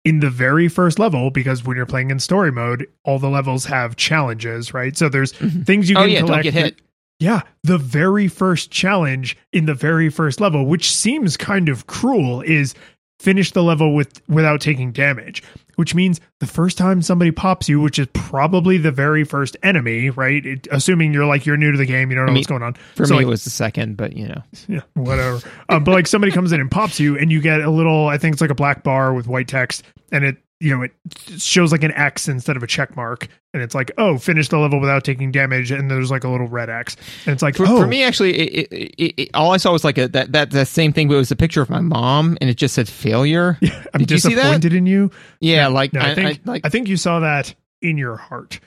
In 0.08 0.20
the 0.22 0.30
very 0.30 0.68
first 0.70 1.00
level, 1.00 1.30
because 1.32 1.66
when 1.66 1.76
you're 1.76 1.86
playing 1.86 2.12
in 2.12 2.20
story 2.20 2.52
mode, 2.52 2.88
all 3.04 3.20
the 3.20 3.30
levels 3.30 3.66
have 3.66 3.96
challenges, 3.98 4.74
right? 4.74 4.96
So 4.96 5.10
there's 5.10 5.34
Mhm. 5.34 5.66
things 5.66 5.90
you 5.90 5.98
oh 5.98 6.02
can 6.02 6.10
yeah 6.12 6.20
don't 6.20 6.28
collect. 6.28 6.44
get 6.44 6.54
hit 6.54 6.76
Yeah, 7.20 7.42
the 7.64 7.78
very 7.78 8.28
first 8.28 8.72
challenge 8.72 9.36
in 9.52 9.66
the 9.66 9.74
very 9.74 10.10
first 10.10 10.40
level, 10.40 10.66
which 10.66 10.92
seems 10.94 11.36
kind 11.36 11.68
of 11.68 11.88
cruel, 11.88 12.42
is 12.42 12.74
finish 13.20 13.52
the 13.52 13.64
level 13.64 13.96
with 13.96 14.22
without 14.30 14.62
taking 14.62 14.92
damage. 14.92 15.42
Which 15.78 15.96
means 15.96 16.20
the 16.40 16.46
first 16.48 16.78
time 16.78 17.02
somebody 17.02 17.32
pops 17.32 17.70
you, 17.70 17.80
which 17.80 17.98
is 17.98 18.08
probably 18.14 18.78
the 18.78 18.92
very 18.92 19.24
first 19.24 19.56
enemy, 19.64 20.10
right? 20.10 20.46
It, 20.46 20.68
assuming 20.72 21.14
you're 21.14 21.26
like 21.26 21.46
you're 21.46 21.56
new 21.56 21.72
to 21.72 21.78
the 21.78 21.86
game, 21.86 22.10
you 22.12 22.16
don't 22.18 22.26
know 22.26 22.32
I 22.32 22.34
mean, 22.34 22.40
what's 22.42 22.48
going 22.48 22.64
on. 22.64 22.74
for 22.96 23.06
So, 23.06 23.14
me 23.14 23.18
like, 23.20 23.28
it 23.28 23.30
was 23.30 23.44
the 23.46 23.50
second 23.52 23.96
but 23.96 24.14
you 24.18 24.28
know 24.28 24.42
yeah, 24.68 24.82
whatever. 24.96 25.40
um, 25.70 25.84
but 25.84 25.92
like 25.92 26.08
somebody 26.08 26.32
comes 26.34 26.52
in 26.52 26.60
and 26.60 26.70
pops 26.70 27.00
you, 27.00 27.18
and 27.18 27.32
you 27.32 27.40
get 27.42 27.62
a 27.62 27.70
little. 27.70 28.08
I 28.08 28.18
think 28.18 28.34
it's 28.34 28.42
like 28.42 28.50
a 28.52 28.56
black 28.56 28.84
bar 28.84 29.14
with 29.14 29.28
white 29.28 29.48
text, 29.48 29.84
and 30.12 30.26
it 30.26 30.38
you 30.60 30.76
know 30.76 30.82
it 30.84 30.92
shows 31.40 31.72
like 31.72 31.84
an 31.84 31.92
X 31.92 32.28
instead 32.28 32.58
of 32.58 32.64
a 32.64 32.68
check 32.68 32.96
mark, 32.96 33.28
and 33.54 33.62
it's 33.62 33.76
like 33.76 33.92
oh 33.98 34.18
finish 34.18 34.50
the 34.50 34.58
level 34.58 34.80
without 34.80 35.04
taking 35.04 35.32
damage, 35.32 35.72
and 35.72 35.90
there's 35.90 36.10
like 36.10 36.24
a 36.24 36.30
little 36.30 36.48
red 36.48 36.70
X, 36.70 36.96
and 37.26 37.34
it's 37.34 37.44
like 37.44 37.56
For, 37.56 37.66
oh 37.68 37.78
for 37.78 37.88
me, 37.88 38.04
actually, 38.04 38.38
it, 38.38 38.68
it, 38.72 39.14
it, 39.22 39.30
all 39.34 39.52
I 39.54 39.58
saw 39.58 39.72
was 39.72 39.84
like 39.84 39.98
a 39.98 40.08
that, 40.10 40.32
that 40.32 40.52
that 40.52 40.68
same 40.68 40.94
thing, 40.94 41.08
but 41.08 41.16
it 41.16 41.20
was 41.20 41.32
a 41.32 41.36
picture 41.36 41.62
of 41.62 41.70
my 41.70 41.82
mom, 41.82 42.38
and 42.42 42.50
it 42.50 42.56
just 42.56 42.74
said 42.74 42.88
failure. 42.90 43.58
I'm 43.94 44.00
Did 44.00 44.12
you 44.12 44.18
see 44.18 44.34
that? 44.36 44.42
disappointed 44.42 44.74
in 44.74 44.86
you. 44.86 45.12
Yeah, 45.40 45.68
like 45.68 45.94
No, 45.94 46.00
I, 46.00 46.12
I, 46.12 46.16
think 46.16 46.28
I, 46.48 46.52
like 46.52 46.66
I 46.66 46.70
think 46.70 46.88
you 46.88 46.98
saw 46.98 47.20
that 47.20 47.54
in 47.82 47.98
your 47.98 48.16
heart. 48.16 48.60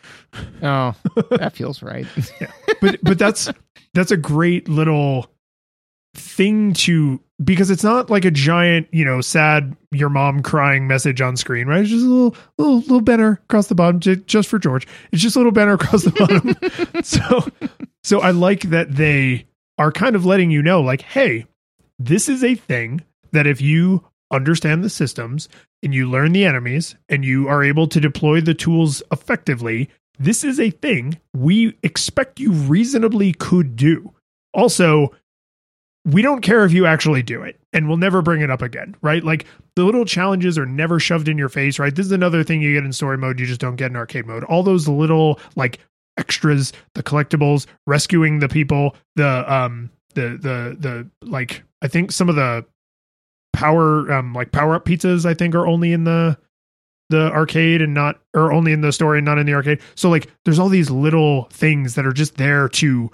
oh, 0.62 0.94
that 1.30 1.52
feels 1.54 1.82
right. 1.82 2.06
but 2.80 3.02
but 3.02 3.18
that's 3.18 3.50
that's 3.94 4.12
a 4.12 4.16
great 4.16 4.68
little 4.68 5.26
thing 6.14 6.72
to 6.74 7.20
because 7.42 7.70
it's 7.70 7.84
not 7.84 8.10
like 8.10 8.24
a 8.24 8.30
giant 8.30 8.88
you 8.92 9.04
know 9.04 9.20
sad 9.20 9.76
your 9.90 10.08
mom 10.08 10.42
crying 10.42 10.86
message 10.86 11.20
on 11.20 11.36
screen 11.36 11.66
right? 11.66 11.80
It's 11.80 11.90
just 11.90 12.04
a 12.04 12.08
little 12.08 12.36
little 12.58 12.78
little 12.78 13.00
banner 13.00 13.40
across 13.44 13.68
the 13.68 13.74
bottom 13.74 14.00
ju- 14.00 14.16
just 14.16 14.48
for 14.48 14.58
george. 14.58 14.86
It's 15.12 15.22
just 15.22 15.36
a 15.36 15.38
little 15.38 15.52
banner 15.52 15.74
across 15.74 16.04
the 16.04 16.12
bottom. 16.12 16.56
So 17.02 17.48
so 18.02 18.20
i 18.20 18.30
like 18.30 18.62
that 18.70 18.96
they 18.96 19.46
are 19.78 19.92
kind 19.92 20.16
of 20.16 20.24
letting 20.24 20.50
you 20.50 20.62
know 20.62 20.80
like 20.80 21.02
hey 21.02 21.46
this 21.98 22.28
is 22.28 22.42
a 22.42 22.54
thing 22.54 23.02
that 23.32 23.46
if 23.46 23.60
you 23.60 24.04
understand 24.30 24.82
the 24.82 24.90
systems 24.90 25.48
and 25.82 25.94
you 25.94 26.08
learn 26.08 26.32
the 26.32 26.44
enemies 26.44 26.94
and 27.08 27.24
you 27.24 27.48
are 27.48 27.62
able 27.62 27.86
to 27.88 28.00
deploy 28.00 28.40
the 28.40 28.54
tools 28.54 29.02
effectively 29.12 29.88
this 30.20 30.44
is 30.44 30.60
a 30.60 30.68
thing 30.68 31.18
we 31.32 31.78
expect 31.82 32.38
you 32.38 32.52
reasonably 32.52 33.32
could 33.32 33.74
do. 33.74 34.12
Also 34.52 35.12
we 36.12 36.22
don't 36.22 36.40
care 36.40 36.64
if 36.64 36.72
you 36.72 36.86
actually 36.86 37.22
do 37.22 37.42
it 37.42 37.58
and 37.72 37.88
we'll 37.88 37.96
never 37.96 38.22
bring 38.22 38.40
it 38.40 38.50
up 38.50 38.62
again 38.62 38.94
right? 39.02 39.24
Like 39.24 39.46
the 39.76 39.84
little 39.84 40.04
challenges 40.04 40.58
are 40.58 40.66
never 40.66 41.00
shoved 41.00 41.28
in 41.28 41.38
your 41.38 41.48
face 41.48 41.78
right? 41.78 41.94
This 41.94 42.06
is 42.06 42.12
another 42.12 42.44
thing 42.44 42.62
you 42.62 42.74
get 42.74 42.84
in 42.84 42.92
story 42.92 43.18
mode 43.18 43.40
you 43.40 43.46
just 43.46 43.60
don't 43.60 43.76
get 43.76 43.90
in 43.90 43.96
arcade 43.96 44.26
mode. 44.26 44.44
All 44.44 44.62
those 44.62 44.88
little 44.88 45.38
like 45.56 45.78
extras 46.16 46.72
the 46.94 47.02
collectibles 47.02 47.66
rescuing 47.86 48.40
the 48.40 48.48
people 48.48 48.94
the 49.16 49.52
um 49.52 49.90
the 50.14 50.38
the 50.40 50.76
the 50.78 51.10
like 51.26 51.62
i 51.82 51.88
think 51.88 52.12
some 52.12 52.28
of 52.28 52.34
the 52.34 52.64
power 53.52 54.12
um 54.12 54.34
like 54.34 54.52
power 54.52 54.74
up 54.74 54.84
pizzas 54.84 55.24
i 55.24 55.32
think 55.32 55.54
are 55.54 55.66
only 55.66 55.92
in 55.92 56.04
the 56.04 56.36
the 57.10 57.30
arcade 57.32 57.82
and 57.82 57.92
not 57.92 58.20
or 58.34 58.52
only 58.52 58.72
in 58.72 58.80
the 58.80 58.92
story 58.92 59.18
and 59.18 59.24
not 59.24 59.36
in 59.36 59.44
the 59.44 59.52
arcade. 59.52 59.80
So 59.96 60.08
like 60.08 60.28
there's 60.44 60.58
all 60.58 60.68
these 60.68 60.90
little 60.90 61.48
things 61.52 61.96
that 61.96 62.06
are 62.06 62.12
just 62.12 62.36
there 62.36 62.68
to 62.68 63.10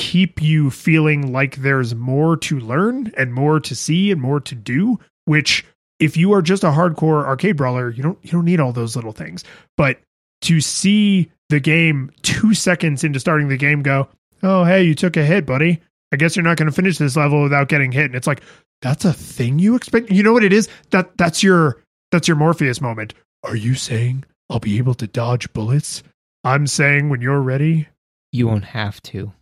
keep 0.00 0.40
you 0.40 0.70
feeling 0.70 1.30
like 1.30 1.56
there's 1.56 1.94
more 1.94 2.34
to 2.34 2.58
learn 2.58 3.12
and 3.18 3.34
more 3.34 3.60
to 3.60 3.76
see 3.76 4.10
and 4.10 4.18
more 4.18 4.40
to 4.40 4.54
do 4.54 4.98
which 5.26 5.62
if 5.98 6.16
you 6.16 6.32
are 6.32 6.40
just 6.40 6.64
a 6.64 6.68
hardcore 6.68 7.22
arcade 7.22 7.54
brawler 7.54 7.90
you 7.90 8.02
don't 8.02 8.18
you 8.22 8.30
don't 8.30 8.46
need 8.46 8.60
all 8.60 8.72
those 8.72 8.96
little 8.96 9.12
things. 9.12 9.44
But 9.76 10.00
to 10.40 10.58
see 10.62 11.30
the 11.50 11.60
game 11.60 12.10
2 12.22 12.54
seconds 12.54 13.04
into 13.04 13.20
starting 13.20 13.48
the 13.48 13.58
game 13.58 13.82
go 13.82 14.08
oh 14.42 14.64
hey 14.64 14.82
you 14.84 14.94
took 14.94 15.18
a 15.18 15.22
hit 15.22 15.44
buddy. 15.44 15.78
I 16.12 16.16
guess 16.16 16.34
you're 16.34 16.44
not 16.44 16.56
going 16.56 16.70
to 16.70 16.74
finish 16.74 16.96
this 16.96 17.14
level 17.14 17.42
without 17.42 17.68
getting 17.68 17.92
hit. 17.92 18.06
And 18.06 18.14
it's 18.14 18.26
like 18.26 18.40
that's 18.80 19.04
a 19.04 19.12
thing 19.12 19.58
you 19.58 19.74
expect? 19.74 20.10
You 20.10 20.22
know 20.22 20.32
what 20.32 20.44
it 20.44 20.52
is? 20.54 20.66
That 20.92 21.14
that's 21.18 21.42
your 21.42 21.82
that's 22.10 22.26
your 22.26 22.38
morpheus 22.38 22.80
moment. 22.80 23.12
Are 23.42 23.54
you 23.54 23.74
saying 23.74 24.24
i'll 24.48 24.60
be 24.60 24.78
able 24.78 24.94
to 24.94 25.06
dodge 25.06 25.52
bullets? 25.52 26.02
I'm 26.42 26.66
saying 26.66 27.10
when 27.10 27.20
you're 27.20 27.42
ready 27.42 27.88
you 28.32 28.46
won't 28.46 28.64
have 28.64 29.02
to. 29.02 29.32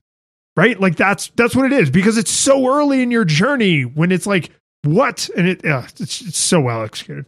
Right 0.59 0.81
like 0.81 0.97
that's 0.97 1.29
that's 1.37 1.55
what 1.57 1.65
it 1.67 1.73
is 1.73 1.91
because 1.91 2.19
it's 2.19 2.31
so 2.31 2.69
early 2.69 3.01
in 3.03 3.11
your 3.11 3.25
journey 3.25 3.83
when 3.83 4.11
it's 4.13 4.27
like 4.27 4.51
what 4.83 5.29
and 5.37 5.49
it 5.49 5.61
yeah, 5.65 5.85
it's, 6.01 6.21
it's 6.21 6.39
so 6.39 6.61
well 6.61 6.83
executed 6.83 7.27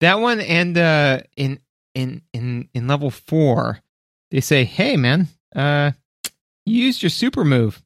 That 0.00 0.20
one 0.20 0.40
and 0.40 0.76
uh 0.76 1.20
in 1.36 1.60
in 1.94 2.22
in 2.32 2.68
in 2.74 2.86
level 2.88 3.10
four, 3.10 3.78
they 4.32 4.40
say, 4.40 4.64
"Hey, 4.64 4.96
man, 4.96 5.28
uh, 5.54 5.92
you 6.66 6.84
used 6.86 7.02
your 7.02 7.10
super 7.10 7.44
move. 7.44 7.80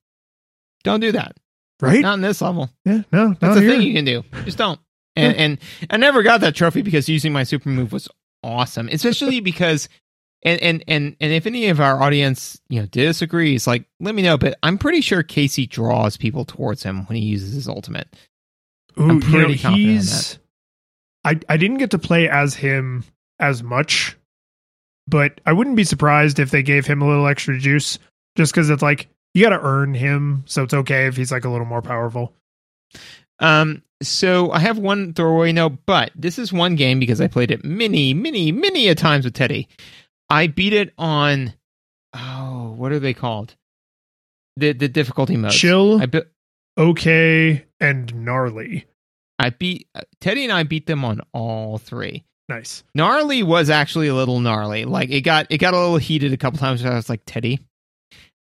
Don't 0.85 1.01
do 1.01 1.13
that. 1.13 1.37
right 1.81 2.01
Not 2.01 2.15
in 2.15 2.21
this 2.23 2.41
level. 2.41 2.71
yeah 2.87 3.03
no 3.13 3.35
That's 3.39 3.59
here. 3.59 3.71
thing 3.71 3.83
you 3.83 3.93
can 3.93 4.05
do. 4.07 4.25
Just 4.45 4.57
don't." 4.59 4.81
And 5.17 5.37
and 5.37 5.59
I 5.91 5.97
never 5.99 6.23
got 6.23 6.41
that 6.41 6.55
trophy 6.55 6.81
because 6.83 7.09
using 7.09 7.33
my 7.33 7.43
super 7.45 7.69
move 7.69 7.93
was 7.93 8.09
awesome, 8.43 8.89
especially 8.91 9.41
because. 9.41 9.89
And, 10.45 10.63
and 10.63 10.85
and 10.87 11.17
and 11.21 11.33
if 11.33 11.47
any 11.47 11.67
of 11.69 11.81
our 11.81 12.01
audience 12.01 12.61
you 12.69 12.81
know 12.81 12.87
disagrees, 12.87 13.67
like 13.67 13.85
let 13.99 14.15
me 14.15 14.23
know. 14.23 14.39
But 14.39 14.57
I'm 14.63 14.79
pretty 14.79 15.01
sure 15.01 15.23
Casey 15.23 15.67
draws 15.67 16.17
people 16.17 16.45
towards 16.45 16.85
him 16.85 17.07
when 17.07 17.17
he 17.17 17.25
uses 17.25 17.55
his 17.55 17.69
ultimate. 17.69 18.07
Ooh, 18.99 19.03
I'm 19.03 19.09
you 19.09 19.15
know, 19.15 19.31
pretty 19.31 19.59
confident 19.59 19.89
on 19.89 19.95
he's 19.95 20.39
I 21.25 21.41
I 21.49 21.57
didn't 21.57 21.79
get 21.79 21.91
to 21.91 21.99
play 21.99 22.29
as 22.29 22.55
him 22.55 23.05
as 23.41 23.63
much, 23.63 24.17
but 25.07 25.41
I 25.45 25.53
wouldn't 25.53 25.77
be 25.77 25.85
surprised 25.85 26.39
if 26.39 26.51
they 26.51 26.63
gave 26.63 26.87
him 26.87 27.03
a 27.03 27.09
little 27.09 27.27
extra 27.27 27.59
juice 27.59 27.99
just 28.37 28.53
because 28.53 28.71
it's 28.71 28.83
like 28.83 29.09
you 29.35 29.43
got 29.43 29.51
to 29.51 29.61
earn 29.61 29.95
him, 29.95 30.45
so 30.47 30.63
it's 30.63 30.75
okay 30.75 31.07
if 31.07 31.17
he's 31.17 31.33
like 31.33 31.45
a 31.45 31.51
little 31.51 31.67
more 31.67 31.83
powerful. 31.83 32.33
Um, 33.41 33.83
so 34.03 34.51
I 34.51 34.61
have 34.61 34.79
one 34.79 35.13
throwaway 35.13 35.53
note, 35.53 35.79
but 35.87 36.11
this 36.15 36.39
is 36.39 36.53
one 36.53 36.77
game 36.77 36.99
because 36.99 37.21
I 37.21 37.27
played 37.27 37.51
it 37.51 37.65
many, 37.65 38.15
many, 38.15 38.53
many 38.53 38.89
a 38.89 38.95
times 38.95 39.25
with 39.25 39.35
Teddy. 39.35 39.69
I 40.31 40.47
beat 40.47 40.73
it 40.73 40.93
on 40.99 41.55
oh, 42.15 42.75
what 42.77 42.93
are 42.93 42.99
they 42.99 43.15
called? 43.15 43.55
The 44.57 44.73
the 44.73 44.89
difficulty 44.89 45.37
modes. 45.37 45.57
Chill, 45.57 46.01
I 46.01 46.07
be- 46.07 46.23
okay, 46.77 47.65
and 47.81 48.25
gnarly. 48.25 48.87
I 49.39 49.51
beat 49.51 49.89
uh, 49.95 50.01
Teddy 50.21 50.45
and 50.45 50.53
I 50.53 50.65
beat 50.65 50.87
them 50.87 51.05
on 51.05 51.21
all 51.33 51.79
three. 51.79 52.25
Nice. 52.49 52.83
Gnarly 52.95 53.43
was 53.43 53.71
actually 53.71 54.09
a 54.09 54.15
little 54.15 54.41
gnarly. 54.41 54.85
Like 54.85 55.11
it 55.11 55.21
got 55.21 55.47
it 55.51 55.59
got 55.59 55.75
a 55.75 55.79
little 55.79 55.99
heated 55.99 56.33
a 56.33 56.37
couple 56.37 56.59
times. 56.59 56.85
I 56.85 56.95
was 56.95 57.09
like, 57.09 57.23
Teddy, 57.27 57.61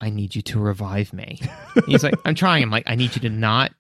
I 0.01 0.11
need 0.11 0.35
you 0.35 0.43
to 0.43 0.59
revive 0.61 1.12
me. 1.12 1.41
He's 1.87 2.05
like, 2.05 2.14
I'm 2.24 2.35
trying. 2.35 2.62
I'm 2.62 2.70
like, 2.70 2.85
I 2.87 2.95
need 2.95 3.14
you 3.16 3.22
to 3.22 3.31
not 3.31 3.72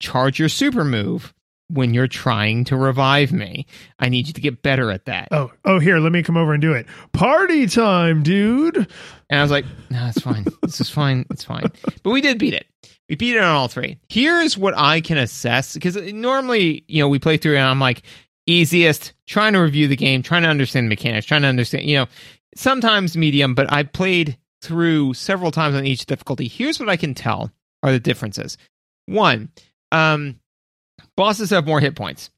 charge 0.00 0.38
your 0.38 0.48
super 0.48 0.84
move 0.84 1.34
when 1.68 1.94
you're 1.94 2.06
trying 2.06 2.64
to 2.64 2.76
revive 2.76 3.32
me. 3.32 3.66
I 3.98 4.08
need 4.08 4.26
you 4.26 4.32
to 4.32 4.40
get 4.40 4.62
better 4.62 4.90
at 4.90 5.06
that. 5.06 5.28
Oh, 5.32 5.50
oh, 5.64 5.78
here, 5.78 5.98
let 5.98 6.12
me 6.12 6.22
come 6.22 6.36
over 6.36 6.52
and 6.52 6.60
do 6.60 6.72
it. 6.72 6.86
Party 7.12 7.66
time, 7.66 8.22
dude. 8.22 8.76
And 8.76 9.40
I 9.40 9.42
was 9.42 9.50
like, 9.50 9.64
no, 9.90 10.06
it's 10.06 10.20
fine. 10.20 10.46
this 10.62 10.80
is 10.80 10.90
fine. 10.90 11.26
It's 11.30 11.44
fine. 11.44 11.70
But 12.02 12.10
we 12.10 12.20
did 12.20 12.38
beat 12.38 12.54
it. 12.54 12.66
We 13.08 13.16
beat 13.16 13.36
it 13.36 13.42
on 13.42 13.54
all 13.54 13.68
three. 13.68 13.98
Here's 14.08 14.56
what 14.56 14.74
I 14.76 15.00
can 15.00 15.18
assess 15.18 15.74
because 15.74 15.96
normally, 15.96 16.84
you 16.88 17.02
know, 17.02 17.08
we 17.08 17.18
play 17.18 17.36
through 17.36 17.56
and 17.56 17.64
I'm 17.64 17.80
like, 17.80 18.02
easiest, 18.46 19.12
trying 19.26 19.52
to 19.52 19.58
review 19.60 19.88
the 19.88 19.96
game, 19.96 20.22
trying 20.22 20.42
to 20.42 20.48
understand 20.48 20.86
the 20.86 20.88
mechanics, 20.88 21.26
trying 21.26 21.42
to 21.42 21.48
understand, 21.48 21.84
you 21.84 21.96
know, 21.96 22.06
sometimes 22.54 23.16
medium, 23.16 23.54
but 23.54 23.72
I 23.72 23.82
played 23.82 24.38
through 24.62 25.14
several 25.14 25.50
times 25.50 25.76
on 25.76 25.86
each 25.86 26.06
difficulty. 26.06 26.48
Here's 26.48 26.80
what 26.80 26.88
I 26.88 26.96
can 26.96 27.14
tell 27.14 27.50
are 27.82 27.92
the 27.92 28.00
differences. 28.00 28.56
One, 29.06 29.50
um, 29.92 30.40
bosses 31.16 31.50
have 31.50 31.66
more 31.66 31.80
hit 31.80 31.96
points. 31.96 32.30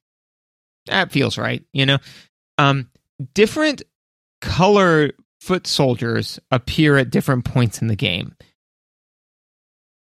That 0.87 1.13
feels 1.13 1.37
right, 1.37 1.65
you 1.73 1.87
know. 1.87 1.99
Um, 2.57 2.91
different 3.35 3.83
color 4.41 5.11
foot 5.41 5.67
soldiers 5.67 6.41
appear 6.51 6.97
at 6.97 7.11
different 7.11 7.45
points 7.45 7.83
in 7.83 7.89
the 7.89 7.97
game. 7.97 8.35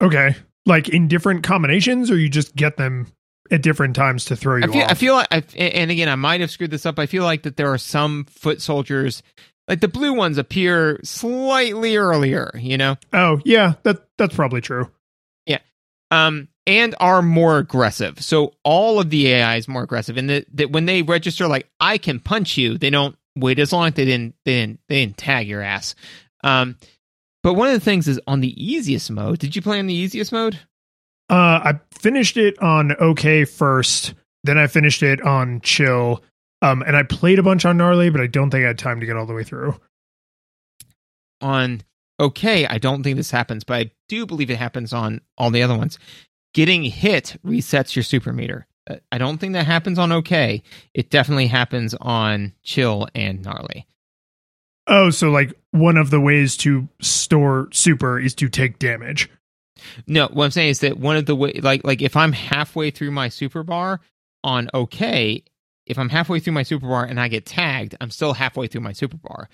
Okay. 0.02 0.36
Like 0.64 0.88
in 0.88 1.08
different 1.08 1.42
combinations, 1.42 2.10
or 2.10 2.18
you 2.18 2.28
just 2.28 2.54
get 2.54 2.76
them 2.76 3.06
at 3.50 3.62
different 3.62 3.94
times 3.94 4.26
to 4.26 4.36
throw 4.36 4.56
you 4.56 4.64
I 4.64 4.66
feel, 4.66 4.82
off? 4.82 4.90
I 4.90 4.94
feel 4.94 5.14
like, 5.14 5.28
I, 5.30 5.36
and 5.58 5.90
again, 5.90 6.08
I 6.08 6.16
might 6.16 6.40
have 6.40 6.50
screwed 6.50 6.70
this 6.70 6.86
up. 6.86 6.98
I 6.98 7.06
feel 7.06 7.24
like 7.24 7.42
that 7.44 7.56
there 7.56 7.72
are 7.72 7.78
some 7.78 8.24
foot 8.24 8.60
soldiers, 8.60 9.22
like 9.68 9.80
the 9.80 9.88
blue 9.88 10.12
ones, 10.12 10.38
appear 10.38 11.00
slightly 11.04 11.96
earlier. 11.96 12.50
You 12.58 12.78
know, 12.78 12.96
oh, 13.12 13.40
yeah, 13.44 13.74
that 13.84 14.06
that's 14.18 14.34
probably 14.34 14.60
true. 14.60 14.90
Yeah. 15.46 15.60
Um, 16.10 16.48
and 16.66 16.94
are 16.98 17.22
more 17.22 17.58
aggressive. 17.58 18.20
So 18.20 18.54
all 18.64 19.00
of 19.00 19.10
the 19.10 19.28
AI 19.28 19.56
is 19.56 19.68
more 19.68 19.82
aggressive, 19.82 20.16
and 20.16 20.28
that 20.30 20.46
that 20.54 20.70
when 20.70 20.86
they 20.86 21.02
register, 21.02 21.46
like 21.46 21.68
I 21.80 21.98
can 21.98 22.20
punch 22.20 22.56
you, 22.56 22.78
they 22.78 22.90
don't 22.90 23.16
wait 23.36 23.58
as 23.58 23.72
long 23.72 23.88
as 23.88 23.94
they 23.94 24.04
didn't 24.04 24.34
they 24.44 24.54
didn't 24.54 24.80
they 24.88 25.04
didn't 25.04 25.16
tag 25.16 25.48
your 25.48 25.62
ass. 25.62 25.94
Um, 26.42 26.76
but 27.42 27.54
one 27.54 27.68
of 27.68 27.74
the 27.74 27.84
things 27.84 28.08
is 28.08 28.20
on 28.26 28.40
the 28.40 28.62
easiest 28.62 29.10
mode. 29.10 29.38
Did 29.38 29.54
you 29.54 29.62
play 29.62 29.78
on 29.78 29.86
the 29.86 29.94
easiest 29.94 30.32
mode? 30.32 30.58
Uh, 31.28 31.74
I 31.74 31.80
finished 31.92 32.36
it 32.36 32.60
on 32.60 32.92
okay 32.92 33.44
first, 33.44 34.14
then 34.44 34.58
I 34.58 34.66
finished 34.66 35.02
it 35.02 35.20
on 35.22 35.60
chill. 35.60 36.22
Um, 36.62 36.82
and 36.82 36.96
I 36.96 37.02
played 37.02 37.38
a 37.38 37.42
bunch 37.42 37.64
on 37.64 37.76
gnarly, 37.76 38.10
but 38.10 38.20
I 38.20 38.26
don't 38.26 38.50
think 38.50 38.64
I 38.64 38.68
had 38.68 38.78
time 38.78 39.00
to 39.00 39.06
get 39.06 39.16
all 39.16 39.26
the 39.26 39.34
way 39.34 39.44
through. 39.44 39.78
on 41.40 41.82
okay, 42.18 42.66
I 42.66 42.78
don't 42.78 43.02
think 43.02 43.16
this 43.16 43.30
happens, 43.30 43.62
but 43.62 43.74
I 43.74 43.90
do 44.08 44.24
believe 44.24 44.50
it 44.50 44.56
happens 44.56 44.92
on 44.92 45.20
all 45.36 45.50
the 45.50 45.62
other 45.62 45.76
ones. 45.76 45.98
Getting 46.54 46.84
hit 46.84 47.36
resets 47.44 47.94
your 47.94 48.02
super 48.02 48.32
meter. 48.32 48.66
Uh, 48.88 48.96
I 49.12 49.18
don't 49.18 49.38
think 49.38 49.52
that 49.54 49.66
happens 49.66 49.98
on 49.98 50.12
okay. 50.12 50.62
It 50.94 51.10
definitely 51.10 51.48
happens 51.48 51.94
on 51.94 52.52
chill 52.62 53.08
and 53.14 53.42
gnarly. 53.42 53.86
Oh, 54.86 55.10
so 55.10 55.30
like 55.30 55.52
one 55.72 55.96
of 55.96 56.10
the 56.10 56.20
ways 56.20 56.56
to 56.58 56.88
store 57.00 57.68
super 57.72 58.18
is 58.18 58.34
to 58.36 58.48
take 58.48 58.78
damage. 58.78 59.28
No, 60.06 60.28
what 60.28 60.44
I'm 60.44 60.50
saying 60.50 60.70
is 60.70 60.80
that 60.80 60.98
one 60.98 61.16
of 61.16 61.26
the 61.26 61.36
way, 61.36 61.52
like, 61.62 61.84
like 61.84 62.02
if 62.02 62.16
I'm 62.16 62.32
halfway 62.32 62.90
through 62.90 63.10
my 63.10 63.28
super 63.28 63.62
bar 63.62 64.00
on 64.42 64.70
okay, 64.72 65.42
if 65.86 65.98
I'm 65.98 66.08
halfway 66.08 66.40
through 66.40 66.54
my 66.54 66.62
super 66.62 66.86
bar 66.86 67.04
and 67.04 67.20
I 67.20 67.28
get 67.28 67.46
tagged, 67.46 67.96
I'm 68.00 68.10
still 68.10 68.32
halfway 68.32 68.68
through 68.68 68.80
my 68.80 68.92
super 68.92 69.16
bar. 69.16 69.48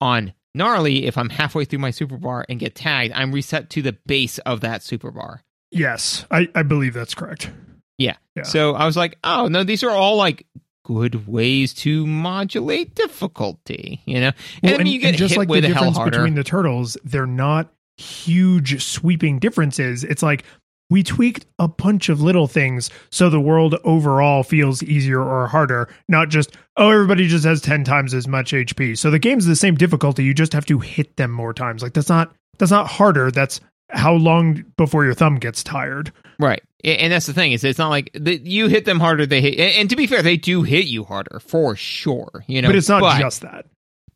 On 0.00 0.32
gnarly, 0.54 1.06
if 1.06 1.16
I'm 1.16 1.30
halfway 1.30 1.64
through 1.64 1.78
my 1.78 1.90
super 1.90 2.16
bar 2.16 2.44
and 2.48 2.60
get 2.60 2.74
tagged, 2.74 3.12
I'm 3.14 3.32
reset 3.32 3.70
to 3.70 3.82
the 3.82 3.92
base 4.06 4.38
of 4.38 4.60
that 4.60 4.82
super 4.82 5.10
bar. 5.10 5.42
Yes, 5.72 6.26
I, 6.30 6.48
I 6.54 6.62
believe 6.62 6.94
that's 6.94 7.14
correct. 7.14 7.50
Yeah. 7.98 8.16
Yeah. 8.36 8.44
So 8.44 8.74
I 8.74 8.86
was 8.86 8.96
like, 8.96 9.18
oh 9.24 9.48
no, 9.48 9.64
these 9.64 9.82
are 9.82 9.90
all 9.90 10.16
like 10.16 10.46
good 10.84 11.26
ways 11.26 11.72
to 11.74 12.06
modulate 12.06 12.94
difficulty, 12.94 14.00
you 14.04 14.20
know. 14.20 14.32
And 14.62 14.72
Well, 14.72 14.74
I 14.74 14.84
mean, 14.84 14.92
you 14.92 14.98
get 15.00 15.14
just 15.14 15.32
hit 15.34 15.38
like 15.38 15.48
with 15.48 15.62
the 15.62 15.68
difference 15.68 15.98
between 15.98 16.34
the 16.34 16.44
turtles, 16.44 16.96
they're 17.04 17.26
not 17.26 17.72
huge 17.96 18.82
sweeping 18.82 19.38
differences. 19.38 20.04
It's 20.04 20.22
like 20.22 20.44
we 20.90 21.02
tweaked 21.02 21.46
a 21.58 21.68
bunch 21.68 22.08
of 22.08 22.20
little 22.20 22.46
things 22.46 22.90
so 23.10 23.30
the 23.30 23.40
world 23.40 23.76
overall 23.84 24.42
feels 24.42 24.82
easier 24.82 25.22
or 25.22 25.46
harder, 25.46 25.88
not 26.08 26.28
just 26.28 26.54
oh 26.76 26.90
everybody 26.90 27.28
just 27.28 27.44
has 27.44 27.60
10 27.60 27.84
times 27.84 28.12
as 28.12 28.28
much 28.28 28.52
HP. 28.52 28.98
So 28.98 29.10
the 29.10 29.18
game's 29.18 29.46
the 29.46 29.56
same 29.56 29.76
difficulty, 29.76 30.24
you 30.24 30.34
just 30.34 30.52
have 30.52 30.66
to 30.66 30.78
hit 30.78 31.16
them 31.16 31.30
more 31.30 31.54
times. 31.54 31.82
Like 31.82 31.94
that's 31.94 32.08
not 32.08 32.34
that's 32.58 32.72
not 32.72 32.86
harder, 32.88 33.30
that's 33.30 33.60
how 33.92 34.14
long 34.14 34.64
before 34.76 35.04
your 35.04 35.14
thumb 35.14 35.36
gets 35.36 35.62
tired. 35.62 36.12
Right. 36.38 36.62
And 36.84 37.12
that's 37.12 37.26
the 37.26 37.32
thing 37.32 37.52
is 37.52 37.62
it's 37.62 37.78
not 37.78 37.90
like 37.90 38.10
the, 38.14 38.36
you 38.36 38.66
hit 38.66 38.84
them 38.84 38.98
harder 38.98 39.24
they 39.24 39.40
hit 39.40 39.60
and, 39.60 39.72
and 39.76 39.90
to 39.90 39.96
be 39.96 40.08
fair 40.08 40.22
they 40.22 40.36
do 40.36 40.62
hit 40.62 40.86
you 40.86 41.04
harder 41.04 41.40
for 41.40 41.76
sure, 41.76 42.44
you 42.48 42.60
know. 42.60 42.68
but 42.68 42.74
it's 42.74 42.88
not 42.88 43.00
but, 43.00 43.20
just 43.20 43.42
that. 43.42 43.66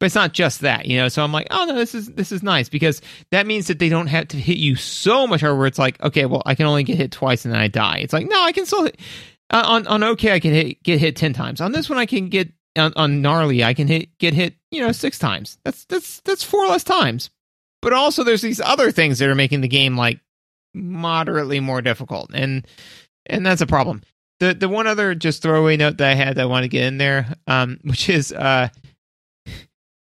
but 0.00 0.06
it's 0.06 0.16
not 0.16 0.32
just 0.32 0.62
that, 0.62 0.86
you 0.86 0.96
know. 0.96 1.06
So 1.06 1.22
I'm 1.22 1.30
like, 1.30 1.46
"Oh 1.52 1.64
no, 1.66 1.74
this 1.76 1.94
is 1.94 2.08
this 2.08 2.32
is 2.32 2.42
nice 2.42 2.68
because 2.68 3.00
that 3.30 3.46
means 3.46 3.68
that 3.68 3.78
they 3.78 3.88
don't 3.88 4.08
have 4.08 4.28
to 4.28 4.36
hit 4.36 4.56
you 4.56 4.74
so 4.74 5.28
much 5.28 5.42
harder 5.42 5.56
where 5.56 5.68
it's 5.68 5.78
like, 5.78 6.02
okay, 6.02 6.26
well, 6.26 6.42
I 6.44 6.56
can 6.56 6.66
only 6.66 6.82
get 6.82 6.96
hit 6.96 7.12
twice 7.12 7.44
and 7.44 7.54
then 7.54 7.60
I 7.60 7.68
die. 7.68 7.98
It's 7.98 8.12
like, 8.12 8.26
no, 8.28 8.42
I 8.42 8.50
can 8.50 8.66
still 8.66 8.84
hit 8.84 8.98
uh, 9.50 9.62
on 9.64 9.86
on 9.86 10.02
okay, 10.02 10.32
I 10.32 10.40
can 10.40 10.52
hit 10.52 10.82
get 10.82 10.98
hit 10.98 11.16
10 11.16 11.32
times. 11.32 11.60
On 11.60 11.72
this 11.72 11.88
one 11.88 11.98
I 11.98 12.06
can 12.06 12.28
get 12.28 12.52
on, 12.76 12.92
on 12.96 13.22
gnarly, 13.22 13.62
I 13.62 13.74
can 13.74 13.86
hit 13.86 14.16
get 14.18 14.34
hit, 14.34 14.54
you 14.70 14.80
know, 14.80 14.92
6 14.92 15.18
times. 15.18 15.58
That's 15.64 15.84
that's 15.84 16.20
that's 16.22 16.42
four 16.42 16.66
less 16.66 16.84
times. 16.84 17.30
But 17.86 17.92
also 17.92 18.24
there's 18.24 18.42
these 18.42 18.60
other 18.60 18.90
things 18.90 19.20
that 19.20 19.28
are 19.28 19.36
making 19.36 19.60
the 19.60 19.68
game 19.68 19.96
like 19.96 20.18
moderately 20.74 21.60
more 21.60 21.80
difficult 21.80 22.32
and 22.34 22.66
and 23.26 23.46
that's 23.46 23.60
a 23.60 23.66
problem. 23.66 24.02
The 24.40 24.54
the 24.54 24.68
one 24.68 24.88
other 24.88 25.14
just 25.14 25.40
throwaway 25.40 25.76
note 25.76 25.98
that 25.98 26.10
i 26.10 26.14
had 26.14 26.36
that 26.36 26.42
i 26.42 26.46
want 26.46 26.64
to 26.64 26.68
get 26.68 26.82
in 26.82 26.98
there 26.98 27.32
um 27.46 27.78
which 27.84 28.08
is 28.08 28.32
uh 28.32 28.70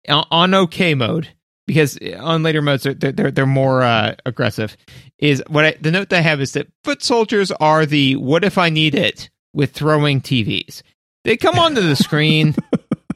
on- 0.09 0.55
okay 0.55 0.95
mode 0.95 1.29
because 1.66 1.99
on 2.19 2.43
later 2.43 2.62
modes 2.62 2.85
they're 2.85 2.95
they're, 2.95 3.31
they're 3.31 3.45
more 3.45 3.83
uh, 3.83 4.14
aggressive 4.25 4.75
is 5.19 5.43
what 5.49 5.66
I, 5.66 5.73
the 5.79 5.91
note 5.91 6.09
that 6.09 6.21
i 6.21 6.23
have 6.23 6.41
is 6.41 6.53
that 6.53 6.69
foot 6.85 7.03
soldiers 7.03 7.51
are 7.51 7.85
the 7.85 8.16
what 8.16 8.45
if 8.45 8.57
i 8.57 8.71
need 8.71 8.95
it 8.95 9.29
with 9.53 9.73
throwing 9.73 10.23
tvs 10.23 10.81
they 11.25 11.37
come 11.37 11.59
onto 11.59 11.83
the 11.83 11.97
screen 11.97 12.55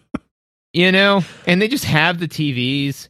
you 0.75 0.93
know 0.93 1.23
and 1.47 1.63
they 1.63 1.69
just 1.69 1.87
have 1.87 2.21
the 2.21 2.29
tvs 2.29 3.09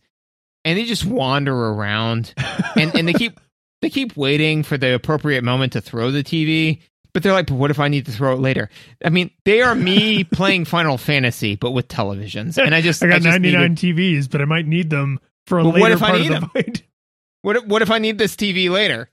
and 0.64 0.78
they 0.78 0.84
just 0.84 1.04
wander 1.04 1.54
around 1.54 2.34
and 2.76 2.94
and 2.94 3.08
they 3.08 3.12
keep 3.12 3.38
they 3.82 3.90
keep 3.90 4.16
waiting 4.16 4.62
for 4.62 4.78
the 4.78 4.94
appropriate 4.94 5.42
moment 5.44 5.72
to 5.74 5.80
throw 5.80 6.10
the 6.10 6.22
TV. 6.22 6.80
But 7.14 7.22
they're 7.22 7.32
like, 7.32 7.48
but 7.48 7.56
what 7.56 7.70
if 7.70 7.78
I 7.78 7.88
need 7.88 8.06
to 8.06 8.12
throw 8.12 8.32
it 8.32 8.38
later? 8.38 8.70
I 9.04 9.10
mean, 9.10 9.30
they 9.44 9.60
are 9.60 9.74
me 9.74 10.24
playing 10.32 10.64
Final 10.64 10.96
Fantasy, 10.96 11.56
but 11.56 11.72
with 11.72 11.88
televisions. 11.88 12.56
And 12.56 12.74
I 12.74 12.80
just, 12.80 13.02
I 13.02 13.08
got 13.08 13.20
just 13.20 13.26
99 13.26 13.74
needed- 13.74 13.96
TVs, 13.96 14.30
but 14.30 14.40
I 14.40 14.46
might 14.46 14.66
need 14.66 14.88
them 14.88 15.20
for 15.46 15.58
a 15.58 15.62
But 15.62 15.74
what 15.74 15.82
later 15.82 15.94
if 15.94 16.02
I 16.02 16.18
need 16.18 16.32
of 16.32 16.40
the 16.40 16.46
fight. 16.46 16.82
what 17.42 17.56
if, 17.56 17.66
what 17.66 17.82
if 17.82 17.90
I 17.90 17.98
need 17.98 18.16
this 18.16 18.34
TV 18.34 18.70
later? 18.70 19.10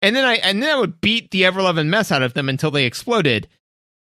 And 0.00 0.16
then 0.16 0.24
I 0.24 0.36
and 0.36 0.62
then 0.62 0.70
I 0.70 0.78
would 0.78 1.00
beat 1.02 1.30
the 1.30 1.44
ever 1.44 1.60
loving 1.60 1.90
mess 1.90 2.10
out 2.10 2.22
of 2.22 2.32
them 2.32 2.48
until 2.48 2.70
they 2.70 2.84
exploded, 2.84 3.48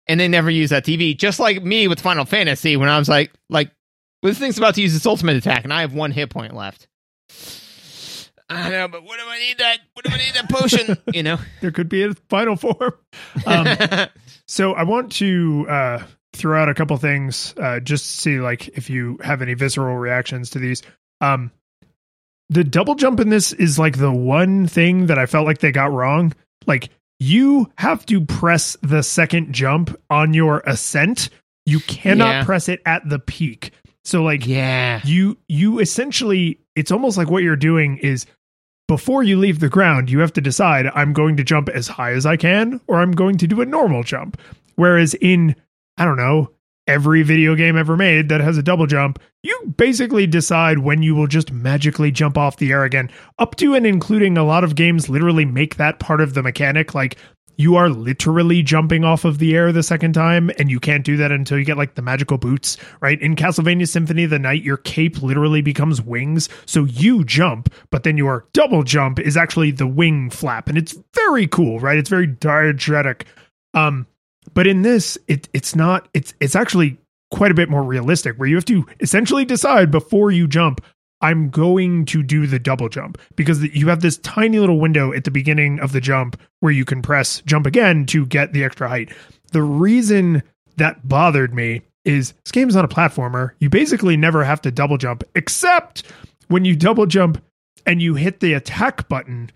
and 0.08 0.20
they 0.20 0.28
never 0.28 0.50
use 0.50 0.72
that 0.72 0.84
TV. 0.84 1.18
Just 1.18 1.40
like 1.40 1.64
me 1.64 1.88
with 1.88 2.00
Final 2.02 2.26
Fantasy, 2.26 2.76
when 2.76 2.90
I 2.90 2.98
was 2.98 3.08
like, 3.08 3.32
like, 3.50 3.72
well, 4.22 4.32
this 4.32 4.40
thing's 4.40 4.58
about 4.58 4.76
to 4.76 4.82
use 4.82 4.96
its 4.96 5.06
ultimate 5.06 5.36
attack, 5.38 5.64
and 5.64 5.74
I 5.74 5.82
have 5.82 5.94
one 5.94 6.12
hit 6.12 6.30
point 6.30 6.56
left. 6.56 6.88
I 8.50 8.70
know, 8.70 8.88
but 8.90 9.04
what 9.04 9.18
do 9.18 9.24
I 9.28 9.40
need 9.40 9.60
that? 9.60 9.78
What 9.94 10.04
do 10.06 10.12
I 10.14 10.18
need 10.18 10.34
that 10.34 10.50
potion? 10.50 10.98
You 11.14 11.24
know. 11.24 11.38
There 11.62 11.72
could 11.72 11.88
be 11.88 12.04
a 12.04 12.14
final 12.30 12.56
form. 12.56 12.94
Um, 13.46 13.68
So 14.48 14.74
I 14.74 14.84
want 14.84 15.14
to 15.14 15.66
uh, 15.70 16.04
throw 16.34 16.62
out 16.62 16.68
a 16.68 16.74
couple 16.74 16.98
things 16.98 17.54
uh, 17.58 17.80
just 17.80 18.04
to 18.04 18.12
see 18.22 18.40
like 18.42 18.68
if 18.70 18.90
you 18.90 19.18
have 19.24 19.42
any 19.42 19.54
visceral 19.54 19.96
reactions 19.96 20.50
to 20.50 20.60
these. 20.60 20.84
Um, 21.22 21.52
the 22.50 22.66
double 22.66 22.96
jump 22.96 23.22
in 23.22 23.30
this 23.30 23.54
is 23.54 23.80
like 23.80 23.98
the 23.98 24.12
one 24.12 24.68
thing 24.68 25.06
that 25.06 25.18
I 25.18 25.26
felt 25.26 25.46
like 25.48 25.60
they 25.60 25.72
got 25.72 25.94
wrong. 25.94 26.34
Like 26.68 26.90
you 27.22 27.72
have 27.78 28.06
to 28.08 28.20
press 28.26 28.76
the 28.82 29.04
second 29.04 29.54
jump 29.54 29.96
on 30.10 30.34
your 30.34 30.60
ascent. 30.66 31.30
You 31.66 31.80
cannot 31.80 32.32
Yeah. 32.32 32.44
press 32.44 32.68
it 32.68 32.82
at 32.86 33.08
the 33.08 33.20
peak. 33.20 33.72
So 34.04 34.24
like 34.24 34.48
yeah. 34.48 35.02
you 35.04 35.38
you 35.48 35.80
essentially 35.80 36.60
it's 36.76 36.92
almost 36.92 37.18
like 37.18 37.30
what 37.30 37.44
you're 37.44 37.56
doing 37.56 37.98
is 37.98 38.26
before 38.92 39.24
you 39.24 39.40
leave 39.40 39.62
the 39.62 39.70
ground 39.70 40.10
you 40.10 40.20
have 40.20 40.34
to 40.34 40.42
decide 40.42 40.86
i'm 40.96 41.14
going 41.14 41.38
to 41.38 41.46
jump 41.46 41.70
as 41.70 41.88
high 41.88 42.12
as 42.12 42.26
i 42.26 42.36
can 42.36 42.82
or 42.88 43.00
i'm 43.00 43.14
going 43.14 43.38
to 43.38 43.48
do 43.48 43.62
a 43.62 43.66
normal 43.66 44.04
jump 44.04 44.38
whereas 44.76 45.14
in 45.22 45.56
i 45.98 46.04
don't 46.04 46.18
know 46.18 46.52
every 46.88 47.24
video 47.24 47.56
game 47.56 47.78
ever 47.78 47.96
made 47.96 48.28
that 48.28 48.42
has 48.42 48.58
a 48.58 48.62
double 48.62 48.86
jump 48.86 49.18
you 49.44 49.74
basically 49.78 50.28
decide 50.28 50.80
when 50.80 51.02
you 51.02 51.16
will 51.16 51.28
just 51.28 51.54
magically 51.54 52.12
jump 52.12 52.38
off 52.38 52.58
the 52.58 52.74
air 52.74 52.84
again 52.84 53.10
up 53.40 53.56
to 53.56 53.76
and 53.76 53.88
including 53.88 54.38
a 54.38 54.44
lot 54.44 54.64
of 54.64 54.76
games 54.76 55.08
literally 55.08 55.46
make 55.46 55.78
that 55.78 56.00
part 56.00 56.20
of 56.20 56.34
the 56.34 56.44
mechanic 56.44 56.94
like 56.94 57.18
you 57.58 57.76
are 57.76 57.90
literally 57.90 58.64
jumping 58.64 59.04
off 59.04 59.26
of 59.26 59.38
the 59.38 59.56
air 59.56 59.72
the 59.72 59.84
second 59.84 60.14
time 60.14 60.52
and 60.58 60.70
you 60.70 60.80
can't 60.80 61.06
do 61.06 61.18
that 61.18 61.32
until 61.32 61.58
you 61.58 61.66
get 61.66 61.78
like 61.78 61.96
the 61.96 62.02
magical 62.02 62.38
boots 62.38 62.78
right? 63.02 63.22
In 63.22 63.36
castlevania 63.36 63.88
symphony 63.88 64.24
of 64.24 64.30
the 64.30 64.40
night 64.40 64.64
your 64.64 64.78
cape 64.78 65.22
literally 65.22 65.62
becomes 65.62 66.02
wings 66.02 66.50
so 66.66 66.86
you 66.86 67.24
jump 67.24 67.74
but 67.90 68.04
then 68.04 68.18
your 68.18 68.46
double 68.54 68.84
jump 68.84 69.20
is 69.20 69.38
actually 69.38 69.72
the 69.72 69.88
wing 69.88 70.30
flap 70.30 70.68
and 70.68 70.78
it's 70.78 70.98
very 71.14 71.48
cool 71.48 71.80
right? 71.80 71.98
It's 71.98 72.10
very 72.10 72.28
diegetic. 72.28 73.24
Um 73.74 74.08
but 74.54 74.68
in 74.68 74.82
this 74.82 75.18
it 75.28 75.48
it's 75.54 75.76
not 75.76 76.08
it's 76.14 76.34
it's 76.40 76.56
actually 76.56 76.98
quite 77.32 77.52
a 77.52 77.56
bit 77.56 77.70
more 77.70 77.84
realistic 77.84 78.36
where 78.38 78.48
you 78.48 78.56
have 78.56 78.66
to 78.66 78.86
essentially 79.00 79.46
decide 79.46 79.90
before 79.90 80.32
you 80.32 80.48
jump 80.48 80.82
I'm 81.22 81.50
going 81.50 82.06
to 82.06 82.24
do 82.24 82.48
the 82.48 82.60
double 82.60 82.90
jump 82.90 83.20
because 83.36 83.64
you 83.64 83.90
have 83.90 84.02
this 84.02 84.18
tiny 84.18 84.60
little 84.60 84.80
window 84.80 85.14
at 85.14 85.24
the 85.24 85.32
beginning 85.32 85.80
of 85.80 85.92
the 85.92 86.02
jump 86.02 86.40
where 86.60 86.72
you 86.72 86.86
can 86.86 87.02
press 87.02 87.42
jump 87.46 87.66
again 87.66 88.06
to 88.08 88.26
get 88.26 88.54
the 88.54 88.64
extra 88.64 88.88
height. 88.90 89.14
The 89.52 89.64
reason 89.64 90.44
that 90.78 91.08
bothered 91.08 91.54
me 91.54 91.82
is 92.06 92.34
this 92.44 92.52
game 92.52 92.70
is 92.70 92.76
not 92.76 92.86
a 92.86 92.88
platformer. 92.88 93.52
You 93.60 93.70
basically 93.70 94.18
never 94.18 94.44
have 94.44 94.62
to 94.62 94.72
double 94.72 94.98
jump 94.98 95.24
except 95.36 96.04
when 96.48 96.66
you 96.66 96.76
double 96.76 97.06
jump 97.06 97.42
and 97.86 98.02
you 98.02 98.16
hit 98.16 98.40
the 98.40 98.54
attack 98.54 99.08
button, 99.08 99.52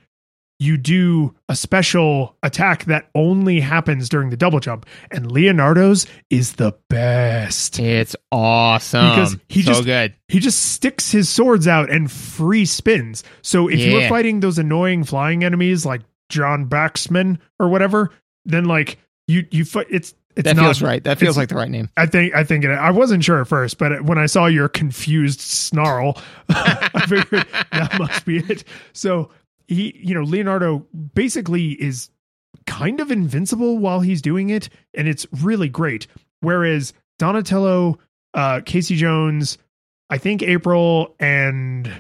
you 0.59 0.77
do 0.77 1.35
a 1.49 1.55
special 1.55 2.35
attack 2.41 2.85
that 2.85 3.09
only 3.13 3.59
happens 3.59 4.07
during 4.07 4.29
the 4.29 4.37
double 4.37 4.59
jump. 4.59 4.85
And 5.11 5.31
Leonardo's 5.31 6.07
is 6.29 6.53
the 6.53 6.73
best. 6.89 7.79
It's 7.79 8.15
awesome. 8.31 9.09
Because 9.09 9.37
he 9.49 9.61
so 9.61 9.71
just- 9.73 9.85
good. 9.85 10.13
He 10.27 10.39
just 10.39 10.71
sticks 10.71 11.11
his 11.11 11.29
swords 11.29 11.67
out 11.67 11.89
and 11.91 12.11
free 12.11 12.65
spins. 12.65 13.23
So 13.41 13.67
if 13.67 13.79
you 13.79 13.93
were 13.93 13.99
Yeah. 14.01 14.09
fighting 14.09 14.39
those 14.39 14.57
annoying 14.57 15.03
flying 15.03 15.43
enemies 15.43 15.85
like 15.85 16.01
John 16.29 16.67
Baxman 16.67 17.37
or 17.59 17.69
whatever, 17.69 18.11
then 18.45 18.65
like 18.65 18.97
you 19.27 19.45
you 19.51 19.65
fight 19.65 19.87
it's 19.89 20.13
it's 20.35 20.43
That 20.45 20.55
not 20.57 20.63
feels 20.63 20.81
right. 20.81 21.01
That 21.03 21.17
feels 21.17 21.37
like 21.37 21.47
the 21.49 21.55
right 21.55 21.69
name. 21.69 21.89
I 21.95 22.07
think 22.07 22.35
I 22.35 22.43
think 22.43 22.65
it, 22.65 22.69
I 22.71 22.91
wasn't 22.91 23.23
sure 23.23 23.39
at 23.41 23.47
first, 23.47 23.77
but 23.77 24.03
when 24.03 24.17
I 24.17 24.25
saw 24.25 24.47
your 24.47 24.67
confused 24.67 25.39
snarl, 25.41 26.17
I 26.49 27.05
figured 27.07 27.45
that 27.71 27.95
must 27.99 28.25
be 28.25 28.37
it. 28.37 28.63
So 28.93 29.29
he, 29.67 29.99
you 30.03 30.13
know, 30.13 30.23
Leonardo 30.23 30.85
basically 31.13 31.71
is 31.71 32.09
kind 32.65 32.99
of 32.99 33.11
invincible 33.11 33.77
while 33.77 33.99
he's 34.01 34.21
doing 34.21 34.49
it, 34.49 34.69
and 34.93 35.07
it's 35.07 35.25
really 35.41 35.69
great. 35.69 36.07
Whereas 36.41 36.93
Donatello, 37.19 37.99
uh, 38.33 38.61
Casey 38.65 38.95
Jones, 38.95 39.57
I 40.09 40.17
think 40.17 40.41
April 40.43 41.15
and 41.19 41.91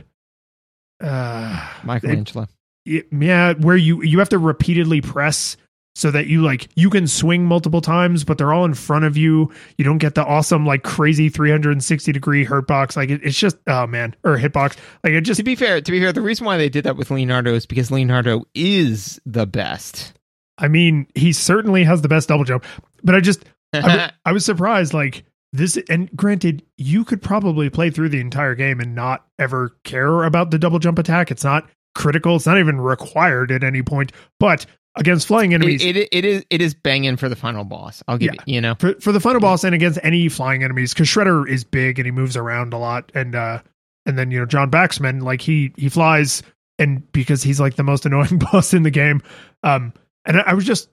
uh 1.01 1.69
Michelangelo. 1.83 2.47
it- 2.85 3.07
yeah 3.11 3.53
where 3.53 3.75
you 3.75 4.01
you 4.01 4.19
have 4.19 4.29
to 4.29 4.37
repeatedly 4.37 5.01
press 5.01 5.57
so 5.95 6.11
that 6.11 6.27
you 6.27 6.41
like 6.41 6.67
you 6.75 6.89
can 6.89 7.07
swing 7.07 7.45
multiple 7.45 7.81
times 7.81 8.23
but 8.23 8.37
they're 8.37 8.53
all 8.53 8.65
in 8.65 8.73
front 8.73 9.05
of 9.05 9.15
you. 9.17 9.51
You 9.77 9.85
don't 9.85 9.97
get 9.97 10.15
the 10.15 10.25
awesome 10.25 10.65
like 10.65 10.83
crazy 10.83 11.29
360 11.29 12.11
degree 12.11 12.43
hurt 12.43 12.67
box. 12.67 12.95
Like 12.97 13.09
it, 13.09 13.21
it's 13.23 13.37
just 13.39 13.57
oh 13.67 13.87
man 13.87 14.15
or 14.23 14.37
hitbox 14.37 14.77
like 15.03 15.13
it 15.13 15.21
just 15.21 15.37
to 15.39 15.43
be 15.43 15.55
fair, 15.55 15.81
to 15.81 15.91
be 15.91 15.99
fair, 16.01 16.11
the 16.13 16.21
reason 16.21 16.45
why 16.45 16.57
they 16.57 16.69
did 16.69 16.83
that 16.83 16.97
with 16.97 17.11
Leonardo 17.11 17.53
is 17.53 17.65
because 17.65 17.91
Leonardo 17.91 18.43
is 18.53 19.19
the 19.25 19.45
best. 19.45 20.13
i 20.57 20.67
mean 20.67 21.07
he 21.15 21.33
certainly 21.33 21.83
has 21.83 22.01
the 22.01 22.07
best 22.07 22.29
double 22.29 22.43
jump 22.45 22.63
but 23.03 23.13
i 23.15 23.19
just 23.19 23.43
I 23.73 24.11
was 24.31 24.45
surprised 24.45 24.93
like 24.93 25.25
this 25.51 25.77
and 25.89 26.09
granted 26.15 26.63
you 26.77 27.03
could 27.05 27.21
probably 27.21 27.69
play 27.69 27.89
through 27.89 28.09
the 28.09 28.19
entire 28.21 28.55
game 28.55 28.79
and 28.79 28.95
not 28.95 29.25
ever 29.39 29.75
care 29.83 30.23
about 30.23 30.51
the 30.51 30.59
double 30.59 30.79
jump 30.79 30.99
attack. 30.99 31.31
It's 31.31 31.43
not 31.43 31.69
critical. 31.93 32.35
It's 32.35 32.45
not 32.45 32.57
even 32.57 32.79
required 32.79 33.51
at 33.51 33.63
any 33.63 33.81
point 33.81 34.11
but 34.39 34.65
against 34.97 35.27
flying 35.27 35.53
enemies. 35.53 35.83
It, 35.83 35.97
it, 35.97 36.09
it 36.11 36.25
is 36.25 36.45
it 36.49 36.61
is 36.61 36.73
banging 36.73 37.17
for 37.17 37.27
the 37.29 37.35
final 37.35 37.63
boss. 37.63 38.01
I'll 38.07 38.17
give 38.17 38.33
Yeah. 38.33 38.41
you, 38.45 38.55
you 38.55 38.61
know. 38.61 38.75
for, 38.75 38.93
for 39.01 39.11
the 39.11 39.19
final 39.19 39.41
boss 39.41 39.63
and 39.63 39.75
against 39.75 39.99
any 40.03 40.29
flying 40.29 40.63
enemies 40.63 40.93
because 40.93 41.07
shredder 41.07 41.47
is 41.47 41.63
big 41.63 41.99
and 41.99 42.05
he 42.05 42.11
moves 42.11 42.37
around 42.37 42.73
a 42.73 42.77
lot 42.77 43.11
and 43.13 43.35
uh 43.35 43.61
and 44.05 44.17
then 44.17 44.31
you 44.31 44.39
know 44.39 44.45
john 44.45 44.69
baxman 44.71 45.21
like 45.21 45.41
he 45.41 45.73
he 45.77 45.89
flies 45.89 46.43
and 46.79 47.11
because 47.11 47.41
he's 47.43 47.59
like 47.59 47.75
the 47.75 47.83
most 47.83 48.05
annoying 48.05 48.37
boss 48.51 48.73
in 48.73 48.83
the 48.83 48.91
game 48.91 49.21
um 49.63 49.91
and 50.25 50.37
i, 50.37 50.41
I 50.47 50.53
was 50.53 50.63
just 50.65 50.89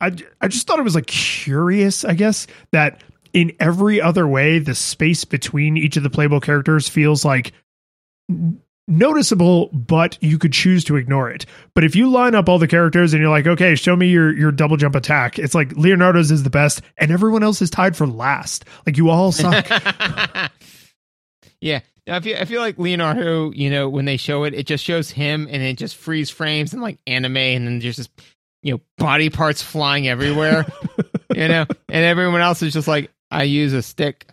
I, 0.00 0.12
I 0.40 0.48
just 0.48 0.66
thought 0.66 0.78
it 0.78 0.82
was 0.84 0.94
like 0.94 1.06
curious 1.06 2.04
i 2.04 2.12
guess 2.14 2.46
that 2.72 3.02
in 3.32 3.52
every 3.60 4.00
other 4.00 4.26
way 4.28 4.58
the 4.58 4.74
space 4.74 5.24
between 5.24 5.76
each 5.76 5.96
of 5.96 6.02
the 6.02 6.10
playable 6.10 6.40
characters 6.40 6.88
feels 6.88 7.24
like 7.24 7.52
noticeable 8.88 9.68
but 9.72 10.16
you 10.20 10.38
could 10.38 10.52
choose 10.52 10.84
to 10.84 10.96
ignore 10.96 11.28
it 11.28 11.44
but 11.74 11.82
if 11.82 11.96
you 11.96 12.08
line 12.08 12.34
up 12.34 12.48
all 12.48 12.58
the 12.58 12.68
characters 12.68 13.12
and 13.12 13.20
you're 13.20 13.30
like 13.30 13.46
okay 13.46 13.74
show 13.74 13.96
me 13.96 14.06
your 14.06 14.32
your 14.36 14.52
double 14.52 14.76
jump 14.76 14.94
attack 14.94 15.38
it's 15.38 15.54
like 15.54 15.72
leonardo's 15.76 16.30
is 16.30 16.44
the 16.44 16.50
best 16.50 16.82
and 16.96 17.10
everyone 17.10 17.42
else 17.42 17.60
is 17.60 17.68
tied 17.68 17.96
for 17.96 18.06
last 18.06 18.64
like 18.86 18.96
you 18.96 19.10
all 19.10 19.32
suck 19.32 19.66
yeah. 21.60 21.80
No, 22.06 22.14
I 22.14 22.20
feel 22.20 22.36
I 22.38 22.44
feel 22.44 22.60
like 22.60 22.78
Leonardo, 22.78 23.50
you 23.50 23.68
know, 23.68 23.88
when 23.88 24.04
they 24.04 24.16
show 24.16 24.44
it, 24.44 24.54
it 24.54 24.66
just 24.66 24.84
shows 24.84 25.10
him 25.10 25.48
and 25.50 25.60
it 25.60 25.76
just 25.76 25.96
freeze 25.96 26.30
frames 26.30 26.72
and 26.72 26.80
like 26.80 26.98
anime 27.06 27.36
and 27.36 27.66
then 27.66 27.80
there's 27.80 27.96
just 27.96 28.10
you 28.62 28.74
know, 28.74 28.80
body 28.98 29.30
parts 29.30 29.62
flying 29.62 30.08
everywhere. 30.08 30.66
you 31.34 31.48
know, 31.48 31.66
and 31.88 32.04
everyone 32.04 32.40
else 32.40 32.62
is 32.62 32.72
just 32.72 32.88
like, 32.88 33.10
I 33.30 33.44
use 33.44 33.72
a 33.72 33.82
stick. 33.82 34.26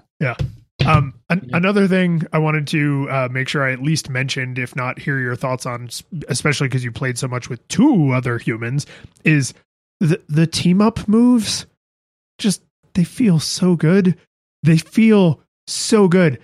Um 0.86 1.14
an, 1.30 1.50
another 1.54 1.88
thing 1.88 2.22
i 2.34 2.38
wanted 2.38 2.68
to 2.68 3.08
uh, 3.10 3.28
make 3.32 3.48
sure 3.48 3.64
i 3.64 3.72
at 3.72 3.82
least 3.82 4.10
mentioned 4.10 4.58
if 4.60 4.76
not 4.76 5.00
hear 5.00 5.20
your 5.20 5.36
thoughts 5.36 5.66
on 5.66 5.90
especially 6.28 6.68
because 6.68 6.84
you 6.84 6.92
played 6.92 7.18
so 7.18 7.28
much 7.28 7.50
with 7.50 7.66
two 7.68 8.12
other 8.12 8.38
humans 8.38 8.86
is 9.24 9.54
the 10.00 10.22
the 10.28 10.46
team 10.48 10.82
up 10.82 11.08
moves. 11.08 11.66
Just 12.38 12.62
they 12.94 13.04
feel 13.06 13.40
so 13.40 13.76
good. 13.76 14.18
They 14.64 14.78
feel 14.78 15.40
so 15.68 16.08
good 16.08 16.40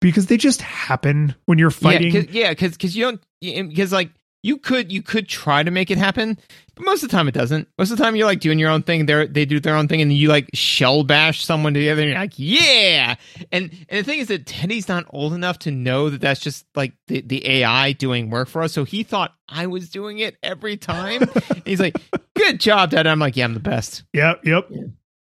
because 0.00 0.26
they 0.26 0.36
just 0.36 0.62
happen 0.62 1.34
when 1.46 1.58
you're 1.58 1.70
fighting. 1.70 2.12
Yeah, 2.12 2.22
cause, 2.22 2.34
yeah, 2.34 2.54
cause, 2.54 2.76
'cause 2.76 2.96
you 2.96 3.04
don't, 3.04 3.68
because 3.68 3.92
like 3.92 4.10
you 4.44 4.58
could, 4.58 4.92
you 4.92 5.00
could 5.00 5.26
try 5.26 5.62
to 5.62 5.70
make 5.70 5.90
it 5.90 5.96
happen, 5.96 6.36
but 6.74 6.84
most 6.84 7.02
of 7.02 7.08
the 7.08 7.16
time 7.16 7.28
it 7.28 7.32
doesn't. 7.32 7.66
Most 7.78 7.90
of 7.90 7.96
the 7.96 8.04
time 8.04 8.14
you're 8.14 8.26
like 8.26 8.40
doing 8.40 8.58
your 8.58 8.68
own 8.68 8.82
thing. 8.82 9.06
They 9.06 9.26
they 9.26 9.46
do 9.46 9.58
their 9.58 9.74
own 9.74 9.88
thing, 9.88 10.02
and 10.02 10.12
you 10.12 10.28
like 10.28 10.50
shell 10.52 11.02
bash 11.02 11.42
someone 11.42 11.72
to 11.72 11.80
the 11.80 11.88
other, 11.88 12.02
and 12.02 12.10
you're 12.10 12.18
like, 12.20 12.34
yeah. 12.36 13.14
And 13.50 13.70
and 13.88 13.98
the 14.00 14.02
thing 14.04 14.18
is 14.18 14.28
that 14.28 14.44
Teddy's 14.44 14.86
not 14.86 15.06
old 15.08 15.32
enough 15.32 15.60
to 15.60 15.70
know 15.70 16.10
that 16.10 16.20
that's 16.20 16.40
just 16.40 16.66
like 16.74 16.92
the 17.06 17.22
the 17.22 17.48
AI 17.48 17.92
doing 17.92 18.28
work 18.28 18.48
for 18.48 18.62
us. 18.62 18.74
So 18.74 18.84
he 18.84 19.02
thought 19.02 19.32
I 19.48 19.66
was 19.66 19.88
doing 19.88 20.18
it 20.18 20.36
every 20.42 20.76
time. 20.76 21.22
He's 21.64 21.80
like, 21.80 21.96
good 22.34 22.60
job, 22.60 22.90
Dad. 22.90 23.06
I'm 23.06 23.18
like, 23.18 23.36
yeah, 23.36 23.44
I'm 23.44 23.54
the 23.54 23.60
best. 23.60 24.04
yep 24.12 24.44
yep 24.44 24.68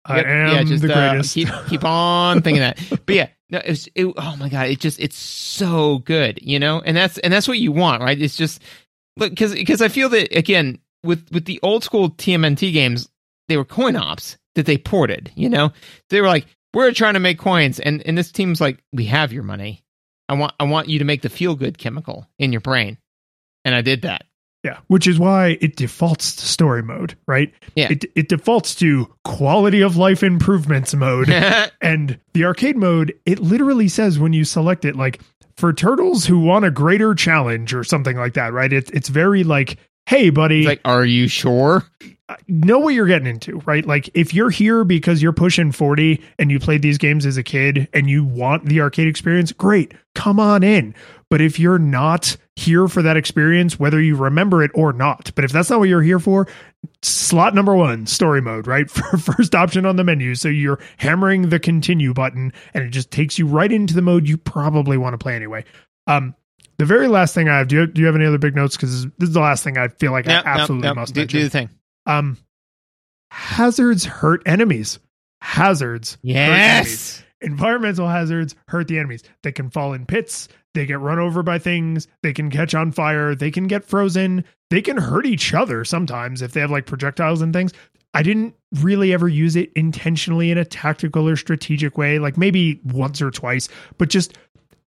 i 0.04 0.16
Yep, 0.16 0.26
am 0.26 0.78
the 0.78 0.94
uh, 0.94 1.22
keep 1.22 1.48
keep 1.68 1.84
on 1.84 2.42
thinking 2.42 2.60
that. 2.60 2.80
But 3.06 3.14
yeah, 3.14 3.28
no, 3.50 3.58
it 3.58 3.68
was. 3.68 3.88
It, 3.94 4.06
oh 4.16 4.36
my 4.36 4.48
god, 4.48 4.68
it 4.68 4.80
just 4.80 4.98
it's 4.98 5.16
so 5.16 5.98
good, 5.98 6.40
you 6.42 6.58
know. 6.58 6.80
And 6.80 6.96
that's 6.96 7.18
and 7.18 7.32
that's 7.32 7.46
what 7.46 7.58
you 7.58 7.70
want, 7.70 8.02
right? 8.02 8.20
It's 8.20 8.36
just 8.36 8.62
because 9.16 9.54
because 9.54 9.82
I 9.82 9.88
feel 9.88 10.08
that 10.10 10.34
again 10.36 10.78
with 11.04 11.28
with 11.32 11.44
the 11.44 11.60
old 11.62 11.84
school 11.84 12.10
TMNT 12.10 12.72
games, 12.72 13.08
they 13.48 13.56
were 13.56 13.64
coin 13.64 13.96
ops 13.96 14.38
that 14.54 14.66
they 14.66 14.78
ported. 14.78 15.32
You 15.34 15.48
know, 15.48 15.72
they 16.10 16.20
were 16.20 16.28
like, 16.28 16.46
we're 16.74 16.92
trying 16.92 17.14
to 17.14 17.20
make 17.20 17.38
coins, 17.38 17.80
and 17.80 18.02
and 18.06 18.16
this 18.16 18.32
team's 18.32 18.60
like, 18.60 18.82
we 18.92 19.06
have 19.06 19.32
your 19.32 19.42
money. 19.42 19.82
I 20.28 20.34
want 20.34 20.54
I 20.58 20.64
want 20.64 20.88
you 20.88 20.98
to 21.00 21.04
make 21.04 21.22
the 21.22 21.28
feel 21.28 21.54
good 21.54 21.78
chemical 21.78 22.26
in 22.38 22.52
your 22.52 22.60
brain, 22.60 22.98
and 23.64 23.74
I 23.74 23.82
did 23.82 24.02
that. 24.02 24.24
Yeah, 24.64 24.78
which 24.86 25.08
is 25.08 25.18
why 25.18 25.58
it 25.60 25.74
defaults 25.74 26.36
to 26.36 26.46
story 26.46 26.84
mode, 26.84 27.16
right? 27.26 27.52
Yeah. 27.74 27.88
It 27.90 28.04
it 28.14 28.28
defaults 28.28 28.76
to 28.76 29.12
quality 29.24 29.80
of 29.80 29.96
life 29.96 30.22
improvements 30.22 30.94
mode. 30.94 31.28
and 31.80 32.18
the 32.32 32.44
arcade 32.44 32.76
mode, 32.76 33.18
it 33.26 33.40
literally 33.40 33.88
says 33.88 34.20
when 34.20 34.32
you 34.32 34.44
select 34.44 34.84
it 34.84 34.94
like 34.94 35.20
for 35.56 35.72
turtles 35.72 36.26
who 36.26 36.38
want 36.40 36.64
a 36.64 36.70
greater 36.70 37.14
challenge 37.14 37.74
or 37.74 37.84
something 37.84 38.16
like 38.16 38.34
that, 38.34 38.52
right? 38.52 38.72
It's 38.72 38.90
it's 38.90 39.08
very 39.08 39.44
like, 39.44 39.78
"Hey 40.06 40.30
buddy, 40.30 40.60
It's 40.60 40.68
like, 40.68 40.80
are 40.84 41.04
you 41.04 41.28
sure? 41.28 41.84
know 42.48 42.78
what 42.78 42.94
you're 42.94 43.06
getting 43.06 43.26
into, 43.28 43.58
right? 43.66 43.84
Like 43.84 44.08
if 44.14 44.32
you're 44.32 44.50
here 44.50 44.84
because 44.84 45.22
you're 45.22 45.32
pushing 45.32 45.72
40 45.72 46.22
and 46.38 46.50
you 46.50 46.58
played 46.58 46.82
these 46.82 46.98
games 46.98 47.26
as 47.26 47.36
a 47.36 47.42
kid 47.42 47.88
and 47.92 48.08
you 48.08 48.24
want 48.24 48.64
the 48.66 48.80
arcade 48.80 49.08
experience, 49.08 49.52
great. 49.52 49.92
Come 50.14 50.40
on 50.40 50.62
in. 50.62 50.94
But 51.30 51.40
if 51.40 51.58
you're 51.58 51.78
not 51.78 52.36
here 52.56 52.88
for 52.88 53.02
that 53.02 53.16
experience, 53.16 53.78
whether 53.78 54.00
you 54.00 54.16
remember 54.16 54.62
it 54.62 54.70
or 54.74 54.92
not, 54.92 55.30
but 55.34 55.44
if 55.44 55.52
that's 55.52 55.70
not 55.70 55.78
what 55.78 55.88
you're 55.88 56.02
here 56.02 56.18
for, 56.18 56.46
slot 57.02 57.54
number 57.54 57.74
one, 57.74 58.06
story 58.06 58.40
mode, 58.40 58.66
right? 58.66 58.90
For 58.90 59.16
first 59.16 59.54
option 59.54 59.86
on 59.86 59.96
the 59.96 60.04
menu. 60.04 60.34
So 60.34 60.48
you're 60.48 60.78
hammering 60.98 61.48
the 61.48 61.58
continue 61.58 62.12
button 62.14 62.52
and 62.74 62.84
it 62.84 62.90
just 62.90 63.10
takes 63.10 63.38
you 63.38 63.46
right 63.46 63.70
into 63.70 63.94
the 63.94 64.02
mode 64.02 64.28
you 64.28 64.36
probably 64.36 64.96
want 64.96 65.14
to 65.14 65.18
play 65.18 65.34
anyway. 65.36 65.64
Um, 66.06 66.34
the 66.78 66.84
very 66.84 67.08
last 67.08 67.34
thing 67.34 67.48
I 67.48 67.58
have, 67.58 67.68
do 67.68 67.76
you, 67.76 67.86
do 67.86 68.00
you 68.00 68.06
have 68.06 68.16
any 68.16 68.24
other 68.26 68.38
big 68.38 68.56
notes? 68.56 68.76
Because 68.76 69.04
this 69.18 69.28
is 69.28 69.32
the 69.34 69.40
last 69.40 69.62
thing 69.62 69.78
I 69.78 69.88
feel 69.88 70.12
like 70.12 70.26
Yep, 70.26 70.44
I 70.46 70.48
absolutely 70.48 70.88
yep. 70.88 70.96
must 70.96 71.14
do, 71.14 71.20
mention 71.20 71.38
do 71.40 71.44
the 71.44 71.50
thing. 71.50 71.70
um 72.06 72.38
hazards 73.30 74.04
hurt 74.04 74.42
enemies 74.46 74.98
hazards 75.40 76.12
hurt 76.24 76.28
enemies. 76.28 77.22
Yes. 77.22 77.22
environmental 77.40 78.06
hazards 78.08 78.54
hurt 78.68 78.88
the 78.88 78.98
enemies 78.98 79.22
they 79.42 79.52
can 79.52 79.70
fall 79.70 79.92
in 79.94 80.06
pits 80.06 80.48
they 80.74 80.86
get 80.86 81.00
run 81.00 81.18
over 81.18 81.42
by 81.42 81.58
things 81.58 82.08
they 82.22 82.32
can 82.32 82.50
catch 82.50 82.74
on 82.74 82.92
fire 82.92 83.34
they 83.34 83.50
can 83.50 83.66
get 83.66 83.84
frozen 83.84 84.44
they 84.70 84.82
can 84.82 84.96
hurt 84.96 85.26
each 85.26 85.54
other 85.54 85.84
sometimes 85.84 86.42
if 86.42 86.52
they 86.52 86.60
have 86.60 86.70
like 86.70 86.86
projectiles 86.86 87.40
and 87.40 87.52
things 87.52 87.72
i 88.14 88.22
didn't 88.22 88.54
really 88.80 89.12
ever 89.12 89.28
use 89.28 89.56
it 89.56 89.72
intentionally 89.74 90.50
in 90.50 90.58
a 90.58 90.64
tactical 90.64 91.28
or 91.28 91.36
strategic 91.36 91.96
way 91.98 92.18
like 92.18 92.36
maybe 92.36 92.80
once 92.84 93.20
or 93.20 93.30
twice 93.30 93.68
but 93.98 94.08
just 94.08 94.36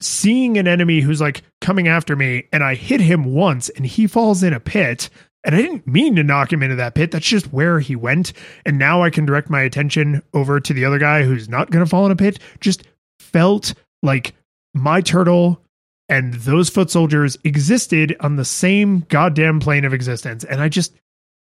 seeing 0.03 0.57
an 0.57 0.67
enemy 0.67 0.99
who's 0.99 1.21
like 1.21 1.41
coming 1.61 1.87
after 1.87 2.15
me 2.15 2.43
and 2.51 2.63
I 2.63 2.75
hit 2.75 3.01
him 3.01 3.23
once 3.23 3.69
and 3.69 3.85
he 3.85 4.07
falls 4.07 4.43
in 4.43 4.53
a 4.53 4.59
pit 4.59 5.09
and 5.43 5.55
I 5.55 5.61
didn't 5.61 5.87
mean 5.87 6.15
to 6.15 6.23
knock 6.23 6.53
him 6.53 6.63
into 6.63 6.75
that 6.75 6.95
pit. 6.95 7.11
That's 7.11 7.25
just 7.25 7.51
where 7.51 7.79
he 7.79 7.95
went. 7.95 8.33
And 8.65 8.77
now 8.77 9.01
I 9.01 9.09
can 9.09 9.25
direct 9.25 9.49
my 9.49 9.61
attention 9.61 10.21
over 10.33 10.59
to 10.59 10.73
the 10.73 10.85
other 10.85 10.99
guy 10.99 11.23
who's 11.23 11.49
not 11.49 11.69
going 11.69 11.83
to 11.83 11.89
fall 11.89 12.05
in 12.05 12.11
a 12.11 12.15
pit. 12.15 12.39
Just 12.61 12.83
felt 13.19 13.73
like 14.01 14.33
my 14.73 15.01
turtle 15.01 15.61
and 16.09 16.33
those 16.33 16.69
foot 16.69 16.91
soldiers 16.91 17.37
existed 17.43 18.15
on 18.19 18.35
the 18.35 18.45
same 18.45 19.01
goddamn 19.09 19.59
plane 19.59 19.85
of 19.85 19.93
existence. 19.93 20.43
And 20.43 20.61
I 20.61 20.69
just, 20.69 20.93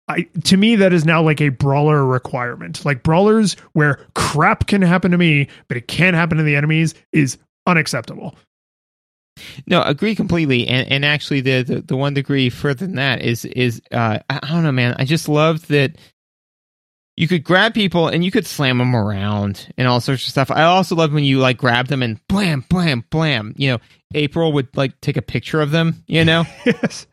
I, 0.08 0.28
to 0.44 0.58
me, 0.58 0.76
that 0.78 0.94
is 0.94 1.06
now 1.06 1.22
like 1.22 1.42
a 1.42 1.50
brawler 1.50 2.06
requirement. 2.06 2.84
Like 2.84 3.04
brawlers 3.04 3.54
where 3.74 4.06
crap 4.14 4.68
can 4.68 4.82
happen 4.82 5.12
to 5.12 5.18
me, 5.18 5.48
but 5.68 5.78
it 5.78 5.88
can't 5.88 6.16
happen 6.16 6.38
to 6.38 6.44
the 6.44 6.56
enemies 6.56 6.94
is 7.12 7.38
unacceptable. 7.66 8.36
No, 9.66 9.82
agree 9.82 10.16
completely. 10.16 10.68
And 10.68 10.88
and 10.92 11.06
actually, 11.06 11.42
the, 11.42 11.64
the 11.64 11.82
the 11.82 11.96
one 11.96 12.14
degree 12.14 12.50
further 12.50 12.86
than 12.86 12.96
that 12.96 13.22
is 13.22 13.46
is 13.46 13.82
uh, 13.92 14.20
I 14.30 14.40
don't 14.40 14.64
know, 14.64 14.72
man. 14.72 14.96
I 15.00 15.06
just 15.06 15.30
loved 15.30 15.70
that 15.70 15.98
you 17.18 17.28
could 17.28 17.44
grab 17.44 17.74
people 17.74 18.08
and 18.08 18.24
you 18.24 18.32
could 18.32 18.48
slam 18.48 18.78
them 18.78 18.96
around 18.96 19.72
and 19.78 19.88
all 19.88 20.00
sorts 20.02 20.24
of 20.26 20.32
stuff. 20.32 20.50
I 20.52 20.64
also 20.64 20.96
love 20.96 21.14
when 21.14 21.24
you 21.24 21.40
like 21.40 21.58
grab 21.58 21.88
them 21.88 22.02
and 22.02 22.20
blam, 22.28 22.66
blam, 22.70 23.04
blam. 23.10 23.54
You 23.58 23.72
know, 23.74 23.78
April 24.14 24.54
would 24.54 24.76
like 24.76 25.00
take 25.02 25.18
a 25.18 25.22
picture 25.22 25.62
of 25.62 25.72
them. 25.72 26.04
You 26.08 26.26
know, 26.26 26.46
yes. 26.66 27.08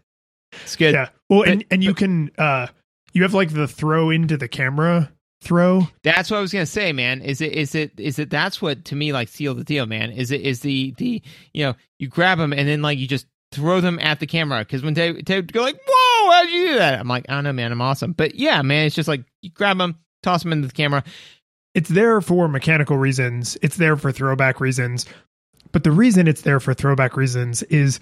it's 0.53 0.77
good. 0.77 0.95
Yeah. 0.95 1.09
Well, 1.29 1.43
and, 1.43 1.61
But- 1.61 1.75
and 1.75 1.85
you 1.85 1.95
can 1.95 2.31
uh 2.39 2.69
you 3.13 3.23
have 3.23 3.35
like 3.35 3.53
the 3.53 3.67
throw 3.67 4.11
into 4.11 4.37
the 4.37 4.49
camera 4.49 5.11
throw. 5.41 5.89
That's 6.03 6.31
what 6.31 6.39
I 6.39 6.41
was 6.41 6.53
gonna 6.53 6.67
say, 6.67 6.93
man. 6.93 7.21
Is 7.21 7.41
it 7.41 7.53
is 7.53 7.75
it 7.75 7.93
is 7.99 8.19
it 8.19 8.31
that's 8.31 8.63
what 8.63 8.85
to 8.87 8.97
me 8.97 9.13
like 9.13 9.29
seal 9.29 9.55
the 9.55 9.65
deal, 9.65 9.87
man. 9.87 10.11
Is 10.11 10.31
it 10.31 10.41
is 10.43 10.61
the 10.61 10.95
the 10.99 11.23
you 11.53 11.65
know 11.65 11.75
you 11.99 12.09
grab 12.09 12.39
them 12.39 12.53
and 12.53 12.69
then 12.69 12.83
like 12.83 12.99
you 12.99 13.07
just 13.07 13.27
throw 13.51 13.81
them 13.81 13.99
at 14.01 14.21
the 14.21 14.27
camera 14.27 14.61
because 14.61 14.83
when 14.83 14.95
they 14.95 15.13
they 15.23 15.43
go 15.43 15.63
like 15.63 15.79
whoa 16.25 16.33
how'd 16.33 16.51
you 16.51 16.67
do 16.69 16.75
that? 16.79 17.01
I'm 17.01 17.09
like 17.09 17.27
I 17.29 17.35
don't 17.35 17.45
know, 17.45 17.53
man. 17.53 17.73
I'm 17.73 17.81
awesome, 17.81 18.13
but 18.13 18.35
yeah, 18.35 18.63
man. 18.63 18.87
It's 18.87 18.95
just 18.95 19.09
like 19.09 19.25
you 19.43 19.51
grab 19.51 19.79
them, 19.79 19.99
toss 20.23 20.43
them 20.43 20.53
into 20.53 20.69
the 20.69 20.75
camera. 20.75 21.05
It's 21.75 21.89
there 21.89 22.21
for 22.21 22.49
mechanical 22.49 22.97
reasons. 22.97 23.57
It's 23.63 23.77
there 23.77 23.97
for 23.97 24.11
throwback 24.11 24.61
reasons. 24.61 25.07
But 25.71 25.85
the 25.85 25.91
reason 25.93 26.27
it's 26.27 26.43
there 26.43 26.61
for 26.61 26.75
throwback 26.75 27.17
reasons 27.17 27.63
is 27.65 28.01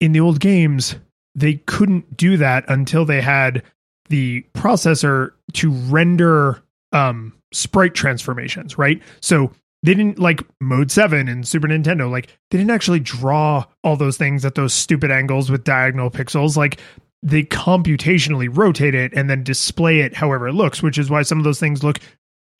in 0.00 0.12
the 0.12 0.20
old 0.20 0.40
games 0.40 0.96
they 1.34 1.54
couldn't 1.66 2.16
do 2.16 2.36
that 2.36 2.64
until 2.68 3.04
they 3.04 3.20
had 3.20 3.62
the 4.08 4.44
processor 4.54 5.32
to 5.52 5.70
render 5.70 6.62
um 6.92 7.32
sprite 7.52 7.94
transformations, 7.94 8.76
right? 8.76 9.00
So 9.20 9.52
they 9.82 9.94
didn't 9.94 10.18
like 10.18 10.42
mode 10.60 10.90
7 10.90 11.28
and 11.28 11.46
Super 11.46 11.68
Nintendo 11.68 12.10
like 12.10 12.28
they 12.50 12.58
didn't 12.58 12.72
actually 12.72 13.00
draw 13.00 13.64
all 13.84 13.96
those 13.96 14.16
things 14.16 14.44
at 14.44 14.54
those 14.54 14.74
stupid 14.74 15.10
angles 15.10 15.50
with 15.50 15.64
diagonal 15.64 16.10
pixels 16.10 16.56
like 16.56 16.80
they 17.22 17.42
computationally 17.42 18.48
rotate 18.54 18.94
it 18.94 19.12
and 19.14 19.28
then 19.28 19.42
display 19.42 20.00
it 20.00 20.14
however 20.14 20.48
it 20.48 20.54
looks, 20.54 20.82
which 20.82 20.98
is 20.98 21.10
why 21.10 21.22
some 21.22 21.38
of 21.38 21.44
those 21.44 21.60
things 21.60 21.82
look 21.82 22.00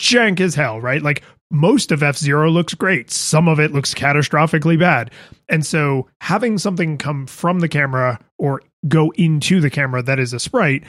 jank 0.01 0.40
as 0.40 0.55
hell, 0.55 0.80
right? 0.80 1.02
Like 1.02 1.22
most 1.51 1.93
of 1.93 2.02
F 2.02 2.16
Zero 2.16 2.51
looks 2.51 2.74
great, 2.74 3.10
some 3.10 3.48
of 3.48 3.59
it 3.60 3.72
looks 3.72 3.94
catastrophically 3.94 4.78
bad. 4.78 5.10
And 5.48 5.64
so 5.64 6.09
having 6.20 6.59
something 6.59 6.98
come 6.98 7.26
from 7.26 7.60
the 7.60 7.68
camera 7.68 8.20
or 8.39 8.62
go 8.86 9.10
into 9.16 9.60
the 9.60 9.70
camera 9.70 10.02
that 10.02 10.18
is 10.18 10.32
a 10.32 10.40
sprite, 10.40 10.85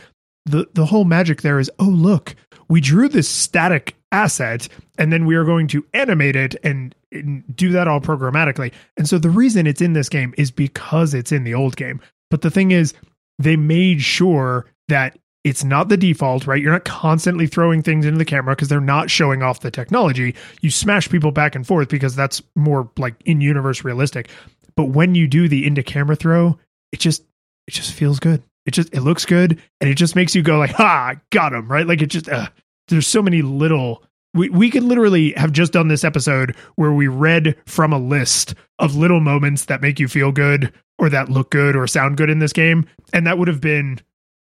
the 0.45 0.67
the 0.73 0.85
whole 0.85 1.05
magic 1.05 1.41
there 1.41 1.59
is 1.59 1.71
oh 1.79 1.85
look 1.85 2.35
we 2.69 2.81
drew 2.81 3.07
this 3.07 3.29
static 3.29 3.95
asset 4.11 4.67
and 4.97 5.13
then 5.13 5.25
we 5.25 5.35
are 5.35 5.43
going 5.43 5.67
to 5.67 5.85
animate 5.93 6.35
it 6.35 6.55
and, 6.63 6.95
and 7.11 7.43
do 7.55 7.71
that 7.71 7.87
all 7.87 8.01
programmatically 8.01 8.71
and 8.97 9.07
so 9.07 9.19
the 9.19 9.29
reason 9.29 9.67
it's 9.67 9.81
in 9.81 9.93
this 9.93 10.09
game 10.09 10.33
is 10.37 10.49
because 10.49 11.13
it's 11.13 11.31
in 11.31 11.43
the 11.43 11.53
old 11.53 11.75
game 11.75 12.01
but 12.31 12.41
the 12.41 12.49
thing 12.49 12.71
is 12.71 12.93
they 13.39 13.55
made 13.55 14.01
sure 14.01 14.67
that 14.89 15.17
it's 15.43 15.63
not 15.63 15.87
the 15.87 15.97
default, 15.97 16.45
right? 16.45 16.61
You're 16.61 16.73
not 16.73 16.83
constantly 16.83 17.47
throwing 17.47 17.81
things 17.81 18.05
into 18.05 18.17
the 18.17 18.25
camera 18.25 18.55
because 18.55 18.67
they're 18.67 18.81
not 18.81 19.09
showing 19.09 19.41
off 19.41 19.61
the 19.61 19.71
technology. 19.71 20.35
You 20.61 20.69
smash 20.69 21.09
people 21.09 21.31
back 21.31 21.55
and 21.55 21.65
forth 21.65 21.87
because 21.87 22.15
that's 22.15 22.41
more 22.55 22.91
like 22.97 23.15
in 23.25 23.39
universe 23.39 23.83
realistic. 23.83 24.29
But 24.75 24.85
when 24.89 25.15
you 25.15 25.27
do 25.27 25.47
the 25.47 25.65
into 25.65 25.81
camera 25.81 26.15
throw, 26.15 26.59
it 26.91 26.99
just 26.99 27.23
it 27.67 27.71
just 27.71 27.93
feels 27.93 28.19
good. 28.19 28.43
It 28.65 28.71
just 28.71 28.93
it 28.93 29.01
looks 29.01 29.25
good 29.25 29.61
and 29.79 29.89
it 29.89 29.95
just 29.95 30.15
makes 30.15 30.35
you 30.35 30.41
go 30.41 30.57
like, 30.57 30.71
"Ha, 30.71 31.15
got 31.31 31.53
him!" 31.53 31.67
Right? 31.71 31.87
Like 31.87 32.01
it 32.01 32.07
just 32.07 32.27
uh, 32.27 32.49
there's 32.89 33.07
so 33.07 33.21
many 33.21 33.41
little 33.41 34.03
we 34.33 34.49
we 34.49 34.69
could 34.69 34.83
literally 34.83 35.33
have 35.33 35.51
just 35.51 35.73
done 35.73 35.87
this 35.87 36.03
episode 36.03 36.55
where 36.75 36.91
we 36.91 37.07
read 37.07 37.55
from 37.65 37.93
a 37.93 37.99
list 37.99 38.55
of 38.77 38.95
little 38.95 39.19
moments 39.19 39.65
that 39.65 39.81
make 39.81 39.99
you 39.99 40.07
feel 40.07 40.31
good 40.31 40.71
or 40.97 41.09
that 41.09 41.29
look 41.29 41.49
good 41.51 41.75
or 41.75 41.87
sound 41.87 42.17
good 42.17 42.29
in 42.29 42.39
this 42.39 42.53
game 42.53 42.85
and 43.13 43.25
that 43.25 43.37
would 43.37 43.47
have 43.47 43.61
been 43.61 43.99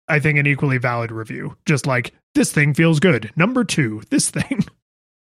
I 0.09 0.20
think 0.20 0.38
an 0.38 0.46
equally 0.46 0.78
valid 0.78 1.10
review. 1.10 1.56
Just 1.64 1.86
like 1.86 2.12
this 2.34 2.52
thing 2.52 2.74
feels 2.74 3.00
good. 3.00 3.32
Number 3.36 3.64
2, 3.64 4.02
this 4.10 4.30
thing. 4.30 4.64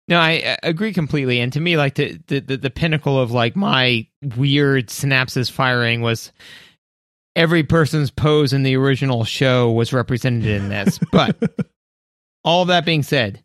No, 0.09 0.19
I 0.19 0.57
agree 0.65 0.93
completely. 0.93 1.39
And 1.39 1.53
to 1.53 1.61
me, 1.61 1.77
like 1.77 1.95
the, 1.95 2.19
the 2.27 2.41
the 2.41 2.71
pinnacle 2.71 3.21
of 3.21 3.31
like 3.31 3.55
my 3.55 4.09
weird 4.37 4.89
synapses 4.89 5.49
firing 5.49 6.01
was 6.01 6.33
every 7.37 7.63
person's 7.63 8.11
pose 8.11 8.53
in 8.53 8.65
the 8.65 8.75
original 8.75 9.23
show 9.23 9.71
was 9.71 9.93
represented 9.93 10.47
in 10.47 10.69
this. 10.69 10.99
But 11.13 11.37
all 12.45 12.65
that 12.65 12.85
being 12.85 13.05
said, 13.05 13.45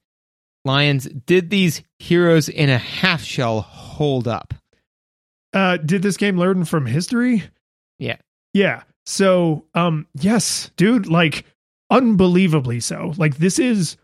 Lions, 0.65 1.05
did 1.25 1.49
these 1.49 1.83
heroes 1.99 2.49
in 2.49 2.69
a 2.69 2.77
half 2.77 3.23
shell 3.23 3.61
hold 3.61 4.27
up? 4.27 4.53
Uh, 5.53 5.77
did 5.77 6.01
this 6.01 6.17
game 6.17 6.37
learn 6.37 6.65
from 6.65 6.85
history? 6.85 7.43
Yeah. 7.99 8.17
Yeah. 8.53 8.83
So, 9.05 9.65
um, 9.75 10.07
yes, 10.15 10.71
dude, 10.75 11.07
like 11.07 11.45
unbelievably 11.91 12.79
so. 12.79 13.13
Like 13.17 13.37
this 13.37 13.59
is 13.59 13.95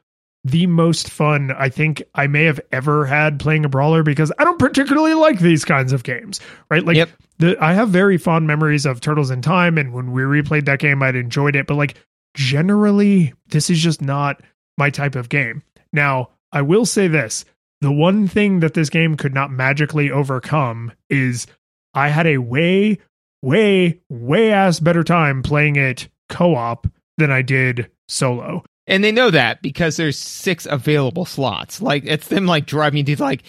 the 0.43 0.65
most 0.67 1.09
fun 1.09 1.51
I 1.57 1.69
think 1.69 2.01
I 2.15 2.27
may 2.27 2.45
have 2.45 2.59
ever 2.71 3.05
had 3.05 3.39
playing 3.39 3.65
a 3.65 3.69
brawler 3.69 4.01
because 4.03 4.31
I 4.39 4.43
don't 4.43 4.57
particularly 4.59 5.13
like 5.13 5.39
these 5.39 5.65
kinds 5.65 5.91
of 5.93 6.03
games, 6.03 6.39
right? 6.69 6.85
Like 6.85 6.95
Yep. 6.97 7.09
the 7.39 7.57
I 7.63 7.73
have 7.73 7.89
very 7.89 8.17
fond 8.17 8.47
memories 8.47 8.85
of 8.85 9.01
Turtles 9.01 9.29
in 9.29 9.41
Time 9.41 9.77
and 9.77 9.93
when 9.93 10.11
we 10.11 10.21
replayed 10.23 10.65
that 10.65 10.79
game 10.79 11.03
I'd 11.03 11.15
enjoyed 11.15 11.55
it, 11.55 11.67
but 11.67 11.75
like 11.75 11.95
generally 12.35 13.33
this 13.49 13.69
is 13.69 13.79
just 13.79 14.01
not 14.01 14.41
my 14.77 14.89
type 14.89 15.15
of 15.15 15.29
game. 15.29 15.61
Now, 15.93 16.29
I 16.51 16.61
will 16.61 16.85
say 16.85 17.07
this, 17.07 17.45
the 17.81 17.91
one 17.91 18.27
thing 18.27 18.59
that 18.59 18.73
this 18.73 18.89
game 18.89 19.17
could 19.17 19.33
not 19.33 19.51
magically 19.51 20.11
overcome 20.11 20.91
is 21.09 21.47
I 21.93 22.09
had 22.09 22.27
a 22.27 22.37
way 22.37 22.99
way 23.41 23.99
way 24.09 24.51
ass 24.51 24.79
better 24.79 25.03
time 25.03 25.41
playing 25.41 25.75
it 25.75 26.07
co-op 26.29 26.87
than 27.17 27.31
I 27.31 27.41
did 27.41 27.89
solo. 28.07 28.63
And 28.87 29.03
they 29.03 29.11
know 29.11 29.31
that 29.31 29.61
because 29.61 29.97
there's 29.97 30.17
six 30.17 30.65
available 30.65 31.25
slots. 31.25 31.81
Like 31.81 32.03
it's 32.05 32.27
them 32.27 32.45
like 32.45 32.65
driving 32.65 33.05
to 33.05 33.21
like, 33.21 33.43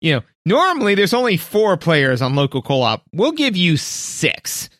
you 0.00 0.14
know, 0.14 0.22
normally 0.44 0.94
there's 0.94 1.14
only 1.14 1.36
four 1.36 1.76
players 1.76 2.20
on 2.22 2.34
local 2.34 2.62
co-op. 2.62 3.02
We'll 3.12 3.32
give 3.32 3.56
you 3.56 3.76
six. 3.76 4.70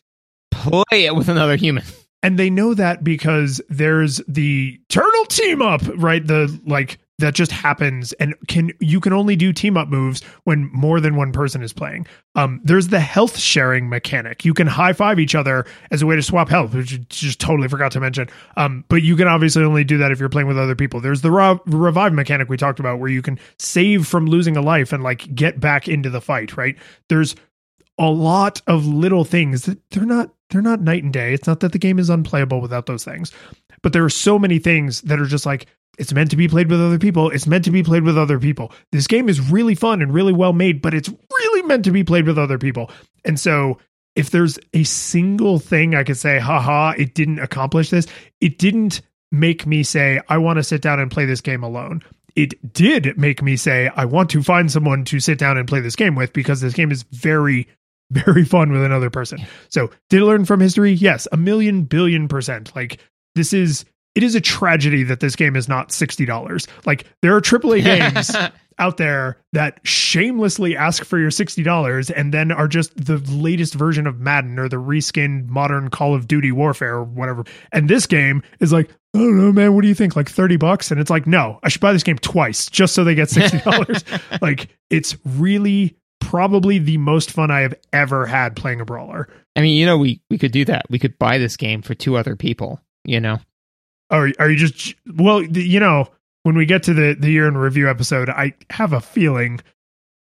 Play 0.51 1.05
it 1.05 1.15
with 1.15 1.29
another 1.29 1.55
human. 1.55 1.83
And 2.21 2.37
they 2.37 2.49
know 2.49 2.73
that 2.73 3.03
because 3.03 3.61
there's 3.69 4.17
the 4.27 4.79
turtle 4.89 5.25
team 5.25 5.61
up, 5.61 5.81
right? 5.95 6.25
The 6.25 6.59
like 6.65 6.97
that 7.19 7.35
just 7.35 7.51
happens 7.51 8.13
and 8.13 8.33
can 8.47 8.71
you 8.79 8.99
can 8.99 9.13
only 9.13 9.35
do 9.35 9.53
team 9.53 9.77
up 9.77 9.87
moves 9.87 10.23
when 10.43 10.69
more 10.73 10.99
than 10.99 11.15
one 11.15 11.31
person 11.31 11.61
is 11.61 11.71
playing. 11.73 12.07
Um 12.35 12.61
there's 12.63 12.87
the 12.87 12.99
health 12.99 13.37
sharing 13.37 13.89
mechanic. 13.89 14.43
You 14.43 14.53
can 14.53 14.67
high 14.67 14.93
five 14.93 15.19
each 15.19 15.35
other 15.35 15.65
as 15.91 16.01
a 16.01 16.05
way 16.05 16.15
to 16.15 16.23
swap 16.23 16.49
health, 16.49 16.73
which 16.73 16.93
I 16.93 16.97
just 17.09 17.39
totally 17.39 17.67
forgot 17.67 17.91
to 17.93 17.99
mention. 17.99 18.27
Um 18.57 18.83
but 18.87 19.03
you 19.03 19.15
can 19.15 19.27
obviously 19.27 19.63
only 19.63 19.83
do 19.83 19.97
that 19.97 20.11
if 20.11 20.19
you're 20.19 20.29
playing 20.29 20.47
with 20.47 20.57
other 20.57 20.75
people. 20.75 20.99
There's 20.99 21.21
the 21.21 21.31
rev- 21.31 21.59
revive 21.65 22.13
mechanic 22.13 22.49
we 22.49 22.57
talked 22.57 22.79
about 22.79 22.99
where 22.99 23.09
you 23.09 23.21
can 23.21 23.39
save 23.59 24.07
from 24.07 24.25
losing 24.25 24.57
a 24.57 24.61
life 24.61 24.91
and 24.93 25.03
like 25.03 25.33
get 25.35 25.59
back 25.59 25.87
into 25.87 26.09
the 26.09 26.21
fight, 26.21 26.57
right? 26.57 26.75
There's 27.09 27.35
a 27.99 28.09
lot 28.09 28.61
of 28.65 28.87
little 28.87 29.25
things 29.25 29.63
that 29.63 29.77
they're 29.91 30.05
not 30.05 30.33
they're 30.49 30.61
not 30.61 30.81
night 30.81 31.03
and 31.03 31.13
day. 31.13 31.33
It's 31.33 31.47
not 31.47 31.59
that 31.59 31.73
the 31.73 31.77
game 31.77 31.99
is 31.99 32.09
unplayable 32.09 32.61
without 32.61 32.87
those 32.87 33.03
things. 33.03 33.31
But 33.81 33.93
there 33.93 34.03
are 34.03 34.09
so 34.09 34.39
many 34.39 34.59
things 34.59 35.01
that 35.01 35.19
are 35.19 35.25
just 35.25 35.45
like 35.45 35.67
it's 35.99 36.13
meant 36.13 36.31
to 36.31 36.37
be 36.37 36.47
played 36.47 36.69
with 36.71 36.81
other 36.81 36.97
people. 36.97 37.29
It's 37.29 37.45
meant 37.45 37.65
to 37.65 37.71
be 37.71 37.83
played 37.83 38.03
with 38.03 38.17
other 38.17 38.39
people. 38.39 38.71
This 38.91 39.05
game 39.05 39.27
is 39.27 39.51
really 39.51 39.75
fun 39.75 40.01
and 40.01 40.13
really 40.13 40.33
well 40.33 40.53
made, 40.53 40.81
but 40.81 40.93
it's 40.93 41.09
really 41.09 41.61
meant 41.63 41.83
to 41.85 41.91
be 41.91 42.05
played 42.05 42.25
with 42.25 42.39
other 42.39 42.57
people. 42.57 42.89
And 43.25 43.37
so 43.37 43.77
if 44.15 44.31
there's 44.31 44.57
a 44.73 44.83
single 44.83 45.59
thing 45.59 45.95
I 45.95 46.05
could 46.05 46.17
say, 46.17 46.39
haha, 46.39 46.93
it 46.97 47.13
didn't 47.13 47.39
accomplish 47.39 47.89
this, 47.89 48.07
it 48.39 48.57
didn't 48.57 49.01
make 49.31 49.67
me 49.67 49.83
say, 49.83 50.21
I 50.29 50.37
want 50.37 50.57
to 50.57 50.63
sit 50.63 50.81
down 50.81 50.99
and 50.99 51.11
play 51.11 51.25
this 51.25 51.41
game 51.41 51.63
alone. 51.63 52.01
It 52.35 52.73
did 52.73 53.17
make 53.17 53.41
me 53.41 53.57
say, 53.57 53.91
I 53.93 54.05
want 54.05 54.29
to 54.31 54.41
find 54.41 54.71
someone 54.71 55.03
to 55.05 55.19
sit 55.19 55.37
down 55.37 55.57
and 55.57 55.67
play 55.67 55.81
this 55.81 55.97
game 55.97 56.15
with 56.15 56.31
because 56.31 56.61
this 56.61 56.73
game 56.73 56.91
is 56.91 57.03
very, 57.11 57.67
very 58.11 58.45
fun 58.45 58.71
with 58.71 58.83
another 58.83 59.09
person. 59.09 59.39
So, 59.67 59.91
did 60.09 60.21
it 60.21 60.25
learn 60.25 60.45
from 60.45 60.61
history? 60.61 60.93
Yes, 60.93 61.27
a 61.31 61.37
million 61.37 61.83
billion 61.83 62.27
percent. 62.29 62.73
Like, 62.75 62.99
this 63.35 63.51
is, 63.53 63.83
it 64.19 64.23
is 64.23 64.35
a 64.35 64.41
tragedy 64.41 65.03
that 65.03 65.21
this 65.21 65.37
game 65.37 65.55
is 65.55 65.69
not 65.69 65.89
$60. 65.89 66.67
Like, 66.85 67.05
there 67.21 67.33
are 67.37 67.39
AAA 67.39 67.83
games 67.85 68.35
out 68.77 68.97
there 68.97 69.37
that 69.53 69.79
shamelessly 69.87 70.75
ask 70.75 71.05
for 71.05 71.17
your 71.17 71.29
$60 71.29 72.11
and 72.13 72.33
then 72.33 72.51
are 72.51 72.67
just 72.67 72.93
the 72.97 73.19
latest 73.33 73.75
version 73.75 74.05
of 74.07 74.19
Madden 74.19 74.59
or 74.59 74.67
the 74.67 74.75
reskinned 74.75 75.47
modern 75.47 75.89
Call 75.89 76.13
of 76.15 76.27
Duty 76.27 76.51
Warfare 76.51 76.95
or 76.95 77.05
whatever. 77.05 77.45
And 77.71 77.89
this 77.89 78.05
game 78.05 78.43
is 78.59 78.73
like, 78.73 78.89
I 79.15 79.19
don't 79.19 79.37
know, 79.37 79.53
man, 79.53 79.73
what 79.73 79.83
do 79.83 79.87
you 79.87 79.95
think? 79.95 80.17
Like 80.17 80.29
30 80.29 80.57
bucks? 80.57 80.91
And 80.91 80.99
it's 80.99 81.09
like, 81.09 81.25
no, 81.25 81.57
I 81.63 81.69
should 81.69 81.79
buy 81.79 81.93
this 81.93 82.03
game 82.03 82.17
twice 82.17 82.69
just 82.69 82.93
so 82.93 83.05
they 83.05 83.15
get 83.15 83.29
$60. 83.29 84.41
like, 84.41 84.67
it's 84.89 85.15
really 85.23 85.95
probably 86.19 86.77
the 86.77 86.97
most 86.97 87.31
fun 87.31 87.51
I 87.51 87.61
have 87.61 87.75
ever 87.93 88.25
had 88.25 88.57
playing 88.57 88.81
a 88.81 88.85
brawler. 88.85 89.29
I 89.55 89.61
mean, 89.61 89.77
you 89.77 89.85
know, 89.85 89.97
we 89.97 90.21
we 90.29 90.37
could 90.37 90.51
do 90.51 90.65
that. 90.65 90.87
We 90.89 90.99
could 90.99 91.17
buy 91.17 91.37
this 91.37 91.55
game 91.55 91.81
for 91.81 91.95
two 91.95 92.17
other 92.17 92.35
people. 92.35 92.81
You 93.05 93.21
know, 93.21 93.39
Are, 94.09 94.29
are 94.39 94.49
you 94.49 94.57
just, 94.57 94.95
well, 95.15 95.41
you 95.43 95.79
know, 95.79 96.07
when 96.43 96.55
we 96.55 96.65
get 96.65 96.83
to 96.83 96.93
the, 96.93 97.15
the 97.19 97.29
year 97.29 97.47
in 97.47 97.57
review 97.57 97.89
episode, 97.89 98.29
I 98.29 98.53
have 98.69 98.93
a 98.93 99.01
feeling 99.01 99.59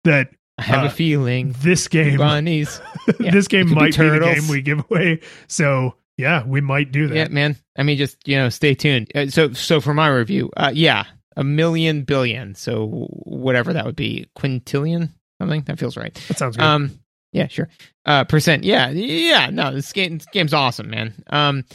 that 0.05 0.31
I 0.57 0.63
have 0.63 0.83
Uh, 0.83 0.87
a 0.87 0.89
feeling 0.89 1.53
this 1.59 1.87
game 1.87 2.17
bunnies. 2.17 2.79
Yeah, 3.19 3.31
this 3.31 3.47
game 3.47 3.67
could 3.67 3.75
be 3.75 3.81
might 3.81 3.97
be, 3.97 4.09
the 4.09 4.19
game 4.19 4.47
we 4.47 4.61
give 4.61 4.83
away. 4.89 5.19
So 5.47 5.95
yeah, 6.17 6.43
we 6.45 6.61
might 6.61 6.91
do 6.91 7.07
that. 7.09 7.15
Yeah, 7.15 7.27
man. 7.27 7.55
I 7.77 7.83
mean, 7.83 7.97
just 7.97 8.17
you 8.27 8.37
know, 8.37 8.49
stay 8.49 8.73
tuned. 8.73 9.11
Uh, 9.13 9.27
So, 9.27 9.53
so 9.53 9.79
for 9.81 9.93
my 9.93 10.07
review, 10.07 10.49
uh, 10.57 10.71
yeah, 10.73 11.03
a 11.35 11.43
million 11.43 12.03
billion. 12.03 12.55
So 12.55 12.87
whatever 13.25 13.73
that 13.73 13.85
would 13.85 13.95
be, 13.97 14.27
quintillion, 14.37 15.09
something 15.39 15.61
that 15.63 15.77
feels 15.77 15.97
right. 15.97 16.13
That 16.29 16.37
sounds 16.39 16.55
good. 16.57 16.63
Um, 16.65 16.99
yeah, 17.33 17.47
sure. 17.47 17.67
Uh, 18.05 18.23
percent. 18.23 18.63
Yeah, 18.63 18.89
yeah. 18.89 19.49
No, 19.51 19.71
this 19.73 19.91
game, 19.91 20.17
this 20.19 20.27
game's 20.31 20.53
awesome, 20.53 20.89
man. 20.89 21.13
Um, 21.27 21.65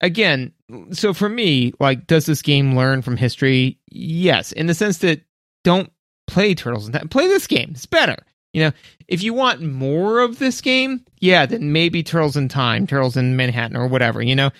again, 0.00 0.52
so 0.92 1.14
for 1.14 1.28
me, 1.28 1.72
like, 1.80 2.06
does 2.06 2.26
this 2.26 2.42
game 2.42 2.76
learn 2.76 3.02
from 3.02 3.16
history? 3.16 3.78
Yes, 3.90 4.52
in 4.52 4.66
the 4.66 4.74
sense 4.74 4.98
that 4.98 5.22
don't 5.64 5.90
play 6.26 6.54
Turtles 6.54 6.86
in 6.86 6.92
Time. 6.92 7.08
Play 7.08 7.26
this 7.26 7.46
game. 7.46 7.70
It's 7.72 7.86
better. 7.86 8.16
You 8.52 8.64
know, 8.64 8.72
if 9.08 9.22
you 9.22 9.34
want 9.34 9.60
more 9.60 10.20
of 10.20 10.38
this 10.38 10.60
game, 10.60 11.04
yeah, 11.20 11.46
then 11.46 11.72
maybe 11.72 12.02
Turtles 12.02 12.36
in 12.36 12.48
Time, 12.48 12.86
Turtles 12.86 13.16
in 13.16 13.36
Manhattan, 13.36 13.76
or 13.76 13.86
whatever. 13.86 14.22
You 14.22 14.36
know, 14.36 14.50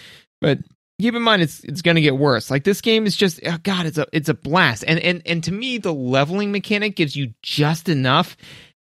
but 0.41 0.59
keep 1.01 1.15
in 1.15 1.23
mind 1.23 1.43
it's 1.43 1.63
it's 1.65 1.83
going 1.83 1.95
to 1.95 2.01
get 2.01 2.17
worse. 2.17 2.51
Like 2.51 2.65
this 2.65 2.81
game 2.81 3.07
is 3.07 3.17
just 3.17 3.41
oh 3.47 3.59
god, 3.63 3.87
it's 3.87 3.99
a 3.99 4.07
it's 4.13 4.29
a 4.29 4.35
blast. 4.35 4.85
And 4.87 4.99
and 5.01 5.23
and 5.27 5.43
to 5.45 5.53
me, 5.53 5.79
the 5.79 5.95
leveling 5.95 6.53
mechanic 6.53 6.97
gives 6.97 7.17
you 7.17 7.33
just 7.43 7.89
enough 7.89 8.37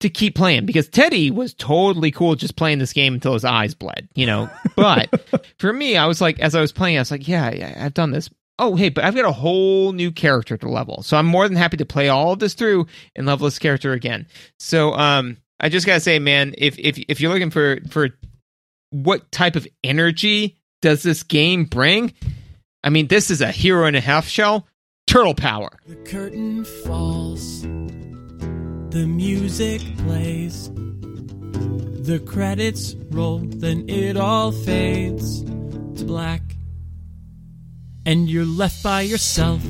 to 0.01 0.09
keep 0.09 0.35
playing 0.35 0.65
because 0.65 0.89
Teddy 0.89 1.31
was 1.31 1.55
totally 1.55 2.11
cool 2.11 2.37
just 2.37 2.57
playing 2.57 2.79
this 2.79 2.93
game 2.93 3.15
until 3.15 3.33
his 3.33 3.45
eyes 3.45 3.75
bled, 3.75 4.09
you 4.15 4.27
know. 4.27 4.49
But 4.77 5.11
for 5.59 5.73
me, 5.73 5.97
I 5.97 6.07
was 6.07 6.21
like, 6.21 6.39
as 6.41 6.55
I 6.55 6.61
was 6.61 6.73
playing, 6.73 6.97
I 6.99 7.01
was 7.01 7.11
like, 7.11 7.27
yeah, 7.27 7.51
yeah, 7.51 7.85
I've 7.85 7.95
done 7.95 8.13
this. 8.13 8.31
Oh, 8.61 8.75
hey, 8.75 8.89
but 8.89 9.05
I've 9.05 9.15
got 9.15 9.25
a 9.25 9.33
whole 9.33 9.93
new 9.93 10.11
character 10.11 10.57
to 10.57 10.69
level, 10.69 11.03
so 11.03 11.17
I'm 11.17 11.27
more 11.27 11.47
than 11.49 11.57
happy 11.57 11.77
to 11.77 11.87
play 11.87 12.09
all 12.09 12.33
of 12.33 12.41
this 12.41 12.55
through 12.55 12.87
and 13.15 13.27
level 13.27 13.47
this 13.47 13.59
character 13.59 13.93
again. 13.93 14.27
So, 14.59 14.95
um, 14.95 15.37
I 15.61 15.69
just 15.69 15.87
gotta 15.87 16.01
say, 16.01 16.19
man, 16.19 16.55
if 16.59 16.79
if 16.79 16.99
if 17.09 17.21
you're 17.21 17.33
looking 17.33 17.51
for 17.51 17.79
for 17.89 18.11
what 18.91 19.31
type 19.31 19.57
of 19.57 19.67
energy 19.85 20.57
does 20.83 21.03
this 21.03 21.23
game 21.23 21.65
bring? 21.65 22.13
I 22.85 22.91
mean, 22.91 23.09
this 23.09 23.31
is 23.31 23.41
a 23.41 23.51
hero 23.51 23.87
and 23.87 23.97
a 23.97 24.01
half 24.01 24.27
shell, 24.29 24.67
turtle 25.07 25.35
power. 25.35 25.71
The 25.87 25.97
curtain 25.97 26.65
falls, 26.65 27.63
the 28.91 29.07
music 29.07 29.81
plays, 29.99 30.71
the 30.71 32.23
credits 32.27 32.95
roll, 33.11 33.39
then 33.39 33.89
it 33.89 34.17
all 34.17 34.53
fades 34.53 35.43
to 35.43 36.05
black. 36.05 36.43
and 38.09 38.31
you're 38.31 38.47
left 38.47 38.83
by 38.83 39.03
yourself. 39.03 39.61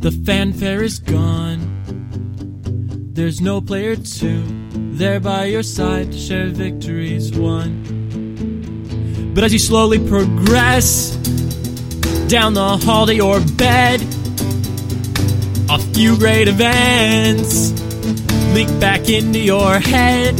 The 0.00 0.10
fanfare 0.26 0.82
is 0.82 0.98
gone. 0.98 1.60
There's 3.14 3.40
no 3.40 3.60
player 3.60 3.94
two 3.94 4.42
there 4.98 5.20
by 5.20 5.44
your 5.44 5.62
side 5.62 6.10
to 6.10 6.18
share 6.18 6.48
victories 6.48 7.30
won. 7.30 7.84
But 9.32 9.44
as 9.44 9.52
you 9.52 9.60
slowly 9.60 10.00
progress 10.08 11.14
down 12.26 12.54
the 12.54 12.78
hall 12.78 13.06
to 13.06 13.14
your 13.14 13.38
bed, 13.56 14.00
a 15.76 15.78
few 15.92 16.16
great 16.16 16.48
events 16.48 17.70
leak 18.54 18.68
back 18.80 19.10
into 19.10 19.38
your 19.38 19.78
head 19.78 20.34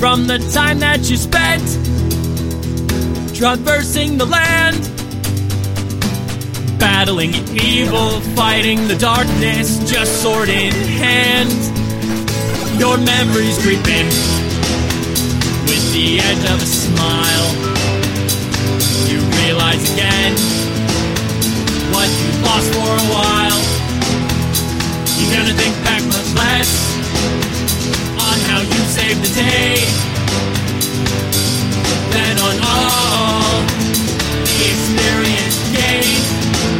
from 0.00 0.26
the 0.26 0.38
time 0.52 0.80
that 0.80 1.08
you 1.08 1.16
spent 1.16 1.62
traversing 3.36 4.18
the 4.18 4.26
land, 4.26 4.80
battling 6.80 7.32
evil, 7.54 8.20
fighting 8.34 8.88
the 8.88 8.96
darkness, 8.96 9.78
just 9.88 10.22
sword 10.22 10.48
in 10.48 10.72
hand. 10.72 11.52
Your 12.80 12.98
memories 12.98 13.62
creeping 13.62 14.06
with 15.70 15.84
the 15.94 16.18
edge 16.18 16.44
of 16.50 16.60
a 16.60 16.70
smile. 16.82 17.48
You 19.06 19.20
realize 19.44 19.92
again 19.92 20.34
what 21.94 22.08
you 22.08 22.42
lost 22.42 22.74
for 22.74 22.90
a 22.90 23.06
while. 23.14 23.79
You're 25.20 25.36
gonna 25.36 25.52
think 25.52 25.76
back 25.84 26.02
much 26.04 26.32
less 26.34 26.96
on 28.16 28.38
how 28.48 28.60
you 28.62 28.80
saved 28.88 29.20
the 29.22 29.32
day 29.34 29.84
than 32.10 32.38
on 32.38 32.56
all 32.64 33.60
the 34.48 34.56
experience 34.72 35.58
gained 35.76 36.79